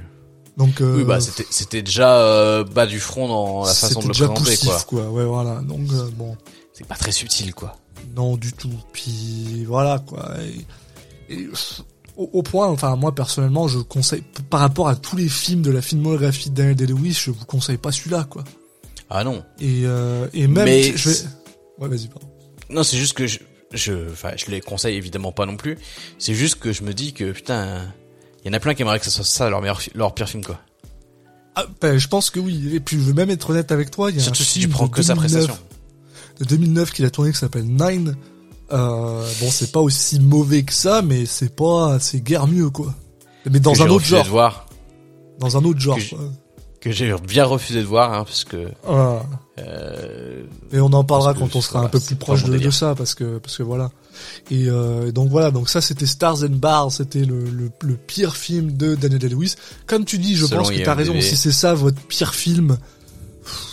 Donc, 0.56 0.80
euh, 0.80 0.96
Oui, 0.98 1.04
bah, 1.04 1.18
c'était, 1.20 1.82
déjà 1.82 2.18
euh, 2.20 2.64
bas 2.64 2.86
du 2.86 2.98
front 3.00 3.28
dans 3.28 3.64
la 3.64 3.72
façon 3.74 4.00
de 4.00 4.06
le 4.06 4.12
déjà 4.12 4.28
présenter, 4.28 4.50
poussif, 4.56 4.68
quoi. 4.68 5.02
quoi. 5.02 5.10
Ouais, 5.10 5.24
voilà. 5.24 5.60
Donc, 5.62 5.80
euh, 5.92 6.08
bon. 6.16 6.36
C'est 6.72 6.86
pas 6.86 6.94
très 6.96 7.12
subtil, 7.12 7.52
quoi. 7.54 7.76
Non, 8.16 8.36
du 8.36 8.52
tout. 8.52 8.70
Puis 8.92 9.64
voilà 9.66 9.98
quoi. 10.00 10.30
Et, 11.28 11.34
et, 11.34 11.48
au, 12.16 12.30
au 12.32 12.42
point, 12.42 12.66
enfin 12.68 12.96
moi 12.96 13.14
personnellement, 13.14 13.68
je 13.68 13.78
conseille 13.78 14.22
par 14.50 14.60
rapport 14.60 14.88
à 14.88 14.96
tous 14.96 15.14
les 15.16 15.28
films 15.28 15.62
de 15.62 15.70
la 15.70 15.82
filmographie 15.82 16.50
de 16.50 16.54
Daniel 16.56 16.74
Day-Lewis, 16.74 17.12
je 17.26 17.30
vous 17.30 17.44
conseille 17.44 17.76
pas 17.76 17.92
celui-là 17.92 18.26
quoi. 18.28 18.42
Ah 19.10 19.24
non. 19.24 19.44
Et 19.60 19.82
euh, 19.84 20.26
et 20.34 20.46
même 20.46 20.64
Mais 20.64 20.96
je 20.96 21.08
vais... 21.08 21.16
Ouais, 21.78 21.88
vas-y 21.88 22.08
pardon. 22.08 22.28
Non, 22.70 22.82
c'est 22.82 22.98
juste 22.98 23.14
que 23.14 23.26
je, 23.26 23.38
je, 23.72 24.10
enfin, 24.12 24.32
je 24.36 24.50
les 24.50 24.60
conseille 24.60 24.96
évidemment 24.96 25.32
pas 25.32 25.46
non 25.46 25.56
plus. 25.56 25.78
C'est 26.18 26.34
juste 26.34 26.56
que 26.56 26.72
je 26.72 26.82
me 26.82 26.92
dis 26.92 27.12
que 27.14 27.32
putain, 27.32 27.82
il 28.44 28.48
y 28.48 28.50
en 28.50 28.52
a 28.54 28.60
plein 28.60 28.74
qui 28.74 28.82
aimeraient 28.82 28.98
que 28.98 29.04
ce 29.06 29.10
soit 29.10 29.24
ça 29.24 29.48
leur 29.48 29.60
meilleur, 29.62 29.80
leur 29.94 30.14
pire 30.14 30.28
film 30.28 30.44
quoi. 30.44 30.60
Ah, 31.54 31.64
ben, 31.80 31.98
je 31.98 32.06
pense 32.08 32.30
que 32.30 32.38
oui. 32.38 32.70
Et 32.74 32.80
puis 32.80 32.96
je 32.96 33.02
veux 33.02 33.14
même 33.14 33.30
être 33.30 33.50
honnête 33.50 33.72
avec 33.72 33.90
toi, 33.90 34.10
il 34.10 34.16
y 34.16 34.20
a 34.20 34.22
Surtout 34.22 34.42
un 34.42 34.46
si 34.46 34.60
tu 34.60 34.68
prends 34.68 34.88
que 34.88 35.02
sa 35.02 35.14
2009 35.14 35.34
prestation. 35.46 35.64
de 36.40 36.44
2009 36.44 36.92
qu'il 36.92 37.04
a 37.04 37.10
tourné 37.10 37.32
qui 37.32 37.38
s'appelle 37.38 37.64
Nine. 37.64 38.16
Euh, 38.70 39.26
bon, 39.40 39.50
c'est 39.50 39.72
pas 39.72 39.80
aussi 39.80 40.20
mauvais 40.20 40.62
que 40.62 40.74
ça, 40.74 41.00
mais 41.00 41.24
c'est 41.24 41.56
pas, 41.56 41.98
c'est 42.00 42.20
guère 42.20 42.46
mieux 42.46 42.68
quoi. 42.68 42.94
Mais 43.50 43.60
dans 43.60 43.72
Que 43.72 43.80
un 43.82 43.88
autre 43.88 44.04
genre, 44.04 44.26
voir, 44.26 44.66
dans 45.38 45.56
un 45.56 45.64
autre 45.64 45.80
genre. 45.80 45.96
que. 45.96 46.02
Que 46.80 46.92
j'ai 46.92 47.12
bien 47.26 47.44
refusé 47.44 47.80
de 47.80 47.86
voir, 47.86 48.12
hein, 48.12 48.24
parce 48.24 48.44
que 48.44 48.68
Ah. 48.86 49.22
euh, 49.58 50.42
Et 50.72 50.80
on 50.80 50.92
en 50.92 51.04
parlera 51.04 51.34
que 51.34 51.40
quand 51.40 51.56
on 51.56 51.60
sera 51.60 51.80
un 51.80 51.88
peu 51.88 51.98
plus 52.00 52.16
proche 52.16 52.44
de, 52.44 52.70
ça, 52.70 52.94
parce 52.94 53.14
que 53.14 53.38
parce 53.38 53.56
que 53.56 53.62
voilà. 53.62 53.90
Et 54.50 54.66
euh, 54.68 55.10
donc 55.12 55.28
voilà, 55.30 55.50
donc 55.50 55.68
ça 55.68 55.80
c'était 55.80 56.06
Stars 56.06 56.42
and 56.44 56.56
Bars, 56.56 56.92
c'était 56.92 57.24
le, 57.24 57.44
le, 57.44 57.70
le 57.82 57.94
pire 57.96 58.36
film 58.36 58.76
de 58.76 58.94
Daniel 58.94 59.20
Day-Lewis. 59.20 59.54
Comme 59.86 60.04
tu 60.04 60.18
dis, 60.18 60.34
je 60.36 60.46
Selon 60.46 60.62
pense 60.62 60.70
que 60.70 60.82
t'as 60.84 60.94
raison. 60.94 61.20
Si 61.20 61.36
c'est 61.36 61.52
ça 61.52 61.74
votre 61.74 62.00
pire 62.02 62.34
film, 62.34 62.78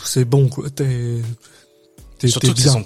c'est 0.04 0.26
bon 0.26 0.48
quoi. 0.50 0.70
T'es 0.70 1.22
t'es 2.18 2.30
que 2.32 2.52
bien. 2.52 2.72
son, 2.72 2.86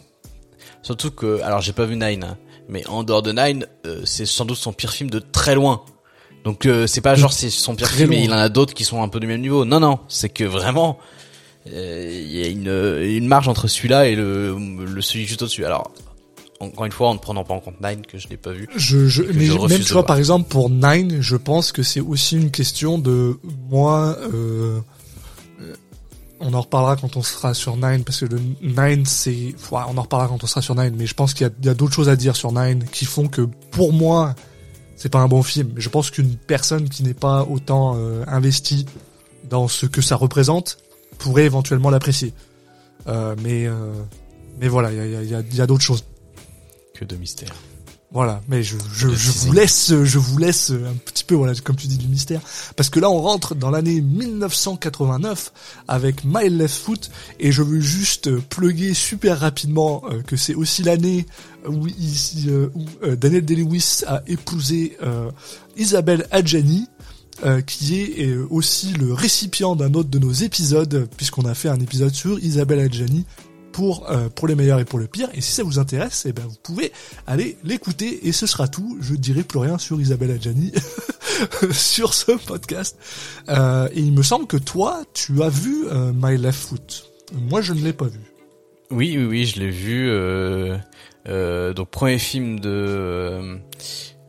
surtout 0.81 1.11
que, 1.11 1.41
alors 1.41 1.61
j'ai 1.61 1.73
pas 1.73 1.85
vu 1.85 1.95
Nine, 1.95 2.23
hein, 2.23 2.37
mais 2.67 2.85
en 2.87 3.03
dehors 3.03 3.21
de 3.21 3.31
Nine, 3.31 3.65
euh, 3.85 4.01
c'est 4.05 4.25
sans 4.25 4.45
doute 4.45 4.57
son 4.57 4.73
pire 4.73 4.91
film 4.91 5.09
de 5.09 5.19
très 5.19 5.55
loin. 5.55 5.83
Donc 6.43 6.65
euh, 6.65 6.87
c'est 6.87 7.01
pas 7.01 7.15
genre 7.15 7.33
c'est 7.33 7.49
son 7.49 7.75
pire 7.75 7.89
film 7.89 8.11
loin. 8.11 8.19
il 8.19 8.33
en 8.33 8.37
a 8.37 8.49
d'autres 8.49 8.73
qui 8.73 8.83
sont 8.83 9.03
un 9.03 9.09
peu 9.09 9.19
du 9.19 9.27
même 9.27 9.41
niveau. 9.41 9.65
Non 9.65 9.79
non, 9.79 9.99
c'est 10.07 10.29
que 10.29 10.43
vraiment 10.43 10.97
euh, 11.71 12.09
il 12.11 12.31
y 12.31 12.43
a 12.43 12.47
une 12.47 13.17
une 13.17 13.27
marge 13.27 13.47
entre 13.47 13.67
celui-là 13.67 14.07
et 14.07 14.15
le 14.15 14.55
le 14.57 15.01
celui 15.01 15.25
juste 15.25 15.41
au-dessus. 15.41 15.65
Alors 15.65 15.91
encore 16.59 16.85
une 16.85 16.91
fois 16.91 17.09
en 17.09 17.13
ne 17.13 17.19
prenant 17.19 17.43
pas 17.43 17.53
en 17.53 17.59
compte 17.59 17.79
Nine 17.81 18.05
que 18.05 18.17
je 18.17 18.27
n'ai 18.29 18.37
pas 18.37 18.51
vu. 18.51 18.67
Je, 18.75 19.07
je, 19.07 19.23
mais 19.23 19.45
je 19.45 19.57
même 19.57 19.81
tu 19.81 19.93
vois 19.93 20.05
par 20.05 20.17
exemple 20.17 20.49
pour 20.49 20.69
Nine, 20.69 21.21
je 21.21 21.35
pense 21.35 21.71
que 21.71 21.83
c'est 21.83 22.01
aussi 22.01 22.35
une 22.37 22.51
question 22.51 22.97
de 22.97 23.39
moi. 23.69 24.17
Euh, 24.33 24.79
on 26.41 26.53
en 26.53 26.61
reparlera 26.61 26.95
quand 26.95 27.17
on 27.17 27.21
sera 27.21 27.53
sur 27.53 27.75
Nine 27.75 28.03
parce 28.05 28.21
que 28.21 28.25
le 28.25 28.39
Nine 28.61 29.05
c'est, 29.05 29.55
on 29.71 29.97
en 29.97 30.01
reparlera 30.01 30.29
quand 30.29 30.41
on 30.43 30.47
sera 30.47 30.61
sur 30.61 30.75
Nine. 30.75 30.95
Mais 30.97 31.05
je 31.05 31.13
pense 31.13 31.33
qu'il 31.33 31.49
y 31.63 31.67
a, 31.67 31.71
a 31.71 31.73
d'autres 31.73 31.93
choses 31.93 32.09
à 32.09 32.15
dire 32.15 32.35
sur 32.35 32.53
Nine 32.53 32.85
qui 32.91 33.03
font 33.05 33.27
que 33.27 33.41
pour 33.71 33.91
moi 33.91 34.35
c'est 34.99 35.09
pas 35.09 35.19
un 35.19 35.29
bon 35.29 35.41
film. 35.41 35.71
Je 35.77 35.87
pense 35.87 36.11
qu'une 36.11 36.35
personne 36.35 36.89
qui 36.89 37.03
n'est 37.03 37.13
pas 37.13 37.43
autant 37.43 37.95
euh, 37.95 38.25
investie 38.27 38.85
dans 39.49 39.69
ce 39.69 39.85
que 39.85 40.01
ça 40.01 40.17
représente 40.17 40.77
pourrait 41.19 41.45
éventuellement 41.45 41.89
l'apprécier. 41.89 42.33
Euh, 43.07 43.33
mais 43.41 43.65
euh, 43.65 43.93
mais 44.59 44.67
voilà, 44.67 44.91
il 44.91 45.11
y 45.29 45.33
a, 45.33 45.39
y 45.39 45.61
a, 45.61 45.65
d'autres 45.65 45.83
choses. 45.83 46.03
Que 46.93 47.05
de 47.05 47.15
mystère. 47.15 47.55
Voilà, 48.11 48.41
mais 48.47 48.63
je, 48.63 48.75
je, 48.91 49.07
je 49.09 49.31
vous 49.31 49.51
laisse, 49.51 49.93
je 50.03 50.17
vous 50.17 50.39
laisse 50.39 50.71
un 50.71 50.95
petit 51.05 51.23
peu, 51.23 51.35
voilà, 51.35 51.53
comme 51.63 51.75
tu 51.75 51.85
dis, 51.85 51.97
du 51.99 52.07
mystère. 52.07 52.41
Parce 52.75 52.89
que 52.89 52.99
là, 52.99 53.07
on 53.07 53.21
rentre 53.21 53.53
dans 53.53 53.69
l'année 53.69 54.01
1989 54.01 55.51
avec 55.87 56.23
My 56.25 56.49
Left 56.49 56.75
Foot 56.75 57.11
et 57.39 57.51
je 57.51 57.61
veux 57.61 57.79
juste 57.79 58.35
plugger 58.47 58.95
super 58.95 59.39
rapidement 59.39 60.01
euh, 60.09 60.23
que 60.23 60.35
c'est 60.37 60.55
aussi 60.55 60.81
l'année 60.81 61.27
où, 61.67 61.85
euh, 62.47 62.69
où 62.73 62.85
euh, 63.03 63.15
Daniel 63.15 63.45
Day-Lewis 63.45 64.01
a 64.07 64.23
épousé 64.25 64.97
euh, 65.03 65.29
Isabelle 65.77 66.25
Adjani. 66.31 66.87
euh, 67.45 67.61
qui 67.61 68.01
est 68.01 68.25
euh, 68.27 68.45
aussi 68.49 68.91
le 68.93 69.13
récipient 69.13 69.73
d'un 69.77 69.93
autre 69.93 70.09
de 70.09 70.19
nos 70.19 70.33
épisodes, 70.33 71.07
puisqu'on 71.15 71.45
a 71.45 71.53
fait 71.53 71.69
un 71.69 71.79
épisode 71.79 72.13
sur 72.13 72.37
Isabelle 72.39 72.79
Adjani 72.81 73.25
pour 73.79 74.11
euh, 74.11 74.27
pour 74.27 74.45
les 74.49 74.55
meilleurs 74.55 74.81
et 74.81 74.83
pour 74.83 74.99
le 74.99 75.07
pire. 75.07 75.29
Et 75.33 75.39
si 75.39 75.53
ça 75.53 75.63
vous 75.63 75.79
intéresse, 75.79 76.25
eh 76.27 76.33
ben 76.33 76.43
vous 76.45 76.57
pouvez 76.61 76.91
aller 77.27 77.57
l'écouter 77.63 78.27
et 78.27 78.33
ce 78.33 78.45
sera 78.45 78.67
tout. 78.67 78.97
Je 78.99 79.15
dirai 79.15 79.41
plus 79.41 79.57
rien 79.57 79.77
sur 79.77 80.01
Isabelle 80.01 80.31
Adjani 80.31 80.73
sur 81.71 82.13
ce 82.13 82.33
podcast. 82.33 82.97
Euh, 83.47 83.87
et 83.93 84.01
il 84.01 84.11
me 84.11 84.21
semble 84.21 84.47
que 84.47 84.57
toi, 84.57 85.01
tu 85.13 85.41
as 85.43 85.47
vu 85.47 85.87
euh, 85.87 86.11
My 86.13 86.37
Left 86.37 86.59
Foot. 86.59 87.09
Moi, 87.31 87.61
je 87.61 87.71
ne 87.71 87.79
l'ai 87.79 87.93
pas 87.93 88.07
vu. 88.07 88.19
Oui, 88.91 89.15
oui, 89.17 89.23
oui, 89.23 89.45
je 89.45 89.61
l'ai 89.61 89.69
vu. 89.69 90.11
Donc 91.73 91.89
premier 91.89 92.19
film 92.19 92.59
de 92.59 93.59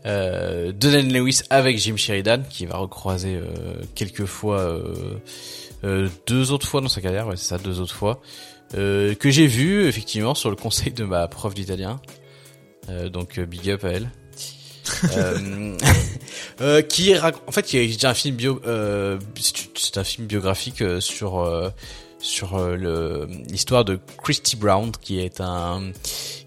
euh, 0.06 0.72
Lewis 0.80 1.40
avec 1.50 1.76
Jim 1.76 1.96
Sheridan, 1.96 2.42
qui 2.48 2.66
va 2.66 2.76
recroiser 2.76 3.40
quelques 3.96 4.26
fois, 4.26 4.80
deux 5.82 6.52
autres 6.52 6.68
fois 6.68 6.80
dans 6.80 6.88
sa 6.88 7.00
carrière, 7.00 7.26
ouais, 7.26 7.36
c'est 7.36 7.48
ça, 7.48 7.58
deux 7.58 7.80
autres 7.80 7.96
fois, 7.96 8.20
euh, 8.74 9.14
que 9.14 9.30
j'ai 9.30 9.46
vu 9.46 9.87
effectivement 9.87 10.35
sur 10.35 10.50
le 10.50 10.56
conseil 10.56 10.92
de 10.92 11.04
ma 11.04 11.26
prof 11.28 11.54
d'italien. 11.54 12.00
Euh, 12.88 13.09
donc 13.09 13.38
euh, 13.38 13.46
big 13.46 13.68
up 13.70 13.85
à 13.85 13.88
elle. 13.88 14.11
euh, 15.16 15.76
euh, 16.61 16.83
qui 16.83 17.12
rac- 17.14 17.37
en 17.46 17.52
fait 17.52 17.62
qui 17.62 17.77
est 17.79 18.04
un 18.04 18.14
film 18.14 18.35
bio 18.37 18.60
euh, 18.66 19.18
c'est- 19.38 19.98
un 19.98 20.04
film 20.04 20.27
biographique 20.27 20.83
sur 20.98 21.38
euh, 21.40 21.68
sur 22.18 22.58
le 22.58 23.29
l'histoire 23.48 23.85
de 23.85 23.98
Christy 24.23 24.56
Brown 24.56 24.90
qui 25.00 25.21
est 25.21 25.40
un 25.40 25.92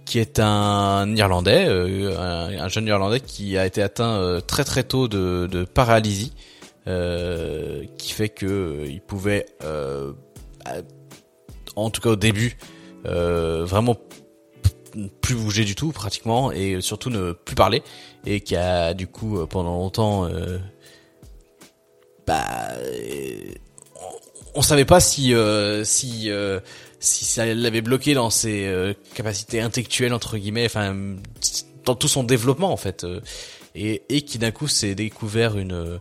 qui 0.05 0.19
est 0.19 0.39
un 0.39 1.15
Irlandais 1.15 1.65
un, 1.67 2.59
un 2.59 2.67
jeune 2.67 2.87
Irlandais 2.87 3.21
qui 3.21 3.57
a 3.57 3.65
été 3.65 3.81
atteint 3.81 4.39
très 4.45 4.63
très 4.65 4.83
tôt 4.83 5.07
de, 5.07 5.47
de 5.49 5.63
paralysie 5.63 6.33
euh, 6.87 7.83
qui 7.97 8.11
fait 8.11 8.29
que 8.29 8.83
il 8.87 8.99
pouvait 9.01 9.45
euh, 9.63 10.11
en 11.75 11.89
tout 11.89 12.01
cas 12.01 12.11
au 12.11 12.15
début 12.15 12.57
euh, 13.05 13.65
vraiment 13.65 13.97
plus 15.21 15.35
bouger 15.35 15.65
du 15.65 15.75
tout 15.75 15.91
pratiquement 15.91 16.51
et 16.51 16.79
surtout 16.81 17.09
ne 17.09 17.31
plus 17.31 17.55
parler 17.55 17.81
et 18.25 18.41
qui 18.41 18.55
a 18.55 18.93
du 18.93 19.07
coup 19.07 19.39
euh, 19.39 19.45
pendant 19.45 19.75
longtemps 19.75 20.25
euh, 20.25 20.59
bah, 22.27 22.69
on, 23.95 24.59
on 24.59 24.61
savait 24.61 24.85
pas 24.85 24.99
si 24.99 25.33
si 25.83 26.29
si 26.99 27.25
ça 27.25 27.45
l'avait 27.53 27.81
bloqué 27.81 28.13
dans 28.13 28.29
ses 28.29 28.95
capacités 29.13 29.59
intellectuelles 29.59 30.13
entre 30.13 30.37
guillemets, 30.37 30.65
enfin 30.65 30.95
dans 31.83 31.95
tout 31.95 32.07
son 32.07 32.23
développement 32.23 32.71
en 32.71 32.77
fait, 32.77 33.05
et, 33.75 34.03
et 34.07 34.21
qui 34.21 34.37
d'un 34.37 34.51
coup 34.51 34.69
s'est 34.69 34.95
découvert 34.95 35.57
une 35.57 35.99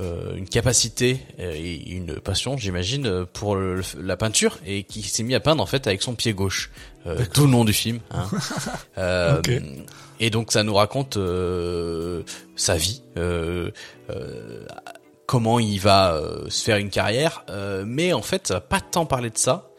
euh, 0.00 0.34
une 0.34 0.48
capacité 0.48 1.20
euh, 1.38 1.52
et 1.54 1.90
une 1.90 2.18
passion, 2.18 2.56
j'imagine, 2.56 3.26
pour 3.32 3.56
la 3.56 4.16
peinture 4.16 4.58
et 4.66 4.82
qui 4.82 5.02
s'est 5.02 5.22
mis 5.22 5.36
à 5.36 5.40
peindre 5.40 5.62
en 5.62 5.66
fait 5.66 5.86
avec 5.86 6.02
son 6.02 6.16
pied 6.16 6.32
gauche. 6.32 6.72
Euh, 7.06 7.24
tout 7.32 7.42
le 7.42 7.50
nom 7.50 7.64
du 7.64 7.72
film. 7.72 8.00
Hein. 8.10 8.28
euh, 8.98 9.40
Et 10.18 10.30
donc 10.30 10.50
ça 10.50 10.64
nous 10.64 10.74
raconte 10.74 11.16
sa 12.56 12.76
vie, 12.76 13.02
comment 15.26 15.58
il 15.60 15.78
va 15.78 16.20
se 16.48 16.64
faire 16.64 16.78
une 16.78 16.90
carrière, 16.90 17.44
mais 17.86 18.12
en 18.12 18.22
fait 18.22 18.48
ça 18.48 18.54
va 18.54 18.60
pas 18.60 18.80
tant 18.80 19.06
parler 19.06 19.30
de 19.30 19.38
ça 19.38 19.70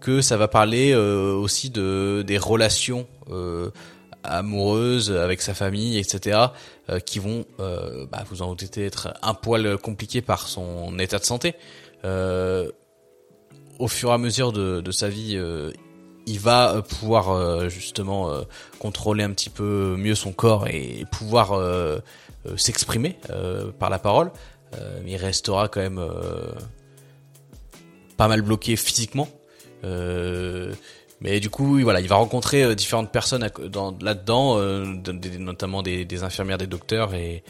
que 0.00 0.20
ça 0.20 0.36
va 0.36 0.46
parler 0.46 0.94
aussi 0.94 1.70
de 1.70 2.22
des 2.26 2.36
relations 2.36 3.06
amoureuses 4.24 5.12
avec 5.12 5.42
sa 5.42 5.54
famille, 5.54 5.98
etc., 5.98 6.38
euh, 6.90 7.00
qui 7.00 7.18
vont, 7.18 7.44
euh, 7.60 8.06
bah, 8.10 8.24
vous 8.28 8.42
en 8.42 8.54
doutez, 8.54 8.84
être 8.86 9.14
un 9.22 9.34
poil 9.34 9.78
compliqués 9.78 10.22
par 10.22 10.48
son 10.48 10.98
état 10.98 11.18
de 11.18 11.24
santé. 11.24 11.54
Euh, 12.04 12.70
au 13.78 13.88
fur 13.88 14.10
et 14.10 14.12
à 14.12 14.18
mesure 14.18 14.52
de, 14.52 14.80
de 14.80 14.90
sa 14.92 15.08
vie, 15.08 15.38
il 16.26 16.38
va 16.38 16.80
pouvoir 16.82 17.68
justement 17.68 18.30
contrôler 18.78 19.24
un 19.24 19.32
petit 19.32 19.50
peu 19.50 19.96
mieux 19.98 20.14
son 20.14 20.32
corps 20.32 20.68
et 20.68 21.04
pouvoir 21.10 21.60
s'exprimer 22.56 23.18
par 23.80 23.90
la 23.90 23.98
parole. 23.98 24.30
mais 25.04 25.12
il 25.12 25.16
restera 25.16 25.66
quand 25.66 25.80
même 25.80 26.00
pas 28.16 28.28
mal 28.28 28.42
bloqué 28.42 28.76
physiquement. 28.76 29.28
Euh, 29.84 30.72
mais 31.24 31.40
du 31.40 31.48
coup, 31.48 31.80
voilà, 31.80 32.02
il 32.02 32.06
va 32.06 32.16
rencontrer 32.16 32.62
euh, 32.62 32.74
différentes 32.74 33.10
personnes 33.10 33.40
là-dedans, 33.40 34.58
euh, 34.58 34.84
notamment 35.38 35.82
des, 35.82 36.22
infirmières, 36.22 36.58
des 36.58 36.66
docteurs 36.66 37.14
et, 37.14 37.42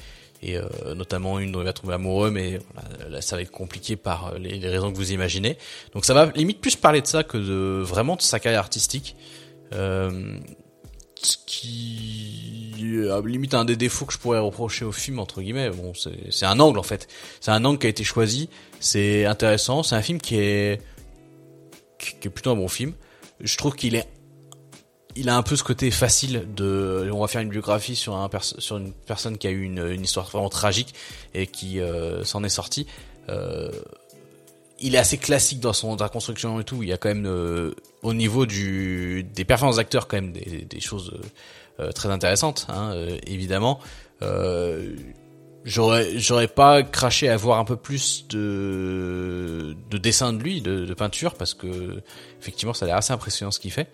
euh, 0.44 0.94
notamment 0.94 1.40
une 1.40 1.50
dont 1.50 1.60
il 1.60 1.64
va 1.64 1.72
tomber 1.72 1.94
amoureux, 1.94 2.30
mais 2.30 2.60
là, 3.10 3.20
ça 3.20 3.34
va 3.34 3.42
être 3.42 3.50
compliqué 3.50 3.96
par 3.96 4.38
les, 4.38 4.60
les, 4.60 4.68
raisons 4.68 4.92
que 4.92 4.96
vous 4.96 5.10
imaginez. 5.10 5.58
Donc 5.92 6.04
ça 6.04 6.14
va 6.14 6.26
limite 6.36 6.60
plus 6.60 6.76
parler 6.76 7.00
de 7.00 7.08
ça 7.08 7.24
que 7.24 7.36
de 7.36 7.82
vraiment 7.82 8.14
de 8.14 8.22
sa 8.22 8.38
carrière 8.38 8.60
artistique. 8.60 9.16
Euh, 9.72 10.38
ce 11.20 11.36
qui 11.44 12.74
limite 13.24 13.54
un 13.54 13.64
des 13.64 13.76
défauts 13.76 14.04
que 14.04 14.12
je 14.12 14.18
pourrais 14.18 14.38
reprocher 14.38 14.84
au 14.84 14.92
film 14.92 15.18
entre 15.18 15.42
guillemets. 15.42 15.70
Bon, 15.70 15.92
c'est 16.30 16.46
un 16.46 16.60
angle 16.60 16.78
en 16.78 16.84
fait. 16.84 17.08
C'est 17.40 17.50
un 17.50 17.64
angle 17.64 17.80
qui 17.80 17.86
a 17.86 17.90
été 17.90 18.04
choisi. 18.04 18.50
C'est 18.78 19.24
intéressant. 19.24 19.82
C'est 19.82 19.96
un 19.96 20.02
film 20.02 20.20
qui 20.20 20.36
est 20.36 20.80
qui 21.98 22.28
est 22.28 22.30
plutôt 22.30 22.50
un 22.50 22.56
bon 22.56 22.68
film 22.68 22.92
je 23.44 23.56
trouve 23.56 23.76
qu'il 23.76 23.94
est 23.94 24.08
il 25.16 25.28
a 25.28 25.36
un 25.36 25.42
peu 25.42 25.54
ce 25.54 25.62
côté 25.62 25.92
facile 25.92 26.44
de 26.56 27.08
on 27.12 27.20
va 27.20 27.28
faire 27.28 27.40
une 27.40 27.48
biographie 27.48 27.94
sur 27.94 28.16
un 28.16 28.28
sur 28.58 28.78
une 28.78 28.92
personne 28.92 29.38
qui 29.38 29.46
a 29.46 29.50
eu 29.50 29.62
une, 29.62 30.02
histoire 30.02 30.28
vraiment 30.28 30.48
tragique 30.48 30.92
et 31.34 31.46
qui 31.46 31.80
euh, 31.80 32.24
s'en 32.24 32.42
est 32.42 32.48
sorti 32.48 32.86
euh, 33.28 33.70
il 34.80 34.96
est 34.96 34.98
assez 34.98 35.18
classique 35.18 35.60
dans 35.60 35.72
son 35.72 35.94
dans 35.94 36.08
construction 36.08 36.60
et 36.60 36.64
tout. 36.64 36.82
Il 36.82 36.88
y 36.88 36.92
a 36.92 36.98
quand 36.98 37.08
même 37.08 37.26
euh, 37.26 37.70
au 38.02 38.12
niveau 38.12 38.44
du 38.44 39.22
des 39.22 39.44
performances 39.44 39.76
d'acteurs 39.76 40.08
quand 40.08 40.16
même 40.16 40.32
des, 40.32 40.80
choses 40.80 41.12
très 41.94 42.08
intéressantes 42.08 42.66
hein, 42.68 42.92
évidemment 43.26 43.80
j'aurais 45.64 46.18
j'aurais 46.18 46.48
pas 46.48 46.82
craché 46.82 47.28
à 47.28 47.36
voir 47.36 47.58
un 47.58 47.64
peu 47.64 47.76
plus 47.76 48.26
de 48.28 49.76
de 49.90 49.98
dessins 49.98 50.32
de 50.32 50.42
lui 50.42 50.60
de, 50.60 50.84
de 50.84 50.94
peinture 50.94 51.34
parce 51.34 51.54
que 51.54 52.02
effectivement 52.40 52.74
ça 52.74 52.84
a 52.84 52.88
l'air 52.88 52.96
assez 52.96 53.12
impressionnant 53.12 53.50
ce 53.50 53.58
qu'il 53.58 53.72
fait. 53.72 53.88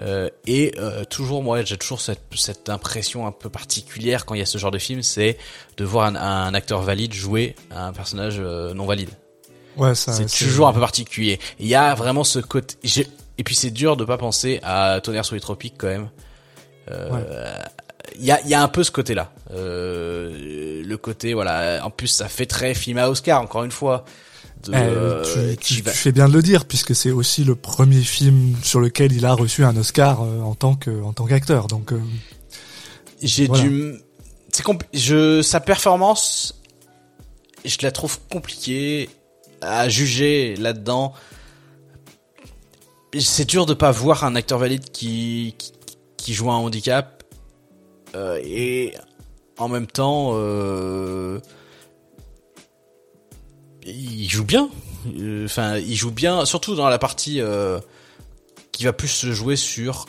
Euh, 0.00 0.28
et 0.46 0.74
euh, 0.78 1.04
toujours 1.04 1.42
moi 1.42 1.64
j'ai 1.64 1.76
toujours 1.76 2.00
cette, 2.00 2.22
cette 2.36 2.68
impression 2.68 3.26
un 3.26 3.32
peu 3.32 3.48
particulière 3.48 4.26
quand 4.26 4.34
il 4.34 4.38
y 4.38 4.42
a 4.42 4.46
ce 4.46 4.56
genre 4.56 4.70
de 4.70 4.78
film 4.78 5.02
c'est 5.02 5.36
de 5.76 5.84
voir 5.84 6.06
un, 6.06 6.14
un, 6.14 6.54
acteur 6.54 6.82
valide 6.82 7.12
jouer 7.12 7.56
un 7.72 7.92
personnage 7.92 8.36
euh, 8.38 8.74
non 8.74 8.86
valide. 8.86 9.10
Ouais 9.76 9.96
ça 9.96 10.12
c'est 10.12 10.26
toujours 10.26 10.68
un 10.68 10.72
peu 10.72 10.80
particulier. 10.80 11.40
Il 11.58 11.66
y 11.66 11.74
a 11.74 11.94
vraiment 11.94 12.24
ce 12.24 12.38
côté 12.38 12.76
et 13.38 13.44
puis 13.44 13.54
c'est 13.54 13.70
dur 13.70 13.96
de 13.96 14.04
pas 14.04 14.18
penser 14.18 14.60
à 14.62 15.00
Tonnerre 15.00 15.24
sur 15.24 15.34
les 15.34 15.40
tropiques 15.40 15.74
quand 15.78 15.88
même. 15.88 16.10
Euh, 16.90 17.10
ouais 17.10 17.64
il 18.16 18.24
y 18.24 18.30
a, 18.30 18.40
y 18.46 18.54
a 18.54 18.62
un 18.62 18.68
peu 18.68 18.84
ce 18.84 18.90
côté-là. 18.90 19.32
Euh, 19.52 20.82
le 20.84 20.96
côté, 20.96 21.34
voilà. 21.34 21.84
En 21.84 21.90
plus, 21.90 22.08
ça 22.08 22.28
fait 22.28 22.46
très 22.46 22.74
film 22.74 22.98
à 22.98 23.10
Oscar, 23.10 23.40
encore 23.40 23.64
une 23.64 23.70
fois. 23.70 24.04
De, 24.64 24.72
eh, 24.74 25.56
tu, 25.56 25.82
tu, 25.82 25.90
fais 25.90 26.10
bien 26.10 26.28
de 26.28 26.32
le 26.32 26.42
dire 26.42 26.64
puisque 26.64 26.92
c'est 26.92 27.12
aussi 27.12 27.44
le 27.44 27.54
premier 27.54 28.00
film 28.00 28.56
sur 28.64 28.80
lequel 28.80 29.12
il 29.12 29.24
a 29.24 29.32
reçu 29.32 29.64
un 29.64 29.76
Oscar 29.76 30.22
euh, 30.22 30.40
en 30.40 30.56
tant 30.56 30.74
que 30.74 31.02
en 31.02 31.12
tant 31.12 31.26
qu'acteur. 31.26 31.68
Donc 31.68 31.92
euh, 31.92 32.00
j'ai 33.22 33.46
dû, 33.46 33.94
c'est 34.52 34.64
je 34.92 35.42
sa 35.42 35.60
performance, 35.60 36.60
je 37.64 37.76
la 37.82 37.92
trouve 37.92 38.18
compliquée 38.30 39.08
à 39.60 39.88
juger 39.88 40.56
là-dedans. 40.56 41.12
C'est 43.16 43.48
dur 43.48 43.64
de 43.64 43.74
pas 43.74 43.92
voir 43.92 44.24
un 44.24 44.34
acteur 44.34 44.58
valide 44.58 44.90
qui, 44.90 45.54
qui, 45.56 45.72
qui 46.16 46.34
joue 46.34 46.50
un 46.50 46.56
handicap 46.56 47.17
euh, 48.14 48.40
et 48.42 48.94
en 49.58 49.68
même 49.68 49.86
temps, 49.86 50.32
euh, 50.34 51.40
il 53.84 54.28
joue 54.28 54.44
bien. 54.44 54.70
Euh, 55.18 55.44
enfin, 55.44 55.76
il 55.78 55.94
joue 55.94 56.10
bien, 56.10 56.44
surtout 56.44 56.74
dans 56.74 56.88
la 56.88 56.98
partie 56.98 57.40
qui 58.72 58.84
va 58.84 58.92
plus 58.92 59.08
se 59.08 59.32
jouer 59.32 59.56
sur 59.56 60.06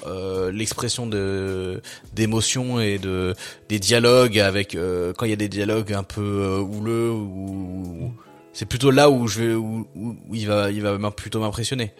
l'expression 0.52 1.08
de 1.08 1.82
d'émotions 2.14 2.80
et 2.80 3.00
de 3.00 3.34
des 3.68 3.80
dialogues 3.80 4.40
avec 4.40 4.78
quand 5.18 5.26
il 5.26 5.30
y 5.30 5.34
a 5.34 5.38
des 5.38 5.50
dialogues 5.50 5.94
un 5.94 6.04
peu 6.04 6.60
houleux 6.60 7.12
ou 7.12 8.14
c'est 8.54 8.66
plutôt 8.66 8.92
là 8.92 9.10
où 9.10 9.28
je 9.28 9.42
vais 9.42 9.54
où, 9.56 9.88
il 10.34 10.48
va 10.48 10.70
il 10.70 10.82
va 10.82 11.12
plutôt 11.12 11.40
m'impressionner. 11.40 11.94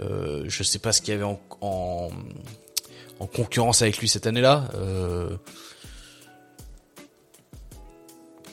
Euh, 0.00 0.44
je 0.46 0.62
sais 0.62 0.78
pas 0.78 0.92
ce 0.92 1.02
qu'il 1.02 1.12
y 1.12 1.16
avait 1.16 1.24
en, 1.24 1.40
en 1.60 2.10
en 3.20 3.26
concurrence 3.26 3.82
avec 3.82 3.98
lui 3.98 4.08
cette 4.08 4.26
année-là. 4.26 4.68
Euh, 4.74 5.36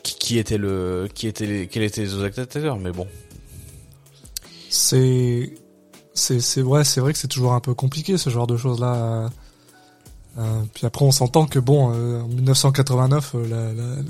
qui, 0.04 0.40
était 0.40 0.58
le, 0.58 1.08
qui 1.14 1.28
était, 1.28 1.46
les, 1.46 1.68
quels 1.68 1.84
étaient 1.84 2.02
les 2.02 2.14
autres 2.16 2.40
acteurs, 2.40 2.80
mais 2.80 2.92
bon. 2.92 3.08
C'est, 4.70 5.54
c'est, 6.14 6.40
c'est 6.40 6.62
vrai, 6.62 6.84
c'est 6.84 7.00
vrai 7.00 7.14
que 7.14 7.20
c'est 7.20 7.28
toujours 7.28 7.54
un 7.54 7.60
peu 7.60 7.74
compliqué 7.74 8.18
ce 8.18 8.30
genre 8.30 8.48
de 8.48 8.58
choses-là. 8.58 9.30
Euh, 10.38 10.62
puis 10.74 10.86
après, 10.86 11.06
on 11.06 11.12
s'entend 11.12 11.46
que 11.46 11.60
bon, 11.60 11.94
euh, 11.94 12.22
en 12.22 12.28
1989, 12.28 13.36
euh, 13.36 13.48
la, 13.48 13.74
la, 13.74 14.02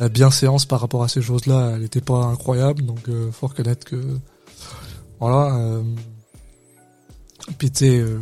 la, 0.00 0.08
bienséance 0.08 0.64
par 0.64 0.80
rapport 0.80 1.04
à 1.04 1.08
ces 1.08 1.22
choses-là, 1.22 1.72
elle 1.74 1.82
n'était 1.82 2.00
pas 2.00 2.24
incroyable, 2.24 2.84
donc 2.84 3.08
euh, 3.08 3.30
faut 3.30 3.46
reconnaître 3.46 3.86
que 3.86 4.18
voilà. 5.20 5.54
Euh, 5.56 5.82
puis 7.58 7.70
euh, 7.82 8.18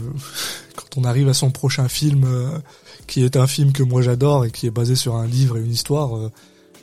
on 0.96 1.04
arrive 1.04 1.28
à 1.28 1.34
son 1.34 1.50
prochain 1.50 1.88
film, 1.88 2.24
euh, 2.24 2.58
qui 3.06 3.24
est 3.24 3.36
un 3.36 3.46
film 3.46 3.72
que 3.72 3.82
moi 3.82 4.02
j'adore 4.02 4.44
et 4.44 4.50
qui 4.50 4.66
est 4.66 4.70
basé 4.70 4.96
sur 4.96 5.16
un 5.16 5.26
livre 5.26 5.58
et 5.58 5.60
une 5.60 5.70
histoire, 5.70 6.16
euh, 6.16 6.30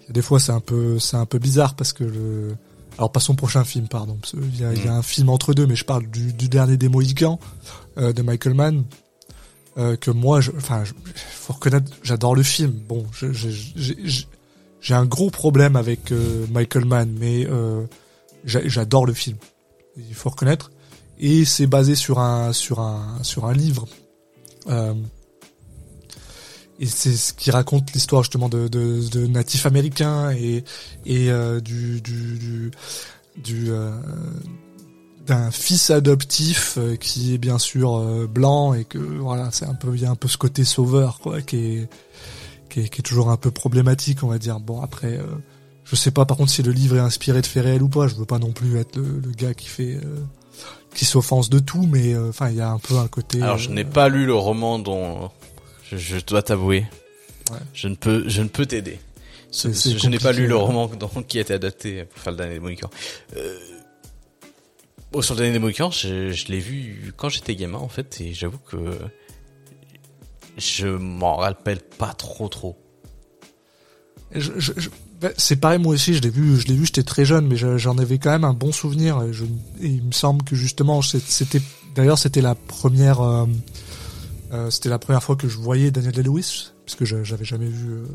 des 0.10 0.22
fois 0.22 0.40
c'est 0.40 0.52
un 0.52 0.60
peu 0.60 1.00
c'est 1.00 1.18
un 1.18 1.26
peu 1.26 1.40
bizarre 1.40 1.76
parce 1.76 1.94
que 1.94 2.04
le 2.04 2.56
alors 2.98 3.12
pas 3.12 3.20
son 3.20 3.36
prochain 3.36 3.64
film 3.64 3.88
pardon, 3.88 4.18
il 4.34 4.60
y 4.60 4.64
a, 4.64 4.74
y 4.74 4.88
a, 4.88 4.94
mm. 4.94 4.98
un 4.98 5.02
film 5.02 5.30
entre 5.30 5.54
deux, 5.54 5.66
mais 5.66 5.76
je 5.76 5.86
parle 5.86 6.06
du, 6.08 6.34
du 6.34 6.48
dernier 6.48 6.78
des 6.78 6.90
Mohicans 6.90 7.40
de 7.98 8.22
Michael 8.22 8.54
Mann. 8.54 8.84
que 9.76 10.12
moi, 10.12 10.40
enfin, 10.58 10.84
faut 11.16 11.54
reconnaître, 11.54 11.92
j'adore 12.04 12.36
le 12.36 12.44
film. 12.44 12.72
Bon, 12.88 13.06
j'ai 14.82 14.94
un 14.94 15.06
gros 15.06 15.32
problème 15.32 15.76
avec 15.76 16.14
Michael 16.52 16.86
Mann, 16.86 17.12
mais 17.20 17.48
j'adore 18.46 19.08
le 19.08 19.14
film. 19.14 19.38
Il 19.98 20.14
faut 20.14 20.30
reconnaître 20.30 20.70
et 21.20 21.46
c'est 21.46 21.68
basé 21.68 21.96
sur 21.96 22.20
un 22.20 22.54
sur 22.54 22.80
un 22.80 23.20
sur 23.24 23.46
un 23.46 23.54
livre 23.54 23.88
euh, 23.88 24.03
et 26.80 26.86
c'est 26.86 27.16
ce 27.16 27.34
qui 27.34 27.52
raconte 27.52 27.94
l'histoire 27.94 28.24
justement 28.24 28.50
de, 28.50 28.68
de, 28.68 29.08
de 29.10 29.28
natifs 29.28 29.66
américains 29.66 30.32
et 30.32 30.64
et 31.06 31.32
euh, 31.32 31.60
du 31.60 32.02
du 32.02 32.38
du, 32.38 32.72
du 33.38 33.72
euh, 33.72 33.92
d'un 35.26 35.52
fils 35.52 35.92
adoptif 35.92 36.78
euh, 36.78 36.96
qui 36.96 37.34
est 37.34 37.38
bien 37.38 37.60
sûr 37.60 37.98
euh, 37.98 38.28
blanc 38.28 38.74
et 38.74 38.86
que 38.86 38.98
voilà 38.98 39.50
c'est 39.52 39.66
un 39.66 39.76
peu 39.76 39.96
il 39.96 40.02
y 40.02 40.06
a 40.06 40.10
un 40.10 40.16
peu 40.16 40.28
ce 40.28 40.38
côté 40.38 40.64
sauveur 40.64 41.20
quoi 41.20 41.42
qui 41.42 41.58
est 41.58 41.90
qui 42.70 42.82
est, 42.82 42.90
qui 42.90 43.00
est 43.00 43.04
toujours 43.04 43.30
un 43.30 43.38
peu 43.38 43.52
problématique 43.52 44.24
on 44.24 44.28
va 44.28 44.40
dire. 44.40 44.60
Bon 44.60 44.82
après 44.82 45.20
je 45.84 45.96
sais 45.96 46.12
pas 46.12 46.26
par 46.26 46.38
contre 46.38 46.52
si 46.52 46.64
le 46.64 46.72
livre 46.72 46.98
est 46.98 47.02
inspiré 47.02 47.42
de 47.42 47.46
faits 47.46 47.64
réels 47.64 47.84
ou 47.84 47.90
pas 47.90 48.08
je 48.08 48.16
veux 48.16 48.26
pas 48.26 48.40
non 48.40 48.52
plus 48.52 48.78
être 48.78 48.96
le, 48.96 49.22
le 49.24 49.32
gars 49.32 49.54
qui 49.54 49.68
fait 49.68 50.00
qui 50.94 51.06
s'offense 51.06 51.50
de 51.50 51.60
tout, 51.60 51.88
mais 51.88 52.14
euh, 52.14 52.30
enfin 52.30 52.50
il 52.50 52.56
y 52.56 52.62
a 52.62 52.70
un 52.70 52.80
peu 52.80 52.98
un 52.98 53.08
côté. 53.08 53.42
Alors 53.42 53.58
je 53.58 53.70
n'ai 53.70 53.86
euh, 53.86 53.90
pas 53.90 54.10
lu 54.10 54.26
le 54.26 54.34
roman 54.34 54.80
dont 54.80 55.32
je, 55.92 56.18
dois 56.26 56.42
t'avouer. 56.42 56.86
Ouais. 57.52 57.58
Je 57.74 57.88
ne 57.88 57.96
peux 57.96 58.28
je 58.28 58.42
ne 58.42 58.48
peux 58.48 58.66
t'aider. 58.66 59.00
je 59.52 60.08
n'ai 60.08 60.20
pas 60.20 60.32
lu 60.32 60.48
le 60.48 60.56
roman 60.56 60.90
qui 61.28 61.38
a 61.38 61.42
été 61.42 61.54
adapté 61.54 62.06
pour 62.06 62.20
faire 62.20 62.32
le 62.32 62.38
dernier 62.38 62.54
des 62.56 62.60
Mohicans. 62.60 62.90
Euh, 63.36 63.58
oh, 65.14 65.22
sur 65.22 65.36
le 65.36 65.40
dernier 65.40 65.54
des 65.54 65.60
Mohicans, 65.60 65.92
je, 65.92 66.32
je 66.32 66.48
l'ai 66.48 66.60
vu 66.60 67.14
quand 67.18 67.30
j'étais 67.30 67.56
gamin 67.56 67.80
en 67.80 67.90
fait, 67.90 68.22
et 68.22 68.34
j'avoue 68.34 68.60
que 68.60 68.78
je 70.58 70.88
m'en 70.88 71.36
rappelle 71.36 71.80
pas 71.80 72.14
trop 72.14 72.48
trop. 72.48 72.78
Je, 74.32 74.52
je, 74.58 74.72
bah, 74.80 75.13
c'est 75.38 75.56
pareil 75.56 75.80
moi 75.80 75.94
aussi, 75.94 76.14
je 76.14 76.22
l'ai 76.22 76.30
vu, 76.30 76.60
je 76.60 76.68
l'ai 76.68 76.76
vu, 76.76 76.86
j'étais 76.86 77.04
très 77.04 77.26
jeune, 77.26 77.48
mais 77.48 77.56
j'en 77.56 77.98
avais 77.98 78.18
quand 78.18 78.32
même 78.32 78.44
un 78.44 78.54
bon 78.54 78.72
souvenir. 78.72 79.22
Et, 79.24 79.32
il 79.86 80.04
me 80.04 80.12
semble 80.12 80.44
que 80.44 80.56
justement, 80.56 81.02
c'était, 81.02 81.62
d'ailleurs, 81.96 82.18
c'était 82.18 82.42
la 82.42 82.56
première, 82.56 83.22
euh, 83.22 83.46
euh, 84.52 84.70
c'était 84.70 84.90
la 84.90 85.00
première 85.00 85.24
fois 85.24 85.36
que 85.36 85.48
je 85.48 85.58
voyais 85.58 85.92
Daniel 85.92 86.14
Day-Lewis, 86.14 86.72
puisque 86.86 87.06
j'avais 87.06 87.46
jamais 87.46 87.68
vu. 87.68 87.92
Euh, 87.92 88.06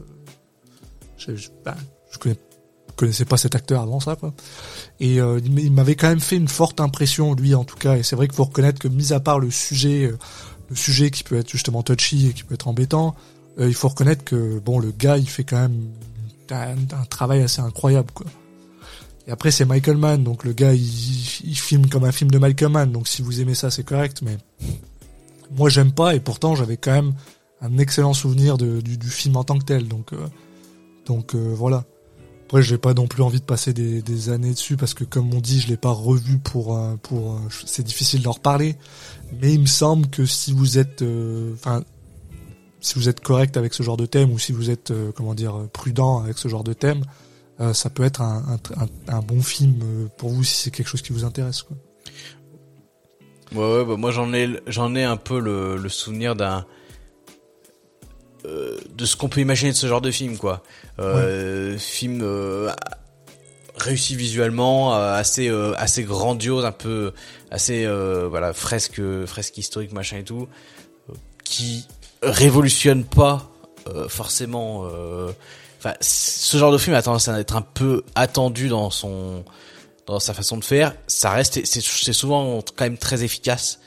je, 1.18 1.48
bah, 1.64 1.76
je 2.11 2.18
connais, 2.18 2.36
connaissais 2.96 3.24
pas 3.24 3.36
cet 3.36 3.54
acteur 3.54 3.82
avant 3.82 4.00
ça, 4.00 4.16
quoi. 4.16 4.32
Et 5.00 5.16
il 5.16 5.72
m'avait 5.72 5.94
quand 5.94 6.09
même 6.09 6.20
fait 6.20 6.36
une 6.36 6.48
forte 6.48 6.80
impression, 6.80 7.34
lui 7.34 7.54
en 7.54 7.64
tout 7.64 7.76
cas. 7.76 7.96
Et 7.96 8.02
c'est 8.02 8.16
vrai 8.16 8.28
qu'il 8.28 8.36
faut 8.36 8.44
reconnaître 8.44 8.78
que, 8.78 8.88
mis 8.88 9.12
à 9.12 9.20
part 9.20 9.38
le 9.38 9.50
sujet, 9.50 10.12
le 10.70 10.76
sujet 10.76 11.11
qui 11.11 11.22
peut 11.22 11.36
être 11.36 11.50
justement 11.50 11.82
touchy 11.82 12.28
et 12.28 12.32
qui 12.32 12.44
peut 12.44 12.54
être 12.54 12.68
embêtant, 12.68 13.14
il 13.61 13.74
faut 13.74 13.88
reconnaître 13.88 14.24
que 14.24 14.61
bon, 14.61 14.78
le 14.78 14.92
gars, 14.92 15.16
il 15.16 15.28
fait 15.28 15.42
quand 15.42 15.61
même 15.61 15.90
un, 16.53 17.05
travail 17.09 17.42
assez 17.42 17.61
incroyable 17.61 18.11
quoi. 18.12 18.26
Et 19.26 19.30
après 19.30 19.51
c'est 19.51 19.64
Michael 19.64 19.96
Mann, 19.96 20.24
donc 20.24 20.44
le 20.44 20.53
gars 20.53 20.72
il, 20.72 20.82
il, 20.82 21.59
filme 21.59 21.88
comme 21.88 22.05
un 22.05 22.12
film 22.12 22.30
de 22.30 22.38
Michael 22.38 22.70
Mann, 22.70 22.92
donc 22.92 23.09
si 23.09 23.22
vous 23.22 23.40
aimez 23.40 23.55
ça 23.55 23.70
c'est 23.70 23.84
correct, 23.84 24.22
mais 24.22 24.38
moi 25.57 25.68
j'aime 25.68 25.92
pas 25.92 26.14
et 26.14 26.20
pourtant 26.20 26.55
j'avais 26.55 26.76
quand 26.76 26.92
même 26.92 27.14
un 27.61 27.78
excellent 27.78 28.14
souvenir 28.14 28.57
de, 28.57 28.80
du, 28.80 29.09
film 29.09 29.36
en 29.36 29.44
tant 29.44 29.59
que 29.59 29.64
tel, 29.64 29.88
donc 29.88 30.12
euh, 30.12 30.26
donc 31.07 31.34
euh, 31.34 31.53
voilà. 31.55 31.84
Après 32.46 32.62
j'ai 32.62 32.78
pas 32.78 32.94
non 32.94 33.07
plus 33.07 33.22
envie 33.22 33.40
de 33.40 33.44
passer 33.44 33.74
des, 33.74 34.01
des, 34.01 34.30
années 34.30 34.53
dessus 34.53 34.76
parce 34.76 34.94
que 34.94 35.05
comme 35.05 35.34
on 35.34 35.40
dit 35.40 35.61
je 35.61 35.68
l'ai 35.68 35.76
pas 35.76 35.90
revu 35.90 36.38
pour 36.38 36.76
euh, 36.76 36.96
pour 37.03 37.38
c'est 37.66 37.82
difficile 37.82 38.22
d'en 38.22 38.32
reparler, 38.32 38.76
mais 39.40 39.53
il 39.53 39.61
me 39.61 39.66
semble 39.66 40.09
que 40.09 40.24
si 40.24 40.53
vous 40.53 40.78
êtes 40.78 41.05
enfin 41.55 41.82
si 42.81 42.95
vous 42.95 43.09
êtes 43.09 43.20
correct 43.20 43.57
avec 43.57 43.74
ce 43.74 43.83
genre 43.83 43.97
de 43.97 44.07
thème 44.07 44.33
ou 44.33 44.39
si 44.39 44.53
vous 44.53 44.70
êtes 44.70 44.91
euh, 44.91 45.11
comment 45.12 45.35
dire 45.35 45.66
prudent 45.72 46.22
avec 46.22 46.39
ce 46.39 46.49
genre 46.49 46.64
de 46.64 46.72
thème, 46.72 47.03
euh, 47.61 47.72
ça 47.72 47.91
peut 47.91 48.05
être 48.05 48.22
un, 48.22 48.59
un, 48.76 48.87
un, 49.12 49.20
bon 49.20 49.43
film 49.43 49.81
euh, 49.83 50.07
pour 50.16 50.31
vous 50.31 50.45
si 50.45 50.55
c'est 50.55 50.70
quelque 50.70 50.87
chose 50.87 51.03
qui 51.03 51.12
vous 51.12 51.24
intéresse. 51.24 51.62
Quoi. 51.62 51.76
Ouais, 53.53 53.79
ouais 53.79 53.85
bah 53.85 53.97
moi 53.97 54.12
j'en 54.12 54.33
ai 54.33 54.49
j'en 54.68 54.95
ai 54.95 55.03
un 55.03 55.16
peu 55.16 55.41
le, 55.41 55.76
le 55.76 55.89
souvenir 55.89 56.37
d'un 56.37 56.66
euh, 58.47 58.79
de 58.95 59.05
ce 59.05 59.16
qu'on 59.16 59.29
peut 59.29 59.41
imaginer 59.41 59.72
de 59.72 59.76
ce 59.76 59.89
genre 59.89 60.01
de 60.01 60.12
film 60.12 60.39
quoi. 60.39 60.62
Euh, 61.01 61.72
ouais. 61.72 61.79
Film 61.79 62.24
réussi 63.76 64.14
visuellement, 64.14 64.95
assez 64.95 65.49
assez 65.76 66.05
grandiose, 66.05 66.64
un 66.64 66.72
peu 66.72 67.12
assez 67.51 67.87
voilà 68.29 68.53
fresque 68.53 69.01
fresque 69.26 69.59
historique 69.59 69.93
machin 69.93 70.18
et 70.18 70.24
tout, 70.24 70.49
qui 71.43 71.87
révolutionne 72.23 73.05
pas 73.05 73.51
euh, 73.89 74.09
forcément. 74.09 74.85
Euh, 74.85 75.31
enfin, 75.79 75.95
ce 76.01 76.57
genre 76.57 76.73
de 76.73 76.79
film 76.79 76.95
a 76.95 77.03
tendance 77.03 77.29
à 77.29 77.39
être 77.39 77.57
un 77.57 77.62
peu 77.62 78.05
attendu 78.14 78.69
dans 78.69 78.91
son 78.91 79.45
dans 80.07 80.19
sa 80.21 80.35
façon 80.35 80.57
de 80.57 80.64
faire. 80.64 80.95
Ça 81.07 81.31
reste, 81.31 81.64
c'est 81.64 82.12
souvent 82.12 82.61
quand 82.77 82.85
même 82.85 82.99
très 82.99 83.25
efficace. 83.25 83.81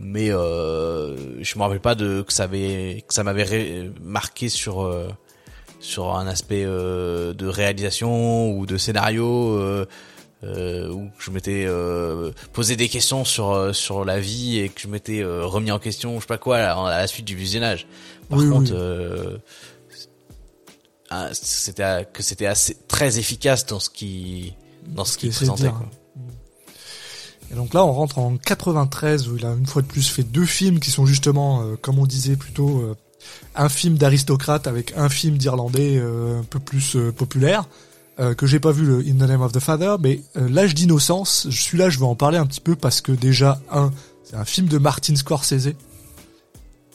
Mais 0.00 0.30
euh, 0.30 1.42
je 1.42 1.58
me 1.58 1.62
rappelle 1.64 1.80
pas 1.80 1.96
de 1.96 2.22
que 2.22 2.32
ça 2.32 2.44
avait 2.44 3.04
que 3.08 3.12
ça 3.12 3.24
m'avait 3.24 3.90
marqué 4.00 4.48
sur 4.48 4.82
euh, 4.84 5.08
sur 5.80 6.14
un 6.14 6.28
aspect 6.28 6.62
euh, 6.64 7.34
de 7.34 7.46
réalisation 7.46 8.52
ou 8.52 8.64
de 8.64 8.76
scénario 8.76 9.56
euh, 9.56 9.86
où 10.42 11.10
je 11.18 11.30
m'étais 11.30 11.64
euh, 11.66 12.30
posé 12.52 12.76
des 12.76 12.88
questions 12.88 13.24
sur 13.24 13.50
euh, 13.50 13.72
sur 13.72 14.04
la 14.04 14.20
vie 14.20 14.58
et 14.58 14.68
que 14.68 14.80
je 14.80 14.86
m'étais 14.86 15.20
euh, 15.20 15.44
remis 15.44 15.72
en 15.72 15.80
question, 15.80 16.14
je 16.16 16.20
sais 16.20 16.26
pas 16.26 16.38
quoi, 16.38 16.58
à, 16.58 16.90
la 16.90 17.06
suite 17.08 17.24
du 17.24 17.34
visionnage. 17.34 17.86
Par 18.30 18.38
contre, 18.38 19.40
ah, 21.10 21.30
c'était 21.32 22.06
que 22.12 22.22
c'était 22.22 22.46
assez 22.46 22.76
très 22.86 23.18
efficace 23.18 23.66
dans 23.66 23.80
ce 23.80 23.90
qui 23.90 24.54
dans 24.86 25.04
ce 25.04 25.18
qu'il 25.18 25.30
présentait. 25.30 25.70
Quoi. 25.70 25.88
Et 27.50 27.54
donc 27.54 27.72
là, 27.72 27.84
on 27.84 27.92
rentre 27.92 28.18
en 28.18 28.36
93 28.36 29.28
où 29.28 29.36
il 29.38 29.46
a 29.46 29.52
une 29.52 29.66
fois 29.66 29.80
de 29.80 29.86
plus 29.86 30.08
fait 30.08 30.22
deux 30.22 30.44
films 30.44 30.80
qui 30.80 30.90
sont 30.90 31.06
justement, 31.06 31.64
comme 31.80 31.98
on 31.98 32.04
disait 32.04 32.36
plutôt, 32.36 32.94
un 33.54 33.68
film 33.70 33.96
d'aristocrate 33.96 34.66
avec 34.66 34.92
un 34.96 35.08
film 35.08 35.38
d'Irlandais 35.38 35.98
un 35.98 36.44
peu 36.44 36.60
plus 36.60 36.96
populaire 37.16 37.64
euh, 38.20 38.34
que 38.34 38.46
j'ai 38.46 38.58
pas 38.58 38.72
vu 38.72 38.84
le 38.84 38.98
In 38.98 39.14
the 39.14 39.28
Name 39.28 39.42
of 39.42 39.52
the 39.52 39.60
Father, 39.60 39.96
mais 40.00 40.22
euh, 40.36 40.48
L'âge 40.48 40.74
d'innocence, 40.74 41.46
je 41.50 41.62
suis 41.62 41.78
là, 41.78 41.88
je 41.88 41.98
vais 41.98 42.04
en 42.04 42.16
parler 42.16 42.38
un 42.38 42.46
petit 42.46 42.60
peu 42.60 42.74
parce 42.74 43.00
que 43.00 43.12
déjà, 43.12 43.60
un, 43.70 43.92
c'est 44.24 44.36
un 44.36 44.44
film 44.44 44.66
de 44.66 44.78
Martin 44.78 45.14
Scorsese, 45.14 45.70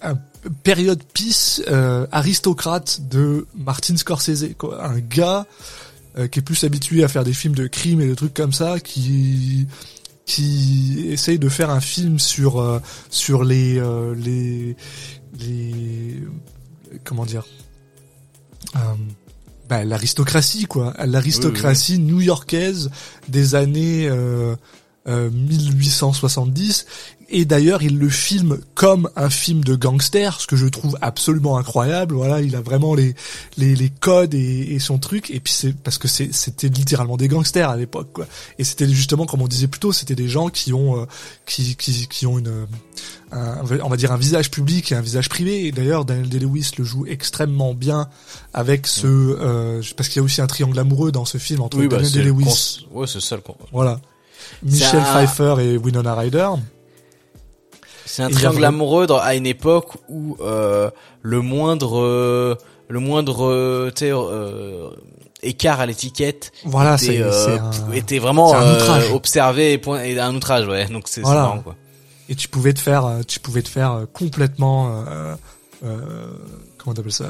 un 0.02 0.16
période 0.64 1.02
peace 1.14 1.62
euh, 1.70 2.06
aristocrate 2.12 3.08
de 3.10 3.48
Martin 3.56 3.96
Scorsese, 3.96 4.46
un 4.80 5.00
gars 5.00 5.46
euh, 6.18 6.28
qui 6.28 6.40
est 6.40 6.42
plus 6.42 6.64
habitué 6.66 7.04
à 7.04 7.08
faire 7.08 7.24
des 7.24 7.34
films 7.34 7.56
de 7.56 7.68
crime 7.68 8.02
et 8.02 8.08
des 8.08 8.16
trucs 8.16 8.34
comme 8.34 8.54
ça, 8.54 8.80
qui 8.80 9.68
qui 10.26 11.08
essaye 11.10 11.38
de 11.38 11.50
faire 11.50 11.70
un 11.70 11.82
film 11.82 12.18
sur 12.18 12.82
sur 13.10 13.44
les 13.44 13.82
les 14.16 14.78
les 15.38 16.24
comment 17.04 17.26
dire 17.26 17.46
bah, 19.70 19.84
l'aristocratie 19.84 20.66
quoi, 20.66 20.94
l'aristocratie 21.06 22.00
new-yorkaise 22.00 22.90
des 23.30 23.56
années 23.56 24.08
euh, 24.10 24.56
1870 25.08 26.86
euh, 26.88 27.23
et 27.34 27.46
d'ailleurs 27.46 27.82
il 27.82 27.98
le 27.98 28.10
filme 28.10 28.60
comme 28.76 29.10
un 29.16 29.30
film 29.30 29.64
de 29.64 29.76
gangster 29.76 30.40
ce 30.40 30.46
que 30.46 30.56
je 30.56 30.68
trouve 30.68 30.98
absolument 31.02 31.58
incroyable. 31.58 32.16
Voilà 32.16 32.42
il 32.42 32.56
a 32.56 32.62
vraiment 32.62 32.94
les 32.94 33.16
les, 33.58 33.76
les 33.76 33.90
codes 33.90 34.36
et, 34.36 34.74
et, 34.74 34.80
son 34.80 35.00
truc. 35.00 35.32
Et 35.32 35.40
puis 35.40 35.52
c'est 35.52 35.76
parce 35.76 35.98
que 35.98 36.08
c'était 36.08 36.70
littéralement 36.70 37.18
des 37.18 37.28
gangsters 37.28 37.70
à 37.70 37.76
l'époque 37.76 38.10
quoi. 38.14 38.28
Et 38.60 38.64
c'était 38.64 38.88
justement 38.88 39.26
comme 39.26 39.42
on 39.42 39.48
disait 39.48 39.68
plus 39.68 39.80
tôt 39.80 39.92
c'était 39.92 40.16
des 40.16 40.30
gens 40.30 40.50
qui 40.50 40.74
ont 40.74 41.02
euh, 41.02 41.06
qui, 41.48 41.76
qui 41.76 42.08
qui 42.08 42.28
ont 42.28 42.38
une 42.38 42.68
un, 43.32 43.58
on 43.84 43.90
va 43.90 43.98
dire 43.98 44.12
un 44.12 44.18
visage 44.18 44.52
public 44.52 44.92
et 44.92 44.96
un 44.96 45.02
visage 45.02 45.28
privé. 45.28 45.66
Et 45.66 45.72
d'ailleurs 45.72 46.06
Daniel 46.06 46.30
Day-Lewis 46.30 46.72
le 46.78 46.84
joue 46.84 47.08
extrêmement 47.08 47.74
bien 47.74 48.10
avec 48.54 48.86
ce 48.86 49.08
euh, 49.08 49.82
parce 49.98 50.08
qu'il 50.08 50.18
y 50.18 50.22
a 50.22 50.24
aussi 50.24 50.42
un 50.42 50.48
triangle 50.48 50.78
amoureux 50.78 51.12
dans 51.12 51.26
ce 51.26 51.40
film 51.40 51.62
entre 51.62 51.78
bah, 51.78 51.98
Daniel 51.98 52.12
Day-Lewis 52.12 52.86
ouais 52.92 53.08
c'est 53.08 53.22
ça 53.22 53.36
le 53.36 53.42
voilà. 53.72 54.00
Michel 54.62 55.02
Pfeiffer 55.02 55.56
et 55.60 55.78
Winona 55.78 56.14
Ryder 56.16 56.50
c'est 58.06 58.24
un 58.24 58.30
triangle 58.30 58.64
amoureux 58.66 59.08
dans, 59.08 59.18
à 59.18 59.36
une 59.36 59.46
époque 59.46 59.92
où 60.10 60.38
euh, 60.42 60.90
le 61.22 61.42
moindre 61.42 62.00
euh, 62.00 62.56
le 62.90 63.00
moindre 63.00 63.46
euh, 63.46 63.92
euh, 64.02 64.90
écart 65.42 65.80
à 65.80 65.86
l'étiquette 65.86 66.52
voilà, 66.66 66.96
était, 66.96 67.22
euh, 67.22 67.58
un... 67.60 67.92
était 67.94 68.20
vraiment 68.20 68.54
euh, 68.56 69.12
observé 69.12 69.74
et, 69.74 69.78
point, 69.78 70.04
et 70.04 70.20
un 70.20 70.36
outrage 70.36 70.68
ouais. 70.68 70.86
Donc 70.88 71.04
c'est 71.08 71.22
voilà. 71.22 71.42
marrant 71.42 71.60
quoi. 71.60 71.76
Et 72.30 72.36
tu 72.36 72.48
pouvais 72.48 72.74
te 72.74 72.80
faire 72.80 73.20
tu 73.28 73.40
pouvais 73.40 73.62
te 73.62 73.70
faire 73.70 74.06
complètement 74.14 75.04
comment 75.82 76.94
t'appelles 76.94 77.12
ça 77.12 77.30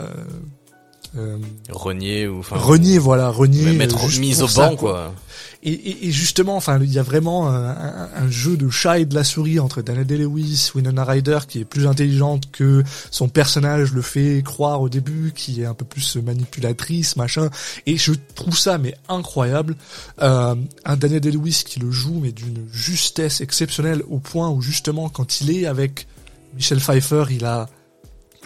euh, 1.15 1.37
renier 1.69 2.27
ou 2.27 2.39
enfin 2.39 2.57
renier 2.57 2.97
voilà 2.97 3.29
renier 3.29 3.71
mettre 3.73 4.03
mise 4.19 4.41
au 4.41 4.47
banc 4.47 4.75
quoi. 4.75 5.13
Et, 5.61 5.71
et, 5.71 6.07
et, 6.07 6.11
justement 6.11 6.55
enfin 6.55 6.79
il 6.81 6.91
y 6.91 6.97
a 6.97 7.03
vraiment 7.03 7.49
un, 7.49 8.09
un, 8.15 8.29
jeu 8.31 8.57
de 8.57 8.67
chat 8.69 8.97
et 8.97 9.05
de 9.05 9.13
la 9.13 9.23
souris 9.23 9.59
entre 9.59 9.83
Daniel 9.83 10.07
Day-Lewis 10.07 10.71
Winona 10.73 11.05
Ryder 11.05 11.39
qui 11.47 11.59
est 11.59 11.65
plus 11.65 11.85
intelligente 11.85 12.51
que 12.51 12.83
son 13.11 13.29
personnage 13.29 13.93
le 13.93 14.01
fait 14.01 14.41
croire 14.43 14.81
au 14.81 14.89
début 14.89 15.33
qui 15.35 15.61
est 15.61 15.65
un 15.65 15.75
peu 15.75 15.85
plus 15.85 16.15
manipulatrice 16.15 17.15
machin 17.15 17.51
et 17.85 17.95
je 17.95 18.13
trouve 18.33 18.57
ça 18.57 18.79
mais 18.79 18.95
incroyable 19.07 19.75
euh, 20.21 20.55
un 20.83 20.97
Daniel 20.97 21.21
Day-Lewis 21.21 21.61
qui 21.63 21.79
le 21.79 21.91
joue 21.91 22.19
mais 22.21 22.31
d'une 22.31 22.65
justesse 22.71 23.39
exceptionnelle 23.39 24.01
au 24.09 24.17
point 24.17 24.49
où 24.49 24.63
justement 24.63 25.09
quand 25.09 25.41
il 25.41 25.51
est 25.51 25.67
avec 25.67 26.07
Michel 26.55 26.79
Pfeiffer 26.79 27.25
il 27.29 27.45
a 27.45 27.69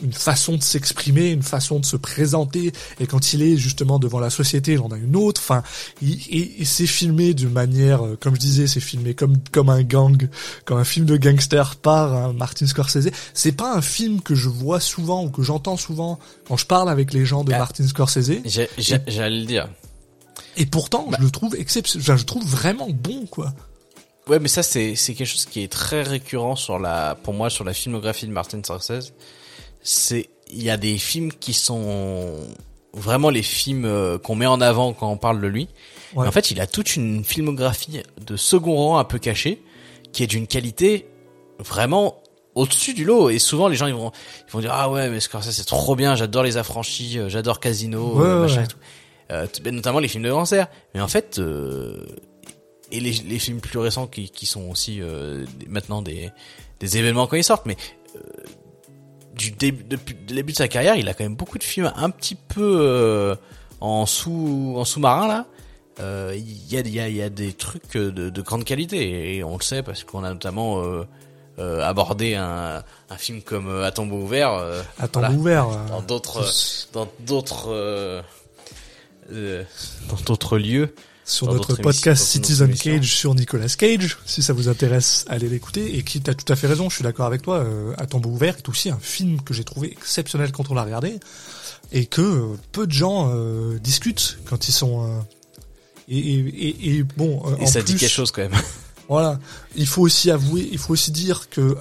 une 0.04 0.14
façon 0.14 0.56
de 0.56 0.64
s'exprimer, 0.64 1.32
une 1.32 1.44
façon 1.44 1.80
de 1.80 1.86
se 1.86 1.98
présenter, 1.98 2.72
et 3.00 3.08
quand 3.08 3.34
il 3.34 3.42
est 3.42 3.58
justement 3.58 4.00
devant 4.00 4.20
la 4.20 4.30
société, 4.30 4.74
il 4.74 4.80
en 4.80 4.92
a 4.92 4.98
une 4.98 5.16
autre. 5.16 5.42
Enfin, 5.44 5.64
et, 6.02 6.66
c'est 6.66 6.88
filmé 6.88 7.34
d'une 7.34 7.52
manière, 7.52 8.06
euh, 8.06 8.18
comme 8.20 8.36
je 8.36 8.40
disais, 8.40 8.68
c'est 8.68 8.80
filmé 8.80 9.14
comme 9.14 9.38
comme 9.52 9.70
un 9.70 9.84
gang, 9.84 10.30
comme 10.66 10.78
un 10.78 10.84
film 10.84 11.06
de 11.06 11.18
gangster 11.18 11.76
par 11.76 12.14
hein, 12.14 12.34
Martin 12.34 12.68
Scorsese. 12.68 13.10
C'est 13.34 13.52
pas 13.52 13.76
un 13.76 13.82
film 13.82 14.22
que 14.22 14.36
je 14.36 14.50
vois 14.50 14.80
souvent 14.80 15.24
ou 15.24 15.30
que 15.30 15.44
j'entends 15.44 15.78
souvent 15.78 16.20
quand 16.48 16.58
je 16.58 16.66
parle 16.66 16.90
avec 16.90 17.14
les 17.14 17.26
gens 17.26 17.44
de 17.44 17.54
ah, 17.54 17.60
Martin 17.60 17.88
Scorsese. 17.88 18.32
J'allais 18.78 19.40
le 19.40 19.46
dire. 19.46 19.70
Et 20.58 20.66
pourtant, 20.66 21.08
bah. 21.10 21.18
je 21.20 21.26
le 21.26 21.32
trouve 21.32 21.56
exceptionnel. 21.56 22.06
Je 22.06 22.12
le 22.14 22.24
trouve 22.24 22.46
vraiment 22.46 22.90
bon, 22.90 23.26
quoi. 23.26 23.54
Ouais, 24.28 24.40
mais 24.40 24.50
ça 24.50 24.62
c'est 24.62 24.96
c'est 24.96 25.14
quelque 25.14 25.28
chose 25.28 25.46
qui 25.46 25.64
est 25.64 25.72
très 25.72 26.04
récurrent 26.04 26.58
sur 26.58 26.80
la 26.80 27.16
pour 27.16 27.34
moi 27.34 27.50
sur 27.50 27.64
la 27.64 27.74
filmographie 27.74 28.28
de 28.28 28.32
Martin 28.32 28.60
Scorsese 28.62 29.14
c'est 29.82 30.30
il 30.52 30.64
y 30.64 30.70
a 30.70 30.78
des 30.78 30.98
films 30.98 31.32
qui 31.34 31.54
sont 31.54 32.34
vraiment 32.94 33.30
les 33.30 33.44
films 33.44 33.86
euh, 33.86 34.18
qu'on 34.18 34.36
met 34.36 34.46
en 34.46 34.62
avant 34.62 34.94
quand 34.94 35.10
on 35.12 35.18
parle 35.18 35.42
de 35.42 35.48
lui. 35.48 35.68
Ouais. 36.16 36.26
En 36.28 36.32
fait, 36.32 36.52
il 36.52 36.62
a 36.62 36.68
toute 36.68 36.96
une 36.96 37.24
filmographie 37.24 38.02
de 38.26 38.38
second 38.38 38.76
rang 38.76 38.98
un 38.98 39.04
peu 39.04 39.20
cachée, 39.20 39.62
qui 40.14 40.24
est 40.24 40.28
d'une 40.28 40.48
qualité 40.48 41.08
vraiment 41.60 42.22
au-dessus 42.56 42.94
du 42.94 43.04
lot. 43.04 43.30
Et 43.30 43.40
souvent, 43.40 43.68
les 43.68 43.76
gens 43.76 43.88
ils 43.88 43.94
vont, 43.94 44.12
ils 44.48 44.52
vont 44.52 44.60
dire 44.62 44.72
ah 44.74 44.90
ouais, 44.90 45.10
mais 45.10 45.20
Scorsese 45.20 45.52
c'est 45.52 45.66
trop 45.66 45.96
bien, 45.96 46.16
j'adore 46.16 46.44
les 46.44 46.58
affranchis, 46.58 47.20
euh, 47.20 47.30
j'adore 47.30 47.60
Casino, 47.60 48.16
Ouais, 48.16 48.26
euh, 48.26 48.42
machin 48.42 48.58
ouais. 48.60 48.64
et 48.64 48.68
tout. 48.68 48.78
Euh, 49.32 49.46
ben, 49.62 49.76
notamment 49.76 50.00
les 50.00 50.08
films 50.08 50.24
de 50.24 50.32
cancer. 50.32 50.68
Mais 50.96 51.02
en 51.02 51.10
fait, 51.10 51.38
euh, 51.40 52.06
et 52.92 53.02
les, 53.02 53.12
les 53.12 53.40
films 53.40 53.60
plus 53.60 53.78
récents 53.80 54.08
qui, 54.08 54.30
qui 54.30 54.46
sont 54.46 54.70
aussi 54.70 55.02
euh, 55.02 55.46
maintenant 55.68 56.02
des, 56.02 56.30
des 56.80 56.98
événements 56.98 57.28
quand 57.28 57.36
ils 57.36 57.44
sortent, 57.44 57.66
mais 57.66 57.76
du 59.38 59.52
début, 59.52 59.84
depuis 59.84 60.16
le 60.30 60.36
début 60.36 60.52
de 60.54 60.58
sa 60.58 60.68
carrière, 60.68 60.96
il 60.96 61.08
a 61.10 61.14
quand 61.14 61.24
même 61.24 61.36
beaucoup 61.36 61.58
de 61.58 61.64
films 61.64 61.92
un 61.96 62.10
petit 62.10 62.36
peu 62.36 62.80
euh, 62.82 63.36
en 63.80 64.06
sous 64.06 64.74
en 64.78 64.86
sous-marin 64.86 65.28
là. 65.28 65.46
Euh, 66.00 66.34
Il 66.36 66.72
y, 66.74 66.78
a, 66.78 66.82
y, 66.82 67.00
a, 67.00 67.10
y 67.10 67.22
a 67.22 67.30
des 67.30 67.54
trucs 67.54 67.94
de, 67.98 68.10
de 68.30 68.42
grande 68.42 68.64
qualité 68.66 69.36
et 69.38 69.44
on 69.44 69.58
le 69.58 69.64
sait 69.64 69.82
parce 69.84 70.04
qu'on 70.04 70.24
a 70.24 70.30
notamment 70.32 70.82
euh, 71.60 71.82
abordé 71.84 72.36
un, 72.36 72.84
un 73.10 73.18
film 73.18 73.42
comme 73.42 73.82
À 73.84 73.92
tombeau 73.92 74.18
ouvert 74.18 74.52
À 75.00 75.08
tombeau 75.08 75.26
voilà, 75.28 75.64
ouvert. 75.66 75.68
dans 75.90 76.02
d'autres 76.02 76.46
dans 76.94 77.08
d'autres 77.22 78.24
dans 79.32 80.18
d'autres 80.26 80.58
lieux. 80.58 80.94
Sur 81.28 81.48
notre 81.54 81.76
podcast 81.76 82.22
notre 82.22 82.32
Citizen. 82.32 82.74
Cage 82.74 83.14
sur 83.16 83.36
Nicolas 83.36 83.68
Cage. 83.78 84.18
Si 84.26 84.42
ça 84.42 84.54
vous 84.54 84.70
intéresse, 84.70 85.26
allez 85.28 85.50
l'écouter. 85.50 85.98
Et 85.98 86.04
qui 86.04 86.22
t'as 86.22 86.34
tout 86.34 86.52
à 86.52 86.56
fait 86.56 86.68
raison, 86.68 86.90
je 86.90 86.96
suis 86.96 87.04
d'accord 87.04 87.26
avec 87.26 87.42
toi. 87.42 87.58
Euh, 87.58 87.94
à 87.98 88.06
tombeau 88.08 88.30
ouvert 88.30 88.58
est 88.58 88.70
aussi 88.70 88.90
un 88.90 88.98
film 89.00 89.42
que 89.42 89.54
j'ai 89.54 89.64
trouvé 89.64 89.92
exceptionnel 89.92 90.52
quand 90.52 90.72
on 90.72 90.74
l'a 90.74 90.84
regardé 90.84 91.20
et 91.92 92.06
que 92.06 92.22
euh, 92.22 92.56
peu 92.72 92.88
de 92.88 92.92
gens 92.92 93.30
euh, 93.34 93.78
discutent 93.80 94.40
quand 94.46 94.68
ils 94.68 94.74
sont. 94.74 95.04
euh, 95.06 95.20
et, 96.10 96.18
et, 96.18 96.68
et, 96.68 96.96
et 96.98 97.04
bon, 97.04 97.44
Et 97.60 97.64
en 97.64 97.68
ça 97.68 97.82
dit 97.82 97.96
quelque 97.96 98.10
chose 98.10 98.32
quand 98.32 98.42
même. 98.44 98.54
Voilà. 99.10 99.40
Il 99.78 99.88
faut 99.88 100.02
aussi 100.02 100.32
avouer, 100.32 100.68
il 100.70 100.78
faut 100.78 100.92
aussi 100.92 101.12
dire 101.12 101.50
que 101.50 101.78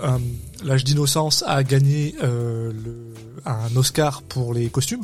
l'âge 0.63 0.85
d'innocence 0.85 1.43
a 1.45 1.65
gagné 1.65 2.15
le, 2.23 2.73
un 3.45 3.75
Oscar 3.75 4.23
pour 4.23 4.55
les 4.55 4.69
costumes. 4.69 5.03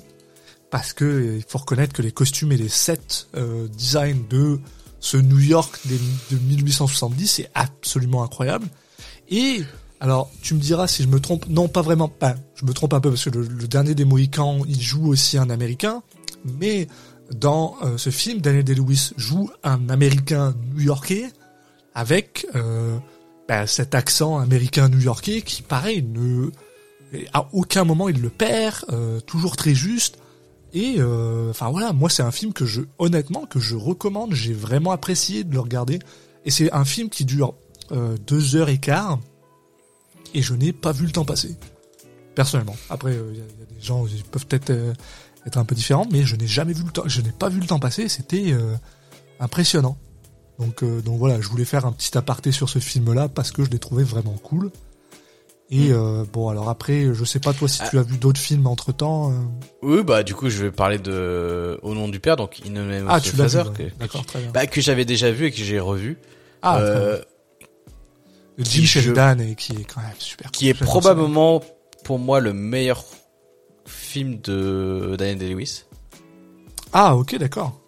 Parce 0.72 0.92
que 0.92 1.04
euh, 1.04 1.36
il 1.36 1.44
faut 1.46 1.58
reconnaître 1.58 1.92
que 1.92 2.02
les 2.02 2.10
costumes 2.10 2.50
et 2.50 2.56
les 2.56 2.68
sets 2.68 3.28
euh, 3.36 3.68
design 3.68 4.24
de 4.28 4.58
ce 4.98 5.16
New 5.16 5.38
York 5.38 5.78
de 5.86 6.36
1870 6.36 7.26
c'est 7.28 7.50
absolument 7.54 8.24
incroyable. 8.24 8.66
Et 9.28 9.62
alors, 10.00 10.32
tu 10.42 10.54
me 10.54 10.58
diras 10.58 10.88
si 10.88 11.04
je 11.04 11.08
me 11.08 11.20
trompe. 11.20 11.46
Non, 11.48 11.68
pas 11.68 11.80
vraiment. 11.80 12.08
Pas. 12.08 12.34
je 12.56 12.66
me 12.66 12.72
trompe 12.72 12.92
un 12.92 13.00
peu 13.00 13.10
parce 13.10 13.24
que 13.24 13.30
le, 13.30 13.42
le 13.42 13.68
dernier 13.68 13.94
des 13.94 14.04
Mohicans, 14.04 14.62
il 14.66 14.80
joue 14.80 15.06
aussi 15.06 15.38
un 15.38 15.48
Américain. 15.48 16.02
Mais 16.58 16.88
dans 17.34 17.76
euh, 17.82 17.96
ce 17.98 18.10
film, 18.10 18.40
Daniel 18.40 18.64
Day-Lewis 18.64 19.12
joue 19.16 19.50
un 19.62 19.88
Américain 19.88 20.54
new-yorkais 20.74 21.30
avec 21.94 22.46
euh, 22.54 22.98
bah, 23.48 23.66
cet 23.66 23.94
accent 23.94 24.38
américain 24.38 24.88
new-yorkais 24.88 25.42
qui, 25.42 25.62
pareil, 25.62 26.02
ne 26.02 26.50
à 27.34 27.46
aucun 27.52 27.84
moment 27.84 28.08
il 28.08 28.20
le 28.22 28.30
perd, 28.30 28.86
euh, 28.90 29.20
toujours 29.20 29.56
très 29.56 29.74
juste. 29.74 30.18
Et 30.74 30.96
euh, 30.98 31.50
enfin 31.50 31.70
voilà, 31.70 31.92
moi 31.92 32.08
c'est 32.08 32.22
un 32.22 32.30
film 32.30 32.52
que 32.52 32.64
je, 32.64 32.82
honnêtement, 32.98 33.46
que 33.46 33.60
je 33.60 33.76
recommande. 33.76 34.34
J'ai 34.34 34.54
vraiment 34.54 34.92
apprécié 34.92 35.44
de 35.44 35.52
le 35.52 35.60
regarder. 35.60 35.98
Et 36.44 36.50
c'est 36.50 36.72
un 36.72 36.84
film 36.84 37.08
qui 37.08 37.24
dure 37.24 37.54
euh, 37.92 38.16
deux 38.26 38.56
heures 38.56 38.68
et 38.68 38.78
quart. 38.78 39.18
Et 40.34 40.42
je 40.42 40.54
n'ai 40.54 40.72
pas 40.72 40.92
vu 40.92 41.06
le 41.06 41.12
temps 41.12 41.24
passer. 41.24 41.56
Personnellement. 42.34 42.76
Après, 42.88 43.12
il 43.12 43.36
y, 43.36 43.40
a 43.40 43.44
y 43.44 43.44
a 43.44 43.74
des 43.74 43.82
gens 43.82 44.04
qui 44.06 44.22
peuvent 44.22 44.46
peut-être 44.46 44.70
euh, 44.70 44.94
être 45.46 45.58
un 45.58 45.64
peu 45.64 45.74
différents, 45.74 46.06
mais 46.10 46.24
je 46.24 46.36
n'ai 46.36 46.46
jamais 46.46 46.72
vu 46.72 46.84
le 46.84 46.90
temps. 46.90 47.02
Je 47.06 47.20
n'ai 47.20 47.32
pas 47.32 47.48
vu 47.48 47.60
le 47.60 47.66
temps 47.66 47.78
passer. 47.78 48.08
C'était 48.08 48.52
euh, 48.52 48.74
impressionnant. 49.40 49.98
Donc, 50.58 50.82
euh, 50.82 51.00
donc 51.02 51.18
voilà, 51.18 51.40
je 51.40 51.48
voulais 51.48 51.64
faire 51.64 51.86
un 51.86 51.92
petit 51.92 52.16
aparté 52.16 52.52
sur 52.52 52.68
ce 52.68 52.78
film-là 52.78 53.28
parce 53.28 53.50
que 53.50 53.64
je 53.64 53.70
l'ai 53.70 53.78
trouvé 53.78 54.04
vraiment 54.04 54.36
cool. 54.42 54.70
Et 55.74 55.90
euh, 55.90 56.24
bon, 56.30 56.50
alors 56.50 56.68
après, 56.68 57.14
je 57.14 57.24
sais 57.24 57.38
pas 57.40 57.54
toi 57.54 57.66
si 57.66 57.80
tu 57.88 57.98
as 57.98 58.02
vu 58.02 58.18
d'autres 58.18 58.38
films 58.38 58.66
entre 58.66 58.92
temps. 58.92 59.32
Oui, 59.80 60.02
bah 60.04 60.22
du 60.22 60.34
coup, 60.34 60.50
je 60.50 60.62
vais 60.62 60.70
parler 60.70 60.98
de 60.98 61.80
Au 61.82 61.94
nom 61.94 62.08
du 62.08 62.20
père, 62.20 62.36
donc 62.36 62.60
In 62.66 62.70
the 62.72 62.86
Name 62.86 63.06
Ah, 63.08 63.20
tu 63.22 63.34
l'as 63.36 63.46
vu. 63.46 63.56
Ouais. 63.70 63.74
que, 63.90 63.98
D'accord, 63.98 64.26
très 64.26 64.40
bien. 64.40 64.50
bah, 64.52 64.66
que 64.66 64.82
j'avais 64.82 65.06
déjà 65.06 65.30
vu 65.30 65.46
et 65.46 65.50
que 65.50 65.56
j'ai 65.56 65.80
revu. 65.80 66.18
ah, 66.60 66.76
très 66.78 66.90
euh, 66.90 67.18
bien. 68.58 68.84
Sheridan 68.84 69.38
et 69.38 69.54
qui 69.54 69.72
est 69.72 69.84
quand 69.84 70.02
même 70.02 70.10
super. 70.18 70.50
qui 70.50 70.66
cool. 70.66 70.70
est 70.70 70.74
probablement 70.86 71.62
pour 72.04 72.18
moi 72.18 72.40
le 72.40 72.52
meilleur 72.52 73.02
film 73.86 74.40
de 74.42 75.16
Daniel 75.18 75.38
Day-Lewis. 75.38 75.84
Ah, 76.92 77.16
ok, 77.16 77.38
d'accord. 77.38 77.80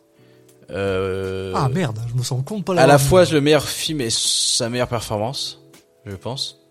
Euh, 0.70 1.52
Ah 1.54 1.68
merde, 1.68 1.98
je 2.08 2.14
me 2.14 2.22
sens 2.22 2.42
compte 2.46 2.64
pas 2.64 2.72
à 2.72 2.76
l'avoir 2.76 2.88
la 2.94 2.98
fois 2.98 3.24
le 3.26 3.42
meilleur 3.42 3.68
film 3.68 4.00
et 4.00 4.08
sa 4.08 4.70
meilleure 4.70 4.88
performance, 4.88 5.60
je 6.06 6.16
pense. 6.16 6.63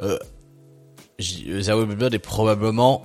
Euh, 0.00 0.18
j- 1.18 1.60
Zero 1.62 1.84
Blood 1.86 2.14
est 2.14 2.18
probablement 2.18 3.02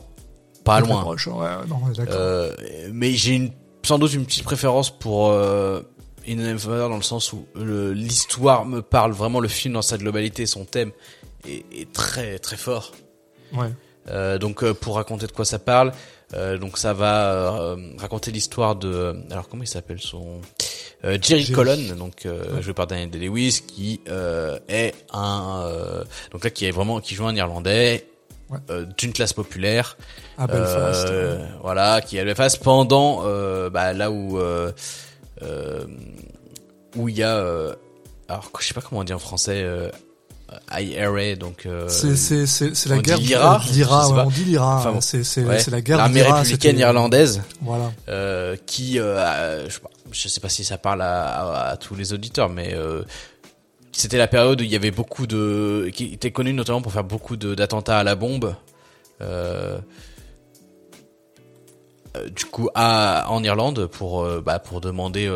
pas 0.64 0.80
loin. 0.80 1.02
proche, 1.02 1.28
ouais, 1.28 1.50
non. 1.68 1.78
Euh, 2.10 2.56
mais 2.92 3.12
j'ai 3.14 3.34
une, 3.36 3.52
sans 3.84 4.00
doute 4.00 4.14
une 4.14 4.26
petite 4.26 4.44
préférence 4.44 4.90
pour 4.98 5.30
euh, 5.30 5.82
In 6.28 6.36
dans 6.38 6.96
le 6.96 7.02
sens 7.02 7.34
où 7.34 7.46
l'histoire 7.56 8.66
me 8.66 8.82
parle 8.82 9.12
vraiment, 9.12 9.40
le 9.42 9.50
film 9.50 9.74
dans 9.74 9.82
sa 9.82 9.98
globalité, 9.98 10.46
son 10.46 10.64
thème 10.66 10.92
est, 11.48 11.66
est 11.74 11.92
très 11.92 12.40
très 12.40 12.58
fort. 12.58 12.92
ouais. 13.54 13.68
Euh, 14.10 14.38
donc 14.38 14.64
euh, 14.64 14.74
pour 14.74 14.96
raconter 14.96 15.28
de 15.28 15.32
quoi 15.32 15.46
ça 15.46 15.60
parle, 15.60 15.94
euh, 16.34 16.58
donc 16.58 16.78
ça 16.78 16.94
va 16.94 17.54
euh, 17.62 17.76
raconter 17.98 18.32
l'histoire 18.32 18.76
de, 18.76 19.16
alors 19.32 19.48
comment 19.48 19.64
il 19.64 19.68
s'appelle 19.68 20.02
son 20.02 20.42
euh, 21.06 21.18
Jerry. 21.22 21.52
Colon, 21.52 21.96
donc 21.98 22.26
euh, 22.26 22.56
Ouais. 22.56 22.62
joué 22.62 22.74
par 22.74 22.88
Daniel 22.88 23.10
Day-Lewis, 23.10 23.62
qui 23.68 24.02
euh, 24.08 24.58
est 24.70 24.94
un, 25.12 25.64
euh, 25.66 26.04
donc 26.32 26.44
là 26.44 26.50
qui 26.50 26.66
est 26.66 26.72
vraiment 26.72 27.00
qui 27.02 27.16
joue 27.16 27.26
un 27.28 27.36
Irlandais 27.36 28.08
Ouais. 28.50 28.60
euh, 28.70 28.86
d'une 28.98 29.14
classe 29.14 29.34
populaire, 29.34 29.98
À 30.38 30.46
Belfast. 30.48 31.08
euh, 31.10 31.38
ouais. 31.40 31.48
voilà, 31.62 32.02
qui 32.02 32.18
est 32.18 32.20
à 32.20 32.26
Belfast 32.26 32.62
pendant 32.62 33.22
euh, 33.26 33.70
bah, 33.70 33.94
là 33.94 34.12
où 34.12 34.38
où 36.96 37.10
il 37.10 37.18
y 37.18 37.24
a, 37.24 37.36
euh, 37.38 37.74
alors 38.30 38.50
je 38.60 38.66
sais 38.68 38.74
pas 38.74 38.82
comment 38.82 39.02
on 39.02 39.04
dit 39.04 39.14
en 39.14 39.20
français, 39.20 39.62
euh, 39.64 39.90
IRA, 40.72 41.36
donc 41.36 41.66
euh, 41.66 41.88
C'est 41.90 42.88
la 42.90 43.00
guerre 43.00 43.18
l'IRA, 43.18 43.62
l'IRA, 43.72 44.10
ouais, 44.10 44.22
on 44.26 44.30
dit 44.30 44.44
l'IRA. 44.46 44.76
Enfin 44.78 44.92
bon. 44.92 45.02
c'est 45.02 45.44
Ouais. 45.44 45.58
la 45.72 45.82
guerre 45.82 45.98
l'armée 45.98 46.22
républicaine 46.22 46.78
irlandaise 46.78 47.42
Voilà. 47.62 47.92
euh, 48.10 48.56
qui 48.68 49.00
euh, 49.00 49.68
je 49.68 49.74
sais 49.74 49.80
pas 49.80 49.90
je 50.14 50.28
sais 50.28 50.40
pas 50.40 50.50
si 50.50 50.64
ça 50.64 50.78
parle 50.78 51.02
à, 51.02 51.24
à- 51.26 51.70
à 51.72 51.78
tous 51.78 51.96
les 51.96 52.14
auditeurs 52.14 52.50
mais 52.50 52.74
euh, 52.74 53.04
c'était 53.92 54.18
la 54.18 54.28
période 54.28 54.62
où 54.62 54.64
il 54.64 54.70
y 54.72 54.76
avait 54.76 54.92
beaucoup 54.92 55.28
de 55.28 55.90
qui 55.94 56.14
était 56.14 56.32
connue 56.32 56.54
notamment 56.54 56.82
pour 56.82 56.92
faire 56.94 57.04
beaucoup 57.04 57.36
d'attentats 57.36 58.00
à 58.00 58.04
la 58.04 58.16
bombe 58.16 58.56
euh, 59.22 59.78
euh, 62.16 62.30
du 62.30 62.46
coup 62.46 62.70
à 62.76 63.26
en 63.30 63.44
Irlande 63.44 63.88
pour 63.88 64.26
bah, 64.42 64.60
pour 64.60 64.82
demander 64.82 65.30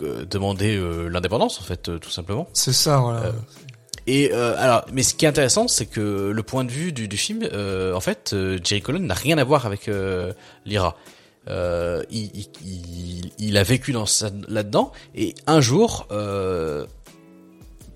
demander 0.00 0.78
l'indépendance 1.10 1.60
en 1.60 1.64
fait 1.64 1.90
tout 2.00 2.10
simplement 2.10 2.48
C'est 2.52 2.72
ça, 2.72 2.98
voilà. 2.98 3.32
Et 4.08 4.30
euh, 4.32 4.54
alors, 4.58 4.84
mais 4.92 5.02
ce 5.02 5.14
qui 5.14 5.24
est 5.24 5.28
intéressant, 5.28 5.66
c'est 5.66 5.86
que 5.86 6.30
le 6.30 6.42
point 6.44 6.62
de 6.62 6.70
vue 6.70 6.92
du, 6.92 7.08
du 7.08 7.16
film, 7.16 7.42
euh, 7.52 7.92
en 7.92 7.98
fait, 7.98 8.34
euh, 8.34 8.56
Jerry 8.62 8.80
Colon 8.80 9.00
n'a 9.00 9.14
rien 9.14 9.36
à 9.36 9.42
voir 9.42 9.66
avec 9.66 9.90
l'IRA. 10.64 10.96
Euh, 11.48 12.02
il, 12.10 12.30
il, 12.64 13.30
il, 13.38 13.56
a 13.56 13.62
vécu 13.62 13.92
dans 13.92 14.04
là-dedans, 14.48 14.92
et 15.14 15.34
un 15.46 15.60
jour, 15.60 16.06
euh, 16.10 16.86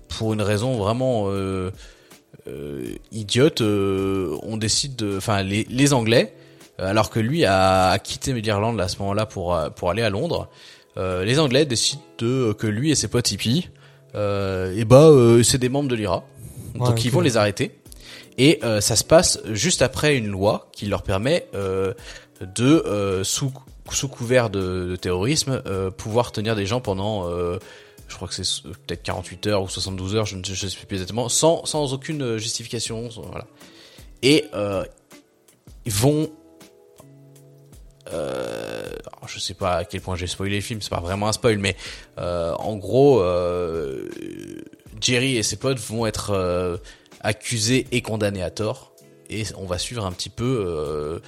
pour 0.07 0.33
une 0.33 0.41
raison 0.41 0.77
vraiment 0.77 1.25
euh, 1.27 1.71
euh, 2.47 2.95
idiote, 3.11 3.61
euh, 3.61 4.37
on 4.43 4.57
décide 4.57 4.95
de, 4.95 5.17
enfin, 5.17 5.43
les, 5.43 5.65
les 5.69 5.93
Anglais, 5.93 6.33
euh, 6.79 6.89
alors 6.89 7.09
que 7.09 7.19
lui 7.19 7.43
a, 7.43 7.89
a 7.89 7.99
quitté 7.99 8.33
l'Irlande 8.33 8.79
à 8.79 8.87
ce 8.87 8.99
moment-là 8.99 9.25
pour 9.25 9.57
pour 9.75 9.89
aller 9.89 10.01
à 10.01 10.09
Londres, 10.09 10.49
euh, 10.97 11.25
les 11.25 11.39
Anglais 11.39 11.65
décident 11.65 12.01
de 12.19 12.53
que 12.53 12.67
lui 12.67 12.91
et 12.91 12.95
ses 12.95 13.09
potes 13.09 13.31
hippies 13.31 13.69
euh, 14.15 14.75
et 14.75 14.85
bah 14.85 15.07
euh, 15.07 15.43
c'est 15.43 15.57
des 15.57 15.69
membres 15.69 15.89
de 15.89 15.95
l'IRA. 15.95 16.23
Donc 16.75 17.05
ils 17.05 17.11
vont 17.11 17.21
les 17.21 17.37
arrêter. 17.37 17.77
Et 18.37 18.59
euh, 18.63 18.81
ça 18.81 18.95
se 18.95 19.03
passe 19.03 19.39
juste 19.51 19.81
après 19.81 20.17
une 20.17 20.27
loi 20.27 20.69
qui 20.71 20.85
leur 20.85 21.03
permet 21.03 21.47
euh, 21.53 21.93
de, 22.41 22.83
euh, 22.85 23.23
sous, 23.23 23.51
sous 23.91 24.07
couvert 24.07 24.49
de, 24.49 24.87
de 24.89 24.95
terrorisme, 24.95 25.61
euh, 25.65 25.91
pouvoir 25.91 26.31
tenir 26.31 26.55
des 26.55 26.65
gens 26.65 26.81
pendant, 26.81 27.29
euh, 27.29 27.59
je 28.07 28.15
crois 28.15 28.27
que 28.27 28.33
c'est 28.33 28.65
euh, 28.65 28.71
peut-être 28.87 29.03
48 29.03 29.47
heures 29.47 29.63
ou 29.63 29.69
72 29.69 30.15
heures, 30.15 30.25
je 30.25 30.37
ne 30.37 30.43
sais, 30.43 30.67
plus 30.85 30.95
exactement, 30.95 31.29
sans, 31.29 31.65
sans 31.65 31.93
aucune 31.93 32.21
euh, 32.21 32.37
justification. 32.37 33.09
Voilà. 33.09 33.47
Et 34.23 34.45
ils 35.85 35.91
vont... 35.91 36.29
Euh, 38.13 38.89
je 39.25 39.39
sais 39.39 39.53
pas 39.53 39.77
à 39.77 39.85
quel 39.85 40.01
point 40.01 40.15
j'ai 40.15 40.27
spoilé 40.27 40.55
le 40.55 40.61
film, 40.61 40.81
c'est 40.81 40.89
pas 40.89 40.99
vraiment 40.99 41.27
un 41.27 41.31
spoil, 41.31 41.57
mais 41.57 41.77
euh, 42.17 42.53
en 42.55 42.75
gros, 42.75 43.21
euh, 43.21 44.09
Jerry 44.99 45.37
et 45.37 45.43
ses 45.43 45.55
potes 45.55 45.79
vont 45.79 46.05
être 46.05 46.79
accusés 47.21 47.87
et 47.91 48.01
condamnés 48.01 48.43
à 48.43 48.51
tort. 48.51 48.90
Et 49.31 49.43
on 49.57 49.65
va 49.65 49.77
suivre 49.77 50.05
un 50.05 50.11
petit 50.11 50.29
peu 50.29 50.63
euh, 50.67 51.19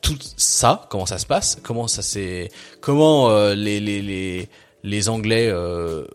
tout 0.00 0.16
ça, 0.36 0.86
comment 0.90 1.06
ça 1.06 1.18
se 1.18 1.26
passe, 1.26 1.58
comment 1.62 1.88
ça 1.88 2.02
c'est, 2.02 2.50
comment 2.80 3.30
euh, 3.30 3.54
les, 3.54 3.80
les 3.80 4.00
les 4.00 4.48
les 4.84 5.08
Anglais 5.08 5.48
euh, 5.50 6.06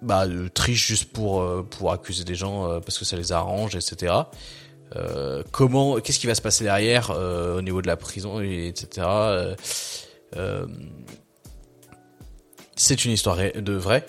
bah, 0.00 0.26
trichent 0.54 0.86
juste 0.86 1.12
pour 1.12 1.44
pour 1.68 1.92
accuser 1.92 2.24
des 2.24 2.36
gens 2.36 2.80
parce 2.80 2.98
que 2.98 3.04
ça 3.04 3.16
les 3.16 3.32
arrange, 3.32 3.74
etc. 3.74 4.14
comment, 5.50 5.96
qu'est-ce 6.00 6.20
qui 6.20 6.28
va 6.28 6.36
se 6.36 6.42
passer 6.42 6.64
derrière 6.64 7.10
au 7.10 7.60
niveau 7.60 7.82
de 7.82 7.88
la 7.88 7.96
prison, 7.96 8.40
etc. 8.40 9.06
c'est 12.76 13.04
une 13.04 13.10
histoire 13.10 13.36
de 13.36 13.72
vrai, 13.72 14.06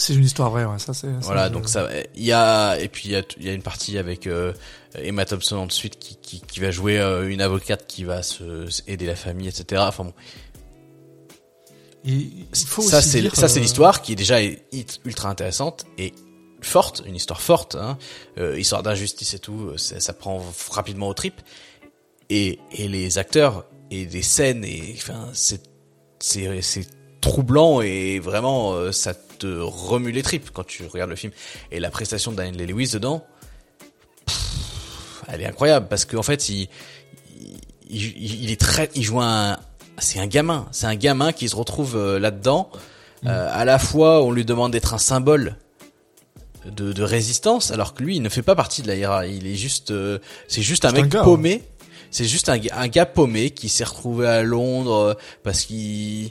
c'est 0.00 0.14
une 0.14 0.24
histoire 0.24 0.50
vraie, 0.50 0.64
ouais, 0.64 0.78
ça 0.78 0.94
c'est. 0.94 1.10
Voilà, 1.20 1.50
donc 1.50 1.68
ça, 1.68 1.88
il 2.14 2.24
y 2.24 2.32
a 2.32 2.78
et 2.80 2.88
puis 2.88 3.08
il 3.08 3.10
y 3.12 3.16
a, 3.16 3.22
y 3.38 3.48
a 3.48 3.52
une 3.52 3.62
partie 3.62 3.98
avec 3.98 4.26
euh, 4.26 4.52
Emma 4.94 5.24
Thompson 5.24 5.56
ensuite 5.56 5.98
qui, 5.98 6.16
qui, 6.16 6.40
qui 6.40 6.60
va 6.60 6.70
jouer 6.70 6.98
euh, 6.98 7.28
une 7.28 7.40
avocate 7.40 7.86
qui 7.86 8.04
va 8.04 8.22
se, 8.22 8.66
aider 8.86 9.06
la 9.06 9.16
famille, 9.16 9.48
etc. 9.48 9.82
Enfin 9.86 10.04
bon. 10.04 10.14
il 12.04 12.46
faut 12.54 12.82
ça 12.82 13.02
c'est 13.02 13.28
ça 13.34 13.48
c'est 13.48 13.58
euh, 13.58 13.62
l'histoire 13.62 14.02
qui 14.02 14.12
est 14.12 14.16
déjà 14.16 14.38
ultra 15.04 15.28
intéressante 15.28 15.84
et 15.98 16.14
forte, 16.62 17.02
une 17.06 17.16
histoire 17.16 17.40
forte, 17.40 17.74
hein, 17.74 17.98
euh, 18.38 18.58
histoire 18.58 18.82
d'injustice 18.82 19.34
et 19.34 19.38
tout, 19.38 19.76
ça, 19.76 20.00
ça, 20.00 20.12
prend 20.12 20.42
rapidement 20.70 21.08
au 21.08 21.14
trip 21.14 21.40
et 22.30 22.58
et 22.72 22.88
les 22.88 23.18
acteurs 23.18 23.66
et 23.90 24.06
des 24.06 24.22
scènes 24.22 24.64
et 24.64 24.94
enfin 24.96 25.28
c'est 25.34 25.62
c'est 26.20 26.62
c'est 26.62 26.86
troublant 27.20 27.80
et 27.82 28.18
vraiment 28.18 28.92
ça 28.92 29.14
te 29.40 29.60
remue 29.60 30.12
les 30.12 30.22
tripes 30.22 30.50
quand 30.52 30.64
tu 30.64 30.86
regardes 30.86 31.10
le 31.10 31.16
film. 31.16 31.32
Et 31.72 31.80
la 31.80 31.90
prestation 31.90 32.30
de 32.30 32.36
Daniel 32.36 32.68
Lewis 32.68 32.90
dedans, 32.92 33.24
elle 35.28 35.40
est 35.40 35.46
incroyable 35.46 35.86
parce 35.88 36.04
qu'en 36.04 36.22
fait, 36.22 36.48
il, 36.48 36.68
il, 37.88 38.50
est 38.50 38.60
très, 38.60 38.90
il 38.94 39.02
joue 39.02 39.20
un, 39.20 39.58
c'est 39.98 40.18
un 40.18 40.26
gamin, 40.26 40.66
c'est 40.72 40.86
un 40.86 40.94
gamin 40.94 41.32
qui 41.32 41.48
se 41.48 41.56
retrouve 41.56 41.96
euh, 41.96 42.18
là-dedans. 42.18 42.70
Mm. 43.22 43.28
Euh, 43.28 43.48
à 43.50 43.64
la 43.64 43.78
fois, 43.78 44.22
on 44.22 44.30
lui 44.30 44.44
demande 44.44 44.72
d'être 44.72 44.94
un 44.94 44.98
symbole 44.98 45.56
de, 46.64 46.92
de, 46.92 47.02
résistance, 47.02 47.70
alors 47.70 47.94
que 47.94 48.02
lui, 48.02 48.16
il 48.16 48.22
ne 48.22 48.28
fait 48.28 48.42
pas 48.42 48.54
partie 48.54 48.82
de 48.82 48.88
la 48.88 48.96
IRA. 48.96 49.26
Il 49.26 49.46
est 49.46 49.54
juste, 49.54 49.90
euh, 49.90 50.18
c'est 50.46 50.62
juste 50.62 50.84
un 50.84 50.92
mec 50.92 51.10
paumé. 51.10 51.62
C'est 52.12 52.24
juste 52.24 52.48
un, 52.48 52.58
un, 52.72 52.88
gars 52.88 53.06
paumé 53.06 53.50
qui 53.50 53.68
s'est 53.68 53.84
retrouvé 53.84 54.26
à 54.26 54.42
Londres 54.42 55.16
parce 55.44 55.62
qu'il 55.62 56.30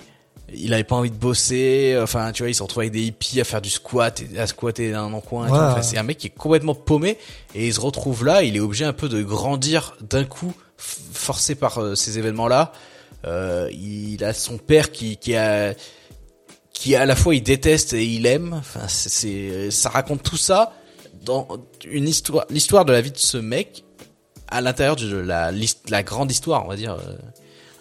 il 0.53 0.73
avait 0.73 0.83
pas 0.83 0.95
envie 0.95 1.11
de 1.11 1.15
bosser 1.15 1.97
enfin 2.01 2.31
tu 2.31 2.43
vois 2.43 2.49
il 2.49 2.55
se 2.55 2.63
retrouve 2.63 2.81
avec 2.81 2.91
des 2.91 3.03
hippies 3.03 3.41
à 3.41 3.43
faire 3.43 3.61
du 3.61 3.69
squat 3.69 4.21
à 4.37 4.47
squatter 4.47 4.91
dans 4.91 5.15
un 5.15 5.19
coin 5.21 5.47
enfin, 5.49 5.81
c'est 5.81 5.97
un 5.97 6.03
mec 6.03 6.17
qui 6.17 6.27
est 6.27 6.31
complètement 6.31 6.75
paumé 6.75 7.17
et 7.55 7.67
il 7.67 7.73
se 7.73 7.79
retrouve 7.79 8.25
là 8.25 8.43
il 8.43 8.55
est 8.55 8.59
obligé 8.59 8.85
un 8.85 8.93
peu 8.93 9.09
de 9.09 9.21
grandir 9.21 9.95
d'un 10.01 10.25
coup 10.25 10.53
forcé 10.77 11.55
par 11.55 11.79
euh, 11.79 11.95
ces 11.95 12.17
événements 12.17 12.47
là 12.47 12.71
euh, 13.25 13.69
il 13.71 14.23
a 14.23 14.33
son 14.33 14.57
père 14.57 14.91
qui 14.91 15.17
qui 15.17 15.35
a 15.35 15.73
qui 16.79 16.95
à 16.95 17.05
la 17.05 17.15
fois 17.15 17.35
il 17.35 17.43
déteste 17.43 17.93
et 17.93 18.05
il 18.05 18.25
aime. 18.25 18.53
Enfin 18.53 18.87
c'est 18.87 19.69
ça 19.71 19.89
raconte 19.89 20.23
tout 20.23 20.37
ça 20.37 20.73
dans 21.25 21.47
une 21.85 22.07
histoire 22.07 22.45
l'histoire 22.49 22.85
de 22.85 22.93
la 22.93 23.01
vie 23.01 23.11
de 23.11 23.17
ce 23.17 23.37
mec 23.37 23.83
à 24.47 24.61
l'intérieur 24.61 24.95
de 24.95 25.17
la 25.17 25.51
la 25.89 26.03
grande 26.03 26.31
histoire 26.31 26.65
on 26.65 26.69
va 26.69 26.77
dire 26.77 26.93
euh, 26.93 27.17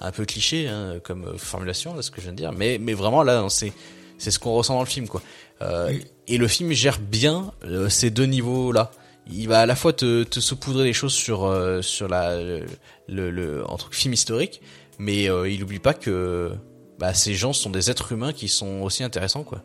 un 0.01 0.13
peu 0.13 0.25
cliché 0.25 0.69
hein, 0.69 1.01
comme 1.03 1.25
euh, 1.25 1.39
formulation 1.39 1.95
là 1.95 2.03
ce 2.03 2.11
que 2.11 2.19
je 2.19 2.23
viens 2.23 2.33
de 2.33 2.37
dire 2.37 2.53
mais 2.53 2.79
mais 2.79 2.95
vraiment 2.95 3.23
là 3.23 3.47
c'est 3.49 3.73
c'est 4.19 4.31
ce 4.31 4.39
qu'on 4.39 4.53
ressent 4.53 4.75
dans 4.75 4.83
le 4.83 4.87
film 4.87 5.09
quoi. 5.09 5.23
Euh, 5.63 5.93
et 6.27 6.39
le 6.39 6.49
film 6.49 6.73
gère 6.73 6.99
bien 6.99 7.53
euh, 7.65 7.89
ces 7.89 8.11
deux 8.11 8.27
niveaux 8.27 8.73
là 8.73 8.91
il 9.31 9.49
va 9.49 9.61
à 9.61 9.67
la 9.67 9.77
fois 9.77 9.93
te, 9.93 10.23
te 10.23 10.41
saupoudrer 10.41 10.85
les 10.85 10.93
choses 10.93 11.13
sur 11.13 11.45
euh, 11.45 11.83
sur 11.83 12.09
la 12.09 12.37
le, 12.37 13.31
le, 13.31 13.69
entre 13.69 13.93
film 13.93 14.15
historique 14.15 14.61
mais 14.99 15.25
il 15.25 15.63
oublie 15.63 15.79
pas 15.79 15.95
que 15.95 16.53
bah, 16.99 17.15
ces 17.15 17.35
gens 17.35 17.53
sont 17.53 17.71
des 17.71 17.91
êtres 17.91 18.13
humains 18.13 18.33
qui 18.33 18.49
sont 18.49 18.83
aussi 18.83 19.05
intéressants 19.05 19.45
quoi. 19.45 19.63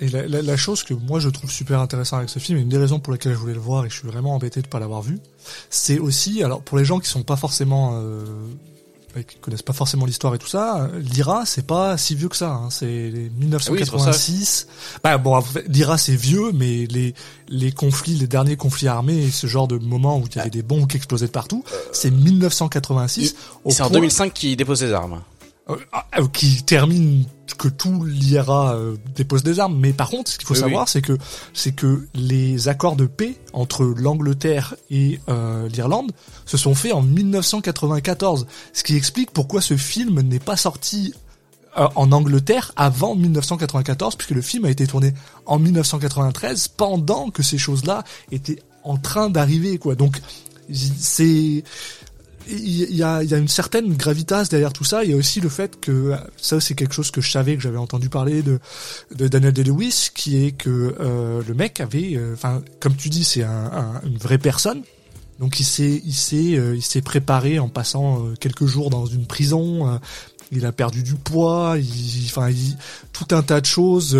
Et 0.00 0.08
la, 0.08 0.26
la, 0.26 0.40
la, 0.40 0.56
chose 0.56 0.82
que 0.82 0.94
moi 0.94 1.20
je 1.20 1.28
trouve 1.28 1.50
super 1.50 1.78
intéressant 1.80 2.16
avec 2.16 2.30
ce 2.30 2.38
film, 2.38 2.58
et 2.58 2.62
une 2.62 2.70
des 2.70 2.78
raisons 2.78 3.00
pour 3.00 3.12
lesquelles 3.12 3.34
je 3.34 3.38
voulais 3.38 3.52
le 3.52 3.60
voir 3.60 3.84
et 3.84 3.90
je 3.90 3.96
suis 3.96 4.08
vraiment 4.08 4.34
embêté 4.34 4.62
de 4.62 4.66
pas 4.66 4.80
l'avoir 4.80 5.02
vu, 5.02 5.18
c'est 5.68 5.98
aussi, 5.98 6.42
alors 6.42 6.62
pour 6.62 6.78
les 6.78 6.86
gens 6.86 7.00
qui 7.00 7.08
sont 7.08 7.22
pas 7.22 7.36
forcément 7.36 8.00
euh, 8.00 8.24
qui 9.26 9.36
connaissent 9.38 9.62
pas 9.62 9.72
forcément 9.72 10.06
l'histoire 10.06 10.34
et 10.34 10.38
tout 10.38 10.46
ça, 10.46 10.88
l'IRA 10.98 11.44
c'est 11.46 11.66
pas 11.66 11.96
si 11.96 12.14
vieux 12.14 12.28
que 12.28 12.36
ça. 12.36 12.52
Hein. 12.52 12.68
C'est 12.70 13.12
1986. 13.38 14.66
bah 15.02 15.18
bon, 15.18 15.42
l'IRA 15.68 15.98
c'est 15.98 16.16
vieux, 16.16 16.52
mais 16.52 16.86
les 16.86 17.14
les 17.48 17.72
conflits, 17.72 18.14
les 18.14 18.26
derniers 18.26 18.56
conflits 18.56 18.88
armés, 18.88 19.30
ce 19.30 19.46
genre 19.46 19.68
de 19.68 19.76
moment 19.76 20.18
où 20.18 20.24
il 20.30 20.36
y 20.36 20.38
avait 20.38 20.50
des 20.50 20.62
bombes 20.62 20.86
qui 20.86 20.96
explosaient 20.96 21.26
de 21.26 21.32
partout, 21.32 21.64
c'est 21.92 22.10
1986. 22.10 23.34
C'est 23.68 23.82
en 23.82 23.90
2005 23.90 24.32
qu'ils 24.32 24.56
déposent 24.56 24.80
des 24.80 24.92
armes. 24.92 25.20
Euh, 25.70 25.76
ah, 25.92 26.06
euh, 26.18 26.26
qui 26.28 26.62
termine 26.62 27.24
que 27.58 27.68
tout 27.68 28.04
l'IRA 28.04 28.74
euh, 28.74 28.96
dépose 29.14 29.42
des 29.42 29.60
armes. 29.60 29.78
Mais 29.78 29.92
par 29.92 30.08
contre, 30.08 30.30
ce 30.30 30.38
qu'il 30.38 30.46
faut 30.46 30.54
savoir, 30.54 30.88
c'est 30.88 31.02
que 31.02 31.16
c'est 31.52 31.72
que 31.72 32.06
les 32.14 32.68
accords 32.68 32.96
de 32.96 33.06
paix 33.06 33.36
entre 33.52 33.84
l'Angleterre 33.84 34.74
et 34.90 35.20
l'Irlande 35.72 36.12
se 36.46 36.56
sont 36.56 36.74
faits 36.74 36.92
en 36.92 37.02
1994, 37.02 38.46
ce 38.72 38.82
qui 38.82 38.96
explique 38.96 39.30
pourquoi 39.32 39.60
ce 39.60 39.76
film 39.76 40.20
n'est 40.20 40.38
pas 40.38 40.56
sorti 40.56 41.12
en 41.76 42.12
Angleterre 42.12 42.72
avant 42.76 43.14
1994, 43.14 44.16
puisque 44.16 44.30
le 44.30 44.42
film 44.42 44.64
a 44.64 44.70
été 44.70 44.86
tourné 44.86 45.12
en 45.46 45.58
1993 45.58 46.68
pendant 46.68 47.30
que 47.30 47.42
ces 47.42 47.58
choses-là 47.58 48.04
étaient 48.32 48.62
en 48.84 48.96
train 48.96 49.28
d'arriver, 49.28 49.78
quoi. 49.78 49.94
Donc 49.94 50.20
c'est 50.72 51.64
il 52.48 52.96
y 52.96 53.02
a, 53.02 53.22
une 53.22 53.48
certaine 53.48 53.94
gravitas 53.94 54.48
derrière 54.50 54.72
tout 54.72 54.84
ça. 54.84 55.04
Il 55.04 55.10
y 55.10 55.12
a 55.12 55.16
aussi 55.16 55.40
le 55.40 55.48
fait 55.48 55.78
que 55.80 56.14
ça, 56.36 56.60
c'est 56.60 56.74
quelque 56.74 56.94
chose 56.94 57.10
que 57.10 57.20
je 57.20 57.30
savais 57.30 57.56
que 57.56 57.62
j'avais 57.62 57.78
entendu 57.78 58.08
parler 58.08 58.42
de, 58.42 58.58
Daniel 59.14 59.52
Day 59.52 59.64
Lewis, 59.64 60.08
qui 60.14 60.44
est 60.44 60.52
que 60.52 60.96
euh, 61.00 61.42
le 61.46 61.54
mec 61.54 61.80
avait, 61.80 62.16
euh, 62.16 62.34
enfin, 62.34 62.62
comme 62.80 62.96
tu 62.96 63.08
dis, 63.08 63.24
c'est 63.24 63.42
un, 63.42 64.00
une 64.04 64.18
vraie 64.18 64.38
personne. 64.38 64.82
Donc 65.38 65.58
il 65.58 65.64
s'est, 65.64 66.02
il 66.04 66.12
s'est, 66.12 66.56
euh, 66.56 66.76
il 66.76 66.82
s'est 66.82 67.00
préparé 67.00 67.58
en 67.58 67.68
passant 67.68 68.24
quelques 68.40 68.66
jours 68.66 68.90
dans 68.90 69.06
une 69.06 69.26
prison. 69.26 70.00
il 70.52 70.66
a 70.66 70.72
perdu 70.72 71.02
du 71.02 71.14
poids. 71.14 71.76
Enfin, 72.26 72.50
tout 73.12 73.28
un 73.34 73.42
tas 73.42 73.60
de 73.60 73.66
choses. 73.66 74.18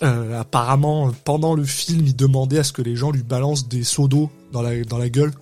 apparemment, 0.00 1.12
pendant 1.24 1.54
le 1.54 1.64
film, 1.64 2.06
il 2.06 2.16
demandait 2.16 2.58
à 2.58 2.64
ce 2.64 2.72
que 2.72 2.82
les 2.82 2.96
gens 2.96 3.10
lui 3.10 3.22
balancent 3.22 3.68
des 3.68 3.84
seaux 3.84 4.08
d'eau 4.08 4.30
dans 4.52 4.62
la 4.62 4.82
dans 4.84 4.98
la 4.98 5.08
gueule 5.08 5.32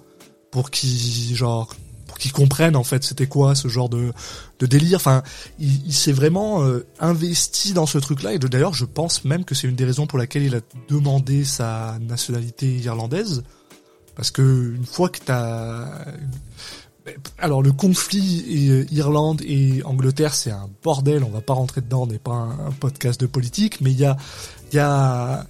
pour 0.51 0.71
qu'ils 0.71 1.35
genre 1.35 1.75
pour 2.07 2.19
qu'ils 2.19 2.33
comprennent 2.33 2.77
en 2.77 2.83
fait 2.83 3.05
c'était 3.05 3.29
quoi 3.29 3.55
ce 3.55 3.69
genre 3.69 3.89
de, 3.89 4.13
de 4.59 4.67
délire. 4.67 4.97
Enfin, 4.97 5.23
il, 5.59 5.93
s'est 5.93 6.13
vraiment 6.13 6.63
euh, 6.63 6.85
investi 6.99 7.73
dans 7.73 7.87
ce 7.87 7.99
truc-là. 7.99 8.35
Et 8.35 8.39
d'ailleurs 8.39 8.75
je 8.75 8.85
pense 8.85 9.25
même 9.25 9.45
que 9.45 9.55
c'est 9.55 9.69
une 9.69 9.77
des 9.77 9.85
raisons 9.85 10.07
pour 10.07 10.19
laquelle 10.19 10.43
il 10.43 10.57
a 10.57 10.61
demandé 10.89 11.45
sa 11.45 11.99
nationalité 12.01 12.67
irlandaise. 12.67 13.45
Parce 14.17 14.31
que 14.31 14.75
une 14.77 14.87
fois 14.87 15.09
que 15.09 15.21
t'as 15.25 15.87
alors 17.39 17.63
le 17.63 17.73
conflit 17.73 18.69
euh, 18.71 18.85
Irlande 18.93 19.41
et 19.43 19.83
Angleterre 19.85 20.35
c'est 20.35 20.51
un 20.51 20.69
bordel, 20.83 21.25
on 21.25 21.31
va 21.31 21.41
pas 21.41 21.55
rentrer 21.55 21.81
dedans, 21.81 22.03
on 22.03 22.07
n'est 22.07 22.19
pas 22.19 22.33
un, 22.33 22.67
un, 22.67 22.73
podcast 22.73 23.21
de 23.21 23.27
politique, 23.27 23.81
mais 23.81 23.91
il 23.91 23.99
y 23.99 24.05
a 24.05 24.17
il 24.73 24.77
y 24.77 24.79
a 24.79 25.47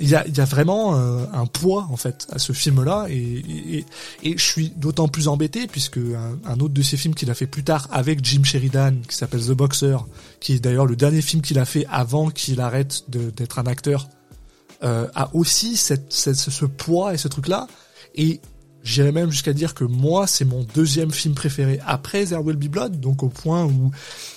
il 0.00 0.08
y 0.08 0.14
a, 0.14 0.26
y 0.26 0.40
a 0.40 0.44
vraiment 0.44 0.96
euh, 0.96 1.24
un 1.32 1.46
poids 1.46 1.88
en 1.90 1.96
fait 1.96 2.26
à 2.30 2.38
ce 2.38 2.52
film-là. 2.52 3.06
Et, 3.08 3.14
et, 3.14 3.84
et, 4.22 4.38
je 4.38 4.44
suis 4.44 4.70
d'autant 4.70 5.08
plus 5.08 5.28
embêté 5.28 5.66
puisque 5.66 5.98
un, 5.98 6.60
autre 6.60 6.74
de 6.74 6.82
ses 6.82 6.96
films 6.96 7.14
qu'il 7.14 7.30
a 7.30 7.34
fait 7.34 7.46
plus 7.46 7.64
tard 7.64 7.88
avec 7.90 8.24
Jim 8.24 8.44
Sheridan 8.44 8.94
qui 9.08 9.16
s'appelle 9.16 9.44
The 9.44 9.52
Boxer, 9.52 9.98
qui 10.40 10.54
est 10.54 10.60
d'ailleurs 10.60 10.86
le 10.86 10.96
dernier 10.96 11.22
film 11.22 11.42
qu'il 11.42 11.58
a 11.58 11.64
fait 11.64 11.86
avant 11.90 12.30
qu'il 12.30 12.60
arrête 12.60 13.04
d'être 13.08 13.58
un 13.58 13.66
acteur, 13.66 14.08
euh, 14.84 15.08
a 15.14 15.34
aussi 15.34 15.76
cette, 15.76 16.12
cette, 16.12 16.36
ce 16.36 16.64
poids 16.64 17.14
et 17.14 17.16
ce 17.16 17.28
truc-là. 17.28 17.66
Et 18.14 18.40
J'irais 18.84 19.12
même 19.12 19.30
jusqu'à 19.30 19.52
dire 19.52 19.74
que 19.74 19.84
moi, 19.84 20.26
c'est 20.26 20.44
mon 20.44 20.64
deuxième 20.74 21.10
film 21.10 21.34
préféré 21.34 21.78
après 21.84 22.24
There 22.24 22.42
Will 22.42 22.56
Be 22.56 22.68
Blood, 22.68 23.00
donc 23.00 23.22
au 23.22 23.28
point 23.28 23.64
où 23.64 23.90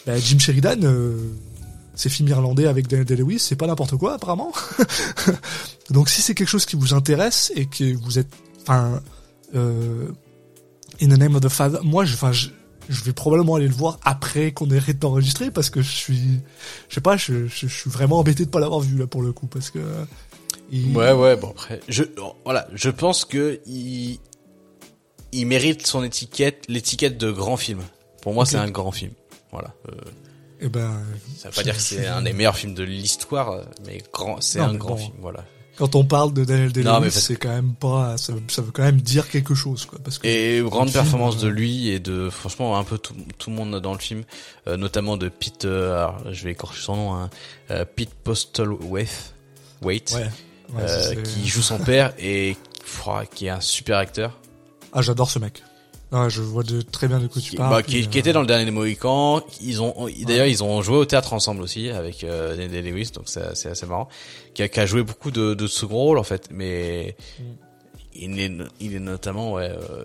bah, 0.05 0.20
Jim 0.20 0.39
Sheridan, 0.39 0.84
euh, 0.84 1.16
ces 2.02 2.10
films 2.10 2.30
irlandais 2.30 2.66
avec 2.66 2.88
Daniel 2.88 3.20
Lewis, 3.20 3.39
c'est 3.39 3.56
pas 3.56 3.68
n'importe 3.68 3.95
quoi 3.95 4.16
apparemment. 4.16 4.52
Donc 5.91 6.10
si 6.10 6.24
c'est 6.24 6.34
quelque 6.34 6.47
chose 6.47 6.66
qui 6.66 6.76
vous 6.76 6.95
intéresse 6.95 7.52
et 7.56 7.68
que 7.68 7.95
vous 7.95 8.18
êtes, 8.18 8.34
enfin, 8.64 9.04
euh, 9.54 10.08
In 10.99 11.10
the 11.10 11.20
Name 11.20 11.36
of 11.36 11.41
the 11.41 11.49
Father, 11.49 11.78
moi, 11.84 12.04
je, 12.04 12.16
enfin, 12.16 12.32
je, 12.32 12.49
vais 13.04 13.14
probablement 13.14 13.56
aller 13.56 13.68
le 13.68 13.74
voir 13.74 13.99
après 14.04 14.52
qu'on 14.52 14.72
ait 14.72 14.78
arrêté 14.78 14.97
d'enregistrer 14.97 15.52
parce 15.52 15.70
que 15.70 15.84
je 15.84 15.91
suis, 15.91 16.39
je 16.89 16.95
sais 16.95 17.02
pas, 17.02 17.18
je, 17.18 17.45
je, 17.47 17.68
suis 17.68 17.89
vraiment 17.89 18.18
embêté 18.18 18.45
de 18.45 18.49
pas 18.49 18.60
l'avoir 18.60 18.80
vu 18.80 18.97
là 18.97 19.06
pour 19.06 19.22
le 19.22 19.32
coup 19.32 19.45
parce 19.45 19.70
que. 19.70 19.80
Ouais, 20.72 21.12
ouais, 21.12 21.36
bon 21.36 21.49
après, 21.52 21.82
je, 21.88 22.04
voilà, 22.45 22.68
je 22.74 22.89
pense 22.89 23.26
que 23.26 23.60
il, 23.68 24.20
il 25.34 25.45
mérite 25.45 25.86
son 25.86 26.04
étiquette, 26.04 26.66
l'étiquette 26.68 27.20
de 27.20 27.30
grand 27.30 27.58
film. 27.58 27.82
Pour 28.24 28.34
moi, 28.34 28.47
c'est 28.47 28.58
un 28.58 28.72
grand 28.72 28.91
film. 28.91 29.12
Voilà. 29.52 29.74
Euh, 29.89 29.95
eh 30.62 30.70
ben, 30.70 31.03
ça 31.38 31.49
veut 31.49 31.55
pas 31.55 31.64
dire 31.64 31.76
que 31.76 31.82
c'est 31.82 32.05
un 32.07 32.22
des 32.22 32.34
meilleurs 32.34 32.55
films 32.55 32.74
de 32.76 32.84
l'histoire, 32.84 33.62
mais 33.86 34.01
grand, 34.14 34.39
c'est 34.41 34.59
un 34.59 34.74
grand 34.76 34.95
film, 34.97 35.14
voilà. 35.20 35.43
quand 35.78 35.95
on 35.95 36.03
parle 36.05 36.34
de 36.34 36.43
Daniel 36.45 36.72
Day-Lewis, 36.72 37.12
c'est 37.12 37.36
quand 37.38 37.49
même 37.49 37.74
pas, 37.74 38.18
ça, 38.18 38.34
veut- 38.34 38.43
ça 38.47 38.62
veut 38.62 38.72
quand 38.72 38.84
même 38.84 39.01
dire 39.01 39.28
quelque 39.30 39.55
chose, 39.55 39.86
quoi. 39.86 39.97
Parce 40.03 40.20
que 40.20 40.28
Et 40.28 40.62
grande 40.62 40.89
film, 40.89 41.01
performance 41.01 41.38
euh, 41.38 41.45
de 41.45 41.47
lui 41.47 41.89
et 41.89 41.99
de 41.99 42.30
franchement 42.30 42.78
un 42.78 42.84
peu 42.84 42.97
tout, 42.99 43.16
tout 43.39 43.49
le 43.49 43.55
monde 43.55 43.80
dans 43.80 43.93
le 43.93 43.99
film, 43.99 44.24
euh, 44.68 44.78
notamment 44.78 45.18
de 45.18 45.30
Pete. 45.30 45.66
euh, 45.66 45.93
alors, 45.97 46.22
je 46.34 46.43
vais 46.43 46.51
écorcher 46.51 46.82
son 46.84 46.95
nom, 46.95 47.14
hein, 47.16 47.30
euh, 47.72 47.84
Pete 47.86 48.14
Postlethwaite, 48.24 49.34
ouais, 49.82 50.03
ouais, 50.14 50.30
euh, 50.78 51.16
qui 51.24 51.47
joue 51.47 51.62
son 51.64 51.80
père 51.80 52.14
et 52.20 52.55
qui 53.34 53.47
est 53.47 53.49
un 53.49 53.62
super 53.62 53.97
acteur. 53.97 54.38
ah, 54.93 55.01
j'adore 55.01 55.32
ce 55.32 55.39
mec. 55.39 55.64
Ah, 56.14 56.28
je 56.28 56.41
vois 56.41 56.64
de, 56.64 56.82
très 56.82 57.07
bien 57.07 57.20
de 57.20 57.28
quoi 57.28 57.41
tu 57.41 57.55
parles. 57.55 57.70
bah, 57.74 57.84
qui, 57.84 58.05
qui 58.07 58.18
euh, 58.18 58.20
était 58.20 58.34
dans 58.34 58.41
le 58.41 58.47
dernier 58.47 58.66
des 58.66 58.72
Mohicans. 58.72 59.41
Ils 59.62 59.82
ont 59.82 59.95
d'ailleurs 60.28 60.47
ils 60.47 60.62
ont 60.64 60.82
joué 60.82 60.97
au 60.97 61.05
théâtre 61.05 61.32
ensemble 61.34 61.62
aussi 61.62 61.89
avec 61.89 62.24
euh, 62.26 62.51
Daniel 62.57 62.84
Day-Lewis, 62.84 63.12
donc 63.14 63.26
c'est 63.28 63.70
assez 63.70 63.86
marrant. 63.86 64.09
Qui 64.53 64.64
a, 64.64 64.68
qui 64.68 64.80
a 64.82 64.86
joué 64.86 65.03
beaucoup 65.03 65.32
de, 65.32 65.53
de 65.53 65.68
second 65.68 65.95
rôle 65.95 66.18
en 66.18 66.24
fait, 66.24 66.49
mais 66.51 67.16
Mm. 67.39 67.43
il 68.16 68.39
est 68.39 68.51
il 68.82 68.95
est 68.95 68.99
notamment 68.99 69.53
ouais 69.53 69.70
euh, 69.70 70.03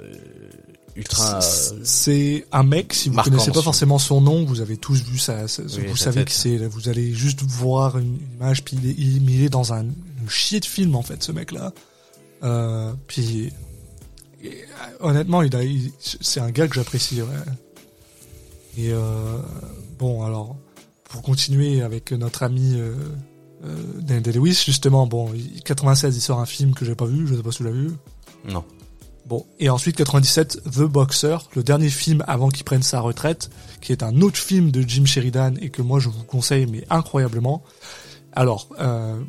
ultra. 0.95 1.41
C'est- 1.41 1.75
euh, 1.75 1.79
C'est 1.83 2.47
un 2.53 2.63
mec, 2.63 2.93
si 2.95 3.09
vous 3.09 3.21
connaissez 3.21 3.51
pas 3.51 3.63
forcément 3.63 3.99
son 3.99 4.21
nom, 4.21 4.45
vous 4.45 4.61
avez 4.61 4.77
tous 4.77 5.03
vu 5.03 5.19
ça, 5.19 5.49
ça- 5.49 5.63
Oui, 5.77 5.87
vous 5.89 5.97
sa 5.97 6.05
savez 6.05 6.21
tête. 6.21 6.29
que 6.29 6.33
c'est, 6.33 6.57
vous 6.69 6.89
allez 6.89 7.13
juste 7.13 7.43
voir 7.43 7.99
une 7.99 8.19
image, 8.37 8.63
puis 8.65 8.77
il 8.81 8.91
est, 8.91 8.95
il, 8.97 9.45
est 9.45 9.49
dans 9.49 9.73
un, 9.75 9.85
chier 10.29 10.61
de 10.61 10.65
film 10.65 10.95
en 10.95 11.03
fait, 11.03 11.23
ce 11.25 11.33
mec-là. 11.33 11.73
Euh, 12.45 12.93
puis 13.09 13.53
et, 14.43 14.49
euh, 14.51 14.97
honnêtement, 15.01 15.43
il 15.43 15.93
c'est 15.99 16.41
un 16.41 16.51
gars 16.51 16.69
que 16.69 16.75
j'apprécie. 16.75 17.23
Ouais. 17.23 17.29
Et 18.79 18.91
euh, 18.93 19.39
bon, 19.99 20.23
alors 20.25 20.57
pour 21.05 21.23
continuer 21.23 21.83
avec 21.83 22.13
notre 22.13 22.43
ami 22.43 22.75
euh, 22.75 22.95
euh, 23.65 23.77
Daniel 24.01 24.23
Day-Lewis, 24.23 24.63
justement, 24.67 25.07
bon, 25.07 25.33
il- 25.35 25.63
96, 25.63 26.17
il 26.17 26.21
sort 26.21 26.41
un 26.41 26.47
film 26.47 26.75
que 26.75 26.85
j'ai 26.85 26.95
pas 26.95 27.07
vu, 27.07 27.27
je 27.27 27.35
sais 27.35 27.43
pas 27.43 27.51
si 27.53 27.59
tu 27.59 27.65
l'as 27.65 27.71
vu. 27.71 27.91
non. 28.49 28.65
Bon, 29.25 29.45
et 29.59 29.69
ensuite 29.71 29.97
97, 29.97 30.63
The 30.71 30.83
Boxer, 30.83 31.39
le 31.57 31.65
dernier 31.65 31.89
film 31.89 32.23
avant 32.29 32.49
qu'il 32.49 32.63
prenne 32.63 32.85
sa 32.85 33.01
retraite, 33.01 33.51
qui 33.81 33.91
est 33.91 34.05
un 34.05 34.21
autre 34.21 34.37
film 34.37 34.71
de 34.71 34.83
Jim 34.83 35.05
Sheridan 35.05 35.55
et 35.61 35.71
que 35.71 35.83
moi 35.83 35.99
je 35.99 36.09
vous 36.09 36.23
conseille 36.23 36.67
mais 36.67 36.85
incroyablement. 36.91 37.65
Alors, 38.35 38.69
euh, 38.79 39.21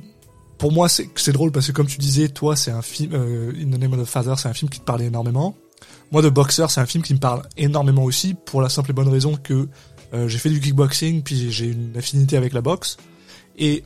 pour 0.58 0.72
moi 0.72 0.90
c'est 0.90 1.32
drôle 1.32 1.52
parce 1.52 1.68
que 1.68 1.72
comme 1.72 1.88
tu 1.88 1.98
disais, 1.98 2.30
toi 2.30 2.56
c'est 2.56 2.72
un 2.72 2.82
film, 2.82 3.12
euh, 3.14 3.52
In 3.52 3.72
the 3.72 3.80
Name 3.80 3.94
of 3.94 4.02
the 4.02 4.10
Father, 4.10 4.34
c'est 4.38 4.50
un 4.50 4.54
film 4.54 4.70
qui 4.70 4.80
te 4.80 4.86
parlait 4.86 5.06
énormément. 5.06 5.56
Moi, 6.12 6.24
The 6.24 6.28
Boxer, 6.28 6.68
c'est 6.70 6.80
un 6.80 6.86
film 6.86 7.04
qui 7.04 7.14
me 7.14 7.20
parle 7.20 7.44
énormément 7.58 8.04
aussi 8.04 8.34
pour 8.34 8.62
la 8.62 8.70
simple 8.70 8.92
et 8.92 8.94
bonne 8.94 9.10
raison 9.10 9.36
que 9.36 9.68
euh, 10.14 10.28
j'ai 10.28 10.38
fait 10.38 10.50
du 10.50 10.62
kickboxing 10.62 11.22
puis 11.22 11.52
j'ai 11.52 11.66
une 11.66 11.96
affinité 11.98 12.38
avec 12.38 12.54
la 12.54 12.62
boxe 12.62 12.98
et 13.58 13.84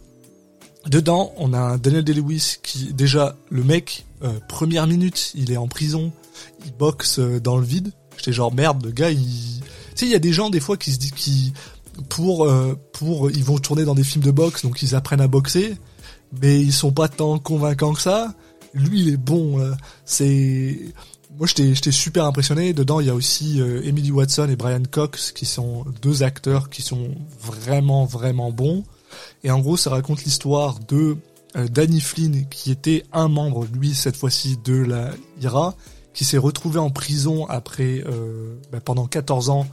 Dedans, 0.88 1.32
on 1.38 1.54
a 1.54 1.60
un 1.60 1.78
Daniel 1.78 2.04
Day-Lewis 2.04 2.56
qui, 2.64 2.92
déjà, 2.92 3.36
le 3.52 3.64
mec, 3.64 4.04
euh, 4.24 4.40
première 4.48 4.88
minute, 4.88 5.32
il 5.36 5.52
est 5.52 5.58
en 5.58 5.68
prison, 5.68 6.12
il 6.66 6.74
boxe 6.74 7.20
dans 7.20 7.58
le 7.58 7.64
vide. 7.64 7.92
J'étais 8.18 8.34
genre 8.34 8.52
merde, 8.52 8.84
le 8.84 8.92
gars, 8.92 9.12
il. 9.12 9.20
Tu 9.20 9.66
sais, 9.94 10.06
il 10.08 10.12
y 10.12 10.16
a 10.16 10.20
des 10.20 10.34
gens 10.34 10.50
des 10.50 10.60
fois 10.60 10.78
qui 10.78 10.92
se 10.92 10.98
disent 10.98 11.12
qui 11.12 11.54
pour 12.10 12.52
pour 12.94 13.30
ils 13.30 13.44
vont 13.44 13.60
tourner 13.60 13.84
dans 13.84 13.94
des 13.94 14.04
films 14.04 14.24
de 14.24 14.32
boxe, 14.32 14.64
donc 14.64 14.82
ils 14.82 14.96
apprennent 14.96 15.22
à 15.22 15.28
boxer, 15.28 15.78
mais 16.42 16.60
ils 16.60 16.74
sont 16.74 16.92
pas 16.92 17.08
tant 17.08 17.40
convaincants 17.40 17.94
que 17.94 18.02
ça. 18.02 18.34
Lui, 18.74 19.02
il 19.02 19.10
est 19.10 19.18
bon. 19.18 19.58
là. 19.58 19.76
C'est 20.06 20.78
moi, 21.38 21.48
j'étais 21.48 21.92
super 21.92 22.26
impressionné. 22.26 22.74
Dedans, 22.74 23.00
il 23.00 23.08
y 23.08 23.10
a 23.10 23.16
aussi 23.16 23.62
euh, 23.62 23.82
Emily 23.84 24.12
Watson 24.12 24.50
et 24.50 24.56
Brian 24.56 24.84
Cox 24.90 25.32
qui 25.32 25.46
sont 25.46 25.86
deux 26.02 26.24
acteurs 26.24 26.70
qui 26.70 26.82
sont 26.82 27.10
vraiment 27.40 28.06
vraiment 28.06 28.52
bons. 28.52 28.84
Et 29.44 29.52
en 29.52 29.60
gros, 29.60 29.78
ça 29.78 29.90
raconte 29.90 30.24
l'histoire 30.24 30.80
de 30.88 31.18
euh, 31.56 31.68
Danny 31.68 32.02
Flynn, 32.02 32.46
qui 32.50 32.72
était 32.72 33.04
un 33.12 33.28
membre, 33.28 33.66
lui, 33.74 33.94
cette 33.94 34.16
fois-ci, 34.16 34.58
de 34.64 34.76
la 34.76 35.12
IRA, 35.42 35.76
qui 36.14 36.26
s'est 36.26 36.38
retrouvé 36.38 36.80
en 36.80 36.90
prison 36.90 37.46
après 37.48 38.04
euh, 38.06 38.56
bah, 38.72 38.80
pendant 38.84 39.08
14 39.08 39.50
ans 39.50 39.68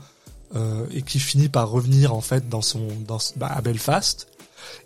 euh, 0.55 0.85
et 0.91 1.01
qui 1.01 1.19
finit 1.19 1.49
par 1.49 1.69
revenir 1.69 2.13
en 2.13 2.21
fait 2.21 2.49
dans 2.49 2.61
son 2.61 2.87
dans 3.07 3.17
bah, 3.35 3.51
à 3.53 3.61
Belfast. 3.61 4.27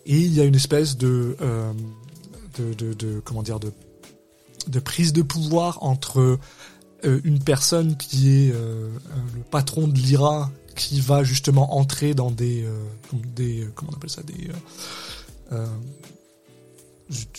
Et 0.06 0.18
il 0.18 0.34
y 0.34 0.42
a 0.42 0.44
une 0.44 0.56
espèce 0.56 0.98
de 0.98 1.36
euh, 1.42 1.72
de, 2.58 2.94
de, 2.94 3.20
comment 3.24 3.44
dire 3.44 3.60
de 3.60 3.72
de 4.68 4.80
prise 4.80 5.14
de 5.14 5.22
pouvoir 5.22 5.84
entre 5.84 6.40
euh, 7.06 7.22
une 7.24 7.40
personne 7.40 7.98
qui 7.98 8.30
est 8.30 8.52
euh, 8.54 8.90
le 9.36 9.42
patron 9.50 9.88
de 9.88 9.98
l'IRA 9.98 10.52
qui 10.76 11.02
va 11.02 11.24
justement 11.24 11.78
entrer 11.78 12.14
dans 12.14 12.32
des, 12.32 12.66
des 13.36 13.68
comment 13.76 13.92
on 13.94 13.96
appelle 13.96 14.10
ça 14.10 14.24
des 14.24 14.50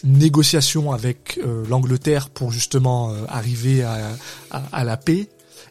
une 0.05 0.19
négociation 0.19 0.93
avec 0.93 1.41
l'Angleterre 1.69 2.29
pour 2.29 2.53
justement 2.53 3.13
arriver 3.27 3.83
à, 3.83 4.17
à 4.51 4.85
la 4.85 4.97
paix 4.97 5.29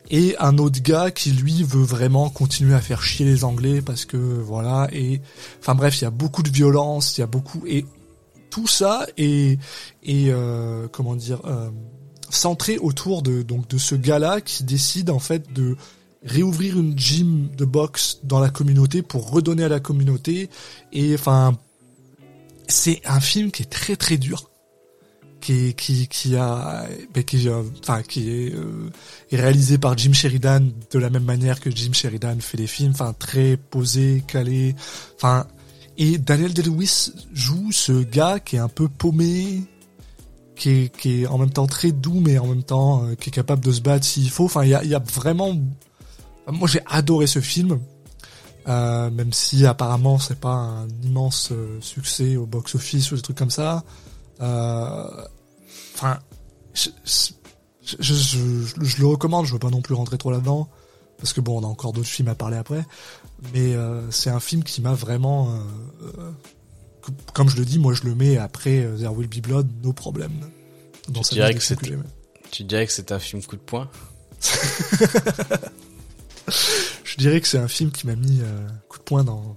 et 0.10 0.36
un 0.40 0.58
autre 0.58 0.82
gars 0.82 1.12
qui 1.12 1.32
lui 1.32 1.64
veut 1.64 1.84
vraiment 1.84 2.30
continuer 2.30 2.74
à 2.74 2.82
faire 2.82 3.04
chier 3.04 3.26
les 3.26 3.44
Anglais 3.44 3.82
parce 3.82 4.06
que 4.06 4.18
voilà 4.18 4.88
et 4.92 5.22
enfin 5.60 5.76
bref 5.76 6.02
il 6.02 6.04
y 6.04 6.08
a 6.08 6.12
beaucoup 6.12 6.44
de 6.44 6.50
violence 6.50 7.18
il 7.18 7.22
y 7.22 7.24
a 7.24 7.28
beaucoup 7.28 7.64
et 7.66 7.86
tout 8.50 8.68
ça 8.68 9.06
est 9.18 9.60
est 10.04 10.30
euh, 10.30 10.88
comment 10.92 11.16
dire 11.16 11.42
euh, 11.46 11.70
centré 12.30 12.78
autour 12.78 13.22
de 13.22 13.42
donc 13.42 13.68
de 13.68 13.78
ce 13.78 13.96
gars-là 13.96 14.42
qui 14.42 14.64
décide 14.64 15.10
en 15.10 15.20
fait 15.20 15.54
de 15.54 15.76
réouvrir 16.26 16.80
une 16.80 16.98
gym 16.98 17.50
de 17.56 17.66
boxe 17.66 18.20
dans 18.24 18.40
la 18.40 18.50
communauté 18.50 19.02
pour 19.02 19.30
redonner 19.30 19.64
à 19.64 19.70
la 19.70 19.80
communauté. 19.80 20.50
Et 20.92 21.14
enfin 21.14 21.58
c'est 22.68 23.02
un 23.06 23.20
film 23.20 23.52
qui 23.52 23.64
est 23.64 23.68
très 23.70 23.96
très 23.96 24.18
dur 24.18 24.50
qui 25.44 25.74
qui 25.76 26.08
qui 26.08 26.38
a 26.38 26.86
qui 27.28 27.50
euh, 27.50 27.64
enfin 27.82 28.02
qui 28.02 28.30
est, 28.30 28.56
euh, 28.56 28.90
réalisé 29.30 29.78
par 29.78 29.98
Jim 29.98 30.14
Sheridan 30.14 30.62
de 30.90 31.00
la 31.00 31.10
même 31.10 31.26
manière 31.26 31.60
que 31.60 31.70
Jim 31.70 31.92
Sheridan 31.92 32.40
fait 32.40 32.58
les 32.58 32.68
films 32.68 32.92
enfin 32.92 33.14
très 33.18 33.58
posé 33.58 34.24
calé 34.26 34.74
enfin 35.18 35.46
et 35.98 36.18
Daniel 36.18 36.54
Day-Lewis 36.54 37.12
joue 37.34 37.74
ce 37.74 38.04
gars 38.04 38.40
qui 38.40 38.56
est 38.56 38.60
un 38.60 38.70
peu 38.70 38.88
paumé 38.88 39.64
qui 40.56 40.70
est, 40.70 40.98
qui 40.98 41.24
est 41.24 41.28
en 41.28 41.38
même 41.38 41.52
temps 41.52 41.68
très 41.68 41.92
doux 41.92 42.22
mais 42.22 42.38
en 42.38 42.48
même 42.48 42.64
temps 42.64 43.04
euh, 43.04 43.16
qui 43.16 43.28
est 43.30 43.34
capable 43.34 43.66
de 43.66 43.72
se 43.74 43.82
battre 43.82 44.06
s'il 44.06 44.30
faut. 44.30 44.46
Enfin 44.46 44.64
il 44.64 44.70
y 44.70 44.76
a, 44.76 44.84
y 44.86 44.96
a 44.96 45.00
vraiment 45.00 45.54
moi 46.48 46.70
j'ai 46.70 46.82
adoré 46.86 47.28
ce 47.28 47.42
film 47.42 47.80
euh, 48.70 49.10
même 49.10 49.34
si 49.34 49.66
apparemment 49.66 50.20
c'est 50.20 50.40
pas 50.40 50.54
un 50.54 50.88
immense 51.04 51.50
euh, 51.52 51.82
succès 51.82 52.38
au 52.38 52.46
box 52.46 52.76
office 52.76 53.12
ou 53.12 53.16
des 53.18 53.22
trucs 53.22 53.38
comme 53.38 53.50
ça. 53.50 53.84
Euh, 54.42 55.26
enfin 55.94 56.20
je, 56.74 56.90
je, 57.06 57.98
je, 57.98 58.14
je- 58.14 58.84
je 58.84 58.98
le 59.02 59.06
recommande 59.08 59.46
je 59.46 59.54
veux 59.54 59.60
pas 59.60 59.70
non 59.70 59.82
plus 59.82 59.94
rentrer 59.96 60.18
trop 60.18 60.32
là-dedans 60.32 60.68
parce 61.18 61.34
que 61.34 61.42
bon 61.42 61.60
on 61.60 61.64
a 61.64 61.68
encore 61.68 61.94
d'autres 61.94 62.08
films 62.10 62.28
à 62.30 62.36
parler 62.36 62.58
après 62.58 62.86
mais 63.54 63.76
euh, 63.76 64.10
c'est 64.12 64.30
un 64.30 64.40
film 64.40 64.64
qui 64.64 64.82
m'a 64.82 64.94
vraiment 64.94 65.50
euh, 65.54 65.60
euh, 66.18 66.32
comme 67.34 67.50
je 67.50 67.58
le 67.58 67.66
dis 67.66 67.80
moi 67.80 67.94
je 67.94 68.04
le 68.04 68.16
mets 68.16 68.38
après 68.38 68.88
There 68.98 69.10
Will 69.14 69.28
Be 69.28 69.42
Blood 69.42 69.70
no 69.84 69.94
problem 69.94 70.32
dans 71.10 71.22
dirais 71.36 71.54
que 71.56 71.60
que. 71.76 71.86
Tu 72.52 72.64
dirais 72.64 72.86
que 72.88 72.94
c'est 72.94 73.12
un 73.12 73.20
film 73.20 73.44
coup 73.44 73.56
de 73.58 73.62
poing? 73.62 73.90
Je 77.04 77.18
dirais 77.18 77.42
que 77.42 77.48
c'est 77.48 77.58
un 77.58 77.68
film 77.68 77.92
qui 77.92 78.08
m'a 78.08 78.16
mis 78.16 78.40
euh, 78.42 78.68
coup 78.90 78.98
de 78.98 79.04
poing 79.04 79.24
dans. 79.24 79.56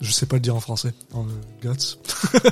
Je 0.00 0.10
sais 0.10 0.26
pas 0.26 0.36
le 0.36 0.40
dire 0.40 0.54
en 0.56 0.60
français. 0.60 0.92
Dans 1.12 1.24
le 1.24 1.32
guts. 1.72 1.98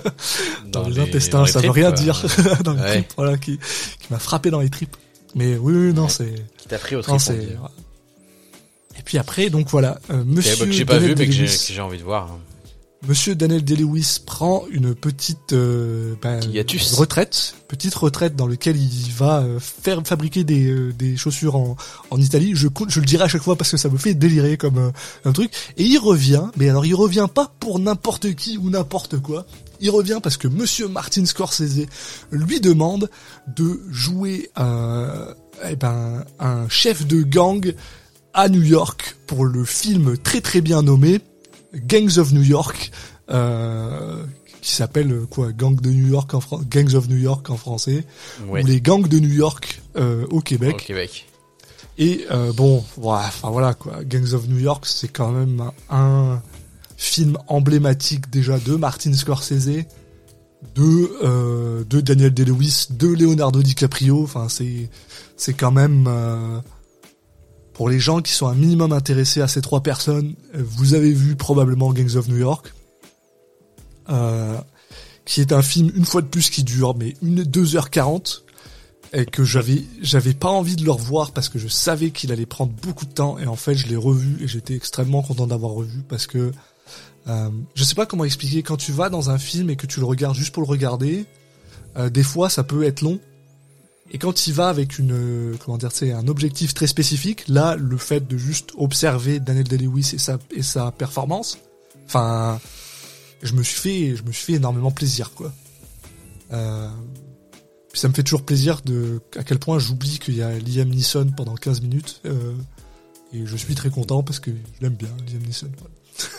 Dans, 0.66 0.88
les, 0.88 0.98
intestins, 1.00 1.44
ça 1.46 1.58
veut 1.60 1.68
tripes, 1.68 1.74
rien 1.74 1.92
quoi. 1.92 2.00
dire. 2.00 2.24
dans 2.64 2.72
les 2.74 2.80
Ouais. 2.80 2.90
tripes, 3.02 3.12
voilà, 3.16 3.36
qui, 3.36 3.58
qui 3.58 4.06
m'a 4.10 4.18
frappé 4.18 4.50
dans 4.50 4.60
les 4.60 4.70
tripes. 4.70 4.96
Mais 5.34 5.56
oui, 5.56 5.74
oui, 5.74 5.92
non, 5.92 6.04
Ouais. 6.04 6.08
c'est. 6.08 6.32
Qui 6.58 6.68
t'a 6.68 6.78
pris 6.78 6.94
au 6.94 6.98
Non, 6.98 7.02
trip, 7.02 7.14
on 7.14 7.18
c'est. 7.18 7.36
dit. 7.38 7.48
Et 8.98 9.02
puis 9.02 9.18
après, 9.18 9.50
donc 9.50 9.68
voilà, 9.68 9.98
euh, 10.10 10.20
Ok, 10.20 10.26
Monsieur 10.26 10.56
bah, 10.56 10.66
que 10.66 10.72
j'ai 10.72 10.84
pas 10.84 10.98
vu, 10.98 11.14
mais 11.16 11.26
que 11.26 11.32
j'ai 11.32 11.46
que 11.46 11.50
j'ai 11.72 11.80
envie 11.80 11.98
de 11.98 12.04
voir. 12.04 12.30
hein. 12.32 12.38
Monsieur 13.08 13.34
Daniel 13.34 13.64
Day-Lewis 13.64 14.18
prend 14.24 14.62
une 14.70 14.94
petite 14.94 15.52
euh, 15.54 16.14
ben, 16.22 16.40
retraite, 16.96 17.56
petite 17.66 17.96
retraite 17.96 18.36
dans 18.36 18.46
laquelle 18.46 18.76
il 18.76 19.10
va 19.10 19.40
euh, 19.40 19.58
faire 19.58 20.00
fabriquer 20.06 20.44
des, 20.44 20.70
euh, 20.70 20.92
des 20.92 21.16
chaussures 21.16 21.56
en, 21.56 21.76
en 22.10 22.20
Italie. 22.20 22.52
Je, 22.54 22.68
je 22.88 23.00
le 23.00 23.06
dirai 23.06 23.24
à 23.24 23.28
chaque 23.28 23.42
fois 23.42 23.56
parce 23.56 23.72
que 23.72 23.76
ça 23.76 23.88
me 23.88 23.98
fait 23.98 24.14
délirer 24.14 24.56
comme 24.56 24.78
euh, 24.78 24.90
un 25.24 25.32
truc. 25.32 25.50
Et 25.78 25.82
il 25.82 25.98
revient, 25.98 26.44
mais 26.56 26.68
alors 26.68 26.86
il 26.86 26.94
revient 26.94 27.26
pas 27.32 27.52
pour 27.58 27.80
n'importe 27.80 28.36
qui 28.36 28.56
ou 28.56 28.70
n'importe 28.70 29.18
quoi. 29.18 29.46
Il 29.80 29.90
revient 29.90 30.20
parce 30.22 30.36
que 30.36 30.46
Monsieur 30.46 30.86
Martin 30.86 31.26
Scorsese 31.26 31.86
lui 32.30 32.60
demande 32.60 33.10
de 33.48 33.80
jouer 33.90 34.50
euh, 34.60 35.34
eh 35.68 35.74
ben, 35.74 36.24
un 36.38 36.68
chef 36.68 37.04
de 37.04 37.22
gang 37.22 37.74
à 38.32 38.48
New 38.48 38.62
York 38.62 39.16
pour 39.26 39.44
le 39.44 39.64
film 39.64 40.16
très 40.18 40.40
très 40.40 40.60
bien 40.60 40.82
nommé 40.82 41.20
Gangs 41.74 42.18
of 42.18 42.32
New 42.32 42.42
York, 42.42 42.90
euh, 43.30 44.24
qui 44.60 44.72
s'appelle 44.72 45.10
euh, 45.12 45.26
quoi 45.28 45.52
Gang 45.52 45.80
de 45.80 45.90
New 45.90 46.08
York 46.08 46.32
en 46.34 46.40
Fran- 46.40 46.60
Gangs 46.68 46.94
of 46.94 47.08
New 47.08 47.16
York 47.16 47.48
en 47.50 47.56
français, 47.56 48.04
Ouais. 48.48 48.62
ou 48.62 48.66
les 48.66 48.80
gangs 48.80 49.06
de 49.08 49.18
New 49.18 49.32
York 49.32 49.80
euh, 49.96 50.26
au 50.30 50.40
Québec. 50.40 50.74
Au 50.74 50.86
Québec. 50.86 51.26
Et 51.98 52.24
euh, 52.30 52.52
bon, 52.52 52.82
voilà, 52.96 53.26
enfin 53.26 53.50
voilà 53.50 53.74
quoi, 53.74 54.02
Gangs 54.04 54.32
of 54.32 54.48
New 54.48 54.58
York, 54.58 54.84
c'est 54.86 55.08
quand 55.08 55.30
même 55.30 55.60
un, 55.90 55.96
un 56.34 56.42
film 56.96 57.36
emblématique 57.48 58.30
déjà 58.30 58.58
de 58.58 58.76
Martin 58.76 59.12
Scorsese. 59.12 59.84
de 60.76 61.10
euh, 61.24 61.84
de 61.84 62.00
Daniel 62.00 62.32
Day-Lewis, 62.32 62.86
de 62.90 63.08
Leonardo 63.08 63.62
DiCaprio. 63.62 64.22
Enfin, 64.22 64.48
c'est 64.48 64.88
c'est 65.36 65.54
quand 65.54 65.72
même 65.72 66.06
euh, 66.08 66.60
pour 67.74 67.88
les 67.88 67.98
gens 68.00 68.20
qui 68.20 68.32
sont 68.32 68.46
un 68.46 68.54
minimum 68.54 68.92
intéressés 68.92 69.40
à 69.40 69.48
ces 69.48 69.60
trois 69.60 69.82
personnes. 69.82 70.34
euh, 70.54 70.62
Vous 70.64 70.94
avez 70.94 71.12
vu 71.12 71.36
probablement 71.36 71.92
Gangs 71.92 72.16
of 72.16 72.28
New 72.28 72.36
York, 72.38 72.72
euh, 74.08 74.58
qui 75.24 75.40
est 75.40 75.52
un 75.52 75.62
film 75.62 75.90
une 75.94 76.04
fois 76.04 76.22
de 76.22 76.26
plus 76.26 76.50
qui 76.50 76.64
dure 76.64 76.96
mais 76.96 77.14
une 77.22 77.44
deux 77.44 77.76
heures 77.76 77.90
quarante 77.90 78.44
et 79.12 79.26
que 79.26 79.44
j'avais 79.44 79.84
j'avais 80.00 80.34
pas 80.34 80.48
envie 80.48 80.74
de 80.74 80.84
le 80.84 80.90
revoir 80.90 81.32
parce 81.32 81.48
que 81.48 81.58
je 81.58 81.68
savais 81.68 82.10
qu'il 82.10 82.32
allait 82.32 82.46
prendre 82.46 82.72
beaucoup 82.72 83.06
de 83.06 83.12
temps 83.12 83.38
et 83.38 83.46
en 83.46 83.56
fait 83.56 83.74
je 83.74 83.86
l'ai 83.86 83.96
revu 83.96 84.42
et 84.42 84.48
j'étais 84.48 84.74
extrêmement 84.74 85.22
content 85.22 85.46
d'avoir 85.46 85.72
revu 85.72 86.02
parce 86.08 86.26
que 86.26 86.50
euh, 87.28 87.50
je 87.74 87.84
sais 87.84 87.94
pas 87.94 88.06
comment 88.06 88.24
expliquer 88.24 88.62
quand 88.62 88.76
tu 88.76 88.90
vas 88.90 89.08
dans 89.10 89.30
un 89.30 89.38
film 89.38 89.70
et 89.70 89.76
que 89.76 89.86
tu 89.86 90.00
le 90.00 90.06
regardes 90.06 90.34
juste 90.34 90.52
pour 90.52 90.62
le 90.64 90.68
regarder 90.68 91.26
euh, 91.96 92.10
des 92.10 92.24
fois 92.24 92.50
ça 92.50 92.64
peut 92.64 92.82
être 92.82 93.02
long 93.02 93.20
et 94.10 94.18
quand 94.18 94.46
y 94.46 94.52
vas 94.52 94.68
avec 94.68 94.98
une 94.98 95.12
euh, 95.12 95.56
comment 95.64 95.78
dire 95.78 95.92
c'est 95.92 96.12
un 96.12 96.28
objectif 96.28 96.74
très 96.74 96.86
spécifique 96.86 97.44
là 97.48 97.76
le 97.76 97.96
fait 97.96 98.26
de 98.26 98.36
juste 98.36 98.72
observer 98.76 99.40
Daniel 99.40 99.68
Day-Lewis 99.68 100.10
et 100.14 100.18
sa 100.18 100.38
et 100.50 100.62
sa 100.62 100.90
performance 100.90 101.58
enfin 102.06 102.60
je 103.42 103.54
me 103.54 103.62
suis 103.62 103.80
fait 103.80 104.16
je 104.16 104.22
me 104.24 104.32
suis 104.32 104.44
fait 104.44 104.52
énormément 104.54 104.90
plaisir 104.90 105.32
quoi 105.34 105.52
euh, 106.52 106.88
puis 107.92 108.00
ça 108.00 108.08
me 108.08 108.14
fait 108.14 108.22
toujours 108.22 108.42
plaisir 108.42 108.80
de 108.84 109.20
à 109.36 109.44
quel 109.44 109.58
point 109.58 109.78
j'oublie 109.78 110.18
qu'il 110.18 110.34
y 110.34 110.42
a 110.42 110.50
Liam 110.58 110.88
Neeson 110.88 111.30
pendant 111.36 111.54
15 111.54 111.82
minutes. 111.82 112.20
euh, 112.24 112.54
et 113.34 113.44
je 113.44 113.56
suis 113.56 113.74
très 113.74 113.90
content 113.90 114.22
parce 114.22 114.40
que 114.40 114.50
je 114.50 114.82
l'aime 114.82 114.94
bien, 114.94 115.10
Liam 115.30 115.42
Neeson. 115.42 115.70
voilà. 115.78 115.94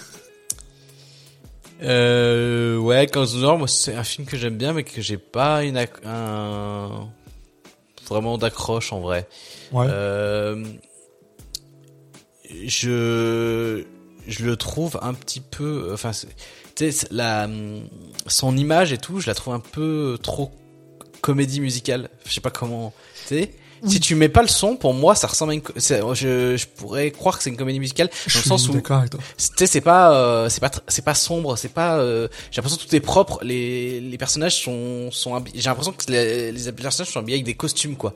Euh, 1.81 2.77
ouais, 2.77 3.07
Gangs 3.07 3.43
of 3.43 3.57
moi 3.59 3.67
c'est 3.67 3.93
un 3.93 4.05
film 4.05 4.25
que 4.25 4.37
j'aime 4.37 4.55
bien, 4.55 4.71
mais 4.71 4.85
que 4.85 5.01
j'ai 5.01 5.17
pas 5.17 5.65
une 5.65 5.75
un 6.05 7.09
vraiment 8.07 8.37
d'accroche 8.37 8.93
en 8.93 8.99
vrai. 8.99 9.27
Ouais. 9.71 9.87
Euh, 9.89 10.63
je 12.65 13.83
je 14.27 14.45
le 14.45 14.55
trouve 14.55 14.99
un 15.01 15.13
petit 15.13 15.41
peu, 15.41 15.89
enfin, 15.93 16.11
tu 16.75 16.91
sais, 16.91 17.07
la 17.11 17.49
son 18.27 18.55
image 18.55 18.93
et 18.93 18.97
tout, 18.97 19.19
je 19.19 19.27
la 19.27 19.33
trouve 19.33 19.53
un 19.53 19.59
peu 19.59 20.17
trop 20.21 20.51
comédie 21.21 21.59
musicale. 21.59 22.09
Je 22.25 22.33
sais 22.33 22.41
pas 22.41 22.51
comment, 22.51 22.93
tu 23.27 23.35
sais. 23.35 23.51
Si 23.85 23.99
tu 23.99 24.15
mets 24.15 24.29
pas 24.29 24.41
le 24.41 24.47
son, 24.47 24.75
pour 24.77 24.93
moi, 24.93 25.13
ça 25.15 25.27
ressemble 25.27 25.51
à 25.51 25.55
une. 25.55 25.61
Je, 25.75 26.55
je 26.57 26.65
pourrais 26.75 27.11
croire 27.11 27.37
que 27.37 27.43
c'est 27.43 27.49
une 27.49 27.57
comédie 27.57 27.79
musicale 27.79 28.09
je 28.27 28.33
dans 28.33 28.39
le 28.39 28.41
suis 28.41 28.49
sens 28.49 28.69
où 28.69 28.73
tu 29.37 29.45
sais 29.57 29.67
c'est 29.67 29.81
pas 29.81 30.15
euh, 30.15 30.47
c'est 30.49 30.61
pas 30.61 30.71
c'est 30.87 31.03
pas 31.03 31.13
sombre 31.15 31.57
c'est 31.57 31.73
pas 31.73 31.97
euh, 31.97 32.27
j'ai 32.51 32.57
l'impression 32.61 32.77
que 32.81 32.87
tout 32.89 32.95
est 32.95 32.99
propre 33.01 33.39
les 33.43 33.99
les 33.99 34.17
personnages 34.17 34.61
sont 34.61 35.09
sont 35.11 35.43
j'ai 35.53 35.61
l'impression 35.69 35.91
que 35.91 36.09
les, 36.11 36.51
les 36.51 36.71
personnages 36.71 37.11
sont 37.11 37.19
habillés 37.19 37.35
avec 37.37 37.45
des 37.45 37.55
costumes 37.55 37.95
quoi 37.97 38.13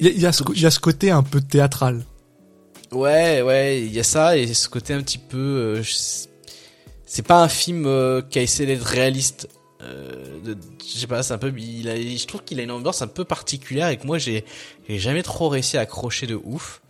Il 0.00 0.06
y 0.06 0.08
a, 0.08 0.12
il 0.12 0.20
y 0.20 0.26
a 0.26 0.32
ce, 0.32 0.42
y 0.54 0.66
a 0.66 0.70
ce 0.70 0.80
côté 0.80 1.10
un 1.10 1.22
peu 1.22 1.40
théâtral. 1.40 2.04
ouais 2.92 3.40
ouais 3.42 3.80
il 3.82 3.92
y 3.94 4.00
a 4.00 4.04
ça 4.04 4.36
et 4.36 4.52
ce 4.52 4.68
côté 4.68 4.92
un 4.94 5.02
petit 5.02 5.18
peu 5.18 5.38
euh, 5.38 5.82
je- 5.82 6.26
c'est 7.06 7.22
pas 7.26 7.42
un 7.42 7.48
film 7.48 7.86
euh, 7.86 8.22
qui 8.28 8.38
a 8.38 8.42
essayé 8.42 8.66
d'être 8.66 8.84
réaliste 8.86 9.48
euh, 9.84 10.54
je 10.80 10.98
sais 10.98 11.06
pas 11.06 11.22
c'est 11.22 11.34
un 11.34 11.38
peu 11.38 11.52
je 11.56 12.26
trouve 12.26 12.42
qu'il 12.44 12.60
a 12.60 12.62
une 12.62 12.70
ambiance 12.70 13.02
un 13.02 13.06
peu 13.06 13.24
particulière 13.24 13.88
et 13.88 13.96
que 13.96 14.06
moi 14.06 14.18
j'ai 14.18 14.44
jamais 14.88 15.22
trop 15.22 15.48
réussi 15.48 15.76
à 15.76 15.80
accrocher 15.80 16.26
de 16.26 16.38
ouf. 16.44 16.82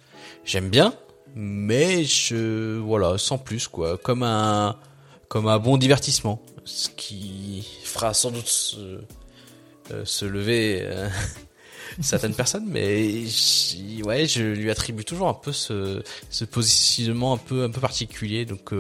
J'aime 0.45 0.69
bien 0.69 0.95
mais 1.35 2.05
je 2.05 2.79
voilà 2.79 3.19
sans 3.19 3.39
plus 3.39 3.69
quoi. 3.69 3.99
Comme 3.99 4.23
un 4.23 4.77
comme 5.29 5.49
un 5.49 5.59
bon 5.59 5.77
divertissement. 5.77 6.43
Ce 6.65 6.89
qui 6.89 7.67
fera 7.85 8.15
sans 8.15 8.31
doute 8.31 8.47
se, 8.47 9.01
euh, 9.91 10.05
se 10.05 10.25
lever 10.25 10.81
euh, 10.83 11.09
certaines 12.01 12.35
personnes 12.35 12.65
mais 12.67 13.25
ouais 14.05 14.27
je 14.27 14.43
lui 14.43 14.71
attribue 14.71 15.05
toujours 15.05 15.29
un 15.29 15.35
peu 15.35 15.53
ce, 15.53 16.03
ce 16.31 16.45
positionnement 16.45 17.35
un 17.35 17.39
peu 17.39 17.65
un 17.65 17.71
peu 17.71 17.81
particulier. 17.81 18.45
Donc 18.45 18.73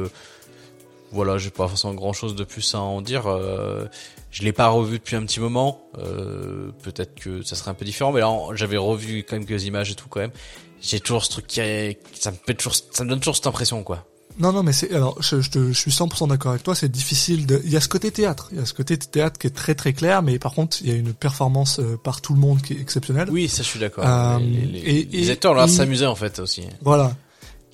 voilà 1.12 1.38
j'ai 1.38 1.50
pas 1.50 1.68
forcément 1.68 1.94
grand 1.94 2.12
chose 2.12 2.34
de 2.34 2.44
plus 2.44 2.74
à 2.74 2.80
en 2.80 3.00
dire 3.00 3.26
euh, 3.26 3.86
je 4.30 4.42
l'ai 4.42 4.52
pas 4.52 4.68
revu 4.68 4.98
depuis 4.98 5.16
un 5.16 5.24
petit 5.24 5.40
moment 5.40 5.82
euh, 5.98 6.70
peut-être 6.82 7.14
que 7.14 7.42
ça 7.42 7.54
serait 7.56 7.70
un 7.70 7.74
peu 7.74 7.84
différent 7.84 8.12
mais 8.12 8.20
là 8.20 8.32
j'avais 8.54 8.76
revu 8.76 9.24
quand 9.24 9.36
même 9.36 9.46
quelques 9.46 9.64
images 9.64 9.90
et 9.90 9.94
tout 9.94 10.08
quand 10.08 10.20
même 10.20 10.32
j'ai 10.80 11.00
toujours 11.00 11.24
ce 11.24 11.30
truc 11.30 11.46
qui 11.46 11.60
est- 11.60 11.98
ça 12.18 12.30
me 12.30 12.36
fait 12.46 12.54
toujours 12.54 12.74
ça 12.90 13.04
me 13.04 13.10
donne 13.10 13.20
toujours 13.20 13.36
cette 13.36 13.46
impression 13.46 13.82
quoi 13.84 14.04
Non, 14.38 14.52
non, 14.52 14.62
mais 14.64 14.72
c'est 14.72 14.92
alors 14.92 15.16
je, 15.22 15.40
je, 15.40 15.50
te- 15.50 15.68
je 15.72 15.78
suis 15.78 15.92
100% 15.92 16.26
d'accord 16.28 16.50
avec 16.50 16.64
toi. 16.64 16.74
C'est 16.74 16.90
difficile 16.90 17.46
de. 17.46 17.60
Il 17.64 17.70
y 17.70 17.76
a 17.76 17.80
ce 17.80 17.88
côté 17.88 18.10
théâtre. 18.10 18.48
Il 18.50 18.58
y 18.58 18.60
a 18.60 18.66
ce 18.66 18.74
côté 18.74 18.98
théâtre 18.98 19.38
qui 19.38 19.46
est 19.46 19.54
très 19.54 19.76
très 19.76 19.92
clair, 19.92 20.22
mais 20.22 20.40
par 20.40 20.52
contre 20.54 20.78
il 20.82 20.88
y 20.88 20.90
a 20.90 20.96
une 20.96 21.14
performance 21.14 21.78
euh, 21.78 21.96
par 22.02 22.20
tout 22.20 22.34
le 22.34 22.40
monde 22.40 22.60
qui 22.60 22.72
est 22.72 22.80
exceptionnelle. 22.80 23.28
oui 23.30 23.48
ça 23.48 23.62
je 23.62 23.68
suis 23.68 23.78
d'accord 23.78 24.04
Euh, 24.04 24.38
les, 24.40 24.66
les- 24.66 24.80
et- 25.00 25.04
les 25.12 25.30
acteurs 25.30 25.54
et- 25.62 25.68
s'amuser 25.68 26.06
en 26.06 26.16
fait 26.16 26.40
aussi 26.40 26.62
Voilà. 26.82 27.14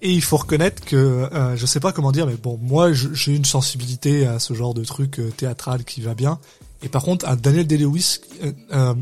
Et 0.03 0.13
il 0.13 0.23
faut 0.23 0.39
reconnaître 0.39 0.83
que 0.85 0.97
euh, 0.97 1.57
je 1.57 1.67
sais 1.67 1.81
pas 1.81 1.93
comment 1.93 2.13
dire, 2.13 2.27
mais 2.27 2.37
bon, 2.37 2.59
moi 2.63 2.93
j'ai 2.93 3.35
une 3.35 3.45
sensibilité 3.45 4.27
à 4.27 4.39
ce 4.39 4.55
genre 4.55 4.73
de 4.73 4.85
truc 4.85 5.19
euh, 5.19 5.31
théâtral 5.31 5.85
qui 5.85 6.01
va 6.01 6.15
bien. 6.15 6.39
Et 6.83 6.89
par 6.89 7.03
contre, 7.03 7.29
un 7.29 7.37
Daniel 7.37 7.67
Day-Lewis, 7.67 8.21
euh, 8.43 8.53
euh, 8.73 8.95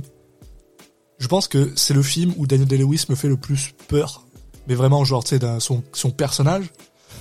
je 1.19 1.29
pense 1.29 1.47
que 1.47 1.73
c'est 1.77 1.95
le 1.95 2.03
film 2.03 2.35
où 2.37 2.47
Daniel 2.47 2.67
Day-Lewis 2.67 3.05
me 3.09 3.15
fait 3.15 3.29
le 3.29 3.37
plus 3.37 3.75
peur. 3.87 4.25
Mais 4.67 4.75
vraiment, 4.75 5.05
genre, 5.05 5.25
tu 5.25 5.39
sais, 5.39 5.61
son, 5.61 5.83
son 5.93 6.11
personnage, 6.11 6.71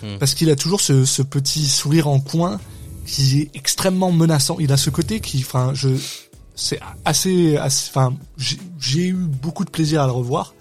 Hmm. 0.03 0.17
parce 0.19 0.33
qu'il 0.33 0.49
a 0.49 0.55
toujours 0.55 0.81
ce, 0.81 1.05
ce 1.05 1.21
petit 1.21 1.65
sourire 1.65 2.07
en 2.07 2.19
coin 2.19 2.59
qui 3.05 3.41
est 3.41 3.55
extrêmement 3.55 4.11
menaçant. 4.11 4.57
Il 4.59 4.71
a 4.71 4.77
ce 4.77 4.89
côté 4.89 5.21
qui, 5.21 5.39
enfin, 5.39 5.71
je, 5.73 5.89
c'est 6.55 6.79
assez, 7.05 7.57
enfin, 7.57 8.13
j'ai 8.79 9.07
eu 9.07 9.13
beaucoup 9.13 9.65
de 9.65 9.69
plaisir 9.69 10.01
à 10.01 10.05
le 10.05 10.11
revoir. 10.11 10.53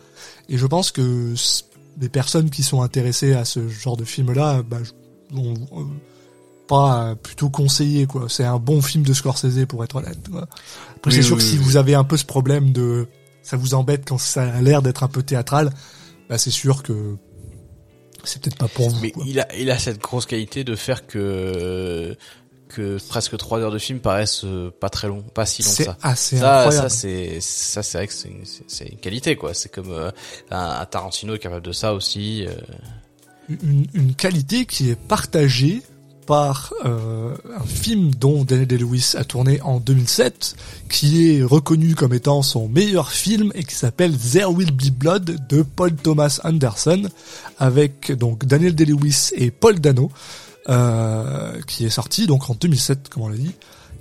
Et 0.49 0.57
je 0.59 0.67
pense 0.67 0.93
que 0.93 1.35
s- 1.97 2.01
les 2.01 2.09
personnes 2.09 2.51
qui 2.51 2.63
sont 2.63 2.83
intéressées 2.83 3.35
à 3.35 3.45
ce 3.45 3.69
genre 3.69 3.97
de 3.97 4.05
film-là, 4.05 4.63
bah, 4.63 4.79
vont 5.33 5.55
euh, 5.73 5.85
pas 6.69 7.15
plutôt 7.23 7.49
conseiller 7.51 8.07
quoi. 8.07 8.27
C'est 8.29 8.45
un 8.45 8.59
bon 8.59 8.81
film 8.83 9.05
de 9.05 9.13
Scorsese 9.13 9.67
pour 9.69 9.83
être 9.85 9.97
honnête. 9.97 10.29
quoi. 10.31 10.49
Après, 10.97 11.11
Oui, 11.11 11.17
c'est 11.17 11.23
sûr 11.23 11.37
oui, 11.37 11.43
que 11.43 11.49
si 11.49 11.57
oui. 11.59 11.63
vous 11.65 11.77
avez 11.77 11.95
un 11.95 12.05
peu 12.05 12.17
ce 12.17 12.25
problème 12.25 12.73
de, 12.73 13.07
ça 13.43 13.57
vous 13.57 13.75
embête 13.75 14.05
quand 14.09 14.19
ça 14.19 14.43
a 14.43 14.61
l'air 14.63 14.83
d'être 14.83 15.03
un 15.05 15.09
peu 15.09 15.23
théâtral, 15.23 15.71
bah 16.29 16.39
c'est 16.39 16.51
sûr 16.51 16.83
que 16.83 17.17
c'est 18.25 18.43
peut-être 18.43 18.59
pas 18.59 18.67
pour 18.69 18.91
vous. 18.91 19.01
Mais 19.01 19.11
quoi. 19.13 19.23
il 19.27 19.39
a, 19.39 19.57
il 19.57 19.71
a 19.71 19.79
cette 19.79 20.01
grosse 20.01 20.27
qualité 20.27 20.65
de 20.65 20.75
faire 20.75 21.07
que 21.07 22.17
que 22.69 22.99
presque 23.09 23.37
trois 23.37 23.61
heures 23.61 23.71
de 23.71 23.79
film 23.79 24.01
paraissent 24.01 24.45
euh, 24.45 24.71
pas 24.81 24.89
très 24.89 25.09
long, 25.09 25.23
pas 25.23 25.47
si 25.47 25.63
long 25.63 25.71
que 25.71 25.77
C'est 25.77 25.85
ça. 25.85 25.97
assez 26.03 26.37
Ça, 26.39 26.61
incroyable. 26.61 26.91
ça 26.91 26.97
c'est 26.97 27.41
ça 27.41 27.83
c'est 27.83 27.99
vrai 27.99 28.07
que 28.09 28.13
c'est 28.13 28.33
c'est 28.67 28.87
une 28.87 28.99
qualité 28.99 29.37
quoi. 29.37 29.55
C'est 29.55 29.71
comme 29.71 29.91
euh, 29.93 30.11
un, 30.51 30.71
un 30.81 30.85
Tarantino 30.87 31.35
est 31.35 31.39
capable 31.39 31.65
de 31.67 31.73
ça 31.73 31.95
aussi. 31.95 32.45
euh. 32.47 32.53
une, 33.49 33.87
une 33.95 34.15
qualité 34.15 34.67
qui 34.67 34.91
est 34.91 34.99
partagée 35.01 35.83
par 36.27 36.73
euh, 36.85 37.37
un 37.57 37.65
film 37.65 38.13
dont 38.13 38.43
Daniel 38.43 38.67
Day-Lewis 38.67 39.13
a 39.17 39.23
tourné 39.23 39.61
en 39.63 39.79
2007, 39.79 40.57
qui 40.91 41.31
est 41.37 41.45
reconnu 41.45 41.95
comme 41.95 42.13
étant 42.15 42.43
son 42.43 42.67
meilleur 42.67 43.13
film 43.13 43.53
et 43.55 43.63
qui 43.63 43.77
s'appelle 43.77 44.17
There 44.19 44.51
Will 44.53 44.73
Be 44.73 44.91
Blood 44.91 45.47
de 45.49 45.63
Paul 45.63 45.95
Thomas 45.95 46.41
Anderson, 46.43 47.05
avec 47.61 48.11
donc 48.11 48.45
Daniel 48.45 48.75
Day-Lewis 48.75 49.29
et 49.37 49.53
Paul 49.53 49.79
Dano, 49.79 50.11
euh, 50.69 51.61
qui 51.67 51.85
est 51.85 51.91
sorti 51.91 52.27
donc 52.27 52.51
en 52.51 52.55
2007, 52.55 53.09
comme 53.09 53.25
on 53.25 53.29
l'a 53.29 53.37
dit, 53.37 53.55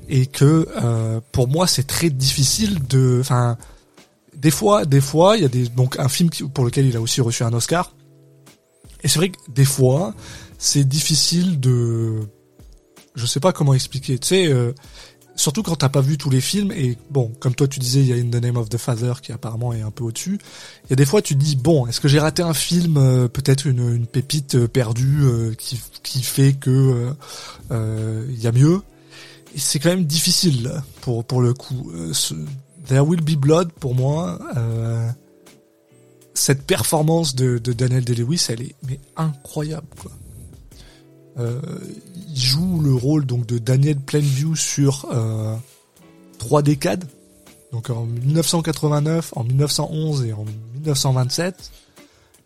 et 0.09 0.25
que 0.25 0.67
euh, 0.83 1.19
pour 1.31 1.47
moi 1.47 1.67
c'est 1.67 1.87
très 1.87 2.09
difficile 2.09 2.85
de, 2.87 3.17
enfin, 3.19 3.57
des 4.35 4.51
fois, 4.51 4.85
des 4.85 5.01
fois, 5.01 5.37
il 5.37 5.43
y 5.43 5.45
a 5.45 5.49
des 5.49 5.67
donc 5.67 5.97
un 5.99 6.09
film 6.09 6.29
pour 6.53 6.65
lequel 6.65 6.85
il 6.85 6.95
a 6.97 7.01
aussi 7.01 7.21
reçu 7.21 7.43
un 7.43 7.53
Oscar. 7.53 7.93
Et 9.03 9.07
c'est 9.07 9.19
vrai 9.19 9.29
que 9.29 9.37
des 9.49 9.65
fois, 9.65 10.13
c'est 10.57 10.83
difficile 10.83 11.59
de, 11.59 12.19
je 13.15 13.25
sais 13.25 13.39
pas 13.39 13.53
comment 13.53 13.73
expliquer. 13.73 14.17
Tu 14.19 14.27
sais, 14.27 14.47
euh, 14.47 14.73
surtout 15.35 15.63
quand 15.63 15.75
t'as 15.75 15.89
pas 15.89 16.01
vu 16.01 16.17
tous 16.17 16.29
les 16.29 16.41
films 16.41 16.71
et 16.71 16.97
bon, 17.09 17.31
comme 17.39 17.53
toi 17.55 17.67
tu 17.67 17.79
disais, 17.79 17.99
il 18.01 18.07
y 18.07 18.13
a 18.13 18.15
In 18.15 18.29
the 18.29 18.41
Name 18.41 18.57
of 18.57 18.69
the 18.69 18.77
Father 18.77 19.13
qui 19.21 19.31
apparemment 19.31 19.73
est 19.73 19.81
un 19.81 19.91
peu 19.91 20.03
au-dessus. 20.03 20.39
Il 20.85 20.89
y 20.91 20.93
a 20.93 20.95
des 20.95 21.05
fois 21.05 21.21
tu 21.21 21.35
dis 21.35 21.55
bon, 21.55 21.87
est-ce 21.87 21.99
que 21.99 22.07
j'ai 22.07 22.19
raté 22.19 22.41
un 22.41 22.53
film, 22.53 22.97
euh, 22.97 23.27
peut-être 23.27 23.65
une, 23.67 23.95
une 23.95 24.07
pépite 24.07 24.55
euh, 24.55 24.67
perdue 24.67 25.19
euh, 25.23 25.53
qui 25.53 25.79
qui 26.03 26.21
fait 26.23 26.53
que 26.53 26.69
euh, 26.69 27.11
euh, 27.71 28.25
il 28.29 28.41
y 28.41 28.47
a 28.47 28.51
mieux? 28.51 28.81
C'est 29.57 29.79
quand 29.79 29.89
même 29.89 30.05
difficile 30.05 30.81
pour 31.01 31.23
pour 31.25 31.41
le 31.41 31.53
coup. 31.53 31.91
Euh, 31.93 32.13
ce- 32.13 32.33
There 32.87 33.01
Will 33.07 33.21
Be 33.21 33.35
Blood 33.35 33.71
pour 33.71 33.95
moi. 33.95 34.37
Euh, 34.57 35.09
cette 36.33 36.63
performance 36.67 37.33
de, 37.35 37.57
de 37.57 37.71
Daniel 37.73 38.03
Day-Lewis, 38.03 38.45
elle 38.49 38.61
est 38.61 38.75
mais 38.87 38.99
incroyable 39.15 39.87
quoi. 40.01 40.11
Euh, 41.37 41.59
il 42.29 42.39
joue 42.39 42.79
le 42.81 42.93
rôle 42.93 43.25
donc 43.25 43.45
de 43.45 43.57
Daniel 43.57 43.97
Plainview 43.97 44.55
sur 44.55 45.07
euh, 45.11 45.55
trois 46.37 46.61
décades, 46.61 47.05
donc 47.71 47.89
en 47.89 48.05
1989, 48.05 49.33
en 49.35 49.43
1911 49.43 50.25
et 50.25 50.33
en 50.33 50.45
1927. 50.75 51.71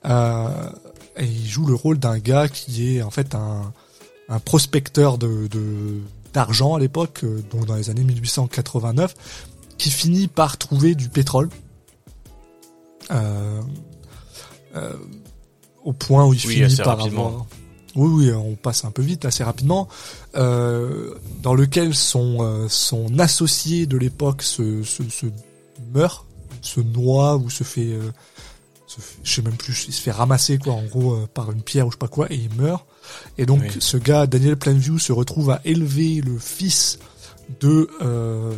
Euh, 0.06 0.70
et 1.18 1.26
il 1.26 1.48
joue 1.48 1.66
le 1.66 1.76
rôle 1.76 2.00
d'un 2.00 2.18
gars 2.20 2.48
qui 2.48 2.96
est 2.96 3.02
en 3.02 3.12
fait 3.12 3.36
un, 3.36 3.74
un 4.30 4.40
prospecteur 4.40 5.18
de, 5.18 5.48
de, 5.48 6.00
d'argent 6.34 6.76
à 6.76 6.80
l'époque, 6.80 7.22
euh, 7.24 7.42
donc 7.52 7.66
dans 7.66 7.76
les 7.76 7.90
années 7.90 8.04
1889, 8.04 9.16
qui 9.78 9.90
finit 9.90 10.28
par 10.28 10.58
trouver 10.58 10.96
du 10.96 11.10
pétrole. 11.10 11.50
Euh, 13.12 13.62
euh, 14.76 14.94
au 15.84 15.94
point 15.94 16.26
où 16.26 16.34
il 16.34 16.46
Oui, 16.46 16.54
finit 16.56 16.76
par 16.78 17.02
avoir... 17.02 17.46
Oui, 17.96 18.26
oui, 18.28 18.32
on 18.34 18.56
passe 18.56 18.86
un 18.86 18.92
peu 18.92 19.02
vite, 19.02 19.26
assez 19.26 19.44
rapidement. 19.44 19.88
Euh, 20.36 21.16
dans 21.42 21.54
lequel 21.56 21.96
son, 21.96 22.38
euh, 22.42 22.68
son 22.70 23.18
associé 23.20 23.86
de 23.88 23.98
l'époque 23.98 24.42
se, 24.44 24.84
se, 24.84 25.04
se 25.10 25.26
meurt, 25.94 26.26
se 26.62 26.80
noie 26.82 27.36
ou 27.38 27.50
se 27.50 27.64
fait... 27.64 27.94
euh, 27.94 28.12
se 28.88 29.02
fait- 29.02 29.18
je 29.24 29.34
sais 29.36 29.42
même 29.44 29.56
plus, 29.56 29.86
il 29.88 29.94
se 29.94 30.02
fait 30.02 30.12
ramasser 30.12 30.58
quoi, 30.58 30.74
en 30.74 30.84
gros, 30.84 31.14
euh, 31.14 31.28
par 31.32 31.52
une 31.52 31.62
pierre 31.62 31.86
ou 31.88 31.92
je 31.92 31.96
sais 31.96 32.00
pas 32.00 32.08
quoi, 32.08 32.32
et 32.32 32.36
il 32.36 32.54
meurt. 32.56 32.86
Et 33.38 33.46
donc, 33.46 33.62
Oui. 33.62 33.70
ce 33.80 33.98
gars, 33.98 34.26
Daniel 34.28 34.56
Plainview, 34.58 34.98
se 35.00 35.12
retrouve 35.12 35.52
à 35.52 35.62
élever 35.64 36.22
le 36.22 36.38
fils 36.40 36.98
de 37.60 37.88
euh, 38.02 38.54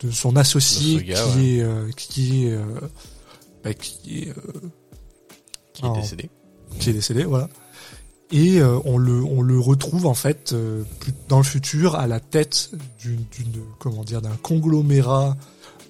de, 0.00 0.06
de 0.08 0.10
son 0.12 0.36
associé 0.36 1.02
gars, 1.04 1.22
qui, 1.22 1.38
ouais. 1.38 1.44
est, 1.56 1.62
euh, 1.62 1.90
qui 1.96 2.46
est 2.46 2.52
euh, 2.52 2.64
bah, 3.64 3.72
qui 3.74 4.20
est 4.20 4.28
euh, 4.30 4.34
Qui 5.74 5.84
est 5.84 5.88
Oh. 5.88 5.94
décédé. 5.94 6.30
qui 6.78 6.90
est 6.90 6.92
décédé, 6.94 7.24
voilà. 7.24 7.48
Et 8.30 8.60
euh, 8.60 8.78
on 8.84 8.98
le 8.98 9.24
on 9.24 9.40
le 9.40 9.58
retrouve 9.58 10.04
en 10.06 10.14
fait 10.14 10.52
euh, 10.52 10.84
dans 11.28 11.38
le 11.38 11.44
futur 11.44 11.94
à 11.94 12.06
la 12.06 12.20
tête 12.20 12.70
d'une 13.00 13.24
comment 13.78 14.04
dire 14.04 14.20
d'un 14.20 14.36
conglomérat 14.42 15.36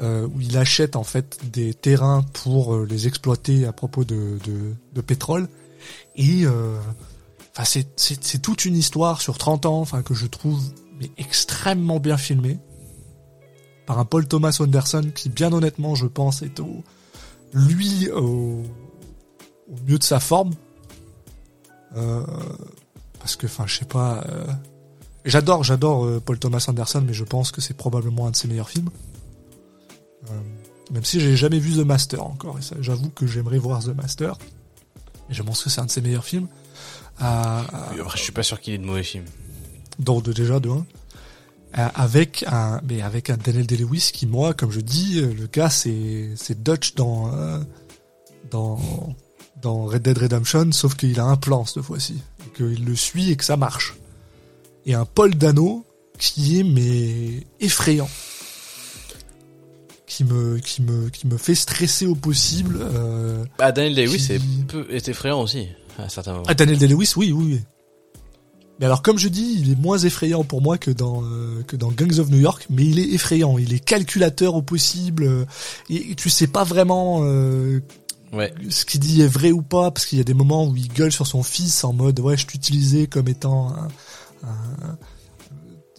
euh, 0.01 0.29
où 0.29 0.41
il 0.41 0.57
achète 0.57 0.95
en 0.95 1.03
fait 1.03 1.41
des 1.53 1.75
terrains 1.75 2.25
pour 2.33 2.77
euh, 2.77 2.87
les 2.89 3.09
exploiter 3.09 3.67
à 3.67 3.73
propos 3.73 4.05
de 4.05 4.39
de, 4.47 4.75
de 4.95 5.01
pétrole. 5.01 5.49
Et 6.15 6.47
euh, 6.47 6.79
enfin 7.57 7.81
c'est 7.97 8.39
toute 8.41 8.65
une 8.65 8.77
histoire 8.77 9.21
sur 9.21 9.37
30 9.39 9.67
ans 9.67 9.81
enfin 9.81 10.03
que 10.03 10.15
je 10.15 10.27
trouve 10.27 10.63
mais 11.01 11.11
extrêmement 11.17 11.99
bien 11.99 12.17
filmée 12.17 12.59
par 13.87 13.99
un 13.99 14.05
Paul 14.05 14.29
Thomas 14.29 14.57
Anderson 14.61 15.11
qui 15.13 15.29
bien 15.29 15.53
honnêtement 15.53 15.97
je 15.97 16.07
pense 16.07 16.43
est 16.43 16.61
au 16.61 16.85
lui 17.53 18.09
au, 18.11 18.63
au 19.69 19.77
mieux 19.89 19.99
de 19.99 20.05
sa 20.05 20.21
forme 20.21 20.53
euh, 21.97 22.23
parce 23.19 23.37
que 23.37 23.47
enfin 23.47 23.67
je 23.67 23.79
sais 23.79 23.85
pas 23.85 24.25
euh, 24.29 24.47
j'adore 25.25 25.65
j'adore 25.65 26.05
euh, 26.05 26.21
Paul 26.25 26.39
Thomas 26.39 26.65
Anderson 26.69 27.03
mais 27.07 27.13
je 27.13 27.25
pense 27.25 27.51
que 27.51 27.61
c'est 27.61 27.75
probablement 27.75 28.27
un 28.27 28.31
de 28.31 28.37
ses 28.37 28.49
meilleurs 28.49 28.71
films. 28.71 28.91
Euh, 30.31 30.41
même 30.91 31.05
si 31.05 31.21
j'ai 31.21 31.37
jamais 31.37 31.59
vu 31.59 31.73
The 31.75 31.87
Master 31.87 32.25
encore 32.25 32.59
et 32.59 32.63
ça 32.63 32.77
j'avoue 32.81 33.11
que 33.11 33.27
j'aimerais 33.27 33.59
voir 33.59 33.83
The 33.83 33.95
Master 33.97 34.37
et 35.31 35.35
je 35.35 35.43
pense 35.43 35.63
que 35.63 35.71
c'est 35.71 35.81
un 35.81 35.87
de 35.87 35.91
ses 35.91 36.01
meilleurs 36.01 36.25
films. 36.25 36.49
Oui, 37.21 37.27
Après, 37.27 38.17
je 38.17 38.23
suis 38.23 38.33
pas 38.33 38.45
sûr 38.45 38.61
qu'il 38.61 38.75
ait 38.75 38.79
de 38.79 38.85
mauvais 38.85 39.03
films. 39.03 39.25
donc 39.99 40.29
déjà 40.31 40.61
de 40.61 40.71
un. 40.71 40.87
Euh, 41.79 41.89
avec 41.95 42.45
un 42.47 42.81
mais 42.89 43.03
avec 43.03 43.29
un 43.29 43.37
Daniel 43.37 43.67
Day-Lewis 43.67 44.11
qui 44.13 44.27
moi 44.27 44.55
comme 44.55 44.71
je 44.71 44.81
dis 44.81 45.21
le 45.21 45.47
gars 45.47 45.69
c'est 45.69 46.31
c'est 46.37 46.63
Dutch 46.63 46.95
dans 46.95 47.31
dans 48.51 48.79
dans 49.63 49.85
Red 49.87 50.03
Dead 50.03 50.19
Redemption 50.19 50.71
sauf 50.73 50.95
qu'il 50.97 51.19
a 51.21 51.25
un 51.25 51.37
plan 51.37 51.65
cette 51.65 51.83
fois-ci 51.83 52.17
qu'il 52.57 52.85
le 52.85 52.95
suit 52.97 53.31
et 53.31 53.37
que 53.37 53.45
ça 53.45 53.57
marche 53.57 53.95
et 54.87 54.95
un 54.95 55.05
Paul 55.05 55.35
Dano 55.35 55.85
qui 56.19 56.59
est 56.61 56.65
mais 56.65 57.47
effrayant 57.61 58.09
qui 60.07 60.25
me 60.25 60.59
qui 60.59 60.83
me 60.83 61.09
qui 61.11 61.27
me 61.27 61.37
fait 61.37 61.55
stresser 61.55 62.07
au 62.07 62.15
possible 62.15 62.79
euh, 62.81 63.45
Ah, 63.59 63.73
Daniel 63.73 63.95
Day-Lewis 63.95 64.27
Qui- 64.27 64.33
est, 64.33 64.41
peu, 64.67 64.87
est 64.91 65.07
effrayant 65.09 65.43
aussi, 65.43 65.69
à 65.99 66.09
certains 66.09 66.33
moments. 66.33 66.45
Ah, 66.49 66.55
Daniel 66.55 66.79
Day-Lewis, 66.79 67.13
oui, 67.17 67.31
oui, 67.31 67.45
oui. 67.55 67.61
Mais 68.81 68.87
alors, 68.87 69.03
comme 69.03 69.19
je 69.19 69.29
dis, 69.29 69.59
il 69.61 69.73
est 69.73 69.77
moins 69.79 69.99
effrayant 69.99 70.45
pour 70.45 70.63
moi 70.63 70.79
que 70.79 70.91
dans 70.91 71.23
euh, 71.25 71.63
que 71.67 71.77
dans 71.77 71.91
Gangs 71.91 72.19
of 72.21 72.31
New 72.31 72.39
York, 72.41 72.67
mais 72.71 72.87
il 72.87 72.99
est 72.99 73.11
effrayant. 73.13 73.59
Il 73.59 73.75
est 73.75 73.81
calculateur 73.85 74.55
au 74.55 74.63
possible. 74.63 75.25
euh, 75.25 75.45
et, 75.91 76.13
et 76.13 76.15
tu 76.15 76.31
sais 76.31 76.47
pas 76.47 76.65
vraiment 76.65 77.21
euh, 77.25 77.81
Ouais. 78.33 78.53
ce 78.69 78.85
qu'il 78.85 79.01
dit 79.01 79.23
est 79.23 79.27
vrai 79.27 79.53
ou 79.53 79.63
pas, 79.63 79.91
parce 79.91 80.05
qu'il 80.07 80.19
y 80.19 80.21
a 80.21 80.25
des 80.25 80.35
moments 80.35 80.67
où 80.67 80.77
il 80.77 80.89
gueule 80.89 81.13
sur 81.13 81.27
son 81.27 81.43
fils 81.43 81.83
en 81.85 81.93
mode 81.93 82.21
ouais, 82.21 82.37
je 82.37 82.47
t'utilisais 82.47 83.07
comme 83.07 83.29
étant 83.29 83.71
un- 83.73 83.89
un- 84.47 84.99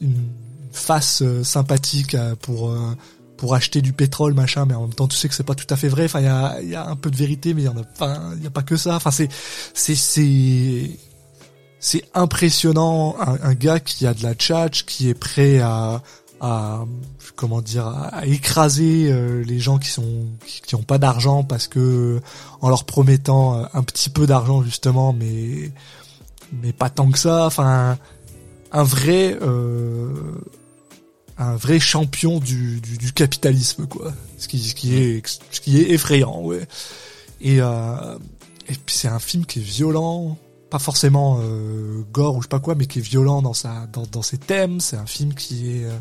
une 0.01 0.29
face 0.71 1.21
euh, 1.23 1.43
sympathique 1.43 2.15
euh, 2.15 2.35
pour 2.35 2.69
euh, 2.69 2.95
pour 3.37 3.55
acheter 3.55 3.81
du 3.81 3.93
pétrole 3.93 4.33
machin, 4.33 4.65
mais 4.65 4.73
en 4.75 4.81
même 4.81 4.93
temps 4.93 5.07
tu 5.07 5.15
sais 5.15 5.27
que 5.29 5.33
c'est 5.33 5.43
pas 5.43 5.55
tout 5.55 5.65
à 5.73 5.75
fait 5.77 5.87
vrai. 5.87 6.05
Enfin, 6.05 6.19
il 6.19 6.25
y 6.25 6.27
a 6.27 6.61
y 6.61 6.75
a 6.75 6.87
un 6.87 6.95
peu 6.95 7.09
de 7.09 7.15
vérité, 7.15 7.53
mais 7.53 7.61
il 7.63 7.65
y 7.65 7.69
en 7.69 7.77
a 7.77 7.83
pas 7.83 8.13
a 8.45 8.49
pas 8.53 8.63
que 8.63 8.75
ça. 8.77 8.95
Enfin, 8.97 9.11
c'est 9.11 9.29
c'est 9.73 9.95
c'est 9.95 10.91
c'est 11.79 12.03
impressionnant 12.13 13.15
un, 13.19 13.37
un 13.41 13.53
gars 13.55 13.79
qui 13.79 14.05
a 14.05 14.13
de 14.13 14.21
la 14.23 14.35
tchatch, 14.35 14.85
qui 14.85 15.07
est 15.09 15.13
prêt 15.13 15.59
à 15.59 16.03
à 16.41 16.85
comment 17.35 17.61
dire 17.61 17.87
à, 17.87 18.25
écraser 18.25 19.11
euh, 19.11 19.43
les 19.43 19.59
gens 19.59 19.77
qui 19.77 19.89
sont 19.89 20.25
qui, 20.45 20.61
qui 20.61 20.75
ont 20.75 20.83
pas 20.83 20.97
d'argent 20.97 21.43
parce 21.43 21.67
que 21.67 22.21
en 22.61 22.69
leur 22.69 22.85
promettant 22.85 23.59
euh, 23.59 23.65
un 23.73 23.83
petit 23.83 24.09
peu 24.09 24.27
d'argent 24.27 24.61
justement 24.63 25.13
mais 25.13 25.71
mais 26.61 26.73
pas 26.73 26.89
tant 26.89 27.09
que 27.11 27.19
ça. 27.19 27.45
Enfin 27.45 27.97
un 28.71 28.83
vrai 28.83 29.37
euh, 29.41 30.13
un 31.37 31.55
vrai 31.55 31.79
champion 31.79 32.39
du, 32.39 32.81
du, 32.81 32.97
du 32.97 33.13
capitalisme 33.13 33.87
quoi. 33.87 34.13
Ce 34.37 34.47
qui 34.47 34.59
ce 34.59 34.75
qui 34.75 34.95
est 34.95 35.41
ce 35.51 35.61
qui 35.61 35.79
est 35.79 35.91
effrayant 35.91 36.41
ouais. 36.41 36.67
Et 37.41 37.61
euh, 37.61 38.17
et 38.67 38.73
puis 38.73 38.95
c'est 38.95 39.07
un 39.07 39.19
film 39.19 39.45
qui 39.45 39.59
est 39.59 39.63
violent 39.63 40.37
pas 40.69 40.79
forcément 40.79 41.39
euh, 41.41 42.03
gore 42.11 42.35
ou 42.35 42.41
je 42.41 42.45
sais 42.45 42.49
pas 42.49 42.59
quoi 42.59 42.75
mais 42.75 42.85
qui 42.85 42.99
est 42.99 43.03
violent 43.03 43.41
dans 43.41 43.53
sa 43.53 43.87
dans, 43.87 44.03
dans 44.03 44.21
ses 44.21 44.37
thèmes. 44.37 44.79
C'est 44.79 44.97
un 44.97 45.05
film 45.05 45.33
qui 45.33 45.71
est 45.71 45.85
euh, 45.85 45.97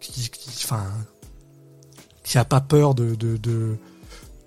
qui 0.00 0.30
qui 0.30 0.50
enfin 0.64 0.84
qui 2.24 2.38
a 2.38 2.44
pas 2.44 2.60
peur 2.60 2.94
de 2.94 3.14
de 3.14 3.36
de 3.36 3.76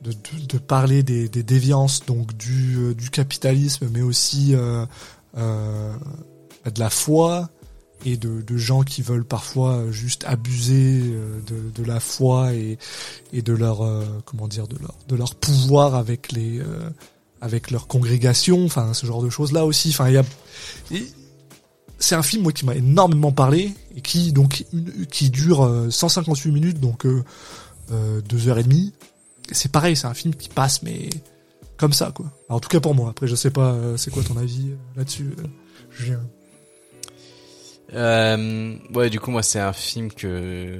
de, 0.02 0.58
parler 0.58 1.04
des, 1.04 1.28
des 1.28 1.44
déviances 1.44 2.06
donc 2.06 2.36
du 2.38 2.78
euh, 2.78 2.94
du 2.94 3.10
capitalisme 3.10 3.90
mais 3.92 4.02
aussi 4.02 4.56
euh, 4.56 4.86
euh, 5.38 5.94
de 6.64 6.80
la 6.80 6.90
foi 6.90 7.50
et 8.06 8.16
de, 8.16 8.42
de 8.42 8.58
gens 8.58 8.84
qui 8.84 9.02
veulent 9.02 9.26
parfois 9.26 9.92
juste 9.92 10.24
abuser 10.26 11.02
de, 11.46 11.84
la 11.84 12.00
foi 12.00 12.54
et, 12.54 12.78
et 13.34 13.42
de 13.42 13.52
leur 13.52 13.86
comment 14.24 14.48
dire 14.48 14.70
de 14.70 14.78
leur 14.78 14.96
de 15.10 15.18
leur 15.18 15.36
pouvoir 15.36 15.96
avec 15.96 16.32
les 16.32 16.62
avec 17.42 17.72
leur 17.72 17.88
congrégation 17.88 18.64
enfin 18.64 18.94
ce 18.94 19.06
genre 19.06 19.22
de 19.22 19.30
choses 19.30 19.52
là 19.52 19.66
aussi. 19.66 19.90
Enfin 19.90 20.08
il 20.08 20.14
y 20.14 20.18
a 20.18 20.24
c'est 22.00 22.16
un 22.16 22.24
film 22.24 22.44
moi 22.44 22.52
qui 22.52 22.66
m'a 22.66 22.76
énormément 22.76 23.32
parlé 23.32 23.74
et 23.96 24.02
qui 24.02 24.32
donc 24.34 24.66
une- 24.74 25.06
qui 25.08 25.30
dure 25.30 25.64
euh, 25.64 25.90
158 25.90 26.52
minutes 26.52 26.80
donc 26.80 27.06
euh, 27.06 27.24
euh, 27.92 28.22
deux 28.22 28.48
heures 28.48 28.58
et 28.60 28.64
demie. 28.64 28.94
C'est 29.52 29.72
pareil 29.72 29.96
c'est 29.96 30.08
un 30.08 30.14
film 30.14 30.34
qui 30.36 30.50
passe 30.50 30.82
mais 30.84 31.10
comme 31.78 31.94
ça 31.94 32.12
quoi. 32.14 32.26
En 32.50 32.60
tout 32.60 32.70
cas 32.70 32.80
pour 32.80 32.96
moi. 32.96 33.10
Après 33.10 33.28
je 33.28 33.36
sais 33.36 33.52
pas 33.52 33.74
euh, 33.74 33.98
c'est 33.98 34.12
quoi 34.12 34.24
ton 34.24 34.38
avis 34.38 34.70
euh, 34.72 34.76
là-dessus 34.98 35.30
euh, 35.40 35.44
Julien? 35.92 36.20
Euh, 37.94 38.76
ouais, 38.94 39.10
du 39.10 39.20
coup, 39.20 39.32
moi, 39.32 39.42
c'est 39.44 39.60
un 39.60 39.74
film 39.74 40.12
que, 40.12 40.80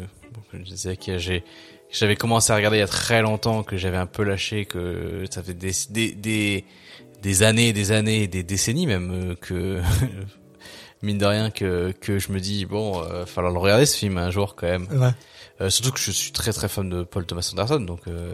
je 0.54 0.60
disais 0.60 0.96
que 0.96 1.18
j'ai, 1.18 1.44
j'avais 1.92 2.16
commencé 2.16 2.52
à 2.54 2.56
regarder 2.56 2.78
il 2.78 2.82
y 2.82 2.84
a 2.84 2.88
très 2.88 3.22
longtemps, 3.22 3.64
que 3.64 3.78
j'avais 3.78 3.98
un 3.98 4.06
peu 4.06 4.24
lâché, 4.24 4.66
que 4.66 5.24
ça 5.32 5.42
fait 5.42 5.56
des, 5.56 5.72
des, 5.90 6.12
des, 6.12 6.66
des 7.24 7.44
années, 7.44 7.74
des 7.74 7.92
années, 7.92 8.28
des 8.28 8.44
décennies 8.44 8.86
même, 8.86 9.12
euh, 9.12 9.36
que, 9.36 9.82
mine 11.02 11.18
de 11.18 11.26
rien, 11.26 11.50
que, 11.52 11.92
que 12.00 12.20
je 12.20 12.32
me 12.32 12.40
dis, 12.40 12.66
bon, 12.66 13.02
euh, 13.04 13.26
falloir 13.26 13.54
le 13.54 13.60
regarder 13.60 13.86
ce 13.86 13.98
film 13.98 14.18
un 14.18 14.32
jour 14.32 14.56
quand 14.56 14.68
même. 14.68 14.88
ouais 14.92 15.12
Euh, 15.62 15.70
surtout 15.70 15.92
que 15.92 16.00
je 16.00 16.12
suis 16.12 16.32
très 16.32 16.54
très 16.54 16.70
fan 16.70 16.90
de 16.90 17.04
Paul 17.04 17.26
Thomas 17.26 17.50
Anderson, 17.52 17.82
donc 17.82 18.02
euh, 18.08 18.34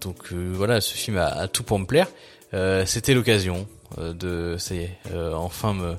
donc 0.00 0.32
euh, 0.32 0.50
voilà, 0.52 0.80
ce 0.80 0.92
film 0.92 1.16
a, 1.16 1.26
a 1.26 1.46
tout 1.46 1.62
pour 1.62 1.78
me 1.78 1.86
plaire. 1.86 2.08
Euh, 2.52 2.84
C'était 2.84 3.14
l'occasion 3.14 3.68
euh, 3.98 4.12
de, 4.12 4.56
ça 4.58 4.74
y 4.74 4.78
est, 4.78 4.98
euh, 5.14 5.32
enfin 5.34 5.72
me 5.72 5.94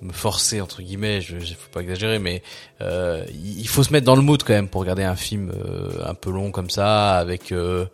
me 0.00 0.12
forcer 0.12 0.60
entre 0.60 0.82
guillemets, 0.82 1.20
je, 1.20 1.38
je 1.40 1.54
faut 1.54 1.70
pas 1.72 1.80
exagérer, 1.80 2.18
mais 2.18 2.42
euh, 2.80 3.24
il 3.32 3.66
faut 3.68 3.82
se 3.84 3.92
mettre 3.92 4.04
dans 4.06 4.16
le 4.16 4.22
mood 4.22 4.42
quand 4.42 4.52
même 4.52 4.68
pour 4.68 4.80
regarder 4.80 5.02
un 5.04 5.16
film 5.16 5.50
euh, 5.52 5.90
un 6.04 6.14
peu 6.14 6.30
long 6.30 6.50
comme 6.50 6.70
ça, 6.70 7.16
avec 7.16 7.52
euh, 7.52 7.86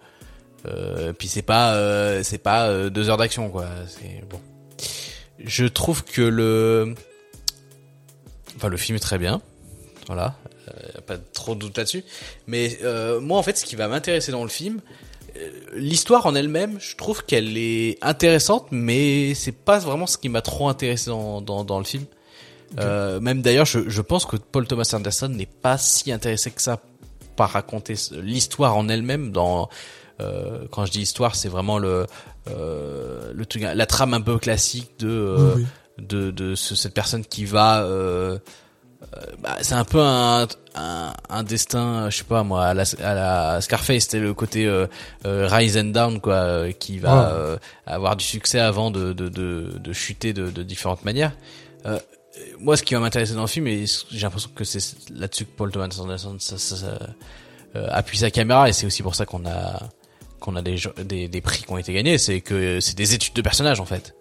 euh, 0.66 1.12
puis 1.12 1.28
c'est 1.28 1.42
pas 1.42 1.74
euh, 1.74 2.22
c'est 2.22 2.38
pas 2.42 2.66
euh, 2.68 2.88
deux 2.90 3.10
heures 3.10 3.18
d'action 3.18 3.50
quoi, 3.50 3.66
c'est 3.88 4.22
bon. 4.28 4.40
Je 5.38 5.66
trouve 5.66 6.02
que 6.04 6.22
le 6.22 6.94
enfin 8.64 8.70
le 8.70 8.76
film 8.78 8.96
est 8.96 9.00
très 9.00 9.18
bien, 9.18 9.42
voilà, 10.06 10.36
euh, 10.68 11.00
pas 11.06 11.18
trop 11.18 11.54
de 11.54 11.60
doute 11.60 11.76
là-dessus. 11.76 12.02
Mais 12.46 12.78
euh, 12.82 13.20
moi, 13.20 13.38
en 13.38 13.42
fait, 13.42 13.58
ce 13.58 13.64
qui 13.64 13.76
va 13.76 13.88
m'intéresser 13.88 14.32
dans 14.32 14.42
le 14.42 14.48
film, 14.48 14.80
euh, 15.36 15.50
l'histoire 15.74 16.24
en 16.24 16.34
elle-même, 16.34 16.80
je 16.80 16.96
trouve 16.96 17.24
qu'elle 17.24 17.58
est 17.58 17.98
intéressante, 18.02 18.68
mais 18.70 19.34
c'est 19.34 19.52
pas 19.52 19.78
vraiment 19.78 20.06
ce 20.06 20.16
qui 20.16 20.30
m'a 20.30 20.40
trop 20.40 20.68
intéressé 20.68 21.10
dans, 21.10 21.42
dans, 21.42 21.64
dans 21.64 21.78
le 21.78 21.84
film. 21.84 22.04
Euh, 22.80 23.20
même 23.20 23.42
d'ailleurs, 23.42 23.66
je, 23.66 23.88
je 23.88 24.00
pense 24.00 24.24
que 24.24 24.36
Paul 24.36 24.66
Thomas 24.66 24.90
Anderson 24.94 25.28
n'est 25.28 25.46
pas 25.46 25.76
si 25.78 26.10
intéressé 26.10 26.50
que 26.50 26.62
ça 26.62 26.80
par 27.36 27.50
raconter 27.50 27.94
l'histoire 28.12 28.76
en 28.76 28.88
elle-même. 28.88 29.30
Dans 29.30 29.68
euh, 30.20 30.64
quand 30.70 30.86
je 30.86 30.90
dis 30.90 31.02
histoire, 31.02 31.36
c'est 31.36 31.48
vraiment 31.48 31.78
le 31.78 32.06
euh, 32.48 33.32
le 33.32 33.46
truc, 33.46 33.62
la 33.62 33.86
trame 33.86 34.14
un 34.14 34.20
peu 34.20 34.38
classique 34.38 34.90
de 34.98 35.36
oui, 35.38 35.52
oui. 35.56 35.66
De, 35.98 36.30
de 36.30 36.54
ce- 36.54 36.74
cette 36.74 36.94
personne 36.94 37.24
qui 37.24 37.44
va 37.44 37.82
euh, 37.82 38.38
bah, 39.38 39.56
c'est 39.60 39.74
un 39.74 39.84
peu 39.84 40.00
un, 40.00 40.48
un, 40.74 41.12
un, 41.28 41.42
destin, 41.42 42.08
je 42.10 42.18
sais 42.18 42.24
pas 42.24 42.42
moi, 42.42 42.64
à 42.66 42.74
la, 42.74 42.84
à 43.02 43.14
la 43.14 43.60
Scarface, 43.60 44.04
c'était 44.04 44.18
le 44.18 44.32
côté 44.34 44.66
euh, 44.66 44.86
euh, 45.26 45.46
rise 45.50 45.76
and 45.76 45.84
down 45.92 46.20
quoi, 46.20 46.34
euh, 46.34 46.72
qui 46.72 46.98
va 46.98 47.30
euh, 47.32 47.56
avoir 47.86 48.16
du 48.16 48.24
succès 48.24 48.58
avant 48.58 48.90
de, 48.90 49.12
de, 49.12 49.28
de, 49.28 49.78
de 49.78 49.92
chuter 49.92 50.32
de, 50.32 50.50
de, 50.50 50.62
différentes 50.62 51.04
manières. 51.04 51.32
moi, 52.58 52.76
ce 52.76 52.82
qui 52.82 52.94
va 52.94 53.00
m'intéresser 53.00 53.34
dans 53.34 53.42
le 53.42 53.46
film, 53.46 53.66
et 53.68 53.84
j'ai 54.10 54.20
l'impression 54.20 54.50
que 54.54 54.64
c'est 54.64 54.80
là-dessus 55.10 55.44
que 55.44 55.52
Paul 55.56 55.70
Thomas 55.70 55.94
Anderson 55.98 56.36
ça, 56.40 56.58
ça, 56.58 56.76
ça, 56.76 56.98
appuie 57.90 58.18
sa 58.18 58.30
caméra, 58.30 58.68
et 58.68 58.72
c'est 58.72 58.86
aussi 58.86 59.02
pour 59.02 59.14
ça 59.14 59.26
qu'on 59.26 59.44
a 59.46 59.82
qu'on 60.40 60.56
a 60.56 60.62
des, 60.62 60.76
des, 61.04 61.28
des 61.28 61.40
prix 61.40 61.62
qui 61.62 61.70
ont 61.72 61.78
été 61.78 61.92
gagnés, 61.92 62.18
c'est 62.18 62.40
que 62.40 62.80
c'est 62.80 62.96
des 62.96 63.14
études 63.14 63.34
de 63.34 63.42
personnages 63.42 63.80
en 63.80 63.86
fait 63.86 64.14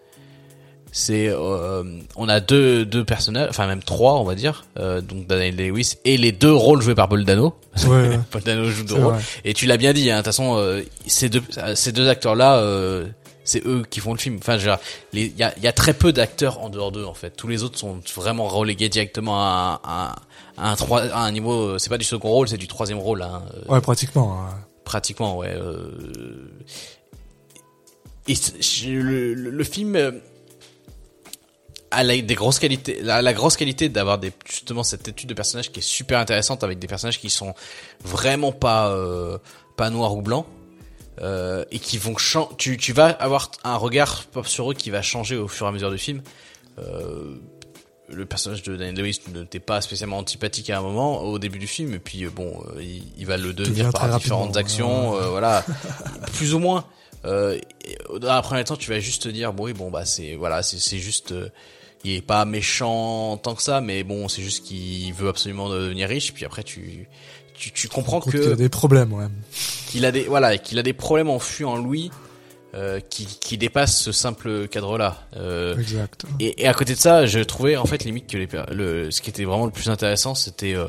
c'est 0.95 1.27
euh, 1.27 1.83
on 2.15 2.29
a 2.29 2.39
deux 2.39 2.85
deux 2.85 3.03
personnages 3.03 3.49
enfin 3.49 3.65
même 3.65 3.81
trois 3.81 4.13
on 4.19 4.23
va 4.23 4.35
dire 4.35 4.63
euh, 4.77 5.01
donc 5.01 5.25
Daniel 5.25 5.55
Lewis 5.55 5.95
et 6.05 6.17
les 6.17 6.31
deux 6.31 6.53
rôles 6.53 6.83
joués 6.83 6.93
par 6.93 7.09
Paul 7.09 7.25
Dano. 7.25 7.55
Ouais, 7.87 8.19
Paul 8.31 8.43
Dano 8.43 8.69
joue 8.69 8.83
deux 8.83 8.93
rôles. 9.03 9.15
et 9.43 9.55
tu 9.55 9.65
l'as 9.65 9.77
bien 9.77 9.91
dit 9.91 10.11
hein, 10.11 10.17
de 10.17 10.19
toute 10.19 10.27
façon 10.27 10.55
euh, 10.55 10.83
ces 11.07 11.29
deux 11.29 11.41
ces 11.73 11.91
deux 11.91 12.07
acteurs 12.07 12.35
là 12.35 12.57
euh, 12.57 13.07
c'est 13.43 13.65
eux 13.65 13.83
qui 13.89 14.01
font 14.01 14.13
le 14.13 14.19
film. 14.19 14.37
Enfin 14.37 14.57
il 15.13 15.35
y 15.35 15.43
a 15.43 15.53
il 15.57 15.63
y 15.63 15.67
a 15.67 15.71
très 15.73 15.95
peu 15.95 16.13
d'acteurs 16.13 16.61
en 16.61 16.69
dehors 16.69 16.91
d'eux 16.91 17.05
en 17.05 17.15
fait. 17.15 17.31
Tous 17.31 17.47
les 17.47 17.63
autres 17.63 17.79
sont 17.79 17.99
vraiment 18.15 18.47
relégués 18.47 18.87
directement 18.87 19.39
à, 19.41 19.81
à, 19.83 20.15
à 20.57 20.71
un 20.71 20.75
trois 20.75 21.01
à 21.07 21.21
un 21.21 21.31
niveau 21.31 21.79
c'est 21.79 21.89
pas 21.89 21.97
du 21.97 22.05
second 22.05 22.29
rôle 22.29 22.47
c'est 22.47 22.57
du 22.57 22.67
troisième 22.67 22.99
rôle 22.99 23.23
hein, 23.23 23.41
ouais 23.67 23.81
pratiquement 23.81 24.37
hein. 24.43 24.53
pratiquement 24.85 25.37
ouais 25.39 25.57
et 28.27 28.35
le, 28.85 29.33
le, 29.33 29.49
le 29.49 29.63
film 29.63 30.21
a 31.93 32.03
la, 32.03 32.21
des 32.21 32.35
grosses 32.35 32.59
qualités, 32.59 33.01
la, 33.01 33.21
la 33.21 33.33
grosse 33.33 33.57
qualité 33.57 33.89
d'avoir 33.89 34.17
des 34.17 34.31
justement 34.49 34.83
cette 34.83 35.07
étude 35.07 35.29
de 35.29 35.33
personnages 35.33 35.71
qui 35.71 35.79
est 35.79 35.83
super 35.83 36.19
intéressante 36.19 36.63
avec 36.63 36.79
des 36.79 36.87
personnages 36.87 37.19
qui 37.19 37.29
sont 37.29 37.53
vraiment 38.03 38.51
pas 38.51 38.89
euh, 38.89 39.37
pas 39.75 39.89
noirs 39.89 40.15
ou 40.15 40.21
blancs 40.21 40.45
euh, 41.21 41.63
et 41.71 41.79
qui 41.79 41.97
vont 41.97 42.17
changer. 42.17 42.49
Tu, 42.57 42.77
tu 42.77 42.93
vas 42.93 43.07
avoir 43.07 43.51
un 43.63 43.75
regard 43.75 44.25
sur 44.45 44.71
eux 44.71 44.73
qui 44.73 44.89
va 44.89 45.01
changer 45.01 45.37
au 45.37 45.47
fur 45.47 45.65
et 45.65 45.69
à 45.69 45.71
mesure 45.71 45.91
du 45.91 45.97
film. 45.97 46.21
Euh, 46.79 47.35
le 48.09 48.25
personnage 48.25 48.63
de 48.63 48.75
Daniel 48.75 48.95
Lewis 48.95 49.21
ne 49.33 49.43
t'est 49.43 49.59
pas 49.59 49.81
spécialement 49.81 50.17
antipathique 50.17 50.69
à 50.69 50.77
un 50.77 50.81
moment 50.81 51.21
au 51.21 51.39
début 51.39 51.59
du 51.59 51.67
film 51.67 51.93
et 51.93 51.99
puis 51.99 52.25
euh, 52.25 52.29
bon 52.29 52.61
euh, 52.75 52.81
il, 52.81 53.03
il, 53.17 53.25
va 53.25 53.37
le 53.37 53.53
devenir 53.53 53.91
par 53.91 54.17
différentes 54.17 54.57
actions 54.57 55.15
euh, 55.15 55.27
voilà 55.29 55.65
plus 56.33 56.53
ou 56.53 56.59
moins 56.59 56.85
euh, 57.25 57.59
dans 58.19 58.33
la 58.33 58.41
première 58.41 58.65
temps 58.65 58.75
tu 58.75 58.89
vas 58.89 58.99
juste 58.99 59.23
te 59.23 59.29
dire 59.29 59.53
bon 59.53 59.65
oui 59.65 59.73
bon 59.73 59.89
bah 59.89 60.05
c'est 60.05 60.35
voilà 60.35 60.63
c'est 60.63 60.97
juste 60.97 61.33
il 62.03 62.15
est 62.15 62.21
pas 62.21 62.45
méchant 62.45 63.37
tant 63.37 63.55
que 63.55 63.61
ça, 63.61 63.81
mais 63.81 64.03
bon, 64.03 64.27
c'est 64.27 64.41
juste 64.41 64.65
qu'il 64.65 65.13
veut 65.13 65.29
absolument 65.29 65.69
devenir 65.69 66.09
riche. 66.09 66.33
Puis 66.33 66.45
après, 66.45 66.63
tu 66.63 67.07
tu, 67.53 67.71
tu 67.71 67.87
comprends 67.87 68.19
que 68.19 68.31
qu'il 68.31 68.51
a 68.51 68.55
des 68.55 68.69
problèmes, 68.69 69.13
ouais. 69.13 69.27
Qu'il 69.87 70.05
a 70.05 70.11
des 70.11 70.23
voilà, 70.23 70.57
qu'il 70.57 70.79
a 70.79 70.83
des 70.83 70.93
problèmes 70.93 71.29
enfouis 71.29 71.65
en 71.65 71.77
lui. 71.77 72.11
Euh, 72.75 72.99
qui, 72.99 73.27
qui 73.27 73.59
dépasse 73.59 74.01
ce 74.01 74.11
simple 74.11 74.67
cadre-là. 74.67 75.27
Euh, 75.35 75.77
exact. 75.77 76.25
Et, 76.39 76.63
et, 76.63 76.67
à 76.67 76.73
côté 76.73 76.95
de 76.95 76.99
ça, 76.99 77.27
je 77.27 77.39
trouvais 77.39 77.77
en 77.77 77.85
fait 77.85 78.03
limite 78.03 78.25
que 78.25 78.35
les, 78.35 78.47
le, 78.71 79.11
ce 79.11 79.21
qui 79.21 79.29
était 79.29 79.43
vraiment 79.43 79.65
le 79.65 79.71
plus 79.71 79.91
intéressant, 79.91 80.33
c'était 80.33 80.73
euh, 80.73 80.87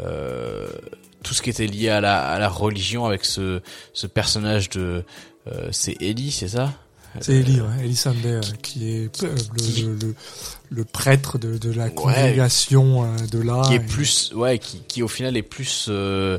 euh, 0.00 0.66
tout 1.22 1.32
ce 1.32 1.40
qui 1.40 1.50
était 1.50 1.68
lié 1.68 1.90
à 1.90 2.00
la, 2.00 2.20
à 2.20 2.40
la 2.40 2.48
religion 2.48 3.06
avec 3.06 3.24
ce, 3.24 3.60
ce 3.92 4.08
personnage 4.08 4.70
de, 4.70 5.04
euh, 5.46 5.68
c'est 5.70 5.96
Ellie, 6.02 6.32
c'est 6.32 6.48
ça? 6.48 6.72
C'est 7.20 7.34
Eli, 7.34 7.60
ouais, 7.60 7.84
Eli 7.84 8.00
euh, 8.06 8.40
qui 8.62 8.90
est 8.90 9.22
euh, 9.22 9.34
le, 9.56 9.94
le, 9.94 10.14
le, 10.70 10.84
prêtre 10.84 11.38
de, 11.38 11.58
de 11.58 11.72
la 11.72 11.88
congrégation 11.90 13.04
euh, 13.04 13.26
de 13.30 13.40
là. 13.40 13.62
Qui 13.66 13.74
est 13.74 13.80
plus, 13.80 14.32
ouais, 14.34 14.58
qui, 14.58 14.80
qui 14.88 15.02
au 15.02 15.08
final 15.08 15.36
est 15.36 15.42
plus 15.42 15.86
euh, 15.88 16.38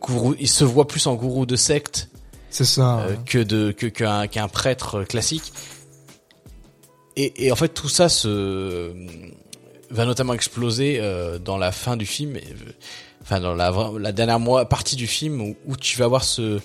gourou. 0.00 0.34
Il 0.38 0.48
se 0.48 0.64
voit 0.64 0.86
plus 0.86 1.06
en 1.06 1.14
gourou 1.14 1.46
de 1.46 1.56
secte. 1.56 2.08
C'est 2.50 2.64
ça. 2.64 3.00
Euh, 3.00 3.16
que 3.26 3.38
de 3.38 3.72
que 3.72 3.86
qu'un 3.86 4.48
prêtre 4.48 5.02
classique. 5.04 5.52
Et, 7.16 7.46
et 7.46 7.52
en 7.52 7.56
fait 7.56 7.68
tout 7.70 7.88
ça 7.88 8.08
se 8.08 8.92
va 9.90 10.04
notamment 10.04 10.34
exploser 10.34 11.00
dans 11.44 11.58
la 11.58 11.72
fin 11.72 11.96
du 11.96 12.06
film. 12.06 12.38
Enfin 13.22 13.40
dans 13.40 13.54
la 13.54 13.72
la 13.98 14.12
dernière 14.12 14.38
mois, 14.38 14.68
partie 14.68 14.96
du 14.96 15.06
film 15.06 15.40
où, 15.40 15.56
où 15.66 15.76
tu 15.76 15.98
vas 15.98 16.06
voir 16.06 16.22
ce 16.22 16.60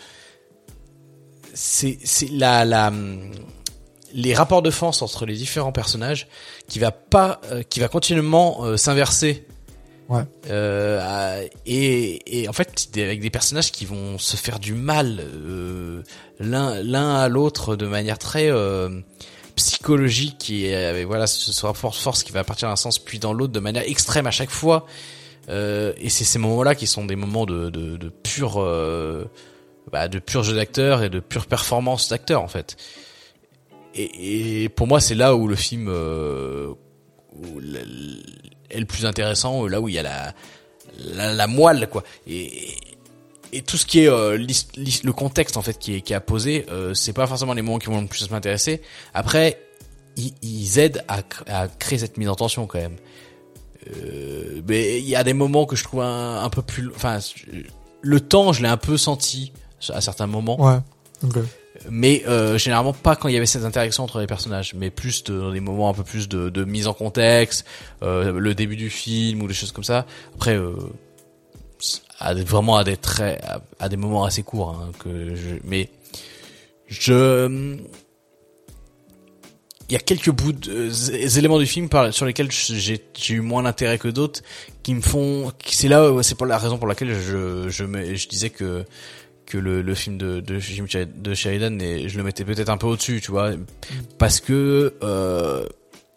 c'est 1.53 1.97
c'est 2.03 2.29
la 2.31 2.65
la 2.65 2.91
les 4.13 4.33
rapports 4.33 4.61
de 4.61 4.71
force 4.71 5.01
entre 5.01 5.25
les 5.25 5.35
différents 5.35 5.71
personnages 5.71 6.27
qui 6.67 6.79
va 6.79 6.91
pas 6.91 7.41
euh, 7.51 7.63
qui 7.63 7.79
va 7.79 7.87
continuellement 7.87 8.65
euh, 8.65 8.77
s'inverser 8.77 9.45
ouais. 10.09 10.23
euh, 10.49 11.45
et, 11.65 12.41
et 12.41 12.49
en 12.49 12.53
fait 12.53 12.89
avec 12.97 13.21
des 13.21 13.29
personnages 13.29 13.71
qui 13.71 13.85
vont 13.85 14.17
se 14.17 14.35
faire 14.37 14.59
du 14.59 14.73
mal 14.73 15.21
euh, 15.21 16.03
l'un 16.39 16.81
l'un 16.83 17.15
à 17.15 17.27
l'autre 17.29 17.75
de 17.75 17.87
manière 17.87 18.19
très 18.19 18.49
psychologique 19.55 20.49
et 20.49 21.05
voilà 21.05 21.27
ce 21.27 21.65
rapport 21.65 21.91
de 21.91 21.95
force 21.95 22.23
qui 22.23 22.31
va 22.31 22.43
partir 22.43 22.69
d'un 22.69 22.75
sens 22.75 22.99
puis 22.99 23.19
dans 23.19 23.33
l'autre 23.33 23.53
de 23.53 23.59
manière 23.59 23.83
extrême 23.87 24.27
à 24.27 24.31
chaque 24.31 24.49
fois 24.49 24.85
et 25.49 26.09
c'est 26.09 26.23
ces 26.23 26.39
moments 26.39 26.63
là 26.63 26.75
qui 26.75 26.87
sont 26.87 27.05
des 27.05 27.15
moments 27.15 27.45
de 27.45 27.69
de, 27.69 27.97
de 27.97 28.09
pure 28.09 28.59
bah, 29.91 30.07
de 30.07 30.19
pur 30.19 30.43
jeu 30.43 30.55
d'acteur 30.55 31.03
et 31.03 31.09
de 31.09 31.19
pure 31.19 31.45
performance 31.47 32.09
d'acteur 32.09 32.41
en 32.41 32.47
fait. 32.47 32.77
Et, 33.93 34.63
et, 34.63 34.69
pour 34.69 34.87
moi, 34.87 35.01
c'est 35.01 35.15
là 35.15 35.35
où 35.35 35.47
le 35.47 35.55
film 35.55 35.87
euh, 35.89 36.73
où 37.33 37.59
est 38.69 38.79
le 38.79 38.85
plus 38.85 39.05
intéressant, 39.05 39.67
là 39.67 39.81
où 39.81 39.89
il 39.89 39.95
y 39.95 39.99
a 39.99 40.03
la 40.03 40.33
la, 40.99 41.33
la 41.33 41.47
moelle 41.47 41.87
quoi. 41.89 42.03
Et, 42.27 42.75
et 43.53 43.61
tout 43.61 43.77
ce 43.77 43.85
qui 43.85 44.01
est 44.01 44.07
euh, 44.07 44.37
le 44.37 45.11
contexte 45.11 45.57
en 45.57 45.61
fait 45.61 45.77
qui 45.77 45.95
est 45.95 46.01
qui 46.01 46.13
a 46.13 46.21
posé, 46.21 46.65
euh, 46.69 46.93
c'est 46.93 47.13
pas 47.13 47.27
forcément 47.27 47.53
les 47.53 47.61
moments 47.61 47.79
qui 47.79 47.87
vont 47.87 48.01
le 48.01 48.07
plus 48.07 48.29
m'intéresser. 48.31 48.81
Après, 49.13 49.61
ils, 50.15 50.33
ils 50.41 50.79
aident 50.79 51.03
à, 51.07 51.21
à, 51.47 51.67
créer 51.67 51.99
cette 51.99 52.17
mise 52.17 52.29
en 52.29 52.35
tension 52.35 52.67
quand 52.67 52.79
même. 52.79 52.97
Euh, 53.89 54.61
mais 54.67 54.99
il 54.99 55.07
y 55.07 55.15
a 55.15 55.23
des 55.23 55.33
moments 55.33 55.65
que 55.65 55.75
je 55.75 55.83
trouve 55.83 56.01
un, 56.01 56.43
un 56.43 56.49
peu 56.49 56.61
plus, 56.61 56.89
enfin, 56.95 57.19
le 58.01 58.19
temps, 58.19 58.53
je 58.53 58.61
l'ai 58.61 58.69
un 58.69 58.77
peu 58.77 58.97
senti 58.97 59.51
à 59.89 60.01
certains 60.01 60.27
moments. 60.27 60.61
Ouais. 60.61 60.79
Okay. 61.23 61.41
Mais 61.89 62.23
euh, 62.27 62.57
généralement 62.57 62.93
pas 62.93 63.15
quand 63.15 63.27
il 63.27 63.33
y 63.33 63.37
avait 63.37 63.45
cette 63.45 63.63
interaction 63.63 64.03
entre 64.03 64.19
les 64.19 64.27
personnages, 64.27 64.73
mais 64.73 64.89
plus 64.89 65.23
de, 65.23 65.39
dans 65.39 65.51
des 65.51 65.61
moments 65.61 65.89
un 65.89 65.93
peu 65.93 66.03
plus 66.03 66.27
de, 66.27 66.49
de 66.49 66.63
mise 66.63 66.87
en 66.87 66.93
contexte, 66.93 67.65
euh, 68.03 68.37
le 68.37 68.53
début 68.53 68.75
du 68.75 68.89
film 68.89 69.41
ou 69.41 69.47
des 69.47 69.53
choses 69.53 69.71
comme 69.71 69.83
ça. 69.83 70.05
Après, 70.35 70.55
euh, 70.55 70.75
à 72.19 72.35
des, 72.35 72.43
vraiment 72.43 72.77
à 72.77 72.83
des 72.83 72.97
très, 72.97 73.39
à, 73.41 73.61
à, 73.79 73.89
des 73.89 73.97
moments 73.97 74.25
assez 74.25 74.43
courts 74.43 74.77
hein, 74.79 74.91
que 74.99 75.35
je, 75.35 75.55
mais 75.63 75.89
je 76.87 77.77
il 79.89 79.93
y 79.93 79.97
a 79.97 79.99
quelques 79.99 80.29
bouts 80.29 80.53
de, 80.53 80.89
euh, 80.89 81.37
éléments 81.37 81.57
du 81.57 81.65
film 81.65 81.89
par, 81.89 82.13
sur 82.13 82.25
lesquels 82.25 82.49
j'ai 82.51 83.01
eu 83.29 83.41
moins 83.41 83.63
d'intérêt 83.63 83.97
que 83.97 84.07
d'autres 84.07 84.41
qui 84.83 84.93
me 84.93 85.01
font 85.01 85.51
c'est 85.65 85.87
là 85.87 86.11
c'est 86.21 86.35
pour 86.35 86.45
la 86.45 86.57
raison 86.57 86.77
pour 86.77 86.87
laquelle 86.87 87.13
je 87.13 87.67
je, 87.69 88.15
je 88.15 88.27
disais 88.27 88.51
que 88.51 88.85
que 89.45 89.57
le, 89.57 89.81
le 89.81 89.95
film 89.95 90.17
de, 90.17 90.39
de, 90.39 90.59
Jim 90.59 90.85
de 91.15 91.33
Sheridan 91.33 91.79
et 91.79 92.07
je 92.07 92.17
le 92.17 92.23
mettais 92.23 92.45
peut-être 92.45 92.69
un 92.69 92.77
peu 92.77 92.87
au-dessus, 92.87 93.21
tu 93.21 93.31
vois, 93.31 93.51
parce 94.17 94.39
que 94.39 94.93
euh, 95.03 95.65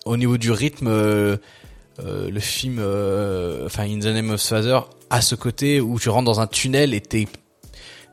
au 0.05 0.17
niveau 0.17 0.39
du 0.39 0.51
rythme, 0.51 0.89
euh, 0.89 1.37
euh, 2.01 2.31
le 2.31 2.41
film, 2.41 2.79
euh, 2.81 3.67
enfin 3.67 3.85
In 3.85 3.99
the 4.01 4.07
Name 4.07 4.31
of 4.31 4.43
Father, 4.43 4.81
a 5.11 5.21
ce 5.21 5.35
côté 5.35 5.81
où 5.81 5.99
tu 5.99 6.09
rentres 6.09 6.25
dans 6.27 6.41
un 6.41 6.47
tunnel 6.47 6.95
et 6.95 7.01
t'es 7.01 7.27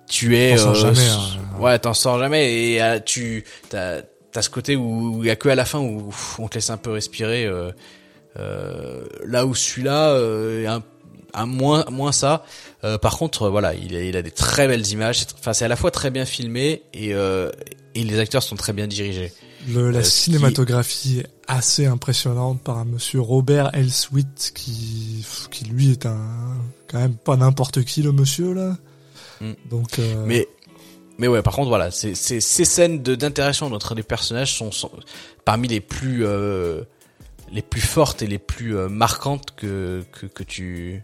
tu 0.07 0.37
es 0.37 0.59
euh, 0.59 0.73
jamais, 0.73 1.07
hein. 1.07 1.59
ouais 1.59 1.79
t'en 1.79 1.93
sors 1.93 2.19
jamais 2.19 2.73
et 2.73 2.99
tu 3.05 3.45
t'as 3.69 4.01
as 4.35 4.41
ce 4.41 4.49
côté 4.49 4.75
où 4.75 5.19
il 5.23 5.27
y 5.27 5.29
a 5.29 5.35
que 5.35 5.49
à 5.49 5.55
la 5.55 5.65
fin 5.65 5.79
où 5.79 6.13
on 6.37 6.47
te 6.47 6.55
laisse 6.55 6.69
un 6.69 6.77
peu 6.77 6.91
respirer 6.91 7.45
euh, 7.45 7.71
euh, 8.37 9.05
là 9.25 9.45
où 9.45 9.55
celui-là 9.55 10.09
euh, 10.09 10.67
un, 10.67 10.83
un 11.33 11.45
moins 11.45 11.85
moins 11.89 12.11
ça 12.11 12.45
euh, 12.83 12.97
par 12.97 13.17
contre, 13.17 13.49
voilà, 13.49 13.73
il 13.75 13.95
a, 13.95 14.01
il 14.01 14.17
a 14.17 14.21
des 14.21 14.31
très 14.31 14.67
belles 14.67 14.87
images. 14.87 15.25
Enfin, 15.39 15.53
c'est 15.53 15.65
à 15.65 15.67
la 15.67 15.75
fois 15.75 15.91
très 15.91 16.09
bien 16.09 16.25
filmé 16.25 16.81
et, 16.93 17.13
euh, 17.13 17.51
et 17.93 18.03
les 18.03 18.19
acteurs 18.19 18.43
sont 18.43 18.55
très 18.55 18.73
bien 18.73 18.87
dirigés. 18.87 19.31
Le, 19.67 19.91
la 19.91 19.99
euh, 19.99 20.03
cinématographie 20.03 21.19
est 21.19 21.27
assez 21.47 21.85
impressionnante 21.85 22.61
par 22.61 22.79
un 22.79 22.85
monsieur 22.85 23.21
Robert 23.21 23.69
Elswit 23.75 24.51
qui, 24.55 25.23
qui 25.51 25.65
lui 25.65 25.91
est 25.91 26.07
un 26.07 26.57
quand 26.87 26.99
même 26.99 27.15
pas 27.15 27.37
n'importe 27.37 27.83
qui 27.83 28.01
le 28.01 28.11
monsieur 28.11 28.53
là. 28.53 28.77
Mm. 29.41 29.51
Donc. 29.69 29.99
Euh... 29.99 30.23
Mais 30.25 30.47
mais 31.19 31.27
ouais, 31.27 31.43
par 31.43 31.53
contre, 31.53 31.67
voilà, 31.67 31.91
c'est 31.91 32.15
ces 32.15 32.39
scènes 32.65 33.03
d'interaction 33.03 33.67
entre 33.67 33.93
les 33.93 34.01
personnages 34.01 34.55
sont, 34.55 34.71
sont, 34.71 34.89
parmi 35.45 35.67
les 35.67 35.79
plus 35.79 36.25
euh, 36.25 36.81
les 37.51 37.61
plus 37.61 37.81
fortes 37.81 38.21
et 38.21 38.27
les 38.27 38.39
plus 38.39 38.77
euh, 38.77 38.87
marquantes 38.89 39.51
que, 39.55 40.03
que 40.11 40.25
que 40.25 40.43
tu 40.43 41.03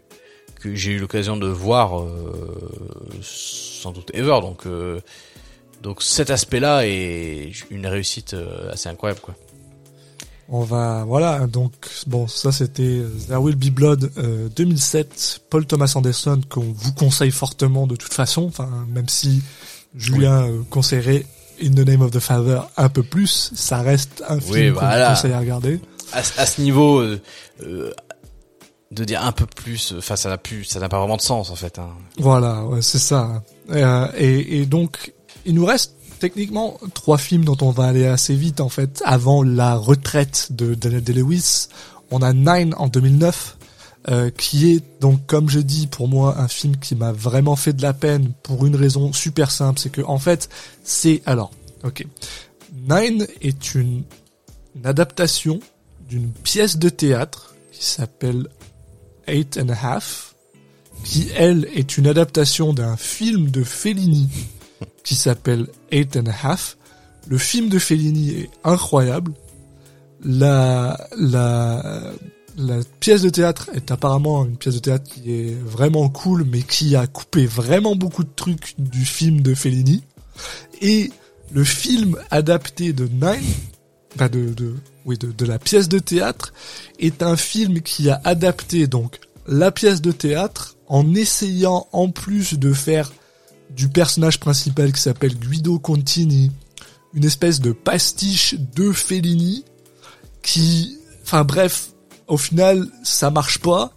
que 0.58 0.74
j'ai 0.74 0.92
eu 0.92 0.98
l'occasion 0.98 1.36
de 1.36 1.46
voir 1.46 2.00
euh, 2.00 2.80
sans 3.22 3.92
doute 3.92 4.10
ever. 4.14 4.40
Donc 4.40 4.66
euh, 4.66 5.00
donc 5.82 6.02
cet 6.02 6.30
aspect 6.30 6.60
là 6.60 6.86
est 6.86 7.52
une 7.70 7.86
réussite 7.86 8.34
euh, 8.34 8.72
assez 8.72 8.88
incroyable 8.88 9.20
quoi. 9.20 9.34
On 10.50 10.62
va, 10.62 11.04
voilà, 11.04 11.46
donc 11.46 11.74
bon, 12.06 12.26
ça 12.26 12.52
c'était 12.52 13.02
There 13.26 13.36
Will 13.36 13.54
Be 13.54 13.68
Blood 13.68 14.10
2007, 14.56 15.42
Paul 15.50 15.66
Thomas 15.66 15.92
Anderson 15.94 16.40
qu'on 16.48 16.72
vous 16.74 16.94
conseille 16.94 17.30
fortement 17.32 17.86
de 17.86 17.96
toute 17.96 18.14
façon, 18.14 18.46
enfin 18.46 18.86
même 18.88 19.10
si 19.10 19.42
Julien 19.94 20.48
conseillerait 20.70 21.26
In 21.62 21.72
the 21.72 21.86
Name 21.86 22.00
of 22.00 22.12
the 22.12 22.18
Father 22.18 22.60
un 22.78 22.88
peu 22.88 23.02
plus, 23.02 23.50
ça 23.54 23.82
reste 23.82 24.24
un 24.26 24.40
film 24.40 24.74
qu'on 24.74 24.80
conseille 24.80 25.34
à 25.34 25.38
regarder. 25.38 25.80
À, 26.12 26.22
ce 26.22 26.60
niveau, 26.60 27.00
euh, 27.00 27.20
de 28.90 29.04
dire 29.04 29.22
un 29.22 29.32
peu 29.32 29.46
plus, 29.46 29.94
enfin 29.96 30.16
ça 30.16 30.28
n'a 30.28 30.38
plus, 30.38 30.64
ça 30.64 30.80
n'a 30.80 30.88
pas 30.88 30.98
vraiment 30.98 31.16
de 31.16 31.22
sens 31.22 31.50
en 31.50 31.56
fait. 31.56 31.78
Hein. 31.78 31.90
Voilà, 32.18 32.64
ouais, 32.64 32.82
c'est 32.82 32.98
ça. 32.98 33.42
Euh, 33.70 34.08
et, 34.16 34.60
et, 34.60 34.66
donc 34.66 35.12
il 35.44 35.54
nous 35.54 35.64
reste 35.64 35.94
techniquement 36.18 36.78
trois 36.94 37.18
films 37.18 37.44
dont 37.44 37.56
on 37.60 37.70
va 37.70 37.84
aller 37.84 38.06
assez 38.06 38.34
vite 38.34 38.60
en 38.60 38.68
fait 38.68 39.02
avant 39.04 39.42
la 39.42 39.74
retraite 39.76 40.48
de 40.50 40.74
Daniel 40.74 41.02
Day-Lewis. 41.02 41.68
On 42.10 42.22
a 42.22 42.32
Nine 42.32 42.74
en 42.76 42.88
2009. 42.88 43.56
Euh, 44.10 44.30
qui 44.30 44.70
est 44.72 45.00
donc 45.00 45.26
comme 45.26 45.50
je 45.50 45.58
dis 45.58 45.86
pour 45.88 46.08
moi 46.08 46.38
un 46.38 46.48
film 46.48 46.76
qui 46.76 46.94
m'a 46.94 47.12
vraiment 47.12 47.56
fait 47.56 47.74
de 47.74 47.82
la 47.82 47.92
peine 47.92 48.32
pour 48.42 48.64
une 48.64 48.76
raison 48.76 49.12
super 49.12 49.50
simple, 49.50 49.78
c'est 49.80 49.90
que 49.90 50.00
en 50.00 50.18
fait 50.18 50.48
c'est 50.82 51.20
alors 51.26 51.50
ok 51.84 52.06
Nine 52.88 53.26
est 53.42 53.74
une, 53.74 54.04
une 54.76 54.86
adaptation 54.86 55.58
d'une 56.08 56.30
pièce 56.30 56.78
de 56.78 56.88
théâtre 56.88 57.54
qui 57.72 57.84
s'appelle 57.84 58.48
Eight 59.26 59.58
and 59.62 59.68
a 59.68 59.94
Half, 59.94 60.34
qui 61.04 61.28
elle 61.36 61.68
est 61.74 61.98
une 61.98 62.06
adaptation 62.06 62.72
d'un 62.72 62.96
film 62.96 63.50
de 63.50 63.62
Fellini 63.62 64.28
qui 65.04 65.14
s'appelle 65.14 65.68
Eight 65.90 66.16
and 66.16 66.26
a 66.26 66.34
Half. 66.48 66.76
Le 67.28 67.38
film 67.38 67.68
de 67.68 67.78
Fellini 67.78 68.30
est 68.30 68.50
incroyable. 68.64 69.32
La, 70.24 71.08
la, 71.16 72.12
la 72.56 72.78
pièce 73.00 73.22
de 73.22 73.28
théâtre 73.28 73.70
est 73.74 73.90
apparemment 73.92 74.44
une 74.44 74.56
pièce 74.56 74.74
de 74.74 74.80
théâtre 74.80 75.04
qui 75.08 75.30
est 75.30 75.54
vraiment 75.54 76.08
cool, 76.08 76.44
mais 76.44 76.62
qui 76.62 76.96
a 76.96 77.06
coupé 77.06 77.46
vraiment 77.46 77.94
beaucoup 77.94 78.24
de 78.24 78.32
trucs 78.34 78.74
du 78.78 79.04
film 79.04 79.42
de 79.42 79.54
Fellini. 79.54 80.02
Et 80.80 81.10
le 81.52 81.64
film 81.64 82.16
adapté 82.30 82.92
de 82.92 83.06
Nine, 83.06 83.44
bah 84.16 84.28
de, 84.28 84.52
de, 84.52 84.74
oui, 85.04 85.18
de, 85.18 85.32
de, 85.32 85.44
la 85.44 85.58
pièce 85.58 85.88
de 85.88 85.98
théâtre, 85.98 86.52
est 86.98 87.22
un 87.22 87.36
film 87.36 87.80
qui 87.82 88.10
a 88.10 88.20
adapté 88.24 88.86
donc 88.86 89.20
la 89.46 89.70
pièce 89.70 90.00
de 90.00 90.12
théâtre 90.12 90.76
en 90.86 91.14
essayant 91.14 91.86
en 91.92 92.10
plus 92.10 92.54
de 92.54 92.72
faire 92.72 93.12
du 93.70 93.88
personnage 93.88 94.40
principal 94.40 94.92
qui 94.92 95.00
s'appelle 95.00 95.36
Guido 95.36 95.78
Contini 95.78 96.50
une 97.14 97.24
espèce 97.24 97.60
de 97.60 97.72
pastiche 97.72 98.54
de 98.74 98.92
Fellini 98.92 99.64
qui, 100.42 100.98
enfin 101.22 101.44
bref, 101.44 101.90
au 102.26 102.36
final 102.36 102.88
ça 103.02 103.30
marche 103.30 103.58
pas. 103.58 103.92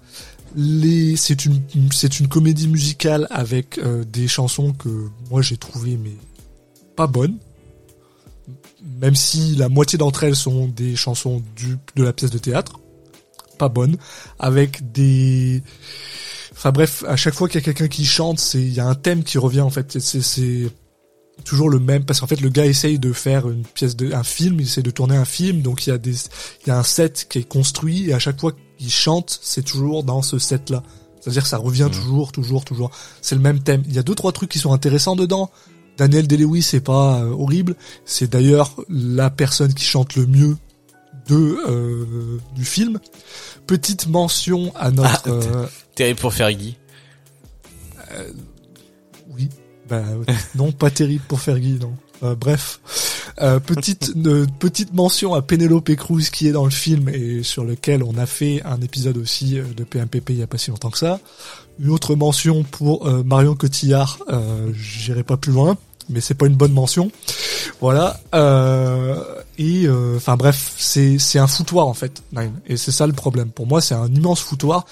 Les, 0.55 1.15
c'est 1.15 1.45
une, 1.45 1.61
c'est 1.93 2.19
une 2.19 2.27
comédie 2.27 2.67
musicale 2.67 3.25
avec 3.29 3.77
euh, 3.77 4.03
des 4.03 4.27
chansons 4.27 4.73
que 4.73 5.07
moi 5.29 5.41
j'ai 5.41 5.55
trouvé 5.55 5.97
mais 5.97 6.15
pas 6.97 7.07
bonnes 7.07 7.37
même 8.99 9.15
si 9.15 9.55
la 9.55 9.69
moitié 9.69 9.97
d'entre 9.97 10.23
elles 10.23 10.35
sont 10.35 10.67
des 10.67 10.95
chansons 10.95 11.41
du, 11.55 11.77
de 11.95 12.03
la 12.03 12.13
pièce 12.13 12.31
de 12.31 12.37
théâtre, 12.37 12.79
pas 13.57 13.69
bonnes, 13.69 13.97
avec 14.39 14.91
des... 14.91 15.63
Enfin 16.53 16.71
bref, 16.71 17.03
à 17.07 17.15
chaque 17.15 17.33
fois 17.33 17.47
qu'il 17.47 17.59
y 17.59 17.63
a 17.63 17.65
quelqu'un 17.65 17.87
qui 17.87 18.05
chante, 18.05 18.39
c'est 18.39 18.61
il 18.61 18.73
y 18.73 18.79
a 18.79 18.87
un 18.87 18.95
thème 18.95 19.23
qui 19.23 19.37
revient 19.37 19.61
en 19.61 19.69
fait. 19.69 19.99
C'est, 19.99 20.71
toujours 21.43 21.69
le 21.69 21.79
même 21.79 22.05
parce 22.05 22.19
qu'en 22.19 22.27
fait 22.27 22.39
le 22.39 22.49
gars 22.49 22.67
essaye 22.67 22.99
de 22.99 23.13
faire 23.13 23.49
une 23.49 23.63
pièce 23.63 23.95
de 23.95 24.13
un 24.13 24.23
film, 24.23 24.59
il 24.59 24.67
essaie 24.67 24.83
de 24.83 24.91
tourner 24.91 25.15
un 25.15 25.25
film, 25.25 25.61
donc 25.63 25.87
il 25.87 25.89
y 25.89 25.93
a 25.93 25.97
des 25.97 26.11
il 26.11 26.67
y 26.67 26.69
a 26.69 26.77
un 26.77 26.83
set 26.83 27.25
qui 27.27 27.39
est 27.39 27.43
construit 27.43 28.09
et 28.09 28.13
à 28.13 28.19
chaque 28.19 28.39
fois 28.39 28.51
qu'il 28.77 28.91
chante, 28.91 29.39
c'est 29.41 29.63
toujours 29.63 30.03
dans 30.03 30.21
ce 30.21 30.37
set 30.37 30.69
là. 30.69 30.83
C'est-à-dire 31.19 31.43
que 31.43 31.49
ça 31.49 31.57
revient 31.57 31.87
mmh. 31.89 31.95
toujours, 31.95 32.31
toujours, 32.31 32.65
toujours. 32.65 32.91
C'est 33.21 33.35
le 33.35 33.41
même 33.41 33.59
thème. 33.59 33.83
Il 33.87 33.93
y 33.93 33.99
a 33.99 34.03
deux 34.03 34.15
trois 34.15 34.31
trucs 34.31 34.49
qui 34.49 34.59
sont 34.59 34.73
intéressants 34.73 35.15
dedans. 35.15 35.51
Daniel 36.01 36.25
Day-Lewis 36.25 36.63
c'est 36.63 36.81
pas 36.81 37.19
euh, 37.19 37.29
horrible. 37.29 37.75
C'est 38.05 38.31
d'ailleurs 38.31 38.75
la 38.89 39.29
personne 39.29 39.71
qui 39.71 39.85
chante 39.85 40.15
le 40.15 40.25
mieux 40.25 40.57
de 41.27 41.59
euh, 41.69 42.39
du 42.55 42.65
film. 42.65 42.97
Petite 43.67 44.07
mention 44.07 44.73
à 44.75 44.89
notre. 44.89 45.29
Ah, 45.29 45.29
euh, 45.29 45.67
terrible 45.93 46.19
pour 46.19 46.33
Fergie. 46.33 46.75
oui. 49.29 49.49
Bah, 49.87 50.03
non, 50.55 50.71
pas 50.71 50.89
terrible 50.89 51.23
pour 51.27 51.39
Fergie, 51.39 51.77
non. 51.79 51.93
bref, 52.35 52.79
petite 53.67 54.11
petite 54.59 54.95
mention 54.95 55.35
à 55.35 55.43
Penelope 55.43 55.95
Cruz 55.95 56.31
qui 56.31 56.47
est 56.47 56.51
dans 56.51 56.65
le 56.65 56.71
film 56.71 57.09
et 57.09 57.43
sur 57.43 57.63
lequel 57.63 58.01
on 58.01 58.17
a 58.17 58.25
fait 58.25 58.63
un 58.65 58.81
épisode 58.81 59.17
aussi 59.17 59.59
de 59.59 59.83
PMPP 59.83 60.31
il 60.31 60.37
y 60.37 60.41
a 60.41 60.47
pas 60.47 60.57
si 60.57 60.71
longtemps 60.71 60.89
que 60.89 60.97
ça. 60.97 61.19
Une 61.77 61.91
autre 61.91 62.15
mention 62.15 62.63
pour 62.63 63.07
Marion 63.23 63.53
Cotillard, 63.53 64.17
j'irai 64.73 65.23
pas 65.23 65.37
plus 65.37 65.51
loin 65.51 65.77
mais 66.11 66.21
c'est 66.21 66.35
pas 66.35 66.45
une 66.45 66.55
bonne 66.55 66.73
mention. 66.73 67.11
Voilà. 67.79 68.19
Euh, 68.33 69.15
et 69.57 69.85
euh, 69.85 70.15
enfin 70.17 70.37
bref, 70.37 70.73
c'est 70.77 71.19
c'est 71.19 71.37
un 71.37 71.45
foutoir 71.45 71.87
en 71.87 71.93
fait. 71.93 72.23
Et 72.67 72.77
c'est 72.77 72.91
ça 72.91 73.05
le 73.05 73.13
problème. 73.13 73.49
Pour 73.49 73.67
moi, 73.67 73.79
c'est 73.79 73.93
un 73.93 74.07
immense 74.07 74.39
foutoir, 74.39 74.85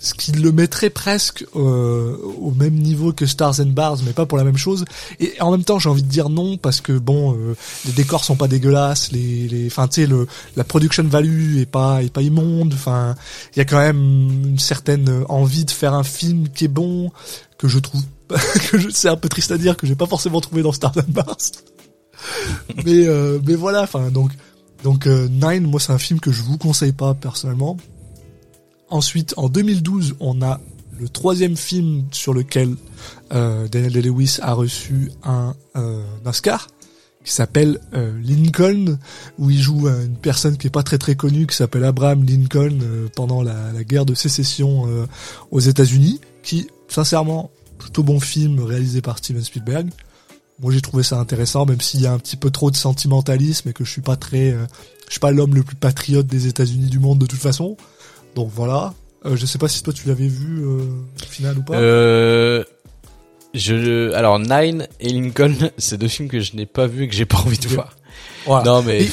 ce 0.00 0.14
qui 0.14 0.32
le 0.32 0.50
mettrait 0.52 0.90
presque 0.90 1.44
euh, 1.54 2.16
au 2.40 2.50
même 2.50 2.74
niveau 2.74 3.12
que 3.12 3.26
Stars 3.26 3.60
and 3.60 3.66
Bars, 3.66 3.98
mais 4.04 4.12
pas 4.12 4.26
pour 4.26 4.36
la 4.36 4.42
même 4.42 4.56
chose. 4.56 4.84
Et 5.20 5.34
en 5.40 5.50
même 5.52 5.62
temps, 5.64 5.78
j'ai 5.78 5.88
envie 5.88 6.02
de 6.02 6.08
dire 6.08 6.28
non 6.28 6.56
parce 6.56 6.80
que 6.80 6.92
bon, 6.92 7.34
euh, 7.34 7.54
les 7.84 7.92
décors 7.92 8.24
sont 8.24 8.36
pas 8.36 8.48
dégueulasses, 8.48 9.12
les 9.12 9.46
les, 9.48 9.66
enfin 9.68 9.86
tu 9.86 10.02
sais 10.02 10.06
le 10.08 10.26
la 10.56 10.64
production 10.64 11.04
value 11.04 11.58
est 11.58 11.66
pas 11.66 12.02
est 12.02 12.12
pas 12.12 12.22
immonde. 12.22 12.72
Enfin, 12.74 13.14
il 13.54 13.58
y 13.58 13.62
a 13.62 13.64
quand 13.64 13.78
même 13.78 14.44
une 14.44 14.58
certaine 14.58 15.24
envie 15.28 15.64
de 15.64 15.70
faire 15.70 15.94
un 15.94 16.04
film 16.04 16.48
qui 16.48 16.64
est 16.64 16.68
bon 16.68 17.12
que 17.58 17.68
je 17.68 17.78
trouve 17.78 18.02
que 18.70 18.78
je, 18.78 18.88
c'est 18.90 19.08
un 19.08 19.16
peu 19.16 19.28
triste 19.28 19.52
à 19.52 19.58
dire 19.58 19.76
que 19.76 19.86
j'ai 19.86 19.94
pas 19.94 20.06
forcément 20.06 20.40
trouvé 20.40 20.62
dans 20.62 20.72
Star 20.72 20.92
Wars. 21.14 21.36
mais 22.84 23.06
euh, 23.06 23.38
mais 23.46 23.54
voilà, 23.54 23.82
enfin 23.82 24.10
donc 24.10 24.32
donc 24.82 25.06
euh, 25.06 25.28
Nine, 25.28 25.64
moi 25.64 25.80
c'est 25.80 25.92
un 25.92 25.98
film 25.98 26.20
que 26.20 26.32
je 26.32 26.42
vous 26.42 26.58
conseille 26.58 26.92
pas 26.92 27.14
personnellement. 27.14 27.76
Ensuite, 28.88 29.34
en 29.36 29.48
2012, 29.48 30.16
on 30.20 30.42
a 30.42 30.60
le 30.98 31.08
troisième 31.08 31.56
film 31.56 32.04
sur 32.12 32.32
lequel 32.32 32.74
euh, 33.32 33.68
Daniel 33.68 33.92
Day-Lewis 33.92 34.38
a 34.40 34.52
reçu 34.54 35.10
un, 35.24 35.54
euh, 35.76 36.02
Oscar 36.24 36.68
qui 37.24 37.32
s'appelle 37.32 37.80
euh, 37.92 38.16
Lincoln, 38.22 38.98
où 39.38 39.50
il 39.50 39.60
joue 39.60 39.88
une 39.88 40.16
personne 40.16 40.56
qui 40.56 40.68
est 40.68 40.70
pas 40.70 40.84
très 40.84 40.98
très 40.98 41.16
connue, 41.16 41.48
qui 41.48 41.56
s'appelle 41.56 41.82
Abraham 41.82 42.24
Lincoln 42.24 42.78
pendant 43.16 43.42
la, 43.42 43.72
la, 43.72 43.82
guerre 43.82 44.06
de 44.06 44.14
sécession 44.14 44.86
aux 45.50 45.58
États-Unis, 45.58 46.20
qui 46.44 46.68
sincèrement 46.86 47.50
plutôt 47.78 48.02
bon 48.02 48.20
film 48.20 48.60
réalisé 48.60 49.00
par 49.00 49.18
Steven 49.18 49.42
Spielberg. 49.42 49.88
Moi 50.60 50.72
j'ai 50.72 50.80
trouvé 50.80 51.02
ça 51.02 51.18
intéressant, 51.18 51.66
même 51.66 51.80
s'il 51.80 52.00
y 52.00 52.06
a 52.06 52.12
un 52.12 52.18
petit 52.18 52.36
peu 52.36 52.50
trop 52.50 52.70
de 52.70 52.76
sentimentalisme 52.76 53.68
et 53.68 53.72
que 53.72 53.84
je 53.84 53.90
suis 53.90 54.02
pas 54.02 54.16
très, 54.16 54.52
euh, 54.52 54.66
je 55.06 55.12
suis 55.12 55.20
pas 55.20 55.30
l'homme 55.30 55.54
le 55.54 55.62
plus 55.62 55.76
patriote 55.76 56.26
des 56.26 56.46
États-Unis 56.46 56.88
du 56.88 56.98
monde 56.98 57.18
de 57.18 57.26
toute 57.26 57.40
façon. 57.40 57.76
Donc 58.34 58.50
voilà. 58.54 58.94
Euh, 59.24 59.36
je 59.36 59.46
sais 59.46 59.58
pas 59.58 59.68
si 59.68 59.82
toi 59.82 59.92
tu 59.92 60.08
l'avais 60.08 60.28
vu 60.28 60.62
euh, 60.64 60.82
au 61.22 61.26
final 61.28 61.58
ou 61.58 61.62
pas. 61.62 61.74
Euh, 61.74 62.64
je, 63.54 64.12
alors 64.12 64.38
Nine 64.38 64.86
et 65.00 65.08
Lincoln, 65.08 65.54
c'est 65.78 65.98
deux 65.98 66.08
films 66.08 66.28
que 66.28 66.40
je 66.40 66.56
n'ai 66.56 66.66
pas 66.66 66.86
vu 66.86 67.04
et 67.04 67.08
que 67.08 67.14
j'ai 67.14 67.26
pas 67.26 67.38
envie 67.38 67.58
de 67.58 67.68
voir. 67.68 67.96
Non 68.64 68.82
mais. 68.82 69.06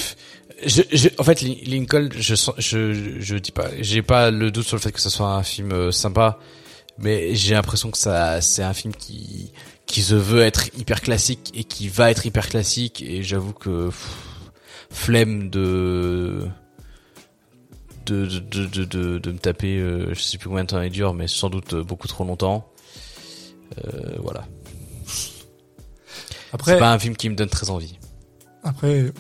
Je, 0.66 0.82
je, 0.94 1.10
en 1.18 1.24
fait, 1.24 1.42
Lincoln, 1.42 2.10
je, 2.18 2.36
je, 2.58 3.20
je 3.20 3.36
dis 3.36 3.52
pas, 3.52 3.68
j'ai 3.82 4.02
pas 4.02 4.32
le 4.32 4.50
doute 4.50 4.66
sur 4.66 4.78
le 4.78 4.82
fait 4.82 4.92
que 4.92 5.02
ce 5.02 5.10
soit 5.10 5.28
un 5.28 5.44
film 5.44 5.72
euh, 5.74 5.92
sympa 5.92 6.40
mais 6.98 7.36
j'ai 7.36 7.54
l'impression 7.54 7.92
que 7.92 7.98
ça 7.98 8.42
c'est 8.42 8.64
un 8.64 8.74
film 8.74 8.94
qui 8.94 9.52
qui 9.86 10.02
se 10.02 10.16
veut 10.16 10.42
être 10.42 10.68
hyper 10.78 11.02
classique 11.02 11.52
et 11.54 11.64
qui 11.64 11.88
va 11.88 12.12
être 12.12 12.26
hyper 12.26 12.50
classique. 12.50 13.02
Et 13.02 13.24
j'avoue 13.24 13.54
que 13.54 13.90
flemme 14.90 15.50
de 15.50 16.48
de 18.06 18.26
de, 18.26 18.66
de 18.66 18.86
de, 18.86 19.18
de, 19.18 19.32
me 19.32 19.38
taper 19.38 19.78
euh, 19.78 20.14
je 20.14 20.20
sais 20.20 20.38
plus 20.38 20.50
combien 20.50 20.64
de 20.64 20.70
temps 20.70 20.82
il 20.82 20.92
dure 20.92 21.14
mais 21.14 21.28
sans 21.28 21.50
doute 21.50 21.76
beaucoup 21.76 22.08
trop 22.08 22.24
longtemps. 22.24 22.70
Euh, 23.84 24.18
voilà. 24.20 24.46
Après 26.52 26.74
c'est 26.74 26.80
pas 26.80 26.94
un 26.94 27.00
film 27.00 27.16
qui 27.16 27.30
me 27.30 27.36
donne 27.36 27.50
très 27.50 27.70
envie. 27.70 27.98
Après 28.64 29.12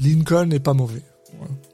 Lincoln 0.00 0.46
n'est 0.46 0.60
pas 0.60 0.74
mauvais 0.74 1.02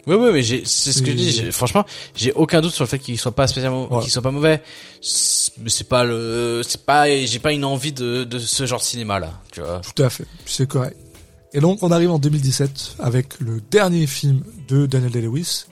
oui, 0.07 0.17
oui, 0.17 0.31
mais 0.33 0.43
c'est 0.43 0.93
ce 0.93 1.03
que 1.03 1.11
je 1.11 1.17
dis. 1.17 1.53
Franchement, 1.53 1.85
j'ai 2.15 2.33
aucun 2.33 2.61
doute 2.61 2.73
sur 2.73 2.85
le 2.85 2.89
fait 2.89 2.99
qu'il 2.99 3.19
soit 3.19 3.33
pas 3.33 3.47
spécialement, 3.47 4.01
qu'il 4.01 4.11
soit 4.11 4.23
pas 4.23 4.31
mauvais. 4.31 4.63
Mais 5.59 5.71
c'est 5.71 5.89
pas 5.89 6.05
le, 6.05 6.63
c'est 6.67 6.85
pas, 6.85 7.09
j'ai 7.25 7.39
pas 7.39 7.53
une 7.53 7.65
envie 7.65 7.93
de, 7.93 8.25
de 8.25 8.39
ce 8.39 8.67
genre 8.67 8.81
de 8.81 8.85
cinéma 8.85 9.21
là, 9.21 9.41
tu 9.53 9.61
vois. 9.61 9.81
Tout 9.81 10.03
à 10.03 10.11
fait, 10.11 10.27
c'est 10.47 10.69
correct. 10.69 10.97
Et 11.55 11.61
donc, 11.61 11.83
on 11.83 11.91
arrive 11.93 12.11
en 12.11 12.19
2017 12.19 12.97
avec 12.99 13.39
le 13.41 13.61
dernier 13.71 14.07
film 14.07 14.43
de 14.69 14.87
Daniel 14.87 15.13
Day-Lewis 15.13 15.67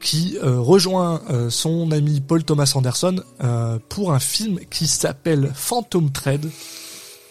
qui 0.00 0.38
euh, 0.42 0.58
rejoint 0.58 1.22
euh, 1.30 1.50
son 1.50 1.92
ami 1.92 2.20
Paul 2.20 2.42
Thomas 2.42 2.72
Anderson 2.74 3.16
euh, 3.44 3.78
pour 3.88 4.12
un 4.12 4.18
film 4.18 4.58
qui 4.70 4.86
s'appelle 4.86 5.52
Phantom 5.54 6.10
Thread 6.10 6.50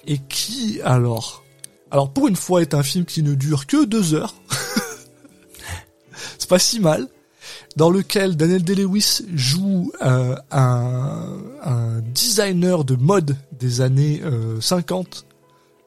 et 0.08 0.20
qui 0.30 0.80
alors 0.84 1.44
alors 1.92 2.12
pour 2.12 2.28
une 2.28 2.36
fois 2.36 2.62
est 2.62 2.76
un 2.76 2.84
film 2.84 3.06
qui 3.06 3.24
ne 3.24 3.34
dure 3.34 3.66
que 3.66 3.86
deux 3.86 4.14
heures 4.14 4.36
c'est 6.38 6.50
pas 6.50 6.60
si 6.60 6.80
mal. 6.80 7.08
Dans 7.78 7.90
lequel 7.90 8.36
Daniel 8.36 8.64
Day-Lewis 8.64 9.22
joue 9.34 9.92
euh, 10.02 10.36
un, 10.52 11.38
un 11.64 12.00
designer 12.02 12.84
de 12.84 12.96
mode 12.96 13.38
des 13.58 13.82
années 13.82 14.22
euh, 14.24 14.60
50 14.62 15.26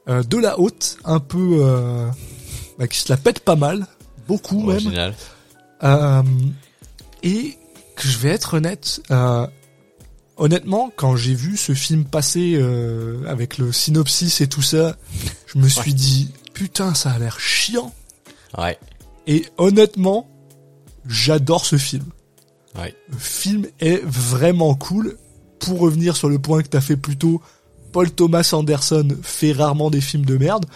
euh, 0.09 0.23
de 0.23 0.39
la 0.39 0.59
haute, 0.59 0.97
un 1.05 1.21
peu 1.21 1.59
euh, 1.61 2.09
bah, 2.79 2.89
qui 2.89 2.99
se 2.99 3.13
la 3.13 3.17
pète 3.17 3.41
pas 3.41 3.55
mal, 3.57 3.87
beaucoup 4.27 4.59
même. 4.61 4.77
Original. 4.77 5.15
Euh, 5.85 6.23
et 7.23 7.57
que 7.97 8.09
je 8.09 8.19
vais 8.19 8.31
être 8.31 8.55
honnête, 8.55 9.03
euh, 9.11 9.47
honnêtement, 10.37 10.91
quand 10.97 11.17
j'ai 11.17 11.35
vu 11.35 11.57
ce 11.57 11.73
film 11.73 12.05
passer 12.05 12.55
euh, 12.57 13.25
avec 13.29 13.59
le 13.59 13.73
synopsis 13.73 14.41
et 14.41 14.49
tout 14.49 14.63
ça, 14.63 14.97
je 15.47 15.59
me 15.59 15.69
suis 15.69 15.95
dit 15.95 16.31
putain, 16.53 16.95
ça 16.95 17.13
a 17.13 17.19
l'air 17.19 17.39
chiant. 17.39 17.93
Ouais. 18.59 18.79
Et 19.27 19.47
honnêtement, 19.59 20.29
j'adore 21.07 21.67
ce 21.67 21.77
film. 21.77 22.05
Ouais. 22.77 22.95
Le 23.11 23.19
film 23.19 23.67
est 23.81 24.03
vraiment 24.05 24.75
cool. 24.75 25.17
Pour 25.59 25.79
revenir 25.79 26.17
sur 26.17 26.29
le 26.29 26.41
point 26.41 26.63
que 26.63 26.69
t'as 26.69 26.81
fait 26.81 26.97
plus 26.97 27.17
tôt, 27.17 27.41
Paul 27.93 28.11
Thomas 28.11 28.49
Anderson 28.53 29.07
fait 29.23 29.53
rarement 29.53 29.91
des 29.91 30.01
films 30.01 30.25
de 30.25 30.37
merde. 30.37 30.67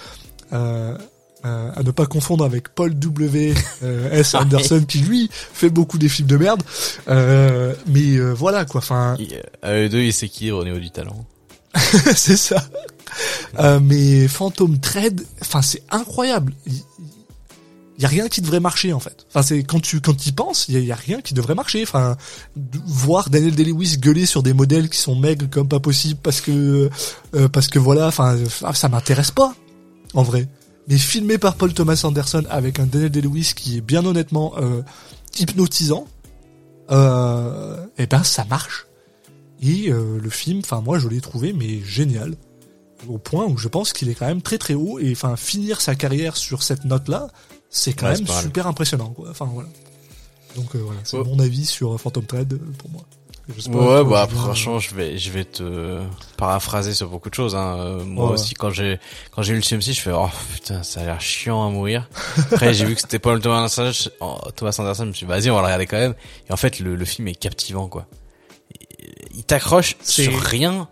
Euh, 0.53 0.97
euh, 1.45 1.71
à 1.75 1.83
ne 1.83 1.91
pas 1.91 2.07
confondre 2.07 2.45
avec 2.45 2.71
Paul 2.71 2.95
W. 2.99 3.55
euh, 3.83 4.11
S. 4.11 4.35
Ah. 4.35 4.43
Anderson 4.43 4.85
qui 4.87 4.99
lui 4.99 5.29
fait 5.33 5.71
beaucoup 5.71 5.99
des 5.99 6.09
films 6.09 6.29
de 6.29 6.37
merde. 6.37 6.63
Euh, 7.09 7.75
mais 7.87 8.17
euh, 8.17 8.33
voilà 8.33 8.65
quoi. 8.65 8.79
Enfin, 8.79 9.17
eux 9.65 9.89
deux, 9.89 10.03
ils 10.03 10.13
s'équilibrent 10.13 10.59
au 10.59 10.65
niveau 10.65 10.79
du 10.79 10.91
talent. 10.91 11.25
c'est 12.15 12.37
ça. 12.37 12.63
Euh, 13.59 13.81
mais 13.81 14.29
Phantom 14.29 14.79
Thread, 14.79 15.25
enfin 15.41 15.63
c'est 15.63 15.83
incroyable. 15.91 16.53
Il 16.67 16.83
il 17.99 18.03
y 18.03 18.05
a 18.05 18.09
rien 18.09 18.29
qui 18.29 18.41
devrait 18.43 18.61
marcher 18.61 18.93
en 18.93 19.01
fait. 19.01 19.25
Enfin 19.29 19.43
c'est 19.43 19.63
quand 19.63 19.81
tu 19.81 20.01
quand 20.01 20.27
y 20.27 20.33
penses, 20.33 20.67
il 20.69 20.79
y, 20.85 20.93
a- 20.93 20.95
rien 20.97 21.21
qui 21.23 21.33
devrait 21.35 21.55
marcher. 21.55 21.83
Enfin 21.83 22.17
voir 22.85 23.31
Daniel 23.31 23.55
Day-Lewis 23.55 23.97
gueuler 23.99 24.27
sur 24.27 24.43
des 24.43 24.53
modèles 24.53 24.89
qui 24.91 24.99
sont 24.99 25.17
maigres 25.17 25.49
comme 25.51 25.69
pas 25.69 25.81
possible 25.81 26.21
parce 26.23 26.41
que 26.41 26.91
euh, 27.35 27.49
parce 27.49 27.69
que 27.69 27.79
voilà, 27.79 28.09
enfin 28.09 28.37
euh, 28.37 28.73
ça 28.75 28.89
m'intéresse 28.89 29.31
pas 29.31 29.55
en 30.15 30.23
vrai. 30.23 30.49
Mais 30.89 30.99
filmé 30.99 31.39
par 31.39 31.57
Paul 31.57 31.73
Thomas 31.75 32.01
Anderson 32.05 32.45
avec 32.51 32.79
un 32.81 32.87
Daniel 32.87 33.11
Day-Lewis 33.11 33.53
qui 33.57 33.79
est 33.79 33.81
bien 33.81 34.05
honnêtement 34.05 34.53
euh, 34.59 34.83
hypnotisant, 35.39 36.07
euh, 36.91 37.85
et 37.99 38.07
ben 38.07 38.23
ça 38.23 38.45
marche. 38.45 38.87
Et 39.63 39.91
euh, 39.91 40.19
le 40.23 40.31
film, 40.31 40.61
enfin 40.61 40.81
moi 40.83 40.99
je 40.99 41.09
l'ai 41.09 41.21
trouvé 41.21 41.53
mais 41.53 41.81
génial 41.83 42.35
au 43.09 43.19
point 43.19 43.45
où 43.47 43.57
je 43.59 43.69
pense 43.69 43.93
qu'il 43.93 44.09
est 44.09 44.15
quand 44.15 44.27
même 44.27 44.43
très 44.43 44.59
très 44.59 44.75
haut 44.75 44.99
et 44.99 45.13
enfin 45.13 45.37
finir 45.37 45.81
sa 45.81 45.95
carrière 45.95 46.37
sur 46.37 46.63
cette 46.63 46.85
note 46.85 47.09
là, 47.09 47.29
c'est 47.71 47.93
quand 47.93 48.07
Ouais, 48.07 48.17
même 48.17 48.27
super 48.43 48.67
impressionnant 48.67 49.11
quoi. 49.11 49.29
Enfin 49.31 49.49
voilà. 49.53 49.69
Donc 50.55 50.75
euh, 50.75 50.79
voilà, 50.79 51.01
c'est 51.05 51.19
Ouais. 51.19 51.25
mon 51.25 51.39
avis 51.39 51.67
sur 51.67 51.95
euh, 51.95 51.99
Phantom 51.99 52.25
Thread 52.25 52.53
euh, 52.55 52.59
pour 52.79 52.91
moi. 52.91 53.03
Ouais, 53.69 54.03
bah 54.05 54.27
franchement, 54.29 54.81
je 54.81 54.93
vais, 54.93 55.19
je 55.19 55.31
vais 55.31 55.45
te 55.45 56.03
paraphraser 56.37 56.95
sur 56.95 57.09
beaucoup 57.09 57.31
de 57.31 57.35
choses. 57.35 57.55
Hein. 57.55 57.77
Euh, 57.79 58.05
Moi 58.05 58.27
Ouais. 58.27 58.33
aussi, 58.33 58.55
quand 58.55 58.71
j'ai, 58.71 58.99
quand 59.31 59.43
j'ai 59.43 59.53
eu 59.53 59.57
le 59.57 59.63
CMC, 59.63 59.93
je 59.93 60.01
fais, 60.01 60.11
oh 60.13 60.27
putain, 60.53 60.83
ça 60.83 61.03
a 61.03 61.05
l'air 61.05 61.21
chiant 61.21 61.65
à 61.65 61.71
mourir. 61.71 62.09
Après, 62.51 62.75
j'ai 62.75 62.85
vu 62.85 62.97
que 62.97 63.01
c'était 63.03 63.21
Paul 63.21 63.41
Thomas 63.41 63.59
Anderson, 63.59 63.93
je- 63.93 64.09
oh, 64.19 64.39
Thomas 64.57 64.75
Anderson, 64.81 65.05
je 65.05 65.09
me 65.11 65.13
suis 65.15 65.27
dit, 65.27 65.31
vas-y, 65.31 65.49
on 65.51 65.55
va 65.55 65.61
le 65.61 65.67
regarder 65.67 65.87
quand 65.87 65.97
même. 65.99 66.15
Et 66.49 66.53
en 66.53 66.57
fait, 66.57 66.81
le, 66.81 66.97
le 66.97 67.05
film 67.05 67.29
est 67.29 67.37
captivant, 67.37 67.87
quoi. 67.87 68.07
Il 69.33 69.45
t'accroche 69.45 69.97
sur 70.03 70.33
rien. 70.41 70.89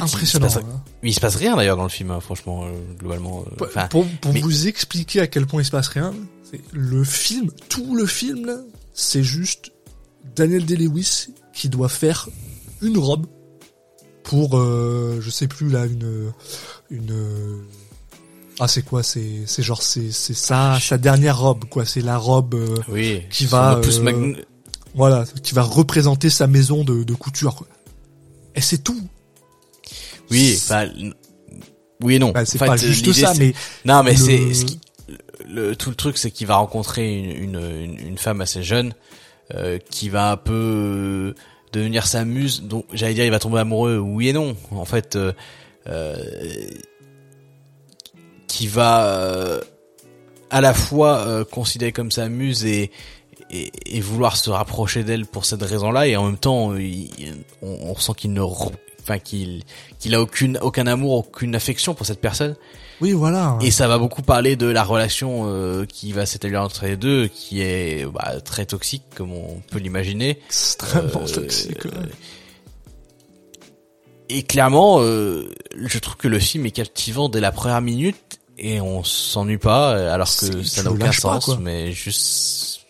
Fait, 0.00 0.06
il 0.06 0.08
se 0.08 0.14
impressionnant. 0.36 0.46
passe, 0.46 0.56
hein. 0.58 0.82
il 1.02 1.14
se 1.14 1.20
passe 1.20 1.36
rien 1.36 1.56
d'ailleurs 1.56 1.76
dans 1.76 1.82
le 1.84 1.88
film, 1.88 2.10
hein, 2.10 2.20
franchement, 2.20 2.64
euh, 2.64 2.70
globalement. 2.98 3.44
euh, 3.46 3.54
Pour- 3.56 3.66
Enfin, 3.68 3.88
pour 3.88 4.06
pour 4.20 4.32
mais- 4.32 4.40
vous 4.40 4.66
expliquer 4.66 5.20
à 5.20 5.26
quel 5.26 5.46
point 5.46 5.62
il 5.62 5.64
se 5.64 5.70
passe 5.70 5.88
rien, 5.88 6.14
c'est 6.50 6.60
le 6.72 7.04
film, 7.04 7.50
tout 7.68 7.94
le 7.94 8.06
film 8.06 8.46
là, 8.46 8.58
c'est 8.94 9.22
juste 9.22 9.72
Daniel 10.36 10.64
Day-Lewis 10.64 11.28
qui 11.52 11.68
doit 11.68 11.88
faire 11.88 12.28
une 12.82 12.98
robe 12.98 13.26
pour 14.22 14.56
euh, 14.58 15.18
je 15.20 15.30
sais 15.30 15.48
plus 15.48 15.68
là 15.70 15.86
une 15.86 16.32
une 16.90 17.64
ah 18.60 18.68
c'est 18.68 18.82
quoi 18.82 19.02
c'est 19.02 19.44
c'est 19.46 19.62
genre 19.62 19.82
c'est 19.82 20.10
c'est 20.12 20.34
ça 20.34 20.78
sa 20.80 20.98
dernière 20.98 21.38
robe 21.38 21.64
quoi 21.66 21.84
c'est 21.84 22.00
la 22.02 22.18
robe 22.18 22.54
euh, 22.54 22.76
oui, 22.88 23.22
qui 23.30 23.46
va, 23.46 23.76
euh, 23.76 23.82
magn- 24.02 24.36
voilà 24.94 25.24
qui 25.42 25.54
va 25.54 25.62
représenter 25.62 26.28
sa 26.30 26.46
maison 26.46 26.84
de, 26.84 27.04
de 27.04 27.14
couture 27.14 27.54
quoi. 27.56 27.66
et 28.54 28.60
c'est 28.60 28.78
tout 28.78 29.00
Oui, 30.30 30.58
bah, 30.68 30.84
oui 32.02 32.14
et 32.14 32.18
non. 32.18 32.32
Bah, 32.32 32.44
c'est 32.44 32.56
En 32.56 32.64
fait, 32.64 32.66
pas 32.66 32.76
juste 32.76 33.12
ça 33.12 33.32
mais 33.38 33.52
Non, 33.84 34.02
mais 34.02 34.12
le- 34.12 34.16
c'est 34.16 34.54
ce 34.54 34.64
qui- 34.64 34.80
le, 35.48 35.74
tout 35.76 35.90
le 35.90 35.96
truc, 35.96 36.18
c'est 36.18 36.30
qu'il 36.30 36.46
va 36.46 36.56
rencontrer 36.56 37.18
une, 37.18 37.54
une, 37.54 37.98
une, 38.06 38.18
femme 38.18 38.40
assez 38.42 38.62
jeune 38.62 38.92
euh, 39.54 39.78
qui 39.90 40.08
va 40.10 40.32
un 40.32 40.36
peu 40.36 40.52
euh, 40.52 41.34
devenir 41.72 42.06
sa 42.06 42.24
muse. 42.26 42.62
Donc, 42.62 42.84
j'allais 42.92 43.14
dire, 43.14 43.24
il 43.24 43.30
va 43.30 43.38
tomber 43.38 43.58
amoureux. 43.60 43.96
Oui 43.98 44.28
et 44.28 44.32
non. 44.34 44.56
En 44.72 44.84
fait, 44.84 45.16
euh, 45.16 45.32
euh, 45.88 46.16
qui 48.46 48.66
va 48.66 49.06
euh, 49.06 49.60
à 50.50 50.60
la 50.60 50.74
fois 50.74 51.18
euh, 51.20 51.44
considérer 51.44 51.92
comme 51.92 52.10
sa 52.10 52.28
muse 52.28 52.64
et 52.64 52.90
et, 53.50 53.72
et 53.86 54.00
vouloir 54.00 54.36
se 54.36 54.50
rapprocher 54.50 55.04
d'elle 55.04 55.24
pour 55.24 55.46
cette 55.46 55.62
raison-là 55.62 56.06
et 56.06 56.16
en 56.16 56.26
même 56.26 56.36
temps 56.36 56.76
il- 56.76 57.08
on, 57.62 57.68
on 57.90 57.96
sent 57.96 58.12
qu'il 58.16 58.32
ne 58.34 58.42
re- 58.42 58.72
enfin 59.08 59.18
qu'il 59.18 59.62
qu'il 59.98 60.14
a 60.14 60.20
aucune 60.20 60.58
aucun 60.60 60.86
amour 60.86 61.12
aucune 61.12 61.54
affection 61.54 61.94
pour 61.94 62.06
cette 62.06 62.20
personne 62.20 62.56
oui 63.00 63.12
voilà 63.12 63.58
et 63.60 63.70
ça 63.70 63.88
va 63.88 63.98
beaucoup 63.98 64.22
parler 64.22 64.56
de 64.56 64.66
la 64.66 64.84
relation 64.84 65.44
euh, 65.46 65.86
qui 65.86 66.12
va 66.12 66.26
s'établir 66.26 66.62
entre 66.62 66.84
les 66.84 66.96
deux, 66.96 67.28
qui 67.28 67.60
est 67.62 68.04
bah, 68.06 68.40
très 68.44 68.66
toxique, 68.66 69.04
comme 69.14 69.32
on 69.32 69.62
peut 69.70 69.78
l'imaginer. 69.78 70.40
extrêmement 70.46 71.22
Euh, 71.22 71.32
toxique 71.32 71.84
ouais. 71.84 71.92
Et 74.30 74.42
clairement, 74.42 75.00
euh, 75.00 75.48
je 75.74 75.98
trouve 75.98 76.16
que 76.16 76.28
le 76.28 76.38
film 76.38 76.66
est 76.66 76.70
captivant 76.70 77.28
dès 77.28 77.40
la 77.40 77.52
première 77.52 77.80
minute 77.80 78.38
et 78.58 78.80
on 78.80 79.04
s'ennuie 79.04 79.58
pas, 79.58 79.92
euh, 79.92 80.12
alors 80.12 80.28
que 80.28 80.62
ça 80.62 80.82
n'a 80.82 80.90
aucun 80.90 81.06
pas, 81.06 81.12
sens, 81.12 81.58
mais 81.60 81.92
juste, 81.92 82.80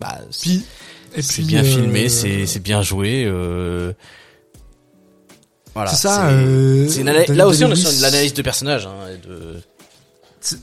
bah, 0.00 0.20
c'est 0.30 1.42
bien 1.42 1.60
euh, 1.60 1.64
filmé, 1.64 2.08
c'est 2.08 2.46
c'est 2.46 2.60
bien 2.60 2.82
joué. 2.82 3.24
Euh, 3.26 3.92
voilà. 5.76 5.90
c'est 5.90 6.02
ça 6.08 6.26
euh, 6.28 6.88
c'est 6.88 7.00
une 7.02 7.08
ana- 7.08 7.20
Daniel 7.20 7.36
là 7.36 7.46
aussi, 7.46 7.64
on 7.64 7.70
est 7.70 7.76
sur 7.76 7.92
de 7.92 8.02
l'analyse 8.02 8.34
de 8.34 8.42
personnages. 8.42 8.86
Hein, 8.86 9.16
de... 9.28 9.60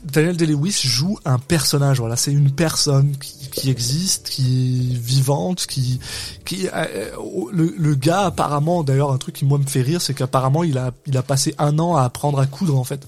Daniel 0.05 0.37
Day-Lewis 0.37 0.79
joue 0.85 1.17
un 1.25 1.37
personnage. 1.39 1.99
Voilà, 1.99 2.15
c'est 2.15 2.31
une 2.31 2.51
personne 2.51 3.17
qui, 3.17 3.49
qui 3.49 3.69
existe, 3.69 4.29
qui 4.29 4.91
est 4.93 4.97
vivante, 4.97 5.65
qui, 5.67 5.99
qui 6.45 6.69
euh, 6.73 7.09
le, 7.51 7.73
le 7.77 7.95
gars 7.95 8.21
apparemment. 8.27 8.83
D'ailleurs, 8.83 9.11
un 9.11 9.17
truc 9.17 9.35
qui 9.35 9.45
moi 9.45 9.57
me 9.57 9.65
fait 9.65 9.81
rire, 9.81 10.01
c'est 10.01 10.13
qu'apparemment 10.13 10.63
il 10.63 10.77
a, 10.77 10.91
il 11.05 11.17
a 11.17 11.21
passé 11.23 11.53
un 11.57 11.77
an 11.79 11.97
à 11.97 12.03
apprendre 12.03 12.39
à 12.39 12.45
coudre 12.45 12.77
en 12.79 12.85
fait, 12.85 13.01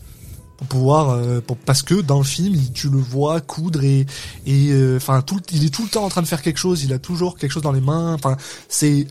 pour 0.57 0.67
pouvoir, 0.67 1.11
euh, 1.11 1.39
pour, 1.39 1.55
parce 1.55 1.81
que 1.81 1.95
dans 2.01 2.17
le 2.17 2.25
film, 2.25 2.53
il- 2.55 2.73
tu 2.73 2.89
le 2.89 2.97
vois 2.99 3.39
coudre 3.39 3.83
et, 3.85 4.05
et, 4.45 4.71
euh, 4.71 4.97
enfin 4.97 5.21
tout, 5.21 5.39
il 5.53 5.63
est 5.65 5.69
tout 5.73 5.83
le 5.83 5.89
temps 5.89 6.03
en 6.03 6.09
train 6.09 6.23
de 6.23 6.27
faire 6.27 6.41
quelque 6.41 6.59
chose. 6.59 6.83
Il 6.83 6.91
a 6.91 6.99
toujours 6.99 7.37
quelque 7.37 7.51
chose 7.51 7.63
dans 7.63 7.71
les 7.71 7.79
mains. 7.81 8.13
Enfin, 8.15 8.35
c'est, 8.67 9.07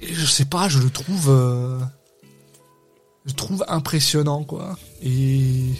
je 0.00 0.24
sais 0.24 0.46
pas, 0.46 0.70
je 0.70 0.78
le 0.78 0.88
trouve, 0.88 1.26
euh, 1.28 1.78
je 3.26 3.34
trouve 3.34 3.64
impressionnant 3.68 4.44
quoi. 4.44 4.78
Et 5.02 5.72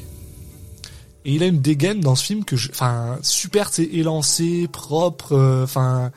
et 1.26 1.34
il 1.34 1.42
a 1.42 1.46
une 1.46 1.60
dégaine 1.60 1.98
dans 1.98 2.14
ce 2.14 2.24
film 2.24 2.44
que 2.44 2.54
je, 2.54 2.70
enfin, 2.70 3.18
super, 3.20 3.68
c'est 3.72 3.82
élancé, 3.82 4.68
propre, 4.70 5.32
euh, 5.32 5.64
enfin, 5.64 6.12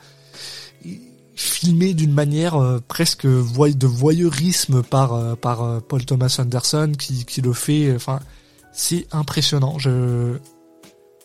filmé 1.34 1.94
d'une 1.94 2.12
manière 2.12 2.54
euh, 2.54 2.78
presque 2.86 3.26
de 3.26 3.86
voyeurisme 3.88 4.84
par 4.84 5.14
euh, 5.14 5.34
par 5.34 5.82
Paul 5.82 6.04
Thomas 6.04 6.36
Anderson 6.38 6.92
qui 6.96 7.24
qui 7.24 7.40
le 7.40 7.52
fait, 7.52 7.92
enfin, 7.92 8.20
c'est 8.72 9.08
impressionnant. 9.10 9.80
Je 9.80 10.36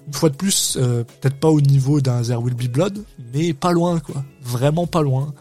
une 0.07 0.13
fois 0.13 0.29
de 0.29 0.35
plus, 0.35 0.77
peut-être 0.77 1.39
pas 1.39 1.49
au 1.49 1.61
niveau 1.61 1.99
d'un 1.99 2.21
There 2.21 2.41
Will 2.41 2.53
Be 2.53 2.67
Blood, 2.67 3.03
mais 3.33 3.53
pas 3.53 3.71
loin, 3.71 3.99
quoi. 3.99 4.23
Vraiment 4.41 4.85
pas 4.85 5.01
loin. 5.01 5.33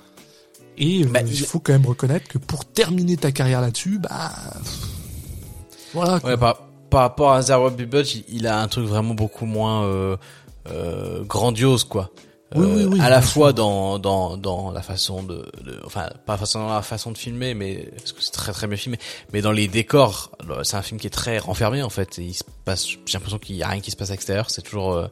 Et 0.78 1.02
euh, 1.04 1.06
Bah, 1.08 1.20
il 1.22 1.32
il- 1.32 1.44
faut 1.46 1.60
quand 1.60 1.72
même 1.72 1.86
reconnaître 1.86 2.28
que 2.28 2.38
pour 2.38 2.64
terminer 2.64 3.16
ta 3.16 3.32
carrière 3.32 3.60
là-dessus, 3.60 3.98
bah 3.98 4.32
voilà. 5.92 6.18
Ouais, 6.24 6.36
par, 6.36 6.58
par 6.90 7.00
rapport 7.02 7.32
à 7.32 7.42
Zero 7.42 7.70
Budge, 7.70 8.16
il, 8.16 8.24
il 8.28 8.46
a 8.46 8.60
un 8.60 8.68
truc 8.68 8.86
vraiment 8.86 9.14
beaucoup 9.14 9.46
moins 9.46 9.84
euh, 9.84 10.16
euh, 10.70 11.22
grandiose, 11.24 11.84
quoi. 11.84 12.10
Oui, 12.56 12.66
oui, 12.72 12.84
oui, 12.84 13.00
à 13.00 13.08
la 13.10 13.20
fois 13.20 13.52
dans 13.52 13.98
dans 13.98 14.36
dans 14.36 14.70
la 14.70 14.80
façon 14.82 15.24
de, 15.24 15.50
de 15.64 15.80
enfin 15.84 16.08
pas 16.24 16.36
façon 16.36 16.68
la 16.68 16.82
façon 16.82 17.10
de 17.10 17.18
filmer 17.18 17.52
mais 17.52 17.88
parce 17.96 18.12
que 18.12 18.22
c'est 18.22 18.30
très 18.30 18.52
très 18.52 18.68
bien 18.68 18.76
filmé 18.76 18.96
mais 19.32 19.40
dans 19.42 19.50
les 19.50 19.66
décors 19.66 20.30
alors, 20.38 20.64
c'est 20.64 20.76
un 20.76 20.82
film 20.82 21.00
qui 21.00 21.08
est 21.08 21.10
très 21.10 21.38
renfermé 21.38 21.82
en 21.82 21.88
fait 21.90 22.16
et 22.20 22.22
il 22.26 22.34
se 22.34 22.44
passe 22.64 22.86
j'ai 22.86 23.14
l'impression 23.14 23.38
qu'il 23.38 23.56
y 23.56 23.64
a 23.64 23.68
rien 23.68 23.80
qui 23.80 23.90
se 23.90 23.96
passe 23.96 24.10
à 24.10 24.12
l'extérieur 24.12 24.50
c'est 24.50 24.62
toujours 24.62 24.92
euh, 24.92 25.08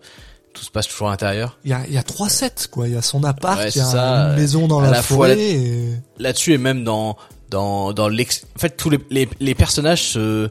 tout 0.52 0.62
se 0.64 0.70
passe 0.70 0.86
toujours 0.88 1.08
à 1.08 1.10
l'intérieur 1.12 1.58
Il 1.64 1.70
y 1.70 1.74
a, 1.74 1.82
il 1.86 1.92
y 1.94 1.98
a 1.98 2.02
trois 2.02 2.28
sets, 2.28 2.68
quoi. 2.70 2.88
Il 2.88 2.94
y 2.94 2.96
a 2.96 3.02
son 3.02 3.24
appart, 3.24 3.58
Ouais, 3.60 3.70
il 3.70 3.78
y 3.78 3.80
a 3.80 3.84
ça, 3.84 4.14
une 4.30 4.36
maison 4.36 4.66
dans 4.68 4.80
la, 4.80 4.90
la 4.90 5.02
forêt. 5.02 5.38
et- 5.38 5.94
là-dessus 6.18 6.52
et 6.54 6.58
même 6.58 6.84
dans 6.84 7.16
dans 7.50 7.92
dans 7.92 8.08
l'ex 8.08 8.44
en 8.56 8.58
fait 8.58 8.76
tous 8.76 8.88
les 8.90 8.98
les, 9.10 9.28
les 9.40 9.54
personnages 9.54 10.02
se 10.02 10.48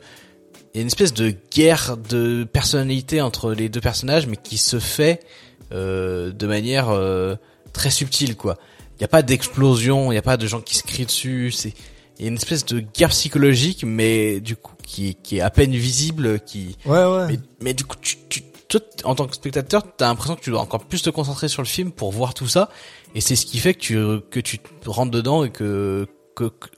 il 0.73 0.77
y 0.77 0.79
a 0.79 0.81
une 0.81 0.87
espèce 0.87 1.13
de 1.13 1.33
guerre 1.53 1.97
de 1.97 2.43
personnalité 2.45 3.21
entre 3.21 3.51
les 3.53 3.69
deux 3.69 3.81
personnages 3.81 4.27
mais 4.27 4.37
qui 4.37 4.57
se 4.57 4.79
fait 4.79 5.19
euh, 5.73 6.31
de 6.31 6.47
manière 6.47 6.89
euh, 6.89 7.35
très 7.73 7.89
subtile 7.89 8.35
quoi. 8.35 8.57
Il 8.97 9.01
y 9.01 9.05
a 9.05 9.07
pas 9.07 9.23
d'explosion, 9.23 10.11
il 10.11 10.15
y 10.15 10.17
a 10.17 10.21
pas 10.21 10.37
de 10.37 10.45
gens 10.45 10.61
qui 10.61 10.75
se 10.75 10.83
crient 10.83 11.05
dessus, 11.07 11.51
c'est 11.51 11.73
il 12.19 12.25
y 12.25 12.25
a 12.25 12.27
une 12.27 12.35
espèce 12.35 12.65
de 12.65 12.79
guerre 12.81 13.09
psychologique 13.09 13.83
mais 13.85 14.39
du 14.39 14.55
coup 14.55 14.73
qui 14.85 15.15
qui 15.23 15.37
est 15.37 15.41
à 15.41 15.49
peine 15.49 15.71
visible 15.71 16.39
qui 16.41 16.77
Ouais, 16.85 17.03
ouais. 17.03 17.27
mais, 17.29 17.39
mais 17.61 17.73
du 17.73 17.83
coup 17.83 17.97
tu, 17.99 18.17
tu 18.29 18.43
toi, 18.77 18.81
en 19.03 19.15
tant 19.15 19.27
que 19.27 19.35
spectateur, 19.35 19.83
t'as 19.97 20.07
l'impression 20.07 20.35
que 20.35 20.41
tu 20.41 20.49
dois 20.49 20.61
encore 20.61 20.85
plus 20.85 21.01
te 21.01 21.09
concentrer 21.09 21.47
sur 21.47 21.61
le 21.61 21.67
film 21.67 21.91
pour 21.91 22.11
voir 22.11 22.33
tout 22.33 22.47
ça, 22.47 22.69
et 23.15 23.21
c'est 23.21 23.35
ce 23.35 23.45
qui 23.45 23.59
fait 23.59 23.73
que 23.73 23.79
tu 23.79 23.95
que 24.29 24.39
tu 24.39 24.59
rentres 24.85 25.11
dedans 25.11 25.43
et 25.43 25.49
que 25.51 26.07
que, 26.35 26.45
que- 26.45 26.69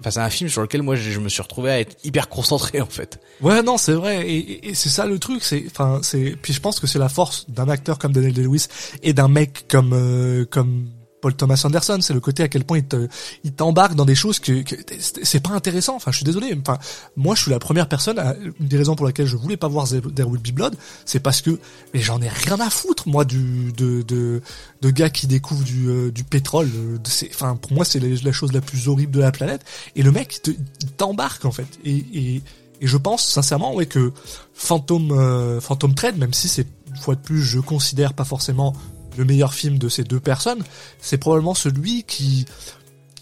enfin 0.00 0.10
c'est 0.10 0.20
un 0.20 0.30
film 0.30 0.48
sur 0.48 0.62
lequel 0.62 0.82
moi 0.82 0.94
je, 0.96 1.18
me 1.18 1.28
suis 1.28 1.42
retrouvé 1.42 1.70
à 1.70 1.80
être 1.80 1.96
hyper 2.04 2.28
concentré 2.28 2.80
en 2.80 2.86
fait. 2.86 3.20
Ouais, 3.40 3.62
non, 3.62 3.76
c'est 3.76 3.92
vrai, 3.92 4.28
et, 4.28 4.74
c'est 4.74 4.88
ça 4.88 5.06
le 5.06 5.18
truc, 5.18 5.42
c'est, 5.42 5.64
enfin, 5.66 6.00
c'est, 6.02 6.36
puis 6.40 6.52
je 6.52 6.60
pense 6.60 6.80
que 6.80 6.86
c'est 6.86 6.98
la 6.98 7.08
force 7.08 7.48
d'un 7.50 7.68
acteur 7.68 7.98
comme 7.98 8.12
Daniel 8.12 8.32
Day-Lewis 8.32 8.66
et 9.02 9.12
d'un 9.12 9.28
mec 9.28 9.66
comme 9.68 9.92
euh, 9.92 10.44
comme 10.44 10.88
Paul 11.20 11.34
Thomas 11.34 11.60
Anderson, 11.64 11.98
c'est 12.00 12.14
le 12.14 12.20
côté 12.20 12.42
à 12.42 12.48
quel 12.48 12.64
point 12.64 12.78
il 12.78 12.84
te, 12.84 13.08
il 13.44 13.52
t'embarque 13.52 13.94
dans 13.94 14.04
des 14.04 14.14
choses 14.14 14.38
que, 14.38 14.62
c'est 15.00 15.40
pas 15.40 15.50
intéressant. 15.50 15.96
Enfin, 15.96 16.10
je 16.12 16.16
suis 16.16 16.24
désolé. 16.24 16.56
Enfin, 16.60 16.78
moi, 17.16 17.34
je 17.34 17.42
suis 17.42 17.50
la 17.50 17.58
première 17.58 17.88
personne. 17.88 18.18
Une 18.60 18.66
des 18.68 18.76
raisons 18.78 18.94
pour 18.94 19.04
laquelle 19.06 19.26
je 19.26 19.36
voulais 19.36 19.56
pas 19.56 19.68
voir 19.68 19.88
There 19.88 20.28
Will 20.28 20.40
Be 20.40 20.52
Blood, 20.52 20.76
c'est 21.04 21.20
parce 21.20 21.42
que, 21.42 21.58
mais 21.92 22.00
j'en 22.00 22.20
ai 22.22 22.28
rien 22.28 22.60
à 22.60 22.70
foutre, 22.70 23.08
moi, 23.08 23.24
du 23.24 23.72
de 23.76 24.02
de, 24.02 24.90
gars 24.90 25.10
qui 25.10 25.26
découvrent 25.26 25.64
du 25.64 25.88
euh, 25.88 26.10
du 26.10 26.24
pétrole. 26.24 26.70
euh, 26.74 26.98
C'est, 27.04 27.30
enfin, 27.34 27.56
pour 27.56 27.72
moi, 27.72 27.84
c'est 27.84 28.00
la, 28.00 28.32
chose 28.32 28.52
la 28.52 28.60
plus 28.60 28.88
horrible 28.88 29.12
de 29.12 29.20
la 29.20 29.32
planète. 29.32 29.62
Et 29.96 30.02
le 30.02 30.12
mec, 30.12 30.36
il 30.36 30.40
te- 30.40 30.50
il 30.82 30.88
t'embarque 30.96 31.44
en 31.44 31.52
fait. 31.52 31.66
Et, 31.84 31.96
et 32.14 32.42
et 32.80 32.86
je 32.86 32.96
pense 32.96 33.26
sincèrement 33.26 33.74
ouais 33.74 33.86
que 33.86 34.12
Phantom 34.54 35.10
euh, 35.10 35.60
Phantom 35.60 35.94
Thread, 35.96 36.16
même 36.16 36.32
si 36.32 36.48
c'est 36.48 36.66
une 36.88 36.96
fois 36.96 37.16
de 37.16 37.20
plus, 37.20 37.42
je 37.42 37.58
considère 37.58 38.14
pas 38.14 38.24
forcément 38.24 38.72
le 39.18 39.24
meilleur 39.24 39.52
film 39.52 39.78
de 39.78 39.88
ces 39.88 40.04
deux 40.04 40.20
personnes, 40.20 40.62
c'est 41.00 41.18
probablement 41.18 41.54
celui 41.54 42.04
qui 42.04 42.46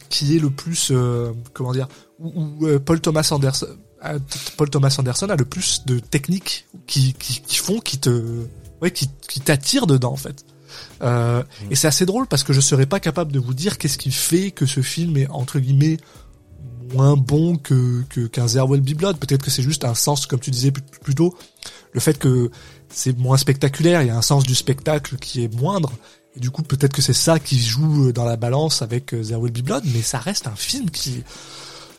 qui 0.09 0.37
est 0.37 0.39
le 0.39 0.51
plus 0.51 0.91
euh, 0.93 1.33
comment 1.53 1.73
dire 1.73 1.89
où, 2.21 2.67
euh, 2.67 2.79
Paul 2.79 3.01
Thomas 3.01 3.29
Anderson 3.33 3.67
euh, 4.05 4.19
Paul 4.57 4.71
Thomas 4.71 4.95
Anderson 4.99 5.29
a 5.31 5.37
le 5.37 5.45
plus 5.45 5.85
de 5.87 5.99
techniques 5.99 6.67
qui 6.87 7.15
qui, 7.15 7.41
qui 7.41 7.57
font 7.57 7.81
qui 7.81 7.99
te 7.99 8.45
ouais 8.83 8.91
qui 8.91 9.11
qui 9.27 9.41
t'attirent 9.41 9.87
dedans 9.87 10.13
en 10.13 10.17
fait. 10.17 10.45
Et 11.71 11.75
c'est 11.75 11.89
assez 11.89 12.05
drôle 12.05 12.27
parce 12.27 12.45
que 12.45 12.53
je 12.53 12.61
serais 12.61 12.87
pas 12.87 13.01
capable 13.01 13.33
de 13.33 13.39
vous 13.39 13.55
dire 13.55 13.79
qu'est-ce 13.79 13.97
qui 13.97 14.13
fait 14.13 14.51
que 14.51 14.67
ce 14.67 14.83
film 14.83 15.17
est 15.17 15.29
entre 15.29 15.59
guillemets 15.59 15.97
moins 16.93 17.17
bon 17.17 17.57
que 17.57 18.03
qu'un 18.29 18.47
Will 18.65 18.83
Be 18.83 18.95
Blood. 18.95 19.17
Peut-être 19.17 19.43
que 19.43 19.51
c'est 19.51 19.63
juste 19.63 19.85
un 19.85 19.95
sens, 19.95 20.27
comme 20.27 20.41
tu 20.41 20.51
disais 20.51 20.71
plus 20.71 21.15
tôt, 21.15 21.35
le 21.93 22.01
fait 22.01 22.19
que 22.19 22.51
c'est 22.89 23.17
moins 23.19 23.37
spectaculaire. 23.37 24.03
Il 24.03 24.09
y 24.09 24.11
a 24.11 24.17
un 24.17 24.23
sens 24.23 24.45
du 24.45 24.55
spectacle 24.55 25.17
qui 25.17 25.43
est 25.45 25.55
moindre. 25.61 25.93
Et 26.37 26.41
du 26.41 26.51
coup, 26.51 26.63
peut-être 26.63 26.93
que 26.93 27.03
c'est 27.03 27.13
ça 27.15 27.39
qui 27.39 27.59
joue 27.59 28.13
dans 28.13 28.25
la 28.25 28.37
balance 28.37 28.83
avec 28.83 29.15
euh, 29.15 29.23
There 29.25 29.41
Will 29.41 29.53
Be 29.53 29.63
Blood. 29.65 29.85
Mais 29.95 30.03
ça 30.03 30.19
reste 30.19 30.47
un 30.47 30.57
film 30.57 30.91
qui. 30.91 31.23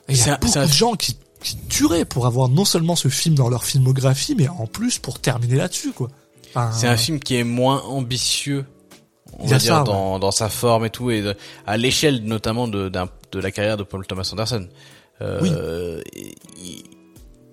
Il 0.09 0.15
y 0.15 0.21
a 0.21 0.37
beaucoup 0.37 0.53
de 0.67 0.71
gens 0.73 0.93
qui 0.95 1.17
qui 1.41 1.55
tueraient 1.69 2.05
pour 2.05 2.25
avoir 2.25 2.49
non 2.49 2.65
seulement 2.65 2.95
ce 2.95 3.09
film 3.09 3.35
dans 3.35 3.47
leur 3.49 3.63
filmographie, 3.63 4.33
mais 4.35 4.47
en 4.47 4.65
plus 4.65 4.97
pour 4.97 5.19
terminer 5.19 5.55
là-dessus, 5.57 5.91
quoi. 5.91 6.09
Enfin, 6.49 6.71
C'est 6.71 6.87
un 6.87 6.97
film 6.97 7.19
qui 7.19 7.35
est 7.35 7.43
moins 7.43 7.81
ambitieux, 7.83 8.65
on 9.37 9.45
va 9.45 9.57
dire 9.59 9.75
ça, 9.77 9.83
dans 9.83 10.17
dans 10.17 10.31
sa 10.31 10.49
forme 10.49 10.85
et 10.85 10.89
tout 10.89 11.11
et 11.11 11.21
de- 11.21 11.35
à 11.67 11.77
l'échelle 11.77 12.23
notamment 12.23 12.67
de 12.67 12.89
de 12.89 13.39
la 13.39 13.51
carrière 13.51 13.77
de 13.77 13.83
Paul 13.83 14.05
Thomas 14.07 14.27
Anderson. 14.31 14.67
Euh, 15.21 16.01
il- 16.57 16.83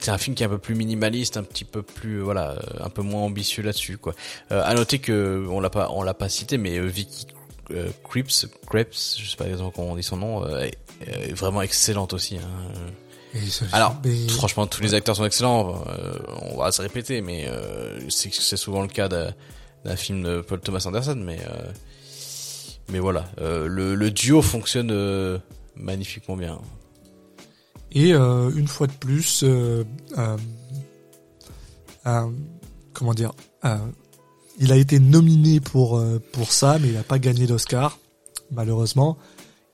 c'est 0.05 0.11
un 0.11 0.19
film 0.19 0.37
qui 0.37 0.43
est 0.43 0.47
un 0.47 0.51
peu 0.51 0.59
plus 0.59 0.75
minimaliste, 0.75 1.37
un 1.37 1.43
petit 1.43 1.65
peu 1.65 1.83
plus 1.83 2.21
voilà, 2.21 2.51
euh, 2.51 2.85
un 2.85 2.91
peu 2.91 3.03
moins 3.03 3.23
ambitieux 3.23 3.63
là-dessus 3.63 3.99
quoi. 3.99 4.15
Euh, 4.53 4.63
à 4.65 4.75
noter 4.75 4.99
que 4.99 5.47
on 5.49 5.61
l'a 5.61 5.71
pas 5.71 5.89
on 5.93 6.03
l'a 6.03 6.15
pas 6.15 6.29
cité 6.29 6.59
mais 6.59 6.79
euh, 6.79 6.87
Vicky 6.87 7.27
euh, 7.71 7.89
Creeps, 8.09 8.47
Creeps, 8.69 9.19
je 9.19 9.31
sais 9.31 9.37
pas 9.37 9.45
exactement 9.45 9.71
comment 9.71 9.93
on 9.93 9.97
dit 9.97 10.03
son 10.03 10.19
nom, 10.19 10.45
euh, 10.45 10.69
est, 11.07 11.33
vraiment 11.33 11.63
excellente 11.63 12.13
aussi. 12.13 12.37
Hein. 12.37 13.41
Alors, 13.73 13.97
franchement, 14.29 14.67
tous 14.67 14.83
les 14.83 14.95
acteurs 14.95 15.17
sont 15.17 15.25
excellents. 15.25 15.83
euh, 15.89 16.15
on 16.43 16.59
va 16.59 16.71
se 16.71 16.83
répéter, 16.83 17.21
mais 17.21 17.47
euh, 17.49 17.99
c'est 18.09 18.57
souvent 18.57 18.83
le 18.83 18.89
cas 18.89 19.09
d'un 19.09 19.97
film 19.97 20.23
de 20.23 20.41
Paul 20.41 20.61
Thomas 20.61 20.85
Anderson. 20.87 21.17
Mais 21.19 21.39
euh, 21.41 21.73
mais 22.91 22.99
voilà, 22.99 23.25
euh, 23.41 23.67
le, 23.67 23.95
le 23.95 24.11
duo 24.11 24.43
fonctionne 24.43 24.91
euh, 24.93 25.39
magnifiquement 25.75 26.37
bien. 26.37 26.61
Et 27.95 28.13
euh, 28.13 28.51
une 28.55 28.67
fois 28.67 28.87
de 28.87 28.93
plus, 28.93 29.45
euh, 29.45 29.85
euh, 32.07 32.27
comment 32.93 33.15
dire, 33.15 33.33
il 34.59 34.73
a 34.73 34.77
été 34.77 34.99
nominé 34.99 35.61
pour 35.61 36.03
pour 36.33 36.53
ça, 36.53 36.79
mais 36.81 36.89
il 36.89 36.95
n'a 36.95 37.03
pas 37.03 37.19
gagné 37.19 37.47
l'Oscar, 37.47 37.99
malheureusement. 38.51 39.17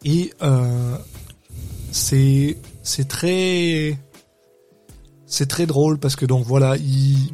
Et 0.05 0.33
c'est 1.91 2.59
c'est 2.83 3.09
très 3.09 3.99
c'est 5.27 5.47
très 5.47 5.67
drôle 5.67 5.99
parce 5.99 6.17
que 6.17 6.27
donc 6.27 6.45
voilà, 6.45 6.77
il, 6.77 7.33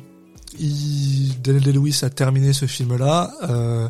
il 0.59 1.41
Daniel 1.43 1.63
Day-Lewis 1.63 2.01
a 2.03 2.11
terminé 2.11 2.53
ce 2.53 2.67
film-là. 2.67 3.33
Euh, 3.43 3.89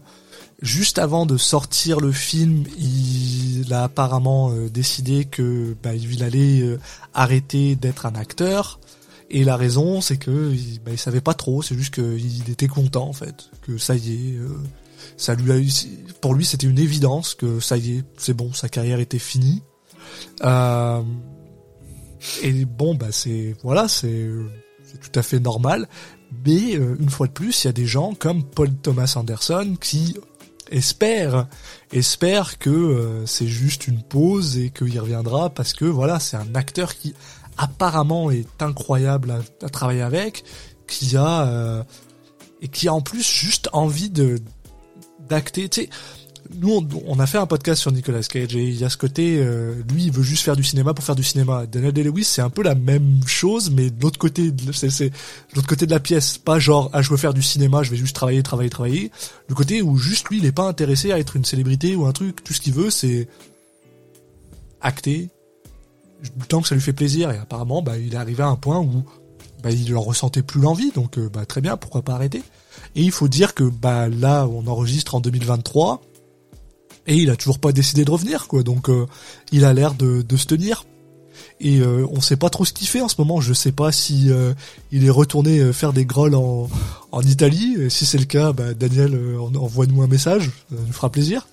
juste 0.63 0.99
avant 0.99 1.27
de 1.27 1.37
sortir 1.37 2.01
le 2.01 2.13
film, 2.13 2.65
il 2.79 3.73
a 3.73 3.85
apparemment 3.85 4.51
euh, 4.51 4.69
décidé 4.69 5.25
que 5.25 5.77
bah, 5.83 5.95
il 5.95 6.23
allait 6.23 6.61
euh, 6.61 6.79
arrêter 7.15 7.77
d'être 7.77 8.07
un 8.07 8.15
acteur. 8.15 8.81
Et 9.29 9.45
la 9.45 9.57
raison, 9.57 10.01
c'est 10.01 10.17
que 10.17 10.53
il, 10.53 10.81
bah, 10.81 10.97
savait 10.97 11.21
pas 11.21 11.35
trop. 11.35 11.63
C'est 11.63 11.77
juste 11.77 11.95
qu'il 11.95 12.51
était 12.51 12.69
content 12.69 13.09
en 13.09 13.13
fait, 13.13 13.51
que 13.63 13.77
ça 13.77 13.97
y 13.97 14.13
est, 14.13 14.37
euh, 14.37 14.49
ça 15.17 15.35
lui 15.35 15.53
a. 15.53 15.57
Pour 16.21 16.35
lui, 16.35 16.45
c'était 16.45 16.67
une 16.67 16.79
évidence 16.79 17.35
que 17.35 17.61
ça 17.61 17.77
y 17.77 17.99
est, 17.99 18.05
c'est 18.17 18.35
bon, 18.35 18.53
sa 18.53 18.69
carrière 18.69 19.01
était 19.01 19.19
finie. 19.19 19.63
Euh, 20.45 21.03
et 22.43 22.65
bon, 22.65 22.95
bah 22.95 23.09
c'est 23.11 23.55
voilà, 23.63 23.89
c'est 23.89 24.29
tout 25.01 25.19
à 25.19 25.23
fait 25.23 25.41
normal. 25.41 25.89
Mais 26.45 26.73
une 26.73 27.09
fois 27.11 27.29
de 27.29 27.33
plus, 27.33 27.65
il 27.65 27.67
y 27.69 27.71
a 27.71 27.73
des 27.73 27.87
gens 27.87 28.15
comme 28.15 28.43
Paul 28.43 28.73
Thomas 28.75 29.15
Anderson 29.17 29.77
qui 29.81 30.17
espèrent 30.71 31.47
espèrent 31.93 32.59
que 32.59 32.71
euh, 32.71 33.27
c'est 33.27 33.47
juste 33.47 33.87
une 33.87 34.03
pause 34.03 34.59
et 34.59 34.71
qu'il 34.71 34.99
reviendra 34.99 35.51
parce 35.51 35.73
que 35.73 35.85
voilà, 35.85 36.21
c'est 36.21 36.37
un 36.37 36.55
acteur 36.55 36.95
qui 36.95 37.15
apparemment 37.57 38.31
est 38.31 38.63
incroyable 38.63 39.43
à, 39.63 39.69
travailler 39.69 40.03
avec, 40.03 40.45
qui 40.87 41.17
a 41.17 41.47
euh, 41.47 41.83
et 42.61 42.69
qui 42.69 42.89
a 42.89 42.95
en 42.95 43.01
plus 43.01 43.27
juste 43.27 43.69
envie 43.73 44.11
de 44.11 44.41
d'acter. 45.29 45.69
Nous 46.61 46.71
on, 46.71 46.89
on 47.07 47.19
a 47.19 47.27
fait 47.27 47.39
un 47.39 47.47
podcast 47.47 47.81
sur 47.81 47.93
Nicolas 47.93 48.23
Cage 48.23 48.57
et 48.57 48.63
il 48.63 48.77
y 48.77 48.85
a 48.85 48.91
ce 48.91 48.97
côté, 48.97 49.39
euh, 49.39 49.75
lui 49.93 50.05
il 50.05 50.13
veut 50.13 50.23
juste 50.23 50.45
faire 50.45 50.57
du 50.57 50.65
cinéma 50.65 50.95
pour 50.95 51.05
faire 51.05 51.15
du 51.15 51.23
cinéma. 51.23 51.67
Daniel 51.67 51.93
Day-Lewis 51.93 52.25
c'est 52.25 52.43
un 52.43 52.51
peu 52.51 52.63
la 52.63 52.75
même 52.75 53.21
chose 53.27 53.71
mais 53.71 53.91
de 53.91 54.03
l'autre 54.03 54.19
côté, 54.19 54.53
c'est 54.73 55.11
l'autre 55.55 55.69
côté 55.69 55.87
de 55.87 55.91
la 55.91 56.01
pièce, 56.01 56.39
pas 56.39 56.59
genre 56.59 56.91
ah 56.93 57.03
je 57.03 57.11
veux 57.11 57.17
faire 57.17 57.35
du 57.35 57.43
cinéma, 57.43 57.83
je 57.83 57.91
vais 57.91 57.97
juste 57.97 58.15
travailler, 58.15 58.43
travailler, 58.43 58.71
travailler. 58.71 59.11
Le 59.49 59.55
côté 59.55 59.83
où 59.83 59.97
juste 59.97 60.29
lui 60.29 60.39
il 60.39 60.47
est 60.47 60.53
pas 60.53 60.69
intéressé 60.69 61.13
à 61.13 61.19
être 61.19 61.37
une 61.37 61.45
célébrité 61.45 61.97
ou 61.97 62.07
un 62.07 62.13
truc, 62.13 62.43
tout 62.43 62.53
ce 62.53 62.61
qu'il 62.61 62.75
veut 62.75 62.91
c'est 62.91 63.29
acter 64.81 65.31
temps 66.49 66.63
que 66.63 66.69
ça 66.69 66.75
lui 66.75 66.83
fait 66.83 66.93
plaisir. 66.93 67.31
Et 67.31 67.39
apparemment 67.39 67.83
bah 67.83 67.99
il 67.99 68.15
est 68.15 68.19
arrivé 68.19 68.43
à 68.43 68.49
un 68.49 68.57
point 68.57 68.79
où 68.79 69.05
bah 69.63 69.71
il 69.71 69.95
en 69.97 70.03
ressentait 70.03 70.43
plus 70.43 70.61
l'envie. 70.61 70.91
Donc 70.93 71.19
euh, 71.19 71.29
bah 71.29 71.47
très 71.47 71.61
bien 71.61 71.77
pourquoi 71.77 72.03
pas 72.03 72.15
arrêter? 72.15 72.43
Et 72.95 73.03
il 73.03 73.11
faut 73.11 73.29
dire 73.29 73.55
que 73.55 73.65
bah 73.65 74.09
là 74.09 74.47
on 74.47 74.67
enregistre 74.67 75.15
en 75.15 75.21
2023 75.21 76.03
et 77.07 77.17
il 77.17 77.31
a 77.31 77.37
toujours 77.37 77.59
pas 77.59 77.73
décidé 77.73 78.05
de 78.05 78.11
revenir 78.11 78.47
quoi. 78.49 78.63
Donc 78.63 78.89
euh, 78.89 79.07
il 79.53 79.65
a 79.65 79.73
l'air 79.73 79.95
de, 79.95 80.23
de 80.23 80.37
se 80.37 80.47
tenir. 80.47 80.85
Et 81.61 81.81
euh, 81.81 82.07
on 82.11 82.21
sait 82.21 82.37
pas 82.37 82.51
trop 82.51 82.65
ce 82.65 82.73
qu'il 82.73 82.87
fait 82.87 83.01
en 83.01 83.09
ce 83.09 83.17
moment. 83.19 83.41
Je 83.41 83.53
sais 83.55 83.73
pas 83.73 83.93
si 83.93 84.31
euh, 84.31 84.53
il 84.93 85.05
est 85.07 85.11
retourné 85.11 85.59
euh, 85.61 85.73
faire 85.73 85.93
des 85.93 86.05
grolls 86.05 86.35
en, 86.35 86.69
en 87.13 87.23
Italie. 87.23 87.77
Et 87.81 87.91
si 87.91 88.05
c'est 88.07 88.19
le 88.19 88.25
cas 88.25 88.53
bah 88.53 88.75
Daniel 88.75 89.15
euh, 89.15 89.39
en- 89.39 89.55
envoie-nous 89.55 90.03
un 90.03 90.07
message. 90.07 90.51
Ça 90.71 90.77
nous 90.87 90.93
fera 90.93 91.11
plaisir. 91.11 91.47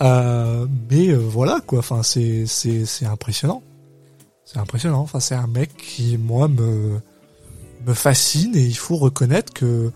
Euh, 0.00 0.66
mais 0.90 1.12
voilà 1.14 1.60
quoi. 1.66 1.78
Enfin 1.80 2.02
c'est 2.02 2.44
c'est 2.46 2.84
c'est 2.86 3.06
impressionnant. 3.06 3.62
C'est 4.48 4.58
impressionnant. 4.58 5.00
Enfin, 5.00 5.18
c'est 5.18 5.34
un 5.34 5.48
mec 5.48 5.76
qui, 5.76 6.16
moi, 6.18 6.46
me, 6.46 7.00
me 7.84 7.94
fascine. 7.94 8.54
Et 8.54 8.64
il 8.64 8.76
faut 8.76 8.94
reconnaître 8.94 9.52
que, 9.52 9.90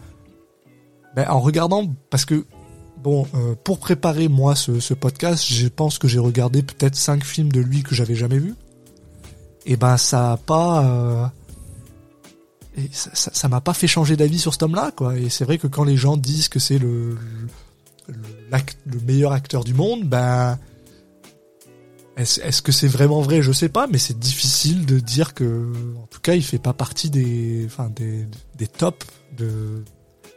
ben, 1.15 1.29
en 1.29 1.39
regardant, 1.39 1.87
parce 2.11 2.25
que, 2.25 2.45
bon, 3.03 3.27
euh, 3.35 3.55
pour 3.65 3.79
préparer, 3.79 4.29
moi, 4.29 4.55
ce, 4.55 4.81
ce 4.81 4.95
podcast, 4.95 5.45
je 5.47 5.69
pense 5.69 5.99
que 5.99 6.09
j'ai 6.09 6.19
regardé 6.19 6.63
peut-être 6.63 6.97
cinq 6.97 7.25
films 7.25 7.51
de 7.51 7.61
lui 7.61 7.83
que 7.83 7.95
j'avais 7.95 8.15
jamais 8.15 8.39
vus. 8.39 8.55
Et 9.67 9.77
ben, 9.77 9.97
ça 9.97 10.33
a 10.33 10.37
pas, 10.37 10.85
euh, 10.85 11.27
ça, 12.93 13.31
ça, 13.33 13.49
m'a 13.49 13.61
pas 13.61 13.75
fait 13.75 13.87
changer 13.87 14.17
d'avis 14.17 14.39
sur 14.39 14.53
cet 14.53 14.63
homme-là, 14.63 14.93
quoi. 14.97 15.19
Et 15.19 15.29
c'est 15.29 15.45
vrai 15.45 15.59
que 15.59 15.67
quand 15.67 15.85
les 15.85 15.97
gens 15.97 16.17
disent 16.17 16.49
que 16.49 16.59
c'est 16.59 16.79
le, 16.79 17.19
meilleur 19.07 19.33
acteur 19.33 19.65
du 19.65 19.75
monde, 19.75 20.05
ben, 20.05 20.59
est-ce 22.17 22.41
est-ce 22.41 22.63
que 22.63 22.73
c'est 22.73 22.89
vraiment 22.89 23.21
vrai? 23.21 23.43
Je 23.43 23.53
sais 23.53 23.69
pas, 23.69 23.87
mais 23.87 23.99
c'est 23.99 24.19
difficile 24.19 24.87
de 24.87 24.99
dire 24.99 25.35
que, 25.35 25.73
en 26.03 26.07
tout 26.07 26.21
cas, 26.21 26.35
il 26.35 26.43
fait 26.43 26.59
pas 26.59 26.73
partie 26.73 27.11
des, 27.11 27.65
enfin, 27.67 27.91
des, 27.91 28.27
des 28.57 28.67
tops 28.67 29.07
de, 29.37 29.85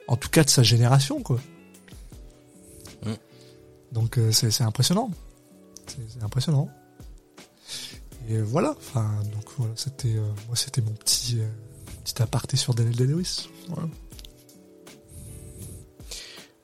en 0.08 0.16
tout 0.18 0.30
cas, 0.30 0.44
de 0.44 0.50
sa 0.50 0.64
génération, 0.64 1.22
quoi. 1.22 1.40
Donc 3.94 4.18
euh, 4.18 4.32
c'est 4.32 4.62
impressionnant. 4.64 5.12
C'est 5.88 6.24
impressionnant. 6.24 6.70
Et 8.30 8.40
voilà, 8.42 8.74
enfin 8.78 9.10
donc 9.34 9.44
voilà, 9.58 9.74
c'était 9.76 10.16
euh, 10.16 10.22
moi 10.48 10.56
c'était 10.56 10.82
mon 10.82 10.92
petit 10.94 11.40
euh, 11.40 11.46
petit 12.04 12.22
aparté 12.22 12.56
sur 12.58 12.74
Daniel 12.74 12.96
Day-Lewis. 12.96 13.50
Voilà. 13.68 13.88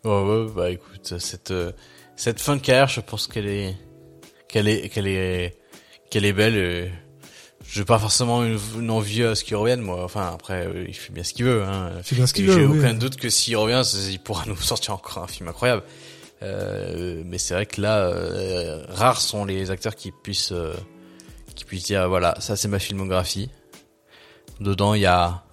Ouais, 0.05 0.23
ouais, 0.45 0.51
bah 0.55 0.69
écoute, 0.71 1.19
cette 1.19 1.51
euh, 1.51 1.71
cette 2.15 2.39
fin 2.39 2.55
de 2.55 2.61
carrière, 2.61 2.87
je 2.87 3.01
pense 3.01 3.27
qu'elle 3.27 3.47
est 3.47 3.75
qu'elle 4.47 4.67
est 4.67 4.89
qu'elle 4.89 5.07
est 5.07 5.57
qu'elle 6.09 6.25
est 6.25 6.33
belle. 6.33 6.55
Et 6.55 6.91
j'ai 7.69 7.83
pas 7.83 7.99
forcément 7.99 8.43
une, 8.45 8.57
une 8.79 8.89
envie 8.89 9.23
à 9.23 9.35
ce 9.35 9.43
qu'il 9.43 9.57
revienne, 9.57 9.81
moi. 9.81 10.03
Enfin, 10.03 10.31
après, 10.33 10.67
il 10.87 10.93
fait 10.95 11.11
bien 11.11 11.23
ce 11.23 11.33
qu'il 11.33 11.45
veut. 11.45 11.63
Hein. 11.63 11.91
Il 11.97 12.03
fait 12.03 12.15
bien 12.15 12.25
ce 12.25 12.33
qu'il 12.33 12.45
veut, 12.45 12.53
J'ai 12.53 12.65
oui. 12.65 12.79
aucun 12.79 12.93
doute 12.93 13.17
que 13.17 13.29
s'il 13.29 13.57
revient, 13.57 13.83
il 14.09 14.19
pourra 14.19 14.45
nous 14.47 14.55
sortir 14.61 14.93
encore 14.93 15.23
un 15.23 15.27
film 15.27 15.49
incroyable. 15.49 15.83
Euh, 16.41 17.21
mais 17.25 17.37
c'est 17.37 17.53
vrai 17.53 17.65
que 17.65 17.81
là, 17.81 17.97
euh, 17.99 18.85
rares 18.89 19.19
sont 19.21 19.43
les 19.45 19.71
acteurs 19.71 19.95
qui 19.95 20.11
puissent 20.11 20.51
euh, 20.53 20.73
qui 21.55 21.65
puissent 21.65 21.83
dire 21.85 22.07
voilà, 22.07 22.35
ça 22.39 22.55
c'est 22.55 22.67
ma 22.69 22.79
filmographie. 22.79 23.49
Dedans, 24.61 24.93
il 24.93 25.01
y 25.01 25.05
a 25.05 25.43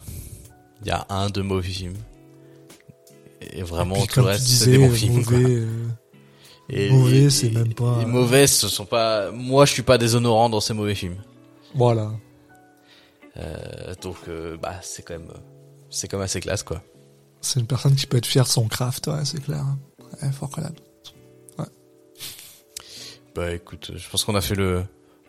il 0.82 0.88
y 0.88 0.90
a 0.90 1.06
un, 1.08 1.28
deux 1.30 1.42
mauvais 1.42 1.68
films. 1.68 1.96
Et 3.40 3.62
vraiment, 3.62 3.96
Et 3.96 3.98
puis, 4.00 4.06
tout 4.08 4.20
le 4.20 4.26
reste, 4.26 4.46
c'est 4.46 4.70
des 4.70 4.78
bons 4.78 4.90
films. 4.92 5.14
mauvais, 5.24 5.62
Et, 6.68 6.90
Mauvais, 6.90 7.30
c'est 7.30 7.50
même 7.50 7.72
pas- 7.74 7.98
Les 8.00 8.06
mauvais, 8.06 8.46
ce 8.48 8.66
sont 8.68 8.86
pas. 8.86 9.30
Moi, 9.30 9.66
je 9.66 9.72
suis 9.72 9.82
pas 9.82 9.98
déshonorant 9.98 10.48
dans 10.48 10.58
ces 10.60 10.74
mauvais 10.74 10.96
films. 10.96 11.16
voilà. 11.74 12.10
Euh, 13.36 13.94
donc, 14.02 14.16
euh, 14.28 14.56
bah, 14.56 14.74
c'est 14.82 15.02
quand 15.02 15.14
même, 15.14 15.28
c'est 15.90 16.08
quand 16.08 16.16
même 16.16 16.24
assez 16.24 16.40
classe, 16.40 16.62
quoi. 16.62 16.82
C'est 17.40 17.60
une 17.60 17.66
personne 17.66 17.94
qui 17.94 18.06
peut 18.06 18.16
être 18.16 18.26
fière 18.26 18.44
de 18.44 18.48
son 18.48 18.66
craft, 18.66 19.06
ouais, 19.08 19.24
c'est 19.24 19.42
clair. 19.42 19.64
Ouais, 20.22 20.32
fort. 20.32 20.50
Bah, 23.34 23.52
écoute, 23.52 23.92
je 23.94 24.08
pense 24.08 24.24
qu'on 24.24 24.34
a 24.34 24.40
fait 24.40 24.54
le. 24.54 24.82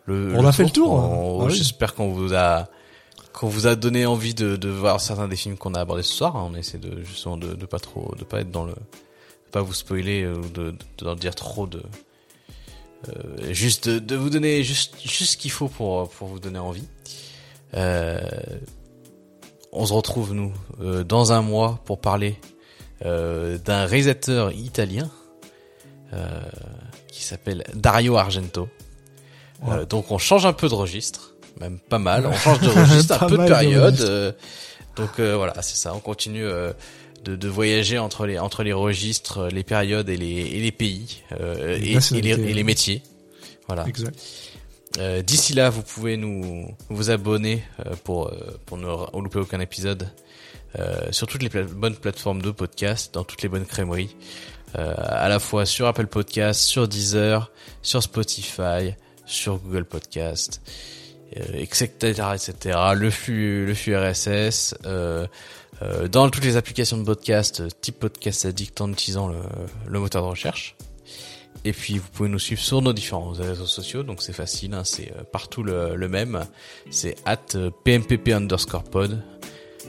le 0.06 0.34
On 0.34 0.46
a 0.46 0.52
fait 0.52 0.64
le 0.64 0.70
tour, 0.70 0.92
On- 0.92 1.42
ah 1.42 1.44
oui. 1.46 1.54
J'espère 1.54 1.94
qu'on 1.94 2.08
vous 2.10 2.34
a 2.34 2.68
qu'on 3.34 3.48
vous 3.48 3.66
a 3.68 3.76
donné 3.76 4.04
envie 4.06 4.34
de, 4.34 4.56
de 4.56 4.68
voir 4.68 5.00
certains 5.00 5.28
des 5.28 5.36
films 5.36 5.56
qu'on 5.56 5.74
a 5.74 5.80
abordés 5.80 6.02
ce 6.02 6.12
soir. 6.14 6.34
On 6.36 6.54
essaie 6.54 6.78
de 6.78 7.02
justement 7.04 7.36
de, 7.36 7.54
de 7.54 7.66
pas 7.66 7.78
trop, 7.78 8.12
de 8.18 8.24
pas 8.24 8.40
être 8.40 8.50
dans 8.50 8.64
le, 8.64 8.72
de 8.72 9.50
pas 9.52 9.60
vous 9.60 9.74
spoiler 9.74 10.26
ou 10.26 10.40
de, 10.48 10.70
de, 10.72 11.04
d'en 11.04 11.14
dire 11.14 11.34
trop 11.34 11.66
de. 11.66 11.82
Euh, 13.08 13.52
juste 13.52 13.88
de, 13.88 13.98
de 14.00 14.16
vous 14.16 14.30
donner 14.30 14.64
juste 14.64 14.96
juste 15.02 15.32
ce 15.32 15.36
qu'il 15.36 15.50
faut 15.52 15.68
pour 15.68 16.08
pour 16.08 16.28
vous 16.28 16.40
donner 16.40 16.58
envie. 16.58 16.88
Euh, 17.74 18.18
on 19.70 19.84
se 19.84 19.92
retrouve 19.92 20.32
nous 20.32 20.52
euh, 20.80 21.04
dans 21.04 21.30
un 21.32 21.42
mois 21.42 21.78
pour 21.84 22.00
parler 22.00 22.40
d'un 23.04 23.84
réalisateur 23.86 24.52
italien 24.52 25.10
euh, 26.12 26.26
qui 27.08 27.22
s'appelle 27.22 27.64
Dario 27.74 28.16
Argento. 28.16 28.68
Ouais. 29.62 29.76
Euh, 29.78 29.84
donc 29.86 30.10
on 30.10 30.18
change 30.18 30.46
un 30.46 30.52
peu 30.52 30.68
de 30.68 30.74
registre, 30.74 31.34
même 31.60 31.78
pas 31.78 31.98
mal. 31.98 32.26
On 32.26 32.32
change 32.32 32.60
de 32.60 32.68
registre, 32.68 33.22
un 33.22 33.26
peu 33.28 33.38
de 33.38 33.46
période. 33.46 34.00
euh, 34.00 34.32
donc 34.96 35.10
euh, 35.20 35.36
voilà, 35.36 35.54
c'est 35.62 35.76
ça. 35.76 35.94
On 35.94 36.00
continue 36.00 36.44
euh, 36.44 36.72
de, 37.24 37.36
de 37.36 37.48
voyager 37.48 37.98
entre 37.98 38.26
les 38.26 38.38
entre 38.38 38.62
les 38.62 38.72
registres, 38.72 39.48
les 39.48 39.64
périodes 39.64 40.08
et 40.08 40.16
les 40.16 40.26
et 40.26 40.60
les 40.60 40.72
pays 40.72 41.22
euh, 41.40 41.76
et, 41.76 41.80
les, 41.80 42.12
et 42.12 42.36
les 42.36 42.54
ouais. 42.54 42.62
métiers. 42.62 43.02
Voilà. 43.66 43.86
Exact. 43.86 44.18
Euh, 44.98 45.22
D'ici 45.22 45.52
là, 45.52 45.68
vous 45.70 45.82
pouvez 45.82 46.16
nous 46.16 46.74
vous 46.88 47.10
abonner 47.10 47.62
euh, 47.86 47.94
pour 48.04 48.28
euh, 48.28 48.58
pour 48.64 48.78
ne 48.78 48.86
louper 49.22 49.38
aucun 49.38 49.60
épisode 49.60 50.08
euh, 50.78 51.10
sur 51.12 51.26
toutes 51.26 51.42
les 51.42 51.48
bonnes 51.48 51.96
plateformes 51.96 52.42
de 52.42 52.50
podcast, 52.50 53.14
dans 53.14 53.24
toutes 53.24 53.42
les 53.42 53.48
bonnes 53.48 53.66
crèmeries, 53.66 54.14
euh, 54.76 54.94
à 54.98 55.28
la 55.28 55.38
fois 55.38 55.64
sur 55.64 55.86
Apple 55.86 56.06
Podcast, 56.06 56.60
sur 56.60 56.88
Deezer, 56.88 57.50
sur 57.82 58.02
Spotify, 58.02 58.94
sur 59.24 59.58
Google 59.58 59.84
Podcast, 59.84 60.60
euh, 61.36 61.42
etc., 61.54 61.88
etc. 62.34 62.78
Le 62.94 63.10
flux 63.10 63.66
le 63.66 63.74
flux 63.74 63.96
RSS. 63.96 64.74
Euh, 64.84 65.26
dans 66.10 66.28
toutes 66.28 66.44
les 66.44 66.56
applications 66.56 66.98
de 66.98 67.04
podcast, 67.04 67.62
type 67.80 68.00
podcast 68.00 68.44
addict 68.44 68.80
en 68.80 68.90
utilisant 68.90 69.28
le, 69.28 69.38
le 69.86 70.00
moteur 70.00 70.22
de 70.22 70.28
recherche. 70.28 70.76
Et 71.64 71.72
puis 71.72 71.98
vous 71.98 72.08
pouvez 72.12 72.28
nous 72.28 72.38
suivre 72.38 72.60
sur 72.60 72.82
nos 72.82 72.92
différents 72.92 73.30
réseaux 73.30 73.66
sociaux, 73.66 74.02
donc 74.02 74.22
c'est 74.22 74.32
facile, 74.32 74.74
hein, 74.74 74.82
c'est 74.84 75.12
partout 75.32 75.62
le, 75.62 75.94
le 75.94 76.08
même. 76.08 76.44
C'est 76.90 77.16
at 77.24 77.56
pmpp 77.84 78.32
underscore 78.32 78.84
pod 78.84 79.22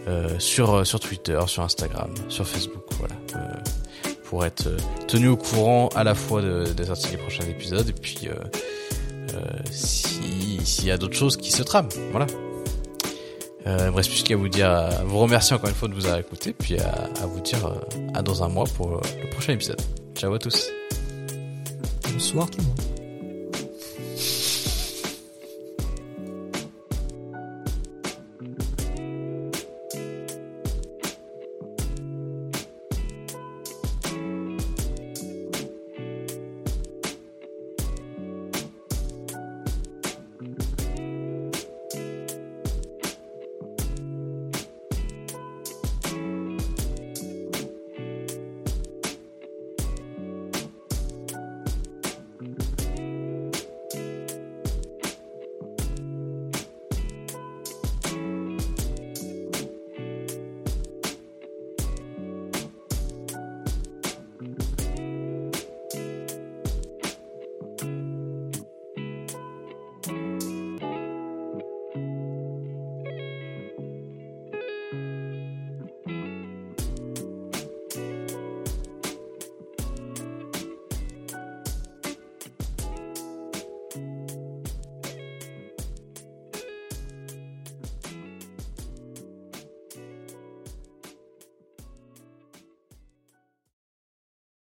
euh, 0.08 0.40
sur 0.40 0.74
euh, 0.74 0.84
sur 0.84 1.00
Twitter, 1.00 1.40
sur 1.48 1.64
Instagram, 1.64 2.14
sur 2.30 2.48
Facebook, 2.48 2.84
voilà, 3.00 3.16
euh, 3.36 4.12
pour 4.26 4.46
être 4.46 4.70
tenu 5.08 5.28
au 5.28 5.38
courant 5.38 5.90
à 5.96 6.04
la 6.04 6.16
fois 6.16 6.42
de, 6.42 6.66
des 6.74 6.86
sorties 6.86 7.12
des 7.12 7.18
prochains 7.18 7.46
épisodes 7.46 7.88
et 7.88 7.94
puis 7.94 8.28
euh, 8.28 9.40
si 9.72 10.60
s'il 10.64 10.86
y 10.86 10.92
a 10.92 10.98
d'autres 10.98 11.18
choses 11.18 11.38
qui 11.38 11.52
se 11.52 11.64
trament, 11.64 11.90
voilà. 12.12 12.28
Il 13.66 13.72
me 13.72 13.92
reste 13.92 14.10
plus 14.10 14.24
qu'à 14.24 14.36
vous 14.36 14.48
dire, 14.48 14.90
vous 15.06 15.20
remercier 15.20 15.56
encore 15.56 15.70
une 15.70 15.76
fois 15.76 15.90
de 15.90 15.94
vous 15.94 16.06
avoir 16.06 16.20
écouté, 16.20 16.54
puis 16.54 16.80
à, 16.80 16.90
à 17.22 17.28
vous 17.28 17.40
dire 17.40 17.72
à 18.16 18.24
dans 18.24 18.42
un 18.42 18.48
mois 18.48 18.64
pour 18.64 19.00
le 19.22 19.30
prochain 19.30 19.54
épisode. 19.54 19.80
Ciao 20.16 20.34
à 20.34 20.40
tous. 20.40 20.70
Bonsoir 22.12 22.50
tout 22.50 22.58
le 22.58 22.64
monde. 22.64 22.99